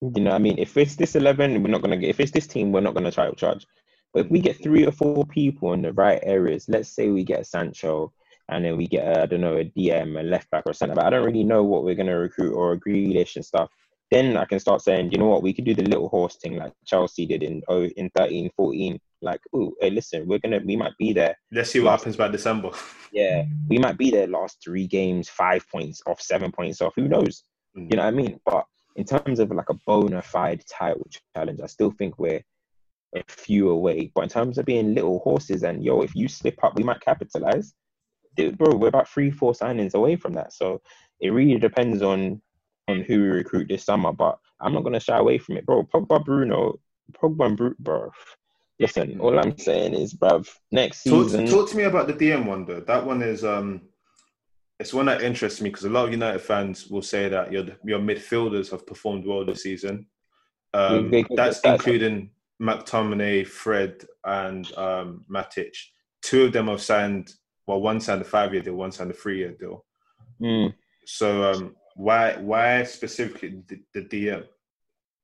You 0.00 0.22
know, 0.22 0.30
what 0.30 0.36
I 0.36 0.38
mean, 0.38 0.58
if 0.58 0.76
it's 0.76 0.96
this 0.96 1.16
eleven, 1.16 1.62
we're 1.62 1.70
not 1.70 1.82
gonna 1.82 1.96
get. 1.96 2.10
If 2.10 2.20
it's 2.20 2.32
this 2.32 2.46
team, 2.46 2.72
we're 2.72 2.80
not 2.80 2.94
gonna 2.94 3.10
try 3.10 3.28
to 3.28 3.34
charge. 3.34 3.66
But 4.14 4.26
if 4.26 4.30
we 4.30 4.40
get 4.40 4.62
three 4.62 4.86
or 4.86 4.92
four 4.92 5.26
people 5.26 5.72
in 5.74 5.82
the 5.82 5.92
right 5.92 6.20
areas, 6.22 6.66
let's 6.68 6.88
say 6.88 7.08
we 7.08 7.24
get 7.24 7.46
Sancho, 7.46 8.12
and 8.48 8.64
then 8.64 8.76
we 8.76 8.86
get 8.86 9.06
a, 9.06 9.22
I 9.22 9.26
don't 9.26 9.40
know 9.40 9.56
a 9.56 9.64
DM, 9.64 10.18
a 10.18 10.22
left 10.22 10.50
back 10.50 10.64
or 10.66 10.72
centre 10.72 10.94
back. 10.94 11.06
I 11.06 11.10
don't 11.10 11.24
really 11.24 11.44
know 11.44 11.62
what 11.62 11.84
we're 11.84 11.94
gonna 11.94 12.18
recruit 12.18 12.54
or 12.54 12.72
a 12.72 12.80
Grealish 12.80 13.36
and 13.36 13.44
stuff. 13.44 13.70
Then 14.10 14.36
I 14.36 14.46
can 14.46 14.58
start 14.58 14.80
saying, 14.80 15.12
you 15.12 15.18
know 15.18 15.26
what, 15.26 15.42
we 15.42 15.52
could 15.52 15.66
do 15.66 15.74
the 15.74 15.82
little 15.82 16.08
horse 16.08 16.36
thing 16.36 16.56
like 16.56 16.72
Chelsea 16.86 17.26
did 17.26 17.42
in 17.42 17.62
oh 17.68 17.84
in 17.84 18.10
13, 18.16 18.50
14. 18.56 18.98
Like, 19.20 19.40
oh, 19.52 19.72
hey, 19.80 19.90
listen, 19.90 20.26
we're 20.26 20.38
gonna, 20.38 20.60
we 20.64 20.76
might 20.76 20.96
be 20.96 21.12
there 21.12 21.36
Let's 21.50 21.70
see 21.70 21.80
what 21.80 21.90
happens 21.90 22.16
by 22.16 22.28
December. 22.28 22.70
yeah, 23.12 23.44
we 23.68 23.78
might 23.78 23.98
be 23.98 24.10
there 24.10 24.26
last 24.26 24.58
three 24.62 24.86
games, 24.86 25.28
five 25.28 25.68
points 25.70 26.00
off, 26.06 26.20
seven 26.20 26.52
points 26.52 26.80
off. 26.80 26.94
Who 26.96 27.08
knows? 27.08 27.42
Mm. 27.76 27.90
You 27.90 27.96
know 27.96 28.04
what 28.04 28.08
I 28.08 28.10
mean? 28.12 28.40
But 28.46 28.64
in 28.96 29.04
terms 29.04 29.40
of 29.40 29.50
like 29.50 29.70
a 29.70 29.78
bona 29.86 30.22
fide 30.22 30.62
title 30.66 31.06
challenge, 31.34 31.60
I 31.62 31.66
still 31.66 31.90
think 31.90 32.18
we're 32.18 32.42
a 33.14 33.22
few 33.28 33.70
away. 33.70 34.10
But 34.14 34.22
in 34.22 34.28
terms 34.28 34.58
of 34.58 34.66
being 34.66 34.94
little 34.94 35.20
horses 35.20 35.62
and 35.62 35.84
yo, 35.84 36.02
if 36.02 36.14
you 36.14 36.28
slip 36.28 36.62
up, 36.62 36.76
we 36.76 36.84
might 36.84 37.00
capitalize. 37.00 37.74
Dude, 38.36 38.56
bro, 38.58 38.74
we're 38.76 38.88
about 38.88 39.08
three, 39.08 39.30
four 39.30 39.52
signings 39.52 39.94
away 39.94 40.16
from 40.16 40.32
that. 40.34 40.52
So 40.52 40.80
it 41.20 41.30
really 41.30 41.58
depends 41.58 42.02
on 42.02 42.40
on 42.88 43.02
who 43.02 43.20
we 43.22 43.28
recruit 43.28 43.68
this 43.68 43.84
summer. 43.84 44.12
But 44.12 44.38
I'm 44.60 44.72
not 44.72 44.84
gonna 44.84 45.00
shy 45.00 45.16
away 45.18 45.38
from 45.38 45.56
it, 45.56 45.66
bro. 45.66 45.84
Pogba, 45.84 46.24
Bruno, 46.24 46.78
Pogba, 47.12 47.46
and 47.46 47.56
Bruno, 47.56 47.74
bro. 47.78 48.10
Listen, 48.80 49.18
all 49.20 49.36
I'm 49.38 49.58
saying 49.58 49.94
is, 49.94 50.14
bruv, 50.14 50.48
next 50.70 51.02
Talk, 51.02 51.24
season. 51.24 51.46
talk 51.46 51.68
to 51.70 51.76
me 51.76 51.82
about 51.84 52.06
the 52.06 52.12
DM 52.14 52.46
one 52.46 52.64
though. 52.64 52.80
That 52.80 53.04
one 53.04 53.22
is 53.22 53.44
um, 53.44 53.80
it's 54.78 54.94
one 54.94 55.06
that 55.06 55.22
interests 55.22 55.60
me 55.60 55.70
because 55.70 55.84
a 55.84 55.90
lot 55.90 56.04
of 56.04 56.12
United 56.12 56.38
fans 56.40 56.86
will 56.86 57.02
say 57.02 57.28
that 57.28 57.50
your 57.52 57.64
your 57.84 57.98
midfielders 57.98 58.70
have 58.70 58.86
performed 58.86 59.26
well 59.26 59.44
this 59.44 59.62
season. 59.64 60.06
Um, 60.74 61.10
They- 61.10 61.22
they- 61.22 61.34
that's 61.34 61.60
that's- 61.60 61.80
including 61.80 62.30
McTominay, 62.62 63.46
Fred, 63.46 64.04
and 64.24 64.70
um, 64.76 65.24
Matic. 65.30 65.74
Two 66.22 66.44
of 66.44 66.52
them 66.52 66.68
have 66.68 66.80
signed. 66.82 67.32
Well, 67.68 67.80
one 67.80 68.00
signed 68.00 68.22
a 68.22 68.24
five-year 68.24 68.62
deal, 68.62 68.74
one 68.74 68.90
signed 68.90 69.12
a 69.12 69.14
three-year 69.14 69.52
deal. 69.52 69.84
Mm. 70.40 70.74
So 71.04 71.52
um, 71.52 71.76
why 71.94 72.36
why 72.38 72.82
specifically 72.82 73.62
the, 73.68 73.80
the 73.94 74.02
DM? 74.02 74.46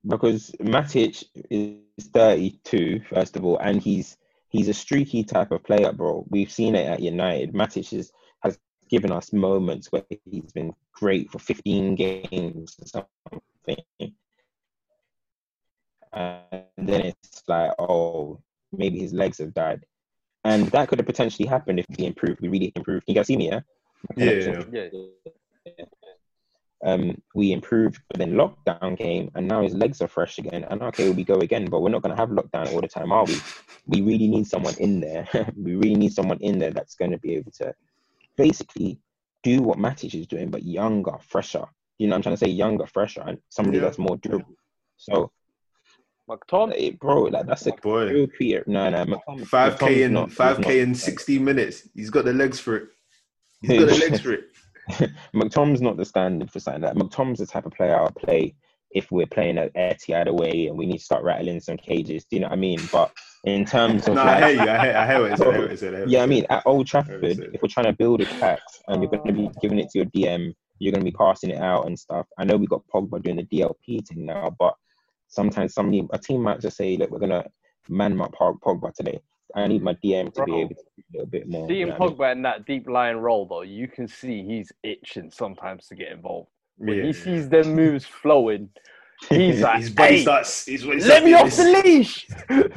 because 0.07 0.51
Matic 0.61 1.25
is 1.51 2.07
32, 2.13 3.01
first 3.09 3.37
of 3.37 3.45
all, 3.45 3.59
and 3.59 3.81
he's 3.81 4.17
he's 4.49 4.69
a 4.69 4.75
streaky 4.75 5.25
type 5.25 5.51
of 5.51 5.65
player, 5.65 5.93
bro. 5.93 6.27
We've 6.29 6.53
seen 6.53 6.75
it 6.75 6.87
at 6.87 7.01
United. 7.01 7.53
Matic 7.53 7.93
is, 7.93 8.13
has 8.43 8.59
given 8.89 9.11
us 9.11 9.33
moments 9.33 9.91
where 9.91 10.05
he's 10.31 10.53
been 10.53 10.73
great 10.93 11.31
for 11.31 11.39
15 11.39 11.95
games 11.95 12.77
or 12.81 12.87
something. 12.87 13.85
And 16.13 16.65
then 16.77 17.01
it's 17.01 17.43
like, 17.49 17.73
oh, 17.79 18.41
maybe 18.71 19.01
his 19.01 19.13
legs 19.13 19.39
have 19.39 19.55
died. 19.55 19.85
And 20.45 20.67
that 20.69 20.89
could 20.89 20.99
have 20.99 21.07
potentially 21.07 21.49
happened 21.49 21.81
if 21.81 21.87
he 21.97 22.07
improved. 22.07 22.41
We 22.41 22.49
really 22.49 22.73
improved. 22.77 23.05
You 23.07 23.15
guys 23.15 23.27
see 23.27 23.37
me, 23.37 23.49
yeah? 23.49 23.61
Yeah, 24.17 24.65
yeah. 24.71 25.85
um, 26.85 27.21
we 27.35 27.53
improved, 27.53 28.03
but 28.09 28.19
then 28.19 28.33
lockdown 28.33 28.99
came, 28.99 29.31
and 29.35 29.49
now 29.49 29.63
his 29.63 29.75
legs 29.75 30.03
are 30.03 30.09
fresh 30.09 30.39
again. 30.39 30.65
And 30.65 30.83
okay, 30.83 31.11
we 31.11 31.25
go 31.25 31.37
again, 31.37 31.65
but 31.71 31.81
we're 31.81 31.89
not 31.89 32.03
going 32.03 32.15
to 32.15 32.21
have 32.21 32.29
lockdown 32.29 32.73
all 32.73 32.83
the 32.83 32.89
time, 32.89 33.11
are 33.11 33.25
we? 33.25 33.41
We 33.87 34.03
really 34.03 34.29
need 34.29 34.47
someone 34.47 34.75
in 34.79 35.01
there. 35.01 35.27
we 35.57 35.77
really 35.77 35.95
need 35.95 36.13
someone 36.13 36.39
in 36.41 36.59
there 36.59 36.73
that's 36.73 36.95
going 36.95 37.13
to 37.13 37.19
be 37.19 37.35
able 37.37 37.53
to 37.53 37.75
basically 38.37 39.01
do 39.43 39.63
what 39.63 39.79
Matic 39.79 40.15
is 40.19 40.27
doing, 40.27 40.51
but 40.51 40.63
younger, 40.63 41.17
fresher. 41.21 41.65
You 41.99 42.09
know, 42.09 42.13
what 42.13 42.17
I'm 42.17 42.23
trying 42.23 42.37
to 42.37 42.45
say 42.45 42.51
younger, 42.51 42.87
fresher, 42.87 43.23
and 43.27 43.39
somebody 43.49 43.79
Yeah. 43.79 43.85
that's 43.85 43.99
more 43.99 44.19
durable. 44.19 44.57
So, 44.97 45.31
McTom, 46.29 46.73
eh, 46.77 46.93
bro, 46.99 47.25
like 47.25 47.47
that's 47.47 47.67
a 47.67 47.73
Boy, 47.83 48.11
real 48.11 48.27
creator. 48.27 48.65
No, 48.67 48.89
no, 48.89 49.21
five 49.45 49.79
k 49.79 50.05
in 50.05 50.27
five 50.29 50.61
k 50.63 50.81
in 50.81 50.95
sixty 50.95 51.39
minutes. 51.39 51.89
He's 51.95 52.11
got 52.11 52.25
the 52.25 52.33
legs 52.33 52.59
for 52.59 52.77
it. 52.77 52.89
He's 53.61 53.81
got 53.81 53.89
the 53.89 53.99
legs 53.99 54.21
for 54.21 54.33
it. 54.33 54.45
McTom's 55.35 55.81
not 55.81 55.97
the 55.97 56.05
standard 56.05 56.51
for 56.51 56.61
something 56.61 56.83
like 56.83 56.95
that. 56.95 57.03
McTom's 57.03 57.39
the 57.39 57.47
type 57.47 57.67
of 57.67 57.73
player 57.73 57.97
I'll 57.97 58.11
play 58.11 58.55
if 58.91 59.11
we're 59.11 59.27
playing 59.27 59.59
at 59.59 59.75
Etihad 59.75 60.29
away 60.29 60.69
and 60.69 60.79
we 60.79 60.87
need 60.87 60.99
to 60.99 61.05
start 61.05 61.25
rattling 61.25 61.61
some 61.61 61.77
cages. 61.77 62.25
Do 62.25 62.37
you 62.37 62.41
know 62.41 62.49
what 62.49 62.55
I 62.55 62.61
mean? 62.61 62.79
But 62.93 63.11
in 63.45 63.65
terms 63.65 64.07
of 64.09 64.15
No, 64.15 64.23
I 64.23 64.41
like, 64.41 64.45
hear 64.45 64.65
you. 64.65 64.71
I 64.71 64.85
hear, 64.85 64.97
I 64.97 65.07
hear 65.07 65.21
what 65.21 65.31
you 65.31 65.37
said. 65.37 65.47
I 65.47 65.53
hear 65.53 65.61
what 65.61 65.71
you 65.71 65.77
said. 65.77 65.95
I 65.95 66.05
yeah, 66.07 66.23
I 66.23 66.27
mean 66.27 66.47
at 66.49 66.63
Old 66.65 66.87
Trafford, 66.87 67.25
if 67.25 67.61
we're 67.61 67.69
trying 67.69 67.87
to 67.87 67.93
build 67.93 68.21
attacks 68.21 68.81
and 68.89 69.03
you're 69.03 69.11
going 69.11 69.27
to 69.27 69.33
be 69.33 69.51
giving 69.61 69.79
it 69.79 69.91
to 69.91 69.99
your 69.99 70.07
DM, 70.07 70.55
you're 70.79 70.93
going 70.93 71.05
to 71.05 71.11
be 71.11 71.17
passing 71.17 71.51
it 71.51 71.61
out 71.61 71.87
and 71.87 71.99
stuff. 71.99 72.27
I 72.39 72.45
know 72.45 72.57
we 72.57 72.67
got 72.67 72.83
Pogba 72.95 73.23
doing 73.23 73.37
the 73.37 73.45
DLP 73.45 74.07
thing 74.07 74.27
now, 74.27 74.55
but 74.59 74.75
sometimes 75.35 75.75
somebody 75.75 76.07
a 76.13 76.19
team 76.19 76.43
might 76.43 76.61
just 76.61 76.77
say, 76.77 76.97
look, 76.97 77.11
we're 77.11 77.19
going 77.19 77.31
to 77.31 77.45
man 77.89 78.17
mark 78.17 78.33
Pog- 78.35 78.61
Pogba 78.61 78.93
today. 78.95 79.21
I 79.55 79.67
need 79.69 79.83
my 79.83 79.95
DM 79.95 80.33
to 80.35 80.45
be 80.45 80.61
able 80.61 80.71
to 80.71 80.75
do 80.75 80.93
a 80.97 81.13
little 81.13 81.27
bit 81.31 81.49
more. 81.49 81.69
seeing 81.69 81.79
you 81.81 81.87
know 81.87 81.93
what 81.93 82.03
I 82.03 82.07
mean? 82.07 82.17
Pogba 82.17 82.33
in 82.33 82.43
that 82.43 82.67
deep 82.67 82.89
lying 82.89 83.19
role, 83.19 83.47
though, 83.47 83.63
you 83.63 83.87
can 83.87 84.09
see 84.09 84.43
he's 84.43 84.73
itching 84.83 85.31
sometimes 85.31 85.87
to 85.89 85.95
get 85.95 86.11
involved. 86.11 86.49
When 86.77 86.97
Yeah. 86.97 87.05
he 87.05 87.13
sees 87.13 87.49
them 87.49 87.75
moves 87.75 88.05
flowing, 88.05 88.69
he's 89.29 89.61
like, 89.63 89.77
his 89.81 89.91
body 89.91 90.17
hey, 90.17 90.23
starts. 90.23 90.67
His 90.67 90.85
body 90.85 91.01
let 91.05 91.25
me 91.25 91.35
off 91.35 91.55
the 91.57 91.83
leash. 91.85 92.27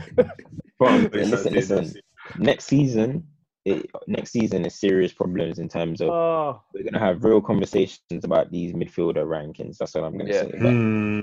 But 0.80 1.12
He 1.12 1.24
listen, 1.26 1.54
listen. 1.54 1.94
Next 2.38 2.66
season, 2.66 3.28
it, 3.68 3.90
next 4.08 4.32
season 4.32 4.66
is 4.66 4.76
serious 4.76 5.12
problems 5.12 5.60
in 5.60 5.68
terms 5.68 6.02
of 6.02 6.10
oh, 6.10 6.62
we're 6.74 6.84
gonna 6.84 7.00
have 7.00 7.24
real 7.24 7.42
conversations 7.42 8.24
about 8.24 8.50
these 8.52 8.74
midfielder 8.74 9.26
rankings. 9.26 9.78
That's 9.78 9.94
what 9.96 10.04
I'm 10.06 10.18
gonna 10.18 10.34
Yeah. 10.34 10.42
say. 10.44 10.52
But 10.52 10.72
Hmm. 10.72 11.20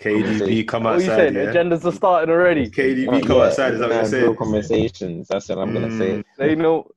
KDB 0.00 0.64
conversation- 0.64 0.66
come 0.66 0.82
what 0.84 0.94
are 0.94 1.00
you 1.00 1.06
saying? 1.06 1.34
Yeah? 1.34 1.52
Agendas 1.52 1.84
are 1.84 1.92
starting 1.92 2.30
already. 2.34 2.68
KDB 2.68 3.20
come 3.26 3.36
yeah, 3.38 3.44
outside. 3.44 3.74
Is 3.74 3.80
that 3.80 3.88
what 3.88 3.94
you're 3.94 4.04
have 4.04 4.12
real 4.12 4.34
conversations. 4.34 5.28
That's 5.28 5.48
what 5.48 5.58
I'm 5.58 5.72
gonna 5.72 5.96
say. 5.96 6.10
Mm. 6.18 6.24
They 6.38 6.54
know. 6.54 6.90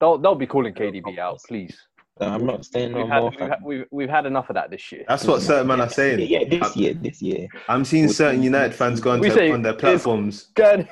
Don't 0.00 0.22
don't 0.22 0.38
be 0.38 0.46
calling 0.46 0.74
KDB 0.74 1.18
out, 1.18 1.40
please. 1.46 1.76
No, 2.20 2.28
I'm 2.28 2.46
not 2.46 2.64
saying 2.64 2.92
no 2.92 2.98
We've 3.02 3.08
had, 3.08 3.20
more. 3.20 3.30
we've, 3.30 3.40
had, 3.40 3.58
we've, 3.62 3.84
we've 3.90 4.08
had 4.08 4.24
enough 4.24 4.48
of 4.48 4.54
that 4.54 4.70
this 4.70 4.90
year. 4.90 5.04
That's 5.06 5.26
what 5.26 5.42
certain 5.42 5.66
men 5.66 5.82
are 5.82 5.88
saying. 5.88 6.20
yeah, 6.30 6.44
this 6.48 6.74
year, 6.74 6.94
this 6.94 7.20
year. 7.20 7.46
I'm 7.68 7.84
seeing 7.84 8.08
certain 8.08 8.42
United 8.42 8.74
fans 8.74 9.00
go 9.00 9.10
We 9.18 9.28
onto 9.28 9.38
say 9.38 9.50
on 9.50 9.60
their 9.62 9.74
platforms. 9.74 10.44
Good. 10.54 10.88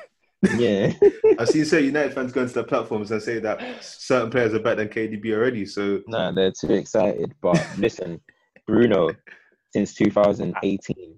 Yeah, 0.57 0.93
I've 1.39 1.49
seen 1.49 1.65
certain 1.65 1.85
United 1.87 2.13
fans 2.13 2.31
go 2.31 2.41
into 2.41 2.53
their 2.53 2.63
platforms 2.63 3.11
and 3.11 3.21
say 3.21 3.39
that 3.39 3.61
certain 3.83 4.29
players 4.29 4.53
are 4.53 4.59
better 4.59 4.75
than 4.85 4.89
KDB 4.89 5.33
already. 5.33 5.65
So 5.65 6.01
no, 6.07 6.31
they're 6.33 6.51
too 6.51 6.73
excited. 6.73 7.33
But 7.41 7.59
listen, 7.77 8.19
Bruno, 8.67 9.09
since 9.73 9.93
2018, 9.95 11.15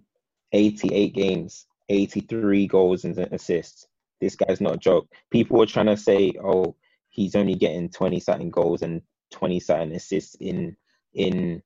88 0.53 1.13
games, 1.13 1.65
83 1.89 2.67
goals 2.67 3.05
and 3.05 3.17
assists. 3.19 3.87
This 4.19 4.35
guy's 4.35 4.61
not 4.61 4.75
a 4.75 4.77
joke. 4.77 5.07
People 5.29 5.57
were 5.59 5.65
trying 5.67 5.85
to 5.87 5.97
say, 5.97 6.33
oh, 6.43 6.75
he's 7.09 7.35
only 7.35 7.53
getting 7.55 7.89
20 7.89 8.19
something 8.19 8.49
goals 8.49 8.81
and 8.81 9.01
20 9.31 9.59
something 9.59 9.91
assists 9.95 10.35
in 10.35 10.75
in 11.13 11.61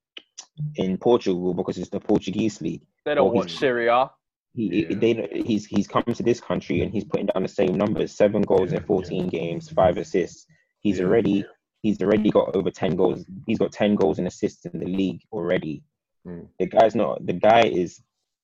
in 0.75 0.97
Portugal 0.97 1.53
because 1.53 1.77
it's 1.77 1.89
the 1.89 1.99
Portuguese 1.99 2.61
league. 2.61 2.81
They 3.05 3.15
don't 3.15 3.25
Well, 3.27 3.35
watch 3.35 3.49
he's- 3.51 3.59
Syria. 3.59 4.09
He, 4.53 4.85
Yeah. 4.89 4.95
they, 4.97 5.43
he's 5.45 5.65
he's 5.65 5.87
come 5.87 6.03
to 6.03 6.23
this 6.23 6.41
country 6.41 6.81
and 6.81 6.91
he's 6.91 7.05
putting 7.05 7.27
down 7.27 7.43
the 7.43 7.49
same 7.49 7.75
numbers: 7.75 8.11
seven 8.11 8.41
goals 8.41 8.71
Yeah, 8.71 8.79
in 8.79 8.83
14 8.83 9.27
games, 9.29 9.69
five 9.69 9.97
assists. 9.97 10.45
He's 10.81 10.99
Yeah. 10.99 11.05
already 11.05 11.45
he's 11.83 12.01
already 12.01 12.29
got 12.29 12.55
over 12.55 12.69
10 12.69 12.95
goals. 12.95 13.25
He's 13.47 13.57
got 13.57 13.71
10 13.71 13.95
goals 13.95 14.19
and 14.19 14.27
assists 14.27 14.65
in 14.65 14.77
the 14.79 14.85
league 14.85 15.21
already. 15.31 15.81
Mm. 16.27 16.47
The 16.59 16.67
guy's 16.67 16.93
not. 16.95 17.25
The 17.25 17.33
guy 17.33 17.61
is 17.63 18.01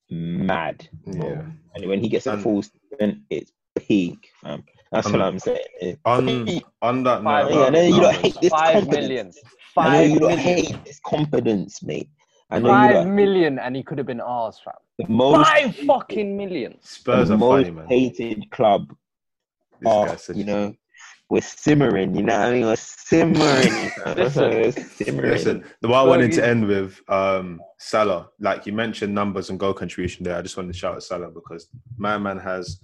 mad. 0.10 0.88
yeah. 1.06 1.44
And 1.76 1.86
when 1.88 2.00
he 2.02 2.10
gets 2.10 2.26
a 2.26 2.34
And- 2.34 2.42
full 2.42 2.64
season, 2.64 3.26
it's 3.30 3.52
peak, 3.78 4.30
fam. 4.42 4.64
That's 4.92 5.06
what 5.12 5.22
Um, 5.22 5.34
I'm 5.34 5.40
saying. 5.40 5.98
On 6.06 6.48
on 6.82 7.04
that 7.04 7.22
Five- 7.24 7.50
note, 7.50 7.60
Yeah, 7.60 7.66
I 7.66 7.70
know 7.70 7.82
you 7.82 8.00
don't 8.02 8.16
hate 8.16 8.38
this 8.42 8.50
Five 8.52 8.74
confidence. 8.74 8.96
million. 9.08 9.28
I 9.28 9.30
know 9.30 9.92
Five 10.00 10.10
you 10.10 10.20
don't 10.20 10.40
hate 10.40 10.86
this 10.86 11.00
confidence, 11.02 11.84
mate. 11.84 12.10
I 12.50 12.60
know 12.60 12.70
Five 12.70 12.94
don't. 12.94 13.16
million, 13.16 13.60
and 13.60 13.76
he 13.76 13.84
could 13.84 13.98
have 13.98 14.08
been 14.08 14.22
ours, 14.22 14.60
fam. 14.64 14.74
The 14.98 15.08
most 15.08 15.46
Five 15.48 15.76
fucking 15.76 16.38
million. 16.38 16.78
Spurs 16.82 17.28
the 17.28 17.36
are 17.36 17.38
most 17.38 17.64
funny, 17.66 17.76
man. 17.76 17.88
hated 17.88 18.50
club 18.52 18.96
This 19.82 19.92
are, 19.92 20.08
guy 20.08 20.16
said 20.16 20.38
you 20.38 20.46
know, 20.46 20.74
we're 21.30 21.42
simmering. 21.42 22.16
You 22.16 22.24
know 22.24 22.38
what 22.38 22.48
I 22.48 22.54
mean? 22.54 22.66
We're 22.66 22.76
simmering. 22.78 23.92
we're 24.06 24.72
simmering. 24.72 25.32
Listen, 25.32 25.66
the 25.82 25.90
one 25.90 26.00
I 26.00 26.04
wanted 26.04 26.32
to 26.34 26.46
end 26.46 26.68
with 26.68 27.02
um, 27.10 27.60
Salah, 27.80 28.30
like 28.40 28.66
you 28.66 28.72
mentioned 28.72 29.14
numbers 29.14 29.50
and 29.50 29.60
goal 29.60 29.74
contribution 29.74 30.24
there. 30.24 30.38
I 30.38 30.42
just 30.42 30.56
wanted 30.56 30.72
to 30.72 30.80
shout 30.80 30.96
out 30.96 31.04
Salah 31.04 31.30
because 31.30 31.68
my 31.98 32.18
man 32.18 32.38
has 32.40 32.80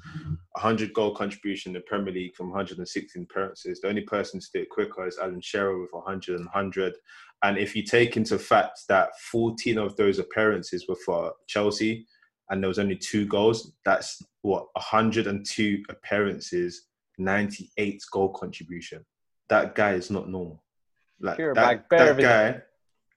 100 0.53 0.93
goal 0.93 1.15
contribution 1.15 1.69
in 1.69 1.73
the 1.75 1.81
Premier 1.87 2.13
League 2.13 2.35
from 2.35 2.49
116 2.49 3.27
appearances. 3.29 3.79
The 3.79 3.87
only 3.87 4.01
person 4.01 4.41
to 4.41 4.47
do 4.53 4.61
it 4.61 4.69
quicker 4.69 5.07
is 5.07 5.17
Alan 5.19 5.39
Shearer 5.41 5.79
with 5.79 5.93
100 5.93 6.35
and 6.35 6.45
100. 6.45 6.93
And 7.43 7.57
if 7.57 7.75
you 7.75 7.83
take 7.83 8.17
into 8.17 8.37
fact 8.37 8.81
that 8.89 9.09
14 9.31 9.77
of 9.77 9.95
those 9.95 10.19
appearances 10.19 10.85
were 10.89 10.97
for 11.05 11.33
Chelsea 11.47 12.05
and 12.49 12.61
there 12.61 12.67
was 12.67 12.79
only 12.79 12.97
two 12.97 13.25
goals, 13.25 13.71
that's 13.85 14.21
what 14.41 14.67
102 14.73 15.83
appearances 15.89 16.87
98 17.17 18.01
goal 18.11 18.29
contribution. 18.29 19.05
That 19.49 19.75
guy 19.75 19.93
is 19.93 20.09
not 20.09 20.29
normal. 20.29 20.63
Like 21.19 21.37
Sure, 21.37 21.53
that, 21.53 21.89
Bear 21.89 22.13
that 22.13 22.21
guy 22.21 22.61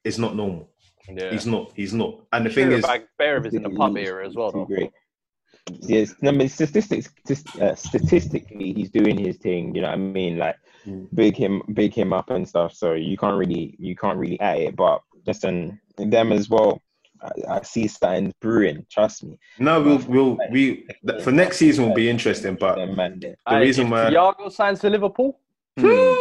is 0.04 0.18
not 0.18 0.36
normal. 0.36 0.70
Yeah. 1.08 1.30
He's 1.30 1.46
not. 1.46 1.72
He's 1.76 1.94
not. 1.94 2.26
And 2.32 2.46
the 2.46 2.50
Sure, 2.50 2.64
thing 2.64 2.72
is, 2.72 2.84
Bag- 2.84 3.06
Bear 3.18 3.44
is 3.46 3.54
in 3.54 3.62
the 3.62 3.70
pub 3.70 3.96
era 3.96 4.26
as 4.26 4.34
well, 4.34 4.50
Too 4.52 4.58
though. 4.58 4.64
great. 4.66 4.90
Yes, 5.80 6.14
no, 6.20 6.32
but 6.32 6.48
statistics, 6.50 7.08
just, 7.26 7.58
uh, 7.58 7.74
statistically, 7.74 8.72
he's 8.72 8.90
doing 8.90 9.18
his 9.18 9.36
thing. 9.38 9.74
You 9.74 9.82
know 9.82 9.88
what 9.88 9.94
I 9.94 9.98
mean? 9.98 10.38
Like 10.38 10.56
Mm. 10.84 11.08
big 11.14 11.36
him, 11.36 11.62
big 11.74 11.92
him 11.92 12.12
up 12.12 12.30
and 12.30 12.48
stuff. 12.48 12.72
So 12.72 12.92
you 12.94 13.16
can't 13.16 13.36
really, 13.36 13.74
you 13.80 13.96
can't 13.96 14.16
really 14.18 14.38
at 14.38 14.58
it. 14.58 14.76
But 14.76 15.02
listen, 15.26 15.80
them 15.96 16.30
as 16.32 16.48
well. 16.48 16.80
I, 17.22 17.56
I 17.56 17.62
see 17.62 17.86
signs 17.88 18.32
brewing. 18.40 18.84
Trust 18.90 19.24
me. 19.24 19.38
no, 19.58 19.80
we'll 19.82 19.98
we'll 20.08 20.38
we 20.50 20.86
th- 21.08 21.22
for 21.22 21.32
next 21.32 21.56
season 21.58 21.86
will 21.88 21.94
be 21.94 22.08
interesting. 22.10 22.56
But 22.56 22.76
Them 22.76 22.96
man 22.96 23.18
there. 23.20 23.36
the 23.46 23.52
Aye, 23.52 23.60
reason 23.60 23.90
why- 23.90 24.10
Thiago 24.10 24.50
signs 24.52 24.80
to 24.80 24.90
Liverpool, 24.90 25.38
hmm. 25.78 26.14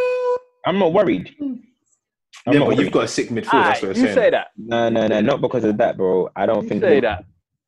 I'm 0.65 0.79
not 0.79 0.93
worried. 0.93 1.35
Hmm. 1.39 1.53
I'm 2.47 2.53
yeah, 2.53 2.59
not 2.59 2.65
but 2.65 2.67
worried. 2.67 2.79
you've 2.79 2.91
got 2.93 3.03
a 3.05 3.07
sick 3.07 3.29
midfield. 3.29 3.53
Aye, 3.53 3.63
that's 3.69 3.81
what 3.81 3.95
you 3.95 4.01
I'm 4.01 4.07
saying. 4.07 4.15
say 4.15 4.29
that. 4.31 4.47
No, 4.57 4.89
no, 4.89 5.07
no, 5.07 5.21
not 5.21 5.41
because 5.41 5.63
of 5.63 5.77
that, 5.77 5.97
bro. 5.97 6.29
I 6.35 6.45
don't 6.45 6.63
You 6.63 6.69
think. 6.69 6.83
say 6.83 6.99
that. 6.99 7.25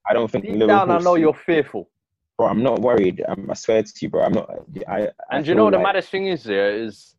I 0.10 0.14
don't 0.14 0.30
think 0.30 0.44
Deep 0.46 0.54
Liverpool. 0.54 0.68
down, 0.86 0.92
I 0.92 1.00
know 1.00 1.16
you're 1.16 1.34
fearful. 1.34 1.90
Bro, 2.38 2.48
I'm 2.48 2.62
not 2.64 2.80
worried. 2.80 3.24
I'm, 3.28 3.50
I 3.50 3.56
swear 3.56 3.82
to 3.84 3.92
you, 4.00 4.10
bro. 4.10 4.24
I'm 4.24 4.34
not. 4.34 4.50
I. 4.88 5.02
I 5.08 5.10
And 5.32 5.48
you 5.48 5.56
know 5.56 5.66
what 5.66 5.72
the 5.74 5.80
maddest 5.80 6.10
thing 6.10 6.28
is 6.28 6.44
there 6.44 6.70
is, 6.76 7.16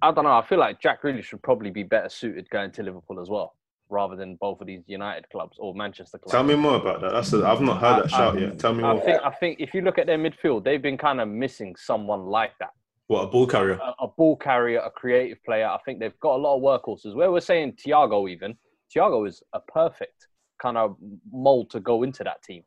I 0.00 0.12
don't 0.12 0.24
know. 0.24 0.32
I 0.32 0.46
feel 0.46 0.58
like 0.58 0.80
Jack 0.80 1.02
really 1.04 1.20
should 1.22 1.42
probably 1.42 1.70
be 1.70 1.82
better 1.82 2.08
suited 2.08 2.48
going 2.50 2.70
to 2.72 2.82
Liverpool 2.82 3.20
as 3.20 3.28
well, 3.28 3.54
rather 3.90 4.16
than 4.16 4.36
both 4.36 4.60
of 4.60 4.66
these 4.66 4.82
United 4.86 5.28
clubs 5.30 5.56
or 5.58 5.74
Manchester 5.74 6.18
clubs. 6.18 6.32
Tell 6.32 6.42
me 6.44 6.54
more 6.54 6.76
about 6.76 7.00
that. 7.02 7.12
That's 7.12 7.32
a, 7.32 7.46
I've 7.46 7.60
not 7.60 7.78
heard 7.80 8.04
that 8.04 8.12
I- 8.12 8.16
shout 8.16 8.36
I- 8.36 8.40
yet. 8.40 8.58
Tell 8.58 8.72
me 8.74 8.84
I 8.84 8.92
more. 8.94 9.02
think 9.04 9.20
I 9.22 9.30
think 9.30 9.60
if 9.60 9.74
you 9.74 9.82
look 9.82 9.98
at 9.98 10.06
their 10.06 10.18
midfield, 10.18 10.64
they've 10.64 10.80
been 10.82 10.98
kind 10.98 11.20
of 11.20 11.28
missing 11.28 11.74
someone 11.76 12.26
like 12.26 12.52
that. 12.60 12.70
What 13.08 13.22
a 13.24 13.26
ball 13.26 13.46
carrier. 13.46 13.78
a, 13.82 14.04
a 14.04 14.08
ball 14.08 14.36
carrier, 14.36 14.78
a 14.80 14.90
creative 14.90 15.42
player. 15.44 15.66
I 15.66 15.78
think 15.84 15.98
they've 15.98 16.18
got 16.20 16.36
a 16.36 16.40
lot 16.42 16.56
of 16.56 16.62
workhorses. 16.62 17.14
Where 17.14 17.30
we're 17.32 17.40
saying 17.40 17.72
Thiago, 17.84 18.30
even 18.30 18.56
Thiago 18.94 19.26
is 19.28 19.42
a 19.52 19.60
perfect 19.60 20.28
kind 20.62 20.76
of 20.76 20.96
mold 21.32 21.70
to 21.70 21.80
go 21.80 22.02
into 22.04 22.22
that 22.24 22.42
team. 22.42 22.62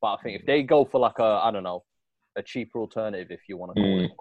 But 0.00 0.14
I 0.14 0.22
think 0.22 0.38
if 0.40 0.46
they 0.46 0.62
go 0.62 0.84
for 0.84 1.00
like 1.00 1.18
a, 1.18 1.40
I 1.42 1.50
don't 1.50 1.64
know, 1.64 1.82
a 2.36 2.42
cheaper 2.42 2.78
alternative, 2.78 3.28
if 3.30 3.40
you 3.48 3.56
want 3.56 3.74
to 3.74 3.80
call 3.82 3.98
Mm. 3.98 4.04
it, 4.04 4.12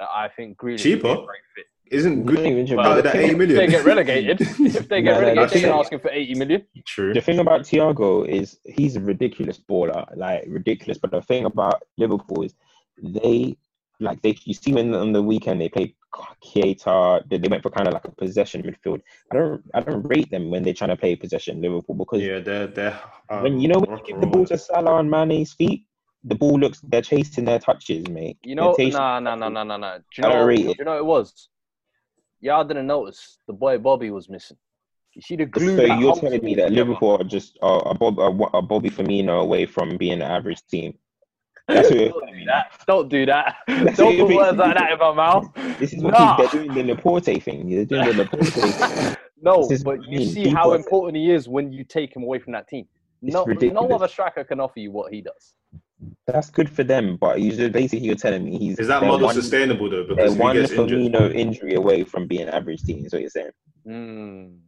I 0.00 0.28
think 0.36 0.58
Grealish 0.58 0.84
be 0.84 0.92
a 0.92 0.96
Cheaper? 0.96 1.14
great 1.14 1.40
fit. 1.56 1.66
Isn't 1.90 2.24
good 2.24 2.40
even 2.46 2.66
sure, 2.66 2.80
out 2.80 2.84
but 2.84 2.90
of 2.90 2.96
the 2.96 3.02
that 3.04 3.12
thing- 3.12 3.40
80 3.40 3.52
If 3.52 3.56
they 3.56 3.66
get 3.66 3.84
relegated, 3.84 4.40
if 4.74 4.88
they 4.88 5.02
get 5.02 5.10
No, 5.12 5.20
no, 5.20 5.26
relegated, 5.26 5.62
they're 5.64 5.72
it. 5.72 5.80
asking 5.80 5.98
for 6.00 6.10
80 6.10 6.34
million. 6.34 6.62
True. 6.86 7.12
The 7.14 7.20
thing 7.20 7.38
about 7.38 7.60
Thiago 7.62 8.26
is 8.26 8.58
he's 8.64 8.96
a 8.96 9.00
ridiculous 9.00 9.58
baller, 9.58 10.04
like 10.16 10.44
ridiculous. 10.48 10.98
But 10.98 11.10
the 11.12 11.20
thing 11.22 11.44
about 11.44 11.82
Liverpool 11.98 12.42
is 12.42 12.54
they 13.02 13.56
like 14.00 14.20
they 14.22 14.36
you 14.44 14.54
see 14.54 14.72
when 14.72 14.92
on 14.94 15.12
the 15.12 15.22
weekend 15.22 15.60
they 15.60 15.68
played 15.68 15.94
Keita, 16.42 17.28
they, 17.28 17.38
they 17.38 17.48
went 17.48 17.62
for 17.62 17.70
kind 17.70 17.86
of 17.88 17.94
like 17.94 18.04
a 18.06 18.10
possession 18.10 18.62
midfield. 18.62 19.00
I 19.30 19.36
don't 19.36 19.62
I 19.74 19.80
don't 19.80 20.02
rate 20.02 20.30
them 20.30 20.50
when 20.50 20.62
they're 20.62 20.74
trying 20.74 20.90
to 20.90 20.96
play 20.96 21.14
possession 21.16 21.60
Liverpool 21.60 21.94
because 21.96 22.22
Yeah, 22.22 22.40
they're 22.40 22.66
they're. 22.66 22.98
Um, 23.30 23.42
when 23.42 23.60
you 23.60 23.68
know 23.68 23.80
when 23.80 23.98
you 23.98 24.04
give 24.06 24.20
the 24.20 24.26
ball 24.26 24.46
to 24.46 24.58
Salah 24.58 24.98
and 24.98 25.10
Mane's 25.10 25.52
feet, 25.52 25.84
the 26.24 26.34
ball 26.34 26.58
looks 26.58 26.80
they're 26.80 27.02
chasing 27.02 27.44
their 27.44 27.58
touches, 27.58 28.06
mate. 28.08 28.38
You 28.42 28.54
know, 28.56 28.74
They're 28.76 28.86
chasing- 28.86 29.00
nah, 29.00 29.20
nah, 29.20 29.34
nah, 29.34 29.48
nah, 29.48 29.64
nah, 29.64 29.76
nah. 29.76 29.98
Do 29.98 30.04
you 30.16 30.22
know? 30.28 30.44
rate 30.44 30.56
Do 30.62 30.74
you 30.78 30.84
know 30.84 30.92
what 30.92 30.98
it 30.98 31.04
was? 31.06 31.48
I 32.52 32.62
didn't 32.62 32.86
notice. 32.86 33.38
The 33.46 33.52
boy 33.52 33.78
Bobby 33.78 34.10
was 34.10 34.28
missing. 34.28 34.56
You 35.14 35.22
see 35.22 35.36
the 35.36 35.46
glue. 35.46 35.76
So 35.76 35.84
you're 35.84 36.14
telling 36.16 36.44
me 36.44 36.54
that. 36.56 36.72
Liverpool 36.72 37.20
are 37.20 37.24
just 37.24 37.58
are, 37.62 37.86
are, 37.86 37.94
Bob, 37.94 38.18
are, 38.18 38.34
are 38.54 38.62
Bobby 38.62 38.90
Firmino 38.90 39.40
away 39.40 39.64
from 39.66 39.96
being 39.96 40.14
an 40.14 40.22
average 40.22 40.60
team? 40.66 40.94
That's 41.68 41.88
what 41.88 41.98
you're 41.98 42.08
Don't 42.10 42.32
do 42.36 42.44
that. 42.44 42.84
Don't 42.86 43.08
do 43.08 43.26
that. 43.26 43.56
That's 43.68 43.96
Don't 43.96 44.18
put 44.18 44.34
words 44.34 44.58
like 44.58 44.76
that 44.76 44.92
in 44.92 44.98
my 44.98 45.14
mouth. 45.14 45.46
This 45.78 45.92
is 45.92 46.02
what 46.02 46.12
Nah. 46.12 46.36
they're 46.36 46.48
doing 46.48 46.74
the 46.74 46.82
Laporte 46.84 47.24
thing. 47.24 47.68
They're 47.68 47.84
doing 47.84 48.04
the 48.06 48.14
Laporte 48.14 48.48
thing. 48.52 49.16
No, 49.42 49.68
but 49.84 50.02
you 50.04 50.18
mean. 50.20 50.28
see 50.28 50.44
People 50.44 50.56
how 50.56 50.72
important 50.72 51.16
he 51.16 51.30
is 51.30 51.48
when 51.50 51.70
you 51.70 51.84
take 51.84 52.16
him 52.16 52.22
away 52.22 52.38
from 52.38 52.54
that 52.54 52.66
team. 52.66 52.86
It's 53.20 53.34
No, 53.34 53.44
no 53.44 53.94
other 53.94 54.08
striker 54.08 54.42
can 54.42 54.58
offer 54.58 54.80
you 54.80 54.90
what 54.90 55.12
he 55.12 55.20
does. 55.20 55.52
That's 56.26 56.50
good 56.50 56.68
for 56.70 56.84
them, 56.84 57.16
but 57.20 57.40
you 57.40 57.52
just 57.52 57.72
basically 57.72 58.06
you're 58.06 58.14
telling 58.16 58.44
me 58.44 58.58
he's 58.58 58.78
Is 58.78 58.88
that 58.88 59.02
model 59.02 59.26
one, 59.26 59.34
sustainable 59.34 59.88
though? 59.90 60.04
They're 60.04 60.16
Because 60.16 60.34
one 60.36 60.56
gets 60.56 60.72
injured, 60.72 60.98
Firmino 60.98 61.34
injury 61.34 61.74
away 61.74 62.04
from 62.04 62.26
being 62.26 62.48
average 62.48 62.82
team. 62.82 63.04
Is 63.04 63.12
what 63.12 63.20
you're 63.22 63.30
saying? 63.30 63.50
Mm. 63.86 64.58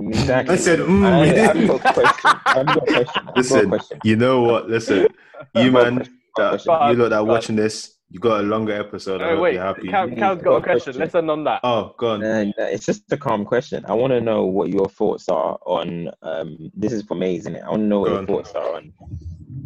Exactly. 0.00 0.54
I 0.54 0.56
said, 0.58 0.80
mm, 0.80 1.06
I, 1.06 1.50
I've 1.50 1.68
got 1.68 1.76
a 1.76 1.92
question. 1.92 2.40
I've 2.46 2.66
got 2.66 2.76
a 2.76 2.80
question. 2.80 3.06
I've 3.16 3.24
got 3.26 3.28
a 3.28 3.32
Listen, 3.36 3.68
question. 3.68 3.98
you 4.04 4.16
know 4.16 4.40
what? 4.42 4.68
Listen, 4.68 4.98
you 5.02 5.08
I've 5.54 5.72
man. 5.72 5.98
I've 6.00 6.08
that, 6.36 6.48
question. 6.50 6.72
You 6.72 6.94
lot 6.96 7.08
that 7.10 7.12
are 7.12 7.24
watching 7.24 7.54
this, 7.56 7.94
you 8.10 8.18
got 8.18 8.40
a 8.40 8.42
longer 8.42 8.72
episode. 8.72 9.22
I 9.22 9.26
Oh, 9.26 9.34
hope 9.34 9.42
wait, 9.42 9.54
you're 9.54 9.62
happy. 9.62 9.88
Cam, 9.88 10.14
Cam's 10.16 10.42
got 10.42 10.56
a 10.56 10.62
question. 10.62 10.96
Let's 10.98 11.14
end 11.14 11.30
on 11.30 11.44
that. 11.44 11.60
Oh, 11.62 11.94
go 11.96 12.08
on. 12.10 12.20
No, 12.20 12.44
no, 12.44 12.52
it's 12.58 12.84
just 12.86 13.10
a 13.12 13.16
calm 13.16 13.44
question. 13.44 13.84
I 13.86 13.92
want 13.94 14.12
to 14.12 14.20
know 14.20 14.44
what 14.44 14.68
your 14.68 14.88
thoughts 14.88 15.28
are 15.28 15.58
on. 15.64 16.10
Um, 16.22 16.70
this 16.74 16.92
is 16.92 17.02
for 17.02 17.14
me, 17.14 17.36
isn't 17.36 17.54
it? 17.54 17.62
I 17.64 17.70
want 17.70 17.82
to 17.82 17.86
know 17.86 18.00
what 18.00 18.06
Go 18.06 18.12
your 18.12 18.18
on. 18.20 18.26
thoughts 18.26 18.52
are 18.52 18.74
on. 18.74 18.92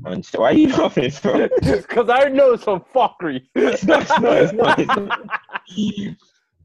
On 0.04 0.22
why 0.36 0.50
are 0.50 0.52
you 0.54 0.68
laughing? 0.68 1.12
bro? 1.22 1.48
Because 1.62 2.08
I 2.08 2.28
know 2.28 2.56
some 2.56 2.84
fuckery. 2.94 3.42
it's 3.54 3.84
not. 3.84 4.02
It's 4.02 4.18
not. 4.20 4.38
It's 4.38 4.52
not. 4.52 4.78
It's, 4.78 4.96
not. 4.96 6.16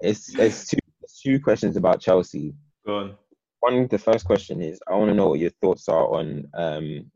it's, 0.02 0.36
it's 0.38 0.68
two. 0.70 0.78
It's 1.02 1.22
two 1.22 1.40
questions 1.40 1.76
about 1.78 2.00
Chelsea. 2.00 2.54
Go 2.86 2.98
on. 2.98 3.16
One, 3.60 3.88
the 3.88 3.98
first 3.98 4.26
question 4.26 4.62
is, 4.62 4.80
I 4.88 4.96
want 4.96 5.10
to 5.10 5.16
know 5.16 5.30
what 5.30 5.40
your 5.40 5.52
thoughts 5.62 5.88
are 5.90 6.08
on 6.08 6.48
um, 6.54 7.12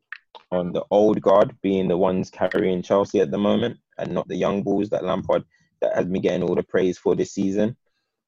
on 0.51 0.71
the 0.71 0.83
old 0.91 1.21
guard 1.21 1.55
being 1.61 1.87
the 1.87 1.97
ones 1.97 2.29
carrying 2.29 2.81
Chelsea 2.81 3.19
at 3.19 3.31
the 3.31 3.37
moment, 3.37 3.77
and 3.97 4.13
not 4.13 4.27
the 4.27 4.35
young 4.35 4.63
bulls 4.63 4.89
that 4.89 5.03
Lampard 5.03 5.43
that 5.81 5.95
has 5.95 6.05
been 6.05 6.21
getting 6.21 6.43
all 6.43 6.55
the 6.55 6.63
praise 6.63 6.97
for 6.97 7.15
this 7.15 7.31
season. 7.33 7.75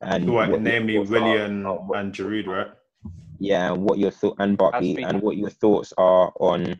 And 0.01 0.29
Right, 0.29 0.49
what 0.49 0.61
namely 0.61 0.95
thoughts 0.97 1.09
Willian 1.09 1.65
and 1.65 2.13
Giroud, 2.13 2.47
right? 2.47 2.67
yeah, 3.39 3.73
and 3.73 3.83
what 3.83 3.99
your 3.99 4.11
thought 4.11 4.35
and 4.39 4.57
Barkley 4.57 4.95
been- 4.95 5.05
and 5.05 5.21
what 5.21 5.37
your 5.37 5.49
thoughts 5.49 5.93
are 5.97 6.31
on 6.39 6.79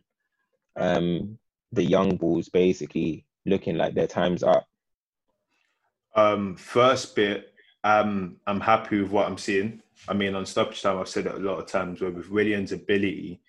um 0.80 1.38
the 1.72 1.84
young 1.84 2.16
bulls 2.16 2.50
basically 2.50 3.26
looking 3.46 3.78
like 3.78 3.94
their 3.94 4.08
time's 4.08 4.44
up. 4.44 4.68
Um, 6.16 6.56
first 6.56 7.16
bit, 7.16 7.54
um, 7.84 8.38
I'm 8.48 8.60
happy 8.60 9.02
with 9.02 9.12
what 9.12 9.28
I'm 9.28 9.38
seeing. 9.38 9.82
I 10.08 10.14
mean, 10.14 10.36
on 10.36 10.46
stoppage 10.46 10.82
time, 10.82 10.98
I've 10.98 11.08
said 11.08 11.28
it 11.28 11.36
a 11.36 11.40
lot 11.40 11.60
of 11.60 11.68
times. 11.68 12.02
Where 12.02 12.12
with 12.12 12.30
Willian's 12.30 12.72
ability, 12.72 13.42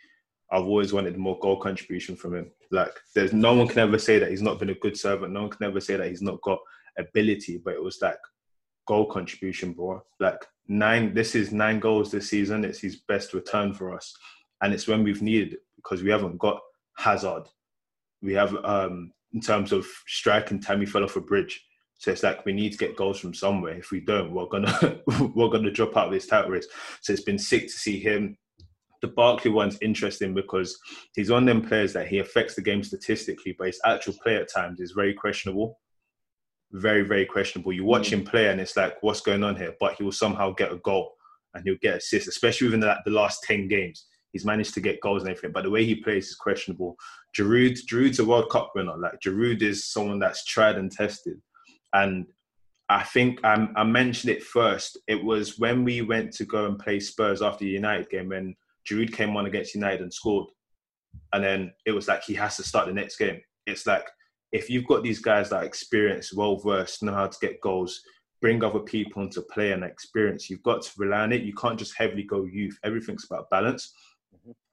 I've 0.50 0.64
always 0.64 0.92
wanted 0.92 1.16
more 1.16 1.38
goal 1.38 1.56
contribution 1.56 2.16
from 2.16 2.34
him. 2.34 2.50
Like, 2.70 2.92
there's 3.14 3.32
no 3.32 3.54
one 3.54 3.68
can 3.68 3.78
ever 3.78 3.98
say 3.98 4.18
that 4.18 4.30
he's 4.30 4.42
not 4.42 4.58
been 4.58 4.70
a 4.70 4.74
good 4.74 4.96
servant. 4.96 5.32
No 5.32 5.42
one 5.42 5.50
can 5.50 5.66
ever 5.66 5.80
say 5.80 5.96
that 5.96 6.08
he's 6.08 6.22
not 6.22 6.40
got 6.42 6.58
ability. 6.98 7.58
But 7.64 7.74
it 7.74 7.82
was 7.82 8.00
like 8.02 8.18
goal 8.86 9.06
contribution, 9.06 9.72
bro. 9.72 10.02
Like 10.18 10.44
nine. 10.68 11.14
This 11.14 11.34
is 11.34 11.52
nine 11.52 11.80
goals 11.80 12.10
this 12.10 12.28
season. 12.28 12.64
It's 12.64 12.80
his 12.80 12.96
best 12.96 13.32
return 13.32 13.72
for 13.72 13.94
us, 13.94 14.14
and 14.62 14.72
it's 14.74 14.86
when 14.86 15.02
we've 15.02 15.22
needed 15.22 15.54
it 15.54 15.60
because 15.76 16.02
we 16.02 16.10
haven't 16.10 16.38
got 16.38 16.60
Hazard. 17.00 17.44
We 18.22 18.34
have 18.34 18.54
um 18.64 19.12
in 19.32 19.40
terms 19.40 19.72
of 19.72 19.86
striking 20.06 20.60
time, 20.60 20.80
he 20.80 20.86
fell 20.86 21.04
off 21.04 21.16
a 21.16 21.20
bridge. 21.20 21.64
So 21.98 22.10
it's 22.10 22.22
like 22.22 22.44
we 22.44 22.52
need 22.52 22.72
to 22.72 22.78
get 22.78 22.96
goals 22.96 23.20
from 23.20 23.34
somewhere. 23.34 23.74
If 23.74 23.90
we 23.90 24.00
don't, 24.00 24.32
we're 24.32 24.46
gonna 24.46 25.00
we're 25.34 25.48
gonna 25.48 25.70
drop 25.70 25.96
out 25.96 26.06
of 26.06 26.12
this 26.12 26.26
title 26.26 26.50
race. 26.50 26.66
So 27.02 27.12
it's 27.12 27.22
been 27.22 27.38
sick 27.38 27.64
to 27.64 27.72
see 27.72 27.98
him. 28.00 28.36
The 29.02 29.08
Barkley 29.08 29.50
one's 29.50 29.78
interesting 29.80 30.34
because 30.34 30.78
he's 31.14 31.30
one 31.30 31.48
of 31.48 31.54
them 31.54 31.66
players 31.66 31.94
that 31.94 32.08
he 32.08 32.18
affects 32.18 32.54
the 32.54 32.62
game 32.62 32.82
statistically, 32.82 33.54
but 33.58 33.68
his 33.68 33.80
actual 33.86 34.14
play 34.22 34.36
at 34.36 34.52
times 34.52 34.80
is 34.80 34.92
very 34.92 35.14
questionable. 35.14 35.78
Very, 36.72 37.02
very 37.02 37.24
questionable. 37.24 37.72
You 37.72 37.84
watch 37.84 38.12
him 38.12 38.24
play 38.24 38.48
and 38.48 38.60
it's 38.60 38.76
like, 38.76 39.02
what's 39.02 39.22
going 39.22 39.42
on 39.42 39.56
here? 39.56 39.74
But 39.80 39.94
he 39.94 40.04
will 40.04 40.12
somehow 40.12 40.52
get 40.52 40.70
a 40.70 40.76
goal 40.76 41.12
and 41.54 41.64
he'll 41.64 41.76
get 41.80 41.96
assists, 41.96 42.28
especially 42.28 42.66
within 42.66 42.80
the, 42.80 42.94
the 43.06 43.10
last 43.10 43.42
10 43.44 43.68
games. 43.68 44.06
He's 44.32 44.44
managed 44.44 44.74
to 44.74 44.80
get 44.80 45.00
goals 45.00 45.22
and 45.22 45.30
everything, 45.30 45.52
but 45.52 45.64
the 45.64 45.70
way 45.70 45.84
he 45.84 45.96
plays 45.96 46.28
is 46.28 46.36
questionable. 46.36 46.96
Giroud, 47.36 47.78
Giroud's 47.90 48.20
a 48.20 48.24
World 48.24 48.50
Cup 48.50 48.72
winner. 48.74 48.96
Like 48.96 49.20
Giroud 49.20 49.62
is 49.62 49.90
someone 49.90 50.18
that's 50.18 50.44
tried 50.44 50.76
and 50.76 50.90
tested. 50.90 51.40
And 51.92 52.26
I 52.88 53.02
think 53.02 53.40
I, 53.44 53.68
I 53.76 53.84
mentioned 53.84 54.32
it 54.32 54.42
first. 54.42 54.98
It 55.08 55.22
was 55.22 55.58
when 55.58 55.84
we 55.84 56.02
went 56.02 56.32
to 56.34 56.44
go 56.44 56.66
and 56.66 56.78
play 56.78 57.00
Spurs 57.00 57.42
after 57.42 57.64
the 57.64 57.70
United 57.70 58.08
game 58.10 58.28
when 58.28 58.54
Giroud 58.88 59.12
came 59.12 59.36
on 59.36 59.46
against 59.46 59.74
United 59.74 60.00
and 60.00 60.12
scored. 60.12 60.48
And 61.32 61.42
then 61.42 61.72
it 61.86 61.92
was 61.92 62.08
like 62.08 62.24
he 62.24 62.34
has 62.34 62.56
to 62.56 62.62
start 62.62 62.86
the 62.86 62.92
next 62.92 63.16
game. 63.16 63.40
It's 63.66 63.86
like 63.86 64.06
if 64.52 64.68
you've 64.68 64.86
got 64.86 65.02
these 65.02 65.20
guys 65.20 65.50
that 65.50 65.62
are 65.62 65.64
experienced, 65.64 66.36
well 66.36 66.56
versed, 66.56 67.02
know 67.02 67.14
how 67.14 67.26
to 67.26 67.38
get 67.40 67.60
goals, 67.60 68.00
bring 68.40 68.64
other 68.64 68.80
people 68.80 69.22
into 69.22 69.42
play 69.42 69.72
and 69.72 69.84
experience, 69.84 70.48
you've 70.48 70.62
got 70.62 70.82
to 70.82 70.90
rely 70.98 71.20
on 71.20 71.32
it. 71.32 71.42
You 71.42 71.54
can't 71.54 71.78
just 71.78 71.96
heavily 71.96 72.24
go 72.24 72.44
youth. 72.44 72.78
Everything's 72.84 73.26
about 73.30 73.50
balance. 73.50 73.92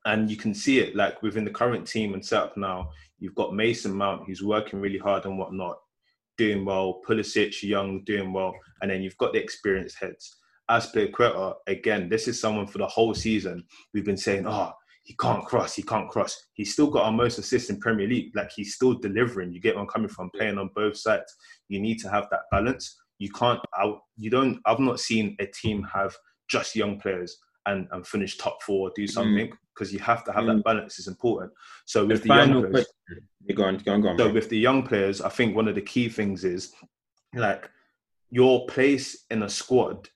And 0.07 0.31
you 0.31 0.37
can 0.37 0.53
see 0.53 0.79
it 0.79 0.95
like 0.95 1.21
within 1.21 1.43
the 1.43 1.51
current 1.51 1.85
team 1.85 2.13
and 2.13 2.25
setup 2.25 2.55
now. 2.55 2.91
You've 3.19 3.35
got 3.35 3.53
Mason 3.53 3.93
Mount, 3.93 4.25
who's 4.25 4.41
working 4.41 4.79
really 4.79 4.97
hard 4.97 5.25
and 5.25 5.37
whatnot, 5.37 5.77
doing 6.37 6.63
well. 6.63 7.01
Pulisic, 7.05 7.61
young, 7.61 8.05
doing 8.05 8.31
well. 8.31 8.55
And 8.81 8.89
then 8.89 9.01
you've 9.01 9.17
got 9.17 9.33
the 9.33 9.39
experienced 9.39 9.97
heads. 9.99 10.37
Azpilicueta, 10.71 11.55
again, 11.67 12.07
this 12.07 12.29
is 12.29 12.39
someone 12.39 12.67
for 12.67 12.77
the 12.77 12.87
whole 12.87 13.13
season. 13.13 13.65
We've 13.93 14.05
been 14.05 14.15
saying, 14.15 14.47
oh, 14.47 14.71
he 15.03 15.13
can't 15.19 15.43
cross, 15.45 15.75
he 15.75 15.83
can't 15.83 16.09
cross. 16.09 16.41
He's 16.53 16.71
still 16.71 16.87
got 16.89 17.03
our 17.03 17.11
most 17.11 17.37
assists 17.37 17.69
in 17.69 17.79
Premier 17.79 18.07
League. 18.07 18.31
Like 18.33 18.51
he's 18.55 18.75
still 18.75 18.93
delivering. 18.93 19.51
You 19.51 19.59
get 19.59 19.75
where 19.75 19.83
I'm 19.83 19.89
coming 19.89 20.09
from, 20.09 20.29
playing 20.33 20.57
on 20.57 20.69
both 20.73 20.95
sides. 20.95 21.35
You 21.67 21.81
need 21.81 21.99
to 21.99 22.09
have 22.09 22.27
that 22.31 22.41
balance. 22.49 22.97
You 23.19 23.29
can't. 23.31 23.59
I, 23.73 23.93
you 24.17 24.29
don't. 24.29 24.59
I've 24.65 24.79
not 24.79 25.01
seen 25.01 25.35
a 25.39 25.47
team 25.47 25.83
have 25.93 26.15
just 26.49 26.75
young 26.75 26.97
players 26.99 27.37
and 27.67 27.87
and 27.91 28.05
finish 28.07 28.37
top 28.37 28.61
four, 28.63 28.91
do 28.95 29.05
something 29.07 29.51
because 29.73 29.93
you 29.93 29.99
have 29.99 30.23
to 30.25 30.31
have 30.31 30.45
that 30.47 30.63
balance. 30.63 30.97
Is 30.99 31.07
important. 31.07 31.51
So 31.85 32.05
with 32.05 32.23
the, 32.23 32.29
young 32.29 32.71
players. 32.71 32.87
Go 33.55 33.63
on, 33.63 33.77
go 33.77 33.93
on, 33.93 34.01
go 34.01 34.09
on. 34.09 34.17
so 34.17 34.25
bro. 34.25 34.33
with 34.33 34.49
the 34.49 34.57
young 34.57 34.83
players, 34.85 35.21
I 35.21 35.29
think 35.29 35.55
one 35.55 35.67
of 35.67 35.75
the 35.75 35.81
key 35.81 36.09
things 36.09 36.43
is 36.43 36.73
like 37.33 37.69
your 38.29 38.65
place 38.65 39.25
in 39.29 39.43
a 39.43 39.49
squad. 39.49 40.09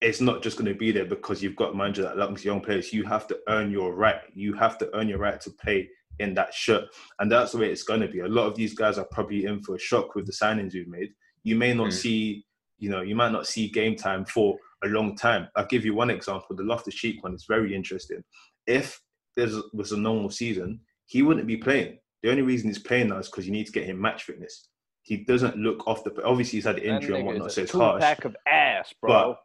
It's 0.00 0.20
not 0.20 0.42
just 0.42 0.56
going 0.56 0.72
to 0.72 0.78
be 0.78 0.92
there 0.92 1.04
because 1.04 1.42
you've 1.42 1.56
got 1.56 1.72
a 1.72 1.76
manager 1.76 2.02
that 2.02 2.16
likes 2.16 2.44
young 2.44 2.60
players. 2.60 2.92
You 2.92 3.04
have 3.04 3.26
to 3.28 3.38
earn 3.48 3.70
your 3.70 3.94
right. 3.94 4.20
You 4.32 4.54
have 4.54 4.78
to 4.78 4.90
earn 4.96 5.08
your 5.08 5.18
right 5.18 5.40
to 5.42 5.50
play 5.50 5.90
in 6.20 6.32
that 6.34 6.54
shirt, 6.54 6.84
and 7.18 7.30
that's 7.30 7.52
the 7.52 7.58
way 7.58 7.70
it's 7.70 7.82
going 7.82 8.00
to 8.00 8.08
be. 8.08 8.20
A 8.20 8.28
lot 8.28 8.46
of 8.46 8.54
these 8.54 8.74
guys 8.74 8.98
are 8.98 9.08
probably 9.10 9.44
in 9.44 9.60
for 9.62 9.74
a 9.74 9.78
shock 9.78 10.14
with 10.14 10.26
the 10.26 10.32
signings 10.32 10.72
we've 10.74 10.88
made. 10.88 11.12
You 11.42 11.56
may 11.56 11.74
not 11.74 11.88
Mm. 11.88 11.92
see, 11.92 12.46
you 12.78 12.88
know, 12.88 13.02
you 13.02 13.16
might 13.16 13.32
not 13.32 13.46
see 13.46 13.68
game 13.68 13.96
time 13.96 14.24
for 14.24 14.56
a 14.84 14.88
long 14.88 15.16
time. 15.16 15.48
I'll 15.56 15.66
give 15.66 15.84
you 15.84 15.94
one 15.94 16.10
example. 16.10 16.56
The 16.56 16.62
Loftus 16.62 16.94
Cheek 16.94 17.22
one 17.22 17.34
is 17.34 17.44
very 17.48 17.74
interesting. 17.74 18.22
If 18.66 19.00
there 19.36 19.48
was 19.72 19.92
a 19.92 19.96
normal 19.98 20.30
season, 20.30 20.80
he 21.06 21.22
wouldn't 21.22 21.46
be 21.46 21.56
playing. 21.56 21.98
The 22.22 22.30
only 22.30 22.42
reason 22.42 22.68
he's 22.68 22.78
playing 22.78 23.08
now 23.08 23.18
is 23.18 23.28
because 23.28 23.46
you 23.46 23.52
need 23.52 23.66
to 23.66 23.72
get 23.72 23.84
him 23.84 24.00
match 24.00 24.24
fitness. 24.24 24.68
He 25.02 25.18
doesn't 25.18 25.56
look 25.56 25.86
off 25.86 26.02
the. 26.04 26.24
Obviously, 26.24 26.56
he's 26.58 26.64
had 26.64 26.78
an 26.78 26.84
injury 26.84 27.16
and 27.18 27.26
whatnot, 27.26 27.48
is 27.48 27.54
so 27.54 27.62
it's 27.62 27.72
harsh. 27.72 28.00
two-pack 28.00 28.24
of 28.24 28.36
ass, 28.46 28.94
bro. 29.00 29.10
But 29.12 29.40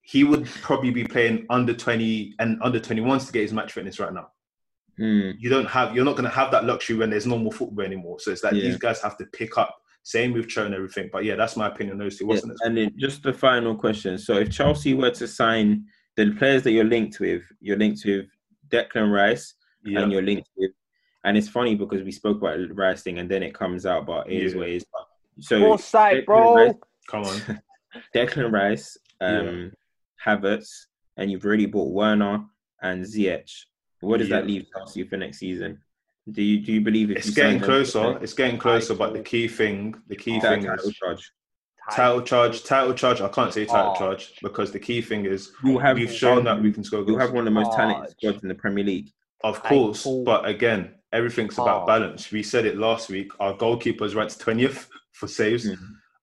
he 0.00 0.24
would 0.24 0.46
probably 0.62 0.90
be 0.90 1.04
playing 1.04 1.46
under 1.50 1.74
20 1.74 2.34
and 2.38 2.58
under 2.62 2.80
21s 2.80 3.26
to 3.26 3.32
get 3.32 3.42
his 3.42 3.52
match 3.52 3.72
fitness 3.72 4.00
right 4.00 4.12
now. 4.12 4.28
Hmm. 4.96 5.32
You 5.38 5.50
don't 5.50 5.66
have. 5.66 5.94
You're 5.94 6.04
not 6.06 6.12
going 6.16 6.24
to 6.24 6.34
have 6.34 6.50
that 6.52 6.64
luxury 6.64 6.96
when 6.96 7.10
there's 7.10 7.26
normal 7.26 7.52
football 7.52 7.84
anymore. 7.84 8.20
So 8.20 8.30
it's 8.30 8.42
like 8.42 8.54
Yeah. 8.54 8.62
these 8.62 8.78
guys 8.78 9.00
have 9.02 9.18
to 9.18 9.26
pick 9.26 9.58
up. 9.58 9.76
Same 10.04 10.32
with 10.32 10.48
Cho 10.48 10.66
and 10.66 10.74
everything. 10.74 11.08
But 11.12 11.24
yeah, 11.24 11.36
that's 11.36 11.56
my 11.56 11.68
opinion. 11.68 11.98
Those 11.98 12.18
two. 12.18 12.24
Yeah, 12.24 12.28
What's 12.28 12.42
the 12.42 12.48
next? 12.48 12.60
and 12.62 12.76
then 12.76 12.90
just 12.96 13.22
the 13.22 13.32
final 13.32 13.74
question. 13.74 14.18
So 14.18 14.34
if 14.38 14.50
Chelsea 14.50 14.94
were 14.94 15.10
to 15.12 15.28
sign 15.28 15.84
the 16.16 16.32
players 16.32 16.62
that 16.64 16.72
you're 16.72 16.84
linked 16.84 17.20
with, 17.20 17.42
you're 17.60 17.76
linked 17.78 18.02
with 18.04 18.26
Declan 18.68 19.12
Rice 19.12 19.54
Yeah. 19.84 20.00
and 20.00 20.12
you're 20.12 20.22
linked 20.22 20.48
with 20.56 20.72
and 21.24 21.36
it's 21.36 21.48
funny 21.48 21.76
because 21.76 22.02
we 22.02 22.10
spoke 22.10 22.38
about 22.38 22.58
Rice 22.74 23.02
thing 23.02 23.18
and 23.20 23.30
then 23.30 23.44
it 23.44 23.54
comes 23.54 23.86
out, 23.86 24.06
but 24.06 24.28
it 24.28 24.42
is 24.42 24.52
Yeah. 24.54 24.58
what 24.58 24.68
it 24.70 24.74
is. 24.76 24.86
So 25.40 25.60
Foresight, 25.60 26.22
Declan 26.22 26.26
bro. 26.26 26.54
Rice- 26.56 26.74
Come 27.08 27.22
on. 27.24 27.60
Declan 28.14 28.52
Rice, 28.52 28.96
um, 29.20 29.72
Havertz, 30.24 30.86
and 31.16 31.30
you've 31.30 31.44
already 31.44 31.66
bought 31.66 31.92
Werner 31.92 32.44
and 32.82 33.04
Ziyech. 33.04 33.50
What 34.00 34.18
does 34.18 34.30
that 34.30 34.46
leave 34.48 34.66
Chelsea 34.72 35.04
for 35.04 35.16
next 35.16 35.38
season? 35.38 35.80
Do 36.30 36.40
you 36.42 36.64
do 36.64 36.72
you 36.72 36.80
believe 36.80 37.10
if 37.10 37.18
It's 37.18 37.26
you 37.28 37.34
getting 37.34 37.52
sign 37.52 37.60
them- 37.60 37.68
closer. 37.68 38.18
It's 38.22 38.32
getting 38.34 38.58
closer. 38.58 38.94
But 38.94 39.12
the 39.12 39.20
key 39.22 39.48
thing, 39.48 39.94
the 40.08 40.16
key 40.16 40.38
that 40.40 40.48
thing 40.60 40.64
title 40.64 40.88
is 40.88 40.94
charge? 40.94 41.32
title 41.90 42.22
charge. 42.22 42.62
Title 42.62 42.94
charge. 42.94 43.20
I 43.20 43.28
can't 43.28 43.52
say 43.52 43.64
title 43.64 43.92
Oh. 43.96 43.98
charge 43.98 44.34
because 44.40 44.70
the 44.70 44.78
key 44.78 45.02
thing 45.02 45.26
is 45.26 45.50
You'll 45.64 45.80
have 45.80 45.96
we've 45.96 46.12
shown 46.12 46.44
that 46.44 46.62
we 46.62 46.72
can 46.72 46.84
score 46.84 47.04
You'll 47.04 47.18
have 47.18 47.30
one 47.32 47.40
of 47.40 47.44
the 47.46 47.50
most 47.60 47.72
talented 47.76 48.10
squads 48.12 48.42
in 48.42 48.48
the 48.48 48.54
Premier 48.54 48.84
League. 48.84 49.10
Of 49.42 49.60
course, 49.64 50.04
Title 50.04 50.22
but 50.22 50.46
again, 50.46 50.94
everything's 51.12 51.54
about 51.54 51.86
charge. 51.86 51.86
balance. 51.88 52.30
We 52.30 52.44
said 52.44 52.66
it 52.66 52.76
last 52.78 53.08
week. 53.08 53.32
Our 53.40 53.54
goalkeeper's 53.56 54.14
ranked 54.14 54.38
twentieth 54.38 54.88
for 55.10 55.26
saves. 55.26 55.68
Mhm. 55.68 55.76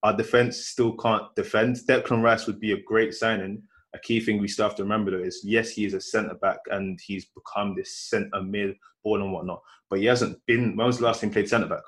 Our 0.03 0.15
defense 0.15 0.67
still 0.67 0.93
can't 0.95 1.23
defend. 1.35 1.75
Declan 1.75 2.23
Rice 2.23 2.47
would 2.47 2.61
be 2.61 2.71
a 2.71 2.81
great 2.83 3.13
signing. 3.13 3.63
A 3.93 3.99
key 3.99 4.19
thing 4.19 4.39
we 4.39 4.47
still 4.47 4.67
have 4.67 4.75
to 4.77 4.83
remember 4.83 5.11
though 5.11 5.23
is 5.23 5.41
yes, 5.43 5.69
he 5.71 5.83
is 5.85 5.93
a 5.95 6.01
centre 6.01 6.35
back 6.35 6.59
and 6.69 6.99
he's 7.03 7.25
become 7.25 7.75
this 7.75 7.91
centre 7.95 8.41
mid 8.41 8.75
ball 9.03 9.21
and 9.21 9.33
whatnot. 9.33 9.61
But 9.89 9.99
he 9.99 10.05
hasn't 10.05 10.37
been. 10.45 10.75
When 10.75 10.85
was 10.87 10.99
the 10.99 11.05
last 11.05 11.21
time 11.21 11.31
he 11.31 11.33
played 11.33 11.49
centre 11.49 11.67
back? 11.67 11.81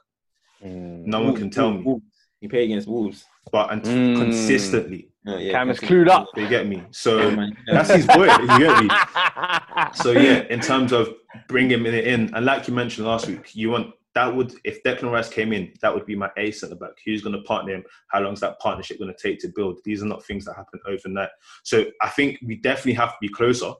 Mm. 0.66 1.06
No 1.06 1.22
one 1.22 1.36
can 1.36 1.50
tell 1.52 1.72
me. 1.72 1.84
Wolves. 1.84 2.04
You 2.40 2.50
play 2.50 2.64
against 2.66 2.88
Wolves. 2.88 3.26
But 3.52 3.72
and 3.72 3.84
Mm. 3.84 4.18
consistently, 4.18 5.10
Oh, 5.28 5.38
yeah, 5.38 5.52
Cam 5.52 5.70
is 5.70 5.80
consistently. 5.80 6.06
clued 6.06 6.10
up. 6.12 6.28
they 6.36 6.48
get 6.48 6.66
me. 6.68 6.82
So 6.90 7.20
Yeah, 7.20 7.36
man. 7.36 7.56
that's 7.68 7.90
his 7.94 8.08
boy. 8.08 8.26
You 8.26 8.58
get 8.58 8.84
me. 8.84 8.90
So 9.94 10.12
yeah, 10.12 10.44
in 10.50 10.60
terms 10.60 10.92
of 10.94 11.10
bringing 11.48 11.72
him 11.72 11.86
in, 11.86 12.34
and 12.34 12.46
like 12.46 12.68
you 12.68 12.74
mentioned 12.74 13.06
last 13.08 13.28
week, 13.28 13.56
you 13.56 13.70
want 13.70 13.94
that 14.14 14.36
would 14.36 14.54
if 14.66 14.84
Declan 14.84 15.12
Rice 15.12 15.30
came 15.30 15.54
in, 15.54 15.72
that 15.82 15.94
would 15.94 16.06
be 16.06 16.16
my 16.16 16.30
ace 16.38 16.64
at 16.64 16.70
the 16.70 16.76
back. 16.76 16.92
Who's 17.06 17.22
going 17.22 17.36
to 17.36 17.42
partner 17.44 17.76
him? 17.76 17.84
How 18.10 18.20
long 18.22 18.34
is 18.34 18.42
that 18.42 18.60
partnership 18.60 19.00
going 19.00 19.14
to 19.14 19.22
take 19.22 19.40
to 19.40 19.52
build? 19.56 19.80
These 19.86 20.04
are 20.04 20.08
not 20.08 20.26
things 20.26 20.46
that 20.46 20.56
happen 20.56 20.80
overnight. 20.88 21.30
So 21.64 21.86
I 22.02 22.10
think 22.10 22.40
we 22.46 22.56
definitely 22.58 22.94
have 22.94 23.12
to 23.12 23.18
be 23.22 23.30
closer. 23.30 23.72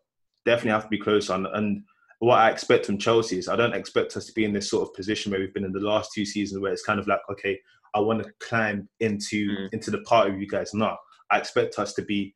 Definitely 0.46 0.72
have 0.72 0.84
to 0.84 0.90
be 0.90 0.98
closer. 1.00 1.34
And, 1.34 1.48
and 1.48 1.84
what 2.20 2.40
I 2.40 2.50
expect 2.50 2.86
from 2.86 2.98
Chelsea 2.98 3.38
is 3.40 3.50
I 3.50 3.56
don't 3.56 3.74
expect 3.76 4.16
us 4.16 4.26
to 4.28 4.34
be 4.34 4.46
in 4.46 4.54
this 4.54 4.70
sort 4.70 4.88
of 4.88 4.94
position 4.94 5.32
where 5.32 5.42
we've 5.42 5.54
been 5.54 5.66
in 5.66 5.74
the 5.74 5.80
last 5.80 6.12
two 6.14 6.26
seasons, 6.26 6.62
where 6.62 6.72
it's 6.72 6.84
kind 6.86 7.00
of 7.00 7.08
like, 7.08 7.20
okay, 7.32 7.60
I 7.94 8.00
want 8.00 8.24
to 8.24 8.32
climb 8.40 8.88
into 9.02 9.50
Mm. 9.50 9.74
into 9.74 9.92
the 9.92 10.02
part 10.02 10.30
of 10.30 10.40
you 10.40 10.48
guys. 10.48 10.74
No, 10.74 10.96
I 11.30 11.40
expect 11.40 11.78
us 11.78 11.94
to 11.96 12.04
be 12.04 12.34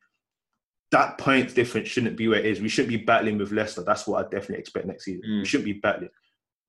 that 0.92 1.18
point 1.18 1.56
difference 1.56 1.88
shouldn't 1.88 2.18
be 2.18 2.28
where 2.28 2.40
it 2.40 2.46
is. 2.46 2.62
We 2.62 2.70
shouldn't 2.70 2.90
be 2.98 3.04
battling 3.04 3.38
with 3.38 3.52
Leicester. 3.52 3.84
That's 3.84 4.06
what 4.08 4.26
I 4.26 4.30
definitely 4.30 4.60
expect 4.60 4.86
next 4.86 5.06
season. 5.06 5.24
Mm. 5.28 5.40
We 5.40 5.46
shouldn't 5.46 5.66
be 5.66 5.74
battling. 5.80 6.10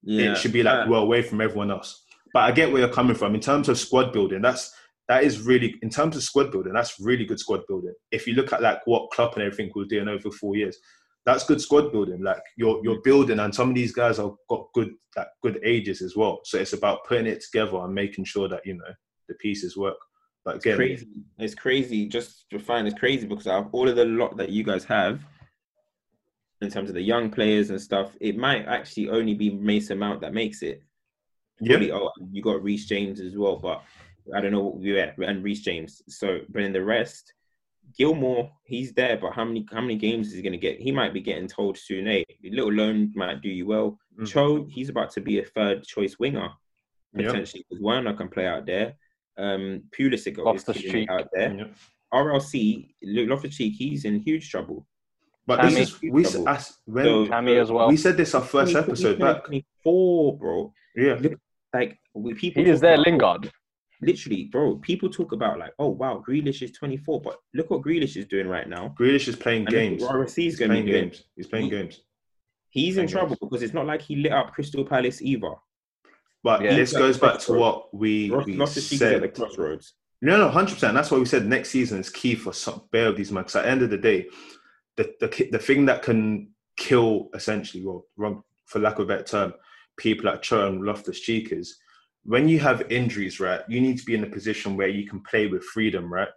Yeah. 0.07 0.31
It 0.31 0.37
should 0.37 0.53
be 0.53 0.63
like 0.63 0.87
Uh, 0.87 0.89
well 0.89 1.03
away 1.03 1.21
from 1.21 1.41
everyone 1.41 1.69
else. 1.69 2.03
But 2.33 2.43
I 2.43 2.51
get 2.51 2.71
where 2.71 2.81
you're 2.81 2.93
coming 2.99 3.15
from 3.15 3.35
in 3.35 3.41
terms 3.41 3.67
of 3.69 3.77
squad 3.77 4.13
building. 4.13 4.41
That's 4.41 4.73
that 5.09 5.23
is 5.23 5.41
really 5.41 5.75
in 5.81 5.89
terms 5.89 6.15
of 6.15 6.23
squad 6.23 6.51
building. 6.51 6.73
That's 6.73 6.99
really 6.99 7.25
good 7.25 7.39
squad 7.39 7.61
building. 7.67 7.93
If 8.11 8.27
you 8.27 8.33
look 8.33 8.51
at 8.53 8.61
like 8.61 8.79
what 8.85 9.11
Klopp 9.11 9.35
and 9.35 9.43
everything 9.43 9.71
was 9.75 9.87
doing 9.87 10.07
over 10.07 10.31
four 10.31 10.55
years, 10.55 10.77
that's 11.25 11.45
good 11.45 11.61
squad 11.61 11.91
building. 11.91 12.21
Like 12.23 12.41
you're 12.57 12.79
you're 12.83 13.01
building, 13.01 13.39
and 13.39 13.53
some 13.53 13.69
of 13.69 13.75
these 13.75 13.91
guys 13.93 14.17
have 14.17 14.31
got 14.49 14.67
good 14.73 14.91
like 15.17 15.27
good 15.43 15.59
ages 15.63 16.01
as 16.01 16.15
well. 16.15 16.39
So 16.45 16.57
it's 16.57 16.73
about 16.73 17.05
putting 17.05 17.27
it 17.27 17.41
together 17.41 17.77
and 17.77 17.93
making 17.93 18.25
sure 18.25 18.47
that 18.47 18.65
you 18.65 18.75
know 18.75 18.93
the 19.27 19.35
pieces 19.35 19.75
work. 19.75 19.97
But 20.45 20.55
It's 20.57 20.65
crazy. 20.65 21.07
It's 21.39 21.55
crazy. 21.55 22.07
Just 22.07 22.45
to 22.51 22.59
find 22.59 22.87
it's 22.87 22.97
crazy 22.97 23.27
because 23.27 23.47
all 23.47 23.89
of 23.89 23.95
the 23.97 24.05
lot 24.05 24.37
that 24.37 24.49
you 24.49 24.63
guys 24.63 24.85
have, 24.85 25.21
in 26.61 26.69
terms 26.69 26.89
of 26.89 26.95
the 26.95 27.01
young 27.01 27.29
players 27.29 27.69
and 27.69 27.79
stuff, 27.79 28.15
it 28.19 28.37
might 28.37 28.65
actually 28.65 29.09
only 29.09 29.33
be 29.33 29.51
Mason 29.51 29.99
Mount 29.99 30.21
that 30.21 30.33
makes 30.33 30.61
it. 30.61 30.83
yeah, 31.61 31.73
Probably, 31.73 31.91
oh, 31.91 32.11
you 32.31 32.41
got 32.41 32.63
Reece 32.63 32.85
James 32.85 33.19
as 33.19 33.37
well, 33.37 33.57
but 33.57 33.83
I 34.35 34.41
don't 34.41 34.51
know 34.51 34.61
what 34.63 34.77
we 34.77 34.99
at 34.99 35.17
and 35.17 35.43
Reece 35.43 35.61
James. 35.61 36.01
So, 36.07 36.39
but 36.49 36.63
in 36.63 36.73
the 36.73 36.83
rest, 36.83 37.33
Gilmour, 37.97 38.49
he's 38.63 38.93
there, 38.93 39.17
but 39.17 39.33
how 39.33 39.45
many 39.45 39.65
how 39.71 39.81
many 39.81 39.95
games 39.95 40.27
is 40.27 40.33
he 40.33 40.41
going 40.41 40.51
to 40.51 40.57
get? 40.57 40.79
He 40.79 40.91
might 40.91 41.13
be 41.13 41.21
getting 41.21 41.47
told 41.47 41.77
soon. 41.77 42.05
Hey, 42.05 42.25
a 42.43 42.49
little 42.49 42.73
loan 42.73 43.11
might 43.15 43.41
do 43.41 43.49
you 43.49 43.65
well. 43.65 43.97
Mm. 44.19 44.27
Cho, 44.27 44.65
he's 44.69 44.89
about 44.89 45.11
to 45.11 45.21
be 45.21 45.39
a 45.39 45.45
third 45.45 45.83
choice 45.83 46.17
winger 46.19 46.49
potentially 47.15 47.65
because 47.67 47.81
Werner 47.81 48.13
can 48.13 48.29
play 48.29 48.47
out 48.47 48.65
there. 48.65 48.93
Um, 49.37 49.83
Pulisic 49.97 50.33
is 50.33 50.37
Loftus-Cheek. 50.37 50.91
killing 50.91 51.09
out 51.09 51.27
there. 51.33 51.53
yeah. 51.53 51.65
RLC, 52.13 52.93
Loftus 53.03 53.55
Cheek, 53.55 53.75
he's 53.77 54.05
in 54.05 54.19
huge 54.19 54.49
trouble. 54.49 54.85
But 55.47 55.57
Tammy. 55.57 55.75
this 55.75 55.89
is 55.93 56.01
we 56.11 56.25
s- 56.25 56.77
when 56.85 57.05
So- 57.05 57.25
Tammy 57.27 57.55
as 57.57 57.71
well. 57.71 57.87
we 57.87 57.97
said 57.97 58.17
this 58.17 58.35
our 58.35 58.41
first 58.41 58.71
He's- 58.71 58.83
episode 58.83 59.11
he's 59.15 59.19
back. 59.19 59.45
24, 59.45 60.37
bro. 60.37 60.73
Yeah, 60.95 61.19
Like 61.73 61.97
we 62.13 62.33
people. 62.33 62.63
He 62.63 62.69
is 62.69 62.77
talk 62.79 62.81
there, 62.81 62.93
about- 62.95 63.05
Lingard. 63.07 63.51
Literally, 64.01 64.43
bro. 64.45 64.75
People 64.77 65.09
talk 65.09 65.31
about 65.31 65.57
like, 65.57 65.71
oh 65.79 65.87
wow, 65.89 66.23
Grealish 66.27 66.61
is 66.61 66.71
24, 66.73 67.21
but 67.21 67.39
look 67.55 67.71
what 67.71 67.81
Grealish 67.81 68.15
is 68.17 68.25
doing 68.27 68.47
right 68.47 68.67
now. 68.69 68.93
Grealish 68.99 69.27
is 69.27 69.35
playing 69.35 69.61
And 69.61 69.69
games. 69.69 70.01
look 70.03 70.13
what 70.13 70.31
He's 70.31 70.55
going 70.59 70.69
to 70.69 70.73
playing 70.75 70.85
be 70.85 70.91
doing. 70.91 71.03
games. 71.05 71.23
He's 71.35 71.47
playing 71.47 71.65
He- 71.65 71.71
games. 71.71 72.01
He's 72.69 72.97
in 72.97 73.05
Playing 73.05 73.09
trouble 73.09 73.29
games. 73.29 73.39
because 73.39 73.63
it's 73.63 73.73
not 73.73 73.87
like 73.87 74.01
he 74.01 74.17
lit 74.17 74.33
up 74.33 74.53
Crystal 74.53 74.83
Palace 74.85 75.21
either. 75.21 75.53
But 76.43 76.61
Yeah. 76.61 76.75
this 76.75 76.93
goes 76.93 77.17
back 77.17 77.39
to 77.39 77.53
what 77.53 77.91
we, 77.93 78.29
Ross- 78.29 78.45
we 78.45 78.53
Loftus 78.55 78.87
Cheek 78.89 78.97
is 78.97 79.01
at 79.01 79.21
the 79.21 79.27
said. 79.27 79.33
crossroads. 79.35 79.93
No, 80.21 80.37
no, 80.37 80.49
hundred 80.49 80.73
percent. 80.75 80.93
That's 80.93 81.09
why 81.09 81.17
we 81.19 81.25
said 81.25 81.45
next 81.47 81.69
season 81.69 81.99
is 81.99 82.09
key 82.09 82.35
for 82.35 82.51
some 82.53 82.81
bare 82.91 83.07
of 83.07 83.17
these 83.17 83.31
men. 83.31 83.43
Because 83.43 83.55
at 83.57 83.63
the 83.63 83.69
end 83.69 83.81
of 83.83 83.89
the 83.89 83.97
day, 83.97 84.27
the 84.97 85.13
the 85.19 85.49
the 85.51 85.59
thing 85.59 85.85
that 85.85 86.01
can 86.03 86.49
kill 86.75 87.29
essentially, 87.33 87.83
well, 87.85 88.05
wrong 88.17 88.43
for 88.65 88.79
lack 88.79 88.99
of 88.99 89.05
a 89.05 89.07
better 89.07 89.23
term, 89.23 89.53
people 89.97 90.25
like 90.25 90.41
Cho 90.41 90.67
and 90.67 90.83
Loftus 90.83 91.19
Cheek 91.21 91.51
is 91.51 91.77
when 92.23 92.49
you 92.49 92.59
have 92.59 92.91
injuries, 92.91 93.39
right? 93.39 93.61
You 93.69 93.79
need 93.79 93.97
to 93.99 94.05
be 94.05 94.15
in 94.15 94.23
a 94.23 94.29
position 94.29 94.75
where 94.75 94.89
you 94.89 95.07
can 95.07 95.21
play 95.21 95.47
with 95.47 95.63
freedom, 95.63 96.11
right? 96.11 96.27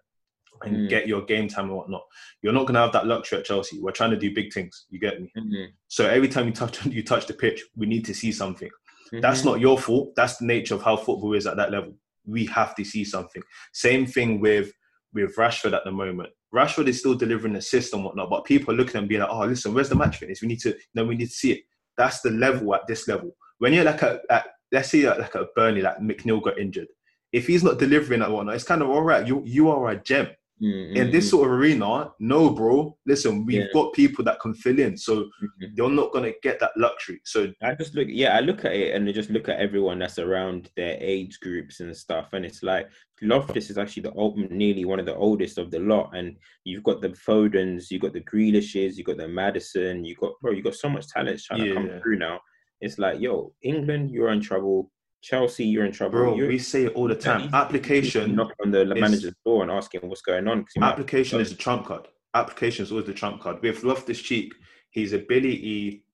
And 0.62 0.76
Mm. 0.76 0.88
get 0.88 1.08
your 1.08 1.22
game 1.24 1.48
time 1.48 1.66
and 1.66 1.74
whatnot. 1.76 2.04
You're 2.42 2.52
not 2.52 2.66
gonna 2.66 2.80
have 2.80 2.92
that 2.92 3.06
luxury 3.06 3.38
at 3.38 3.44
Chelsea. 3.46 3.80
We're 3.80 3.90
trying 3.92 4.10
to 4.10 4.16
do 4.16 4.32
big 4.34 4.52
things. 4.52 4.86
You 4.90 5.00
get 5.00 5.20
me? 5.20 5.32
Mhm. 5.36 5.68
So 5.88 6.06
every 6.06 6.28
time 6.28 6.46
you 6.46 6.52
touch 6.52 6.84
you 6.86 7.02
touch 7.02 7.26
the 7.26 7.34
pitch, 7.34 7.64
we 7.76 7.86
need 7.86 8.04
to 8.04 8.14
see 8.14 8.30
something. 8.30 8.70
That's 9.12 9.40
Mhm. 9.40 9.46
not 9.46 9.60
your 9.60 9.78
fault. 9.78 10.14
That's 10.14 10.36
the 10.36 10.44
nature 10.46 10.74
of 10.74 10.82
how 10.82 10.96
football 10.96 11.32
is 11.34 11.46
at 11.46 11.56
that 11.56 11.72
level. 11.72 11.98
We 12.24 12.44
have 12.46 12.74
to 12.76 12.84
see 12.84 13.04
something. 13.04 13.42
Same 13.72 14.06
thing 14.06 14.40
with 14.40 14.72
with 15.12 15.34
Rashford 15.36 15.72
at 15.72 15.82
the 15.84 15.90
moment. 15.90 16.30
Rashford 16.54 16.88
is 16.88 16.98
still 16.98 17.14
delivering 17.14 17.56
assists 17.56 17.92
and 17.92 18.04
whatnot, 18.04 18.30
but 18.30 18.44
people 18.44 18.74
are 18.74 18.76
looking 18.76 19.00
him 19.00 19.06
being 19.06 19.20
like, 19.20 19.30
"Oh, 19.30 19.44
listen, 19.46 19.72
where's 19.72 19.88
the 19.88 19.94
match 19.94 20.16
fitness? 20.16 20.42
We 20.42 20.48
need 20.48 20.60
to, 20.60 20.76
no, 20.94 21.04
we 21.04 21.16
need 21.16 21.26
to 21.26 21.32
see 21.32 21.52
it." 21.52 21.62
That's 21.96 22.20
the 22.20 22.30
level 22.30 22.74
at 22.74 22.86
this 22.86 23.06
level. 23.06 23.36
When 23.58 23.72
you're 23.72 23.84
like 23.84 24.02
a, 24.02 24.20
at, 24.30 24.46
let's 24.72 24.90
say 24.90 25.08
like 25.08 25.34
a 25.34 25.46
Burnley, 25.54 25.82
like 25.82 25.98
McNeil 25.98 26.42
got 26.42 26.58
injured. 26.58 26.88
If 27.32 27.46
he's 27.46 27.62
not 27.62 27.78
delivering 27.78 28.22
and 28.22 28.32
whatnot, 28.32 28.56
it's 28.56 28.64
kind 28.64 28.82
of 28.82 28.90
all 28.90 29.02
right. 29.02 29.26
You 29.26 29.42
you 29.46 29.70
are 29.70 29.90
a 29.90 29.96
gem 29.96 30.28
Mm, 30.62 30.94
in 30.94 31.10
this 31.10 31.26
mm, 31.26 31.30
sort 31.30 31.48
of 31.48 31.54
arena, 31.54 32.12
no, 32.18 32.50
bro. 32.50 32.94
Listen, 33.06 33.46
we've 33.46 33.60
Yeah. 33.60 33.72
got 33.72 33.94
people 33.94 34.22
that 34.24 34.40
can 34.40 34.52
fill 34.52 34.78
in, 34.78 34.94
so 34.94 35.24
mhm. 35.42 35.70
you're 35.74 35.88
not 35.90 36.12
gonna 36.12 36.32
get 36.42 36.60
that 36.60 36.76
luxury. 36.76 37.18
So 37.24 37.50
I 37.62 37.74
just 37.74 37.94
look, 37.94 38.08
yeah, 38.10 38.36
I 38.36 38.40
look 38.40 38.66
at 38.66 38.72
it 38.74 38.94
and 38.94 39.08
I 39.08 39.12
just 39.12 39.30
look 39.30 39.48
at 39.48 39.58
everyone 39.58 40.00
that's 40.00 40.18
around 40.18 40.70
their 40.76 40.98
age 41.00 41.40
groups 41.40 41.80
and 41.80 41.96
stuff, 41.96 42.34
and 42.34 42.44
it's 42.44 42.62
like 42.62 42.90
Loftus 43.22 43.70
is 43.70 43.78
actually 43.78 44.02
the 44.02 44.12
old, 44.12 44.38
nearly 44.50 44.84
one 44.84 45.00
of 45.00 45.06
the 45.06 45.16
oldest 45.16 45.56
of 45.56 45.70
the 45.70 45.78
lot, 45.80 46.14
and 46.14 46.36
you've 46.64 46.84
got 46.84 47.00
the 47.00 47.08
Fodens, 47.10 47.90
you've 47.90 48.02
got 48.02 48.12
the 48.12 48.20
Grealishes, 48.20 48.96
you've 48.96 49.06
got 49.06 49.16
the 49.16 49.28
Maddison, 49.28 50.04
you've 50.04 50.18
got 50.18 50.32
bro, 50.42 50.52
you've 50.52 50.64
got 50.64 50.74
so 50.74 50.90
much 50.90 51.08
talent 51.08 51.40
trying 51.40 51.64
to 51.64 51.74
come 51.74 51.90
through 52.02 52.18
now. 52.18 52.38
It's 52.82 52.98
like, 52.98 53.18
yo, 53.20 53.54
England, 53.62 54.10
you're 54.10 54.30
in 54.30 54.40
trouble. 54.40 54.90
Chelsea, 55.22 55.66
you're 55.66 55.84
in 55.84 55.92
trouble. 55.92 56.12
bro, 56.18 56.34
You're- 56.36 56.48
we 56.48 56.58
say 56.58 56.84
it 56.84 56.94
all 56.94 57.08
the 57.08 57.14
time. 57.14 57.40
He's- 57.42 57.52
Application, 57.54 58.34
knock 58.34 58.52
on 58.64 58.70
the 58.70 58.82
is- 58.92 59.00
manager's 59.00 59.34
door 59.44 59.62
and 59.62 59.70
asking 59.70 60.00
what's 60.08 60.22
going 60.22 60.48
on. 60.48 60.64
he 60.72 60.80
might- 60.80 60.92
application 60.92 61.40
is 61.40 61.50
the 61.50 61.56
trump 61.56 61.86
card. 61.86 62.08
Application 62.34 62.84
is 62.84 62.90
always 62.90 63.06
the 63.06 63.12
trump 63.12 63.40
card. 63.40 63.60
With 63.62 63.82
Loftus 63.84 64.20
Cheek, 64.20 64.54
his 64.90 65.12
ability 65.12 66.04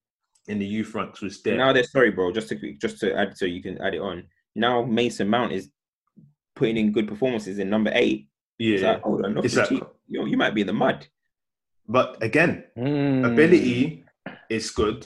in 0.47 0.59
the 0.59 0.65
youth 0.65 0.93
ranks 0.95 1.21
was 1.21 1.41
there. 1.41 1.57
Now 1.57 1.73
they're 1.73 1.83
sorry, 1.83 2.11
bro. 2.11 2.31
Just 2.31 2.49
to 2.49 2.73
just 2.73 2.99
to 2.99 3.13
add, 3.15 3.37
so 3.37 3.45
you 3.45 3.61
can 3.61 3.79
add 3.81 3.93
it 3.93 4.01
on. 4.01 4.27
Now 4.55 4.83
Mason 4.83 5.29
Mount 5.29 5.51
is 5.51 5.69
putting 6.55 6.77
in 6.77 6.91
good 6.91 7.07
performances 7.07 7.59
in 7.59 7.69
number 7.69 7.91
eight. 7.93 8.27
It's 8.59 8.81
yeah, 8.81 8.93
like, 8.93 9.01
hold 9.03 9.25
on, 9.25 9.37
It's 9.37 9.55
Loftus 9.55 9.79
like- 9.81 9.89
you 10.09 10.37
might 10.37 10.55
be 10.55 10.61
in 10.61 10.67
the 10.67 10.73
mud. 10.73 11.05
but 11.87 12.21
again, 12.23 12.63
Mm. 12.77 13.31
ability 13.31 14.03
is 14.49 14.71
good, 14.71 15.05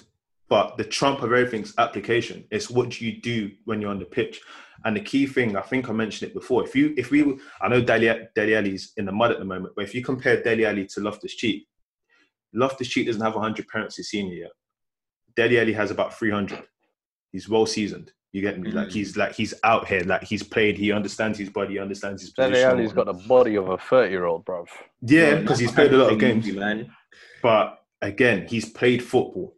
but 0.52 0.76
the 0.76 0.84
trump 0.84 1.22
of 1.22 1.32
everything's 1.32 1.74
application. 1.78 2.44
It's 2.52 2.70
what 2.70 3.00
you 3.00 3.22
do 3.22 3.52
when 3.64 3.80
you're 3.80 3.90
on 3.90 4.00
the 4.00 4.06
pitch. 4.06 4.42
And 4.84 4.94
the 4.98 5.00
key 5.00 5.26
thing, 5.26 5.56
I 5.56 5.62
think 5.62 5.88
I 5.90 5.94
mentioned 5.94 6.30
it 6.30 6.34
before. 6.34 6.62
If 6.66 6.76
you, 6.76 6.94
if 6.98 7.10
we, 7.10 7.38
I 7.62 7.70
know 7.70 7.80
Dele, 7.82 8.28
Dele 8.36 8.56
Alli's 8.56 8.92
in 8.98 9.06
the 9.06 9.14
mud 9.14 9.32
at 9.32 9.40
the 9.40 9.46
moment, 9.46 9.74
but 9.78 9.86
if 9.86 9.96
you 9.96 10.04
compare 10.04 10.44
Dele 10.44 10.66
Alli 10.66 10.86
to 10.88 11.00
Loftus 11.00 11.36
Cheek, 11.36 11.68
Loftus 12.54 12.90
Cheek 12.90 13.08
doesn't 13.08 13.22
have 13.22 13.36
100 13.36 13.66
parents 13.70 13.96
his 13.96 14.10
senior 14.10 14.34
year. 14.34 14.50
Dele 15.38 15.58
Alli 15.58 15.72
has 15.72 15.90
about 15.90 16.20
300. 16.20 16.62
He's 17.32 17.48
well 17.48 17.66
seasoned. 17.66 18.12
You 18.34 18.42
get 18.42 18.60
me? 18.60 18.72
Like 18.72 18.90
Mm. 18.90 18.94
he's 18.94 19.16
like 19.16 19.34
he's 19.34 19.54
out 19.64 19.88
here. 19.88 20.02
Like 20.02 20.24
he's 20.24 20.44
played. 20.44 20.78
He 20.78 20.92
understands 20.92 21.38
his 21.40 21.50
body. 21.50 21.76
He 21.76 21.80
understands 21.80 22.22
his 22.24 22.34
Dele 22.34 22.50
position. 22.52 22.70
Alli's 22.72 22.92
got 22.94 23.06
the 23.06 23.14
body 23.14 23.56
of 23.56 23.70
a 23.70 23.78
30 23.78 24.10
year 24.12 24.26
old, 24.26 24.46
bruv. 24.46 24.68
yeah, 25.02 25.36
because 25.36 25.60
he's 25.60 25.72
played 25.72 25.94
a 25.94 25.98
lot 25.98 26.12
of 26.12 26.20
games. 26.20 26.46
man. 26.52 26.92
But 27.42 27.82
again, 28.02 28.48
he's 28.50 28.70
played 28.70 29.02
football. 29.02 29.56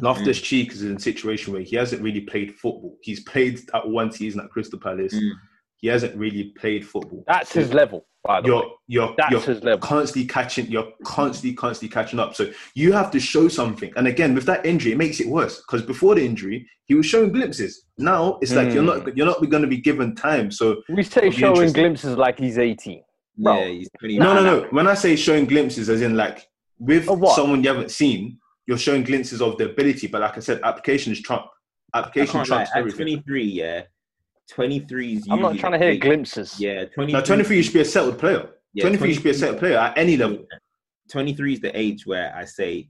Loftus 0.00 0.40
Cheek 0.40 0.72
is 0.72 0.82
in 0.82 0.96
a 0.96 1.00
situation 1.00 1.52
where 1.52 1.62
he 1.62 1.76
hasn't 1.76 2.02
really 2.02 2.20
played 2.22 2.54
football. 2.54 2.96
He's 3.02 3.20
played 3.20 3.60
at 3.74 3.88
one 3.88 4.10
season 4.12 4.40
at 4.40 4.50
Crystal 4.50 4.78
Palace. 4.78 5.14
Mm. 5.14 5.30
He 5.78 5.88
hasn't 5.88 6.16
really 6.16 6.54
played 6.58 6.86
football. 6.86 7.22
That's 7.26 7.52
his 7.52 7.72
level, 7.74 8.06
by 8.24 8.40
the. 8.40 8.48
You're 8.48 8.70
you're 8.88 9.14
That's 9.18 9.30
you're 9.30 9.40
his 9.42 9.62
level. 9.62 9.78
constantly 9.86 10.26
catching. 10.26 10.66
You're 10.68 10.90
constantly 11.04 11.54
constantly 11.54 11.92
catching 11.92 12.18
up. 12.18 12.34
So 12.34 12.50
you 12.74 12.92
have 12.92 13.10
to 13.10 13.20
show 13.20 13.46
something. 13.48 13.92
And 13.96 14.06
again, 14.06 14.34
with 14.34 14.46
that 14.46 14.64
injury, 14.64 14.92
it 14.92 14.98
makes 14.98 15.20
it 15.20 15.28
worse 15.28 15.58
because 15.58 15.82
before 15.82 16.14
the 16.14 16.24
injury, 16.24 16.66
he 16.86 16.94
was 16.94 17.04
showing 17.04 17.30
glimpses. 17.30 17.84
Now 17.98 18.38
it's 18.40 18.54
like 18.54 18.72
you're 18.72 18.82
not 18.82 19.14
you're 19.16 19.26
not 19.26 19.38
going 19.50 19.62
to 19.62 19.68
be 19.68 19.76
given 19.76 20.14
time. 20.14 20.50
So 20.50 20.82
We 20.88 21.02
say 21.02 21.26
It'll 21.28 21.32
showing 21.32 21.72
glimpses 21.72 22.16
like 22.16 22.38
he's 22.38 22.56
18. 22.58 23.02
Bro. 23.38 23.58
Yeah, 23.58 23.68
he's 23.68 23.90
pretty. 23.98 24.18
no, 24.18 24.32
Nah, 24.32 24.40
no, 24.40 24.60
no. 24.60 24.68
When 24.70 24.86
I 24.86 24.94
say 24.94 25.14
showing 25.14 25.44
glimpses, 25.44 25.90
as 25.90 26.00
in 26.00 26.16
like 26.16 26.48
with 26.78 27.04
someone 27.34 27.62
you 27.62 27.68
haven't 27.68 27.90
seen, 27.90 28.38
you're 28.66 28.78
showing 28.78 29.02
glimpses 29.04 29.40
of 29.40 29.56
the 29.58 29.70
ability. 29.70 30.06
But 30.08 30.20
like 30.22 30.36
I 30.36 30.40
said, 30.40 30.60
application 30.62 31.12
is 31.12 31.20
trump. 31.22 31.46
Application 31.94 32.32
can't 32.32 32.48
lie. 32.48 32.56
trumps 32.56 32.70
At 32.72 32.78
everything. 32.78 32.98
23, 33.22 33.44
yeah, 33.44 33.82
23 34.50 35.14
is. 35.14 35.26
I'm 35.30 35.40
not 35.40 35.56
trying 35.58 35.72
to 35.72 35.78
the 35.78 35.84
hear 35.84 35.94
peak. 35.94 36.02
glimpses. 36.02 36.60
Yeah, 36.60 36.84
23. 36.86 37.12
Now, 37.12 37.20
23, 37.24 37.56
you 37.56 37.62
should 37.62 37.74
be 37.74 37.80
a 37.80 37.84
settled 37.84 38.18
player. 38.18 38.48
yeah, 38.74 38.82
23, 38.82 39.08
you 39.08 39.14
should 39.14 39.24
be 39.24 39.30
a 39.30 39.34
settled 39.34 39.58
player 39.58 39.78
at 39.78 39.96
any 39.96 40.16
level. 40.16 40.44
23 41.10 41.52
is 41.54 41.60
the 41.60 41.78
age 41.78 42.04
where 42.06 42.34
I 42.34 42.44
say, 42.44 42.88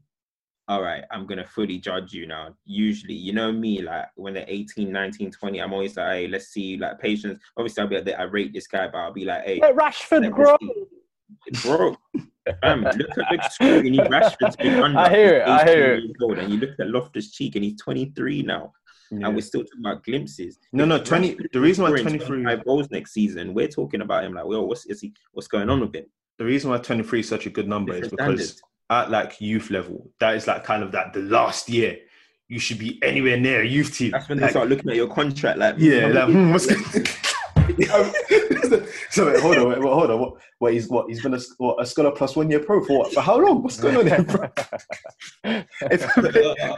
all 0.68 0.82
right, 0.82 1.04
I'm 1.12 1.26
going 1.26 1.38
to 1.38 1.44
fully 1.44 1.78
judge 1.78 2.12
you 2.12 2.26
now. 2.26 2.54
Usually, 2.64 3.14
you 3.14 3.32
know 3.32 3.52
me, 3.52 3.82
like 3.82 4.06
when 4.16 4.34
they're 4.34 4.46
18, 4.48 4.90
19, 4.90 5.30
20, 5.30 5.60
I'm 5.60 5.72
always 5.72 5.96
like, 5.96 6.08
hey, 6.08 6.28
let's 6.28 6.46
see, 6.48 6.76
like 6.76 6.98
patience. 6.98 7.40
Obviously, 7.56 7.82
I'll 7.82 7.88
be 7.88 8.00
like, 8.00 8.18
I 8.18 8.22
rate 8.24 8.52
this 8.52 8.66
guy, 8.66 8.88
but 8.88 8.98
I'll 8.98 9.12
be 9.12 9.24
like, 9.24 9.44
hey, 9.44 9.60
Let 9.60 9.76
Rashford 9.76 10.10
let 10.12 10.22
me 10.22 10.28
grow. 10.30 10.56
bro, 11.62 11.96
fam, 12.62 12.82
look 12.82 13.18
at 13.18 13.26
the 13.30 13.48
screen. 13.50 13.96
Rashford's 13.96 14.56
been 14.56 14.74
under. 14.82 14.98
I 14.98 15.10
hear 15.10 15.38
it, 15.38 15.48
I 15.48 15.64
he's 15.64 15.74
hear 15.74 15.94
18 15.94 16.06
years 16.06 16.16
old, 16.22 16.38
And 16.38 16.52
you 16.52 16.58
look 16.60 16.70
at 16.78 16.88
Loftus 16.88 17.30
Cheek 17.32 17.56
and 17.56 17.64
he's 17.64 17.78
23 17.80 18.42
now. 18.42 18.72
Yeah. 19.10 19.26
And 19.26 19.36
we're 19.36 19.42
still 19.42 19.62
talking 19.62 19.80
about 19.80 20.04
glimpses. 20.04 20.58
No, 20.72 20.84
no, 20.84 20.96
If 20.96 21.04
20 21.04 21.34
Rashford 21.34 21.52
the 21.52 21.60
reason 21.60 21.84
why 21.84 21.90
23 21.90 22.26
25 22.26 22.64
goals 22.64 22.90
next 22.90 23.12
season, 23.12 23.54
we're 23.54 23.68
talking 23.68 24.00
about 24.00 24.24
him 24.24 24.34
like, 24.34 24.46
well, 24.46 24.66
what's 24.66 24.86
is 24.86 25.00
he? 25.00 25.12
What's 25.32 25.48
going 25.48 25.70
on 25.70 25.80
with 25.80 25.94
him? 25.94 26.06
The 26.38 26.44
reason 26.44 26.70
why 26.70 26.78
23 26.78 27.20
is 27.20 27.28
such 27.28 27.46
a 27.46 27.50
good 27.50 27.68
number 27.68 27.94
is 27.94 28.08
because 28.08 28.16
standards. 28.16 28.62
at 28.90 29.10
like 29.10 29.40
youth 29.40 29.70
level, 29.70 30.10
that 30.20 30.34
is 30.34 30.46
like 30.46 30.64
kind 30.64 30.82
of 30.82 30.92
that 30.92 31.12
the 31.12 31.22
last 31.22 31.68
year. 31.68 31.98
You 32.48 32.60
should 32.60 32.78
be 32.78 33.02
anywhere 33.02 33.36
near 33.40 33.62
a 33.62 33.66
youth 33.66 33.96
team. 33.96 34.12
That's 34.12 34.28
when 34.28 34.38
they 34.38 34.48
start 34.48 34.68
looking 34.68 34.88
at 34.88 34.94
your 34.94 35.08
contract, 35.08 35.58
like, 35.58 35.74
Yeah, 35.78 36.06
hmm, 36.06 36.14
like, 36.14 36.28
hmm, 36.28 36.52
what's 36.52 36.66
so 39.16 39.26
wait, 39.26 39.40
hold 39.40 39.56
on, 39.56 39.68
wait, 39.68 39.80
wait, 39.80 39.92
hold 39.92 40.10
on. 40.10 40.20
What, 40.20 40.34
what 40.58 40.72
he's 40.74 40.88
what 40.88 41.08
he's 41.08 41.22
been 41.22 41.32
a, 41.32 41.40
what, 41.56 41.80
a 41.80 41.86
scholar 41.86 42.10
plus 42.10 42.36
one 42.36 42.50
year 42.50 42.60
pro 42.60 42.84
for 42.84 42.98
what? 42.98 43.14
For 43.14 43.22
how 43.22 43.38
long? 43.38 43.62
What's 43.62 43.80
going 43.80 43.96
on 43.96 44.06
here, 44.06 44.22
bro? 44.22 44.48
if, 45.90 46.02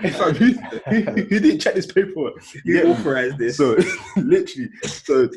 if 0.05 0.21
I, 0.21 0.31
who, 0.31 0.53
who, 0.53 1.01
who 1.25 1.41
didn't 1.41 1.59
check 1.59 1.75
this 1.75 1.87
paperwork? 1.87 2.35
you 2.65 2.79
Yeah. 2.79 2.91
authorized 2.91 3.39
this. 3.39 3.57
So 3.57 3.77
literally, 4.17 4.71
so 4.85 5.29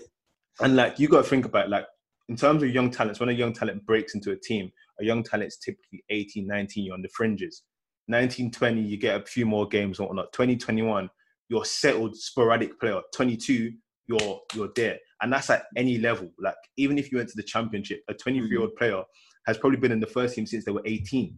and 0.59 0.75
like 0.75 0.99
you 0.99 1.07
got 1.07 1.23
to 1.23 1.29
think 1.29 1.45
about 1.45 1.65
it, 1.65 1.69
like 1.71 1.87
in 2.29 2.35
terms 2.35 2.61
of 2.61 2.69
young 2.69 2.91
talents, 2.91 3.19
when 3.19 3.29
a 3.29 3.33
young 3.33 3.51
talent 3.51 3.83
breaks 3.85 4.13
into 4.13 4.31
a 4.31 4.35
team, 4.35 4.71
a 4.99 5.03
young 5.03 5.23
talent's 5.23 5.57
typically 5.57 6.03
18, 6.11 6.45
19, 6.45 6.85
you're 6.85 6.93
on 6.93 7.01
the 7.01 7.09
fringes. 7.09 7.63
19, 8.09 8.51
20, 8.51 8.79
you 8.79 8.97
get 8.97 9.19
a 9.19 9.25
few 9.25 9.45
more 9.45 9.67
games 9.67 9.99
or 9.99 10.07
whatnot. 10.07 10.31
20, 10.33 10.55
21, 10.55 11.09
you're 11.49 11.65
settled 11.65 12.15
sporadic 12.15 12.79
player. 12.79 13.01
22, 13.13 13.71
you're 14.07 14.41
you're 14.53 14.71
there. 14.75 14.97
And 15.21 15.31
that's 15.31 15.49
at 15.49 15.65
any 15.75 15.97
level. 15.97 16.31
Like 16.39 16.55
even 16.77 16.97
if 16.97 17.11
you 17.11 17.17
went 17.17 17.29
to 17.29 17.37
the 17.37 17.43
championship, 17.43 18.01
a 18.09 18.13
23 18.13 18.49
year 18.49 18.61
old 18.61 18.69
mm-hmm. 18.69 18.77
player 18.77 19.03
has 19.47 19.57
probably 19.57 19.79
been 19.79 19.91
in 19.91 19.99
the 19.99 20.07
first 20.07 20.35
team 20.35 20.45
since 20.45 20.65
they 20.65 20.71
were 20.71 20.83
18. 20.85 21.37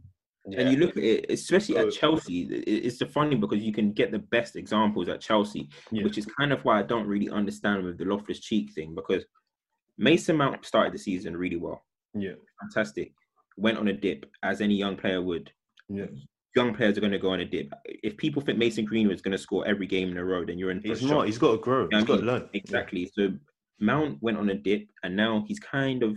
And 0.58 0.72
you 0.72 0.78
look 0.78 0.98
at 0.98 1.04
it, 1.04 1.26
especially 1.30 1.76
So- 1.76 1.88
at 1.88 1.94
Chelsea, 1.94 2.42
it's 2.42 3.00
the 3.00 3.06
funny 3.06 3.36
because 3.36 3.60
you 3.64 3.72
can 3.72 3.94
get 3.94 4.12
the 4.12 4.20
best 4.20 4.58
examples 4.58 5.08
at 5.08 5.22
Chelsea, 5.22 5.70
Yeah. 5.92 6.04
which 6.04 6.18
is 6.18 6.26
kind 6.26 6.52
of 6.52 6.64
why 6.66 6.80
I 6.80 6.84
don't 6.84 7.08
really 7.08 7.30
understand 7.30 7.86
with 7.86 7.98
the 7.98 8.06
Loftus 8.06 8.42
Cheek 8.42 8.74
thing 8.74 8.94
because 8.94 9.26
Mason 9.98 10.36
Mount 10.36 10.66
started 10.66 10.94
the 10.94 10.98
season 10.98 11.38
really 11.38 11.56
well, 11.56 11.86
Yeah. 12.14 12.34
fantastic, 12.60 13.14
went 13.56 13.78
on 13.78 13.88
a 13.88 13.94
dip 13.94 14.30
as 14.44 14.60
any 14.60 14.76
young 14.76 14.98
player 14.98 15.22
would. 15.22 15.52
Yeah. 15.88 16.08
Young 16.56 16.74
players 16.76 16.98
are 16.98 17.02
going 17.02 17.14
to 17.14 17.20
go 17.20 17.32
on 17.32 17.40
a 17.40 17.46
dip. 17.46 17.74
If 17.86 18.16
people 18.18 18.42
think 18.42 18.58
Mason 18.60 18.86
Greenwood 18.86 19.16
is 19.16 19.22
going 19.22 19.32
to 19.32 19.38
score 19.38 19.66
every 19.68 19.88
game 19.88 20.10
in 20.10 20.18
a 20.18 20.24
row, 20.24 20.46
then 20.46 20.58
you're 20.58 20.72
in 20.72 20.82
He's 20.82 21.02
not. 21.02 21.26
He's 21.26 21.38
got 21.38 21.52
to 21.54 21.58
grow. 21.58 21.88
Yeah, 21.92 22.00
He's 22.00 22.04
I 22.04 22.08
got 22.08 22.18
to 22.18 22.26
learn. 22.26 22.50
Exactly. 22.54 23.12
So 23.14 23.34
Mount 23.80 24.22
went 24.22 24.38
on 24.38 24.50
a 24.50 24.56
dip, 24.56 24.88
and 25.04 25.16
now 25.16 25.44
he's 25.48 25.60
kind 25.60 26.04
of 26.04 26.16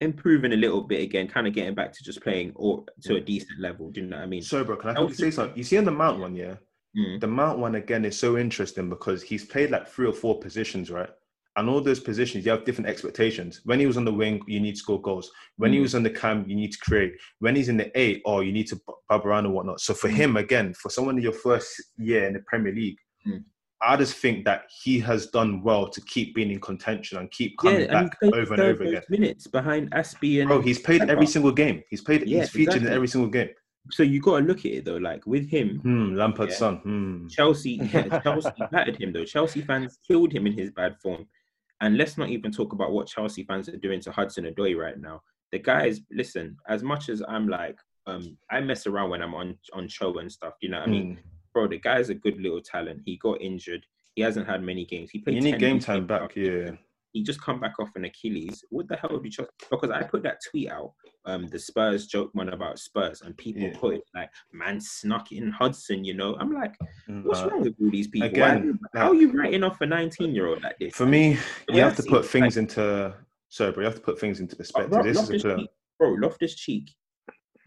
improving 0.00 0.52
a 0.52 0.56
little 0.56 0.82
bit 0.82 1.02
again, 1.02 1.28
kind 1.28 1.46
of 1.46 1.54
getting 1.54 1.74
back 1.74 1.92
to 1.92 2.04
just 2.04 2.22
playing 2.22 2.52
or 2.56 2.84
to 3.02 3.16
a 3.16 3.20
decent 3.20 3.60
level. 3.60 3.90
Do 3.90 4.00
you 4.00 4.06
know 4.06 4.16
what 4.16 4.24
I 4.24 4.26
mean? 4.26 4.42
So, 4.42 4.62
bro, 4.64 4.76
can 4.76 4.90
I 4.90 4.94
quickly 4.94 5.14
say 5.14 5.30
something? 5.30 5.56
You 5.56 5.64
see 5.64 5.78
on 5.78 5.84
the 5.84 5.90
Mount 5.90 6.20
one, 6.20 6.34
yeah? 6.34 6.56
Mm. 6.96 7.20
The 7.20 7.26
Mount 7.26 7.58
one 7.58 7.74
again 7.74 8.04
is 8.04 8.18
so 8.18 8.36
interesting 8.36 8.88
because 8.88 9.22
he's 9.22 9.44
played 9.44 9.70
like 9.70 9.88
three 9.88 10.06
or 10.06 10.12
four 10.12 10.38
positions, 10.38 10.90
right? 10.90 11.10
And 11.56 11.68
all 11.68 11.80
those 11.80 12.00
positions, 12.00 12.44
you 12.44 12.50
have 12.50 12.64
different 12.64 12.88
expectations. 12.90 13.60
When 13.64 13.78
he 13.78 13.86
was 13.86 13.96
on 13.96 14.04
the 14.04 14.12
wing, 14.12 14.42
you 14.48 14.58
need 14.58 14.72
to 14.72 14.78
score 14.78 15.00
goals. 15.00 15.30
When 15.56 15.72
he 15.72 15.78
Mm. 15.78 15.82
was 15.82 15.94
on 15.94 16.02
the 16.02 16.10
cam, 16.10 16.44
you 16.48 16.56
need 16.56 16.72
to 16.72 16.78
create. 16.78 17.14
When 17.38 17.54
he's 17.54 17.68
in 17.68 17.76
the 17.76 17.96
eight, 17.98 18.22
oh, 18.24 18.40
you 18.40 18.52
need 18.52 18.66
to 18.68 18.80
bub 19.08 19.24
around 19.24 19.44
and 19.46 19.54
whatnot. 19.54 19.80
So 19.80 19.94
for 19.94 20.08
Mm. 20.08 20.14
him, 20.14 20.36
again, 20.36 20.74
for 20.74 20.88
someone 20.90 21.16
in 21.16 21.22
your 21.22 21.32
first 21.32 21.68
year 21.96 22.26
in 22.26 22.32
the 22.34 22.40
Premier 22.40 22.72
League, 22.72 22.98
Mm. 23.26 23.44
I 23.80 23.96
just 23.96 24.16
think 24.16 24.44
that 24.46 24.64
he 24.82 24.98
has 25.00 25.26
done 25.28 25.62
well 25.62 25.88
to 25.90 26.00
keep 26.00 26.34
being 26.34 26.50
in 26.50 26.60
contention 26.60 27.18
and 27.18 27.30
keep 27.30 27.56
coming 27.58 27.82
Yeah, 27.82 27.92
back 28.02 28.16
he 28.20 28.32
over 28.32 28.54
and 28.54 28.62
over 28.62 28.82
again. 28.84 29.02
minutes 29.08 29.46
behind 29.46 29.90
Aspie 29.92 30.40
and 30.40 30.48
Bro, 30.48 30.62
he's 30.62 30.78
played 30.78 31.02
every 31.08 31.26
single 31.26 31.52
game. 31.52 31.82
He's 31.90 32.00
played. 32.00 32.26
Yeah, 32.26 32.40
he's 32.40 32.50
featured 32.50 32.82
in 32.82 32.88
every 32.88 33.08
single 33.08 33.30
game. 33.30 33.50
So 33.90 34.02
you 34.02 34.20
got 34.20 34.40
to 34.40 34.44
look 34.46 34.60
at 34.60 34.72
it 34.72 34.84
though, 34.86 34.96
like 34.96 35.26
with 35.26 35.48
him, 35.50 35.80
Hmm, 35.80 36.14
Lampard's 36.14 36.54
Yeah. 36.54 36.58
son. 36.58 36.76
Hmm. 36.78 37.28
Chelsea, 37.28 37.72
yeah, 37.92 38.08
Chelsea 38.22 38.50
battered 38.72 38.96
him 38.96 39.12
though. 39.12 39.24
Chelsea 39.26 39.60
fans 39.60 39.98
killed 40.06 40.32
him 40.32 40.46
in 40.46 40.54
his 40.54 40.70
bad 40.70 40.96
form, 41.02 41.26
and 41.80 41.96
let's 41.96 42.16
not 42.18 42.28
even 42.30 42.50
talk 42.52 42.72
about 42.72 42.92
what 42.92 43.06
Chelsea 43.06 43.44
fans 43.44 43.68
are 43.68 43.76
doing 43.76 44.00
to 44.00 44.12
Hudson 44.12 44.44
Odoi 44.44 44.76
right 44.76 44.98
now. 44.98 45.22
The 45.52 45.58
guys, 45.58 46.00
listen, 46.10 46.56
as 46.68 46.82
much 46.82 47.08
as 47.08 47.22
I'm 47.28 47.48
like, 47.48 47.78
um, 48.06 48.36
I 48.50 48.60
mess 48.60 48.86
around 48.86 49.10
when 49.10 49.22
I'm 49.22 49.34
on 49.34 49.58
on 49.72 49.88
show 49.88 50.18
and 50.18 50.30
stuff. 50.30 50.54
You 50.60 50.68
know 50.70 50.80
what 50.80 50.88
I 50.88 50.90
mean, 50.90 51.14
Hmm. 51.14 51.20
bro? 51.52 51.68
The 51.68 51.78
guy's 51.78 52.10
a 52.10 52.14
good 52.14 52.38
little 52.40 52.60
talent. 52.60 53.02
He 53.04 53.16
got 53.16 53.40
injured. 53.40 53.86
He 54.14 54.22
hasn't 54.22 54.46
had 54.46 54.62
many 54.62 54.84
games. 54.84 55.10
He 55.10 55.18
played. 55.20 55.36
You 55.36 55.42
need 55.42 55.58
game 55.58 55.78
time 55.78 56.06
back. 56.06 56.34
Yeah. 56.36 56.72
He 57.14 57.22
just 57.22 57.40
come 57.40 57.60
back 57.60 57.74
off 57.78 57.90
an 57.94 58.04
Achilles. 58.04 58.64
What 58.70 58.88
the 58.88 58.96
hell 58.96 59.10
did 59.10 59.24
you 59.24 59.30
Chelsea? 59.30 59.50
Because 59.70 59.90
I 59.90 60.02
put 60.02 60.24
that 60.24 60.38
tweet 60.50 60.68
out, 60.68 60.92
um, 61.24 61.46
the 61.46 61.58
Spurs 61.60 62.06
joke 62.08 62.30
one 62.34 62.48
about 62.48 62.78
Spurs, 62.80 63.22
and 63.22 63.36
people 63.36 63.62
Yeah. 63.62 63.78
put 63.78 63.94
it 63.94 64.02
like, 64.14 64.30
"Man 64.52 64.80
snuck 64.80 65.30
in 65.30 65.48
Hudson," 65.52 66.04
you 66.04 66.14
know. 66.14 66.36
I'm 66.36 66.52
like, 66.52 66.74
what's 67.22 67.40
Uh, 67.40 67.50
wrong 67.50 67.62
with 67.62 67.76
all 67.80 67.90
these 67.90 68.08
people? 68.08 68.26
again, 68.28 68.78
how 68.94 69.10
are 69.10 69.14
you 69.14 69.30
writing 69.30 69.62
off 69.62 69.80
a 69.80 69.86
19 69.86 70.34
year 70.34 70.48
old 70.48 70.62
like 70.64 70.76
this? 70.78 70.92
For 70.94 71.06
me, 71.06 71.38
you 71.68 71.80
have 71.82 71.96
to 71.96 72.02
put 72.02 72.26
things 72.26 72.56
into. 72.56 73.16
Sorry, 73.48 73.70
bro. 73.70 73.82
You 73.82 73.86
have 73.86 73.94
to 73.94 74.00
put 74.00 74.18
things 74.18 74.40
into 74.40 74.56
perspective. 74.56 74.90
Bro, 74.90 75.04
This 75.04 75.22
is 75.22 75.30
a 75.30 75.38
player. 75.38 75.56
Cheek, 75.58 75.70
bro, 75.96 76.10
Loftus 76.14 76.56
Cheek 76.56 76.90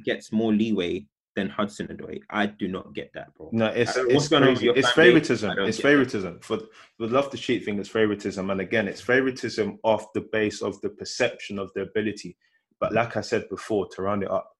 gets 0.03 0.33
more 0.33 0.51
leeway 0.53 1.07
than 1.37 1.49
Hudson 1.49 1.87
Odoi. 1.87 2.19
I 2.31 2.47
do 2.47 2.67
not 2.67 2.93
get 2.95 3.11
that, 3.13 3.33
bro. 3.35 3.49
No, 3.53 3.67
it's 3.67 3.91
I 3.91 3.93
don't 3.93 4.07
know 4.07 4.15
what's 4.15 4.25
it's 4.25 4.31
going 4.31 4.43
crazy. 4.43 4.69
It's 4.69 4.91
favoritism. 4.91 5.51
It's 5.51 5.77
get 5.77 5.83
that. 5.83 5.89
favoritism. 5.89 6.39
For 6.41 6.59
would 6.99 7.11
love 7.11 7.29
to 7.29 7.37
cheat 7.37 7.63
thing. 7.63 7.77
It's 7.79 7.89
favoritism, 7.89 8.49
and 8.49 8.59
again, 8.59 8.87
it's 8.87 9.01
favoritism 9.01 9.77
off 9.83 10.11
the 10.13 10.25
base 10.33 10.63
of 10.63 10.81
the 10.81 10.89
perception 10.89 11.59
of 11.59 11.71
the 11.75 11.83
ability. 11.83 12.35
But 12.79 12.91
like 12.91 13.15
I 13.17 13.21
said 13.21 13.47
before, 13.49 13.87
to 13.89 14.01
round 14.01 14.23
it 14.23 14.31
up, 14.31 14.51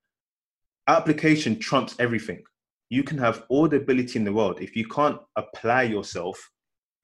application 0.87 1.57
trumps 1.57 1.95
everything. 1.97 2.43
You 2.89 3.03
can 3.03 3.17
have 3.17 3.43
all 3.49 3.67
the 3.67 3.77
ability 3.77 4.19
in 4.19 4.23
the 4.23 4.31
world. 4.31 4.61
If 4.61 4.75
you 4.75 4.87
can't 4.87 5.19
apply 5.35 5.83
yourself, 5.83 6.37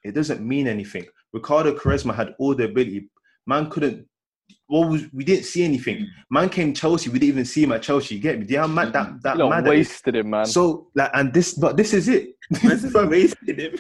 it 0.04 0.14
doesn't 0.14 0.48
mean 0.48 0.68
anything. 0.68 1.06
Ricardo 1.34 1.74
Quaresma 1.74 2.14
had 2.14 2.36
all 2.38 2.54
the 2.54 2.66
ability. 2.66 3.10
Man 3.48 3.72
couldn't. 3.72 4.08
What 4.74 4.90
was 4.90 5.02
we 5.14 5.24
didn't 5.24 5.46
see 5.46 5.64
anything. 5.64 6.08
Man 6.32 6.50
came 6.50 6.74
Chelsea. 6.74 7.08
We 7.12 7.20
didn't 7.20 7.34
even 7.36 7.46
see 7.46 7.62
him 7.64 7.74
at 7.74 7.84
Chelsea. 7.84 8.16
You 8.16 8.22
get 8.22 8.40
me? 8.40 8.46
Do 8.46 8.54
you 8.56 8.68
mad 8.68 8.92
that 8.94 9.22
that 9.22 9.38
You 9.38 9.48
mad 9.48 9.66
wasted 9.68 10.16
him, 10.16 10.32
man. 10.32 10.46
So 10.48 10.88
like, 10.96 11.12
and 11.14 11.32
this, 11.32 11.54
but 11.54 11.78
this 11.78 11.94
is 11.94 12.08
it, 12.10 12.36
Man's 12.64 12.92
fam, 12.92 13.10
wasted 13.10 13.60
him. 13.60 13.74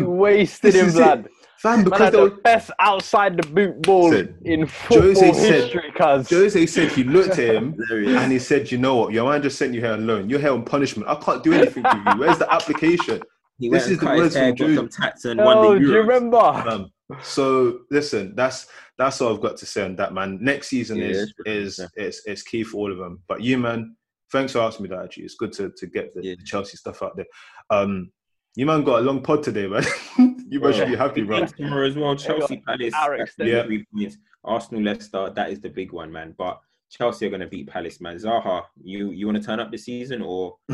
you 0.00 0.10
wasted 0.10 0.74
him, 0.74 0.86
is 0.88 0.96
it. 0.96 1.00
lad. 1.00 1.28
fam, 1.58 1.76
Man 1.76 1.84
because 1.84 2.00
had 2.00 2.12
they 2.12 2.16
the 2.18 2.22
were, 2.24 2.42
best 2.42 2.70
outside 2.78 3.38
the 3.38 3.48
boot 3.48 3.80
ball 3.80 4.10
Said- 4.12 4.34
in 4.44 4.66
football 4.66 5.08
Jose 5.14 5.32
said- 5.32 5.54
history, 5.62 5.92
cuz. 5.96 6.28
Jose 6.28 6.66
said 6.66 6.92
he 6.92 7.04
looked 7.04 7.38
at 7.38 7.54
him 7.54 7.74
he 7.88 8.14
and 8.14 8.30
he 8.30 8.38
said, 8.38 8.70
"You 8.70 8.76
know 8.76 8.96
what? 8.96 9.14
Your 9.14 9.30
man 9.30 9.40
just 9.40 9.56
sent 9.56 9.72
you 9.72 9.80
here 9.80 9.92
on 9.92 10.06
loan. 10.06 10.28
You're 10.28 10.40
here 10.40 10.52
on 10.52 10.62
punishment. 10.62 11.08
I 11.08 11.14
can't 11.14 11.42
do 11.42 11.54
anything 11.54 11.82
with 11.84 12.02
you. 12.06 12.20
Where's 12.20 12.36
the 12.38 12.52
application?" 12.52 13.22
He 13.60 13.68
This 13.70 13.82
went 13.82 13.84
and 13.84 13.92
is 13.92 13.98
the 14.00 14.04
cut 14.06 14.14
his 14.16 14.22
words 14.24 14.34
hair, 14.34 14.48
from 14.48 14.56
got 14.56 14.66
Jude. 14.66 14.76
some 14.76 14.88
tats 14.88 15.24
and 15.26 15.38
won 15.40 15.56
Oh, 15.58 15.72
the 15.74 15.78
do 15.80 15.86
you 15.86 15.98
remember? 15.98 16.36
Um, 16.38 16.90
so 17.22 17.80
listen, 17.90 18.34
that's 18.34 18.66
that's 18.98 19.20
all 19.20 19.34
I've 19.34 19.40
got 19.40 19.56
to 19.58 19.66
say 19.66 19.84
on 19.84 19.96
that, 19.96 20.14
man. 20.14 20.38
Next 20.40 20.68
season 20.68 20.98
Yeah, 20.98 21.06
is 21.06 21.18
it's 21.22 21.32
pretty 21.32 21.50
is 21.58 21.76
good, 21.76 21.88
is 21.96 22.22
is 22.26 22.42
key 22.42 22.62
for 22.64 22.78
all 22.78 22.92
of 22.92 22.98
them. 22.98 23.20
But 23.28 23.42
you, 23.42 23.58
man, 23.58 23.96
thanks 24.32 24.52
for 24.52 24.60
asking 24.60 24.84
me 24.84 24.88
that. 24.90 25.04
Actually, 25.04 25.24
it's 25.24 25.34
good 25.36 25.52
to 25.54 25.70
to 25.76 25.86
get 25.86 26.14
the, 26.14 26.22
Yeah. 26.24 26.34
the 26.38 26.44
Chelsea 26.44 26.76
stuff 26.76 27.02
out 27.02 27.16
there. 27.16 27.26
Um, 27.70 28.10
you 28.56 28.66
man 28.66 28.84
got 28.84 29.00
a 29.00 29.02
long 29.02 29.20
pod 29.22 29.42
today, 29.42 29.66
man. 29.66 29.82
you 30.48 30.60
man 30.60 30.72
should 30.72 30.88
be 30.88 30.96
happy, 30.96 31.22
Big 31.22 31.26
bro. 31.28 31.38
games 31.38 31.52
tomorrow 31.52 31.86
as 31.88 31.96
well. 31.96 32.14
Chelsea 32.14 32.62
Palace, 32.66 32.94
Our 32.94 33.18
that's 33.18 33.30
extended- 33.30 33.56
the 33.56 33.66
three 33.66 33.84
points. 33.92 34.16
Arsenal 34.44 34.82
Leicester, 34.82 35.30
that 35.34 35.50
is 35.50 35.58
the 35.60 35.70
big 35.70 35.90
one, 35.92 36.12
man. 36.12 36.34
But 36.36 36.60
Chelsea 36.90 37.26
are 37.26 37.30
going 37.30 37.40
to 37.40 37.46
beat 37.48 37.66
Palace, 37.66 38.00
man. 38.00 38.16
Zaha, 38.16 38.62
you 38.82 39.10
you 39.10 39.26
want 39.26 39.38
to 39.38 39.44
turn 39.44 39.58
up 39.58 39.72
this 39.72 39.86
season 39.86 40.22
or 40.22 40.56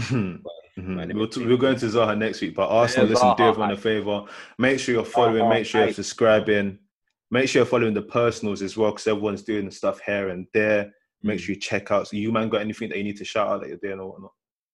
Mhm. 0.78 1.14
We'll, 1.14 1.26
t- 1.28 1.44
we'll 1.44 1.56
go 1.56 1.68
into 1.70 1.86
Zaha 1.86 2.16
next 2.16 2.40
week, 2.40 2.54
but 2.54 2.68
Arsenal, 2.68 3.06
Yeah, 3.06 3.12
listen, 3.14 3.28
do 3.36 3.42
Zaha, 3.42 3.48
everyone 3.48 3.70
a 3.72 3.76
favor. 3.76 4.24
Make 4.58 4.78
sure 4.78 4.94
you're 4.94 5.04
following, 5.04 5.42
Zaha, 5.44 5.48
make 5.48 5.66
sure 5.66 5.80
you're 5.80 5.88
hype. 5.88 5.96
subscribing, 5.96 6.78
make 7.30 7.48
sure 7.48 7.60
you're 7.60 7.66
following 7.66 7.94
the 7.94 8.02
personals 8.02 8.62
as 8.62 8.76
well, 8.76 8.90
because 8.92 9.06
everyone's 9.06 9.42
doing 9.42 9.70
stuff 9.70 10.00
here 10.04 10.28
and 10.30 10.46
there. 10.52 10.92
Make 11.22 11.38
Mm. 11.38 11.42
sure 11.42 11.54
you 11.54 11.60
check 11.60 11.90
out. 11.90 12.08
So, 12.08 12.16
you 12.16 12.32
man, 12.32 12.48
got 12.48 12.62
anything 12.62 12.88
that 12.88 12.98
you 12.98 13.04
need 13.04 13.18
to 13.18 13.24
shout 13.24 13.48
out 13.48 13.60
that 13.60 13.68
you're 13.68 13.78
doing 13.78 14.00
or 14.00 14.10
whatnot? 14.12 14.32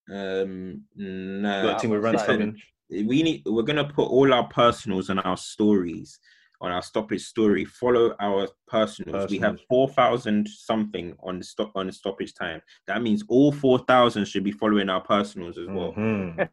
um 0.09 0.85
no. 0.95 1.63
Got 1.63 1.77
a 1.77 1.81
thing 1.81 1.91
with 1.91 2.03
coming? 2.25 2.57
we 2.89 3.23
need 3.23 3.43
we're 3.45 3.65
gonna 3.65 3.93
put 3.93 4.09
all 4.09 4.33
our 4.33 4.47
personals 4.49 5.11
on 5.11 5.19
our 5.19 5.37
stories 5.37 6.21
on 6.61 6.71
our 6.73 6.83
stoppage 6.83 7.23
story 7.23 7.65
follow 7.65 8.15
our 8.21 8.49
personals, 8.67 9.31
we 9.31 9.39
have 9.39 9.53
Personals. 9.69 9.95
4000 9.95 10.49
something 10.49 11.15
on 11.23 11.39
the 11.39 11.45
stop 11.45 11.71
on 11.75 11.87
the 11.87 11.93
stoppage 11.93 12.35
time 12.35 12.61
that 12.87 13.03
means 13.03 13.23
all 13.29 13.53
4000 13.53 14.25
should 14.27 14.43
be 14.45 14.51
following 14.53 14.89
our 14.89 15.01
personals 15.01 15.59
as 15.59 15.67
well 15.69 15.93
Mhm. 15.93 16.49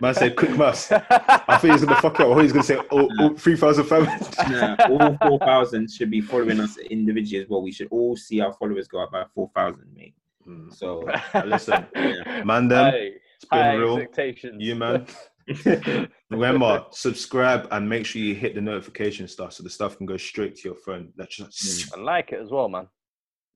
Man 0.00 0.14
said 0.14 0.36
quick 0.36 0.56
maths. 0.56 0.92
I 0.92 1.58
think 1.60 1.72
he's 1.72 1.84
gonna 1.84 2.00
fuck 2.00 2.20
it 2.20 2.26
up. 2.26 2.36
I 2.36 2.42
he's 2.42 2.52
gonna 2.52 2.62
say 2.64 2.78
oh, 2.90 3.08
oh, 3.20 3.34
3,500. 3.36 4.50
Nah, 4.50 4.76
all 4.88 5.16
4000 5.38 5.90
should 5.90 6.10
be 6.10 6.20
following 6.20 6.60
us 6.60 6.76
individually 6.78 7.42
as 7.44 7.48
well 7.48 7.62
we 7.62 7.72
should 7.72 7.88
all 7.90 8.16
see 8.16 8.40
our 8.40 8.52
followers 8.52 8.88
go 8.88 9.02
up 9.02 9.12
by 9.12 9.24
4000 9.34 9.84
mate 9.94 10.14
Mm. 10.48 10.72
so 10.74 11.06
Listen, 11.44 11.86
yeah. 11.94 12.42
man, 12.44 12.66
them, 12.66 12.90
Hey, 12.92 13.12
it's 13.36 13.44
been 13.44 13.58
high 13.60 13.74
real. 13.74 13.98
expectations. 13.98 14.56
You 14.58 14.74
man. 14.74 15.06
Remember, 16.30 16.84
subscribe 16.92 17.68
and 17.70 17.88
make 17.88 18.06
sure 18.06 18.22
you 18.22 18.34
hit 18.34 18.54
the 18.54 18.60
notification 18.60 19.26
stuff 19.28 19.52
so 19.54 19.62
the 19.62 19.70
stuff 19.70 19.96
can 19.96 20.06
go 20.06 20.16
straight 20.16 20.56
to 20.56 20.62
your 20.68 20.76
phone. 20.76 21.12
That's 21.16 21.36
just 21.36 21.50
mm. 21.90 21.94
And 21.94 22.04
like 22.04 22.32
it 22.32 22.40
as 22.40 22.50
well, 22.50 22.68
man. 22.68 22.86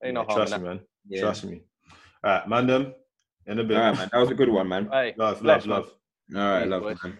Ain't 0.03 0.13
no 0.15 0.21
Yeah, 0.21 0.25
harm 0.25 0.41
in 0.41 0.47
trust 0.47 0.51
that. 0.51 0.61
me, 0.61 0.67
man. 0.67 0.79
yeah. 1.07 1.21
Trust 1.21 1.45
me. 1.45 1.61
All 2.23 2.31
right, 2.31 2.47
man. 2.49 2.67
Them 2.67 2.93
in 3.47 3.59
a 3.59 3.63
bit. 3.63 3.77
all 3.77 3.83
right 3.83 3.97
man 3.97 4.09
that 4.11 4.17
was 4.19 4.31
a 4.31 4.33
good 4.33 4.49
one 4.49 4.67
man 4.67 4.89
Hey, 4.91 5.13
Love, 5.17 5.43
love, 5.43 5.63
bless, 5.63 5.65
man. 5.67 5.75
love. 5.77 5.93
all 6.35 6.41
right 6.53 6.61
Peace, 6.63 6.69
love 6.71 6.81
boys. 6.81 6.97
man 7.03 7.19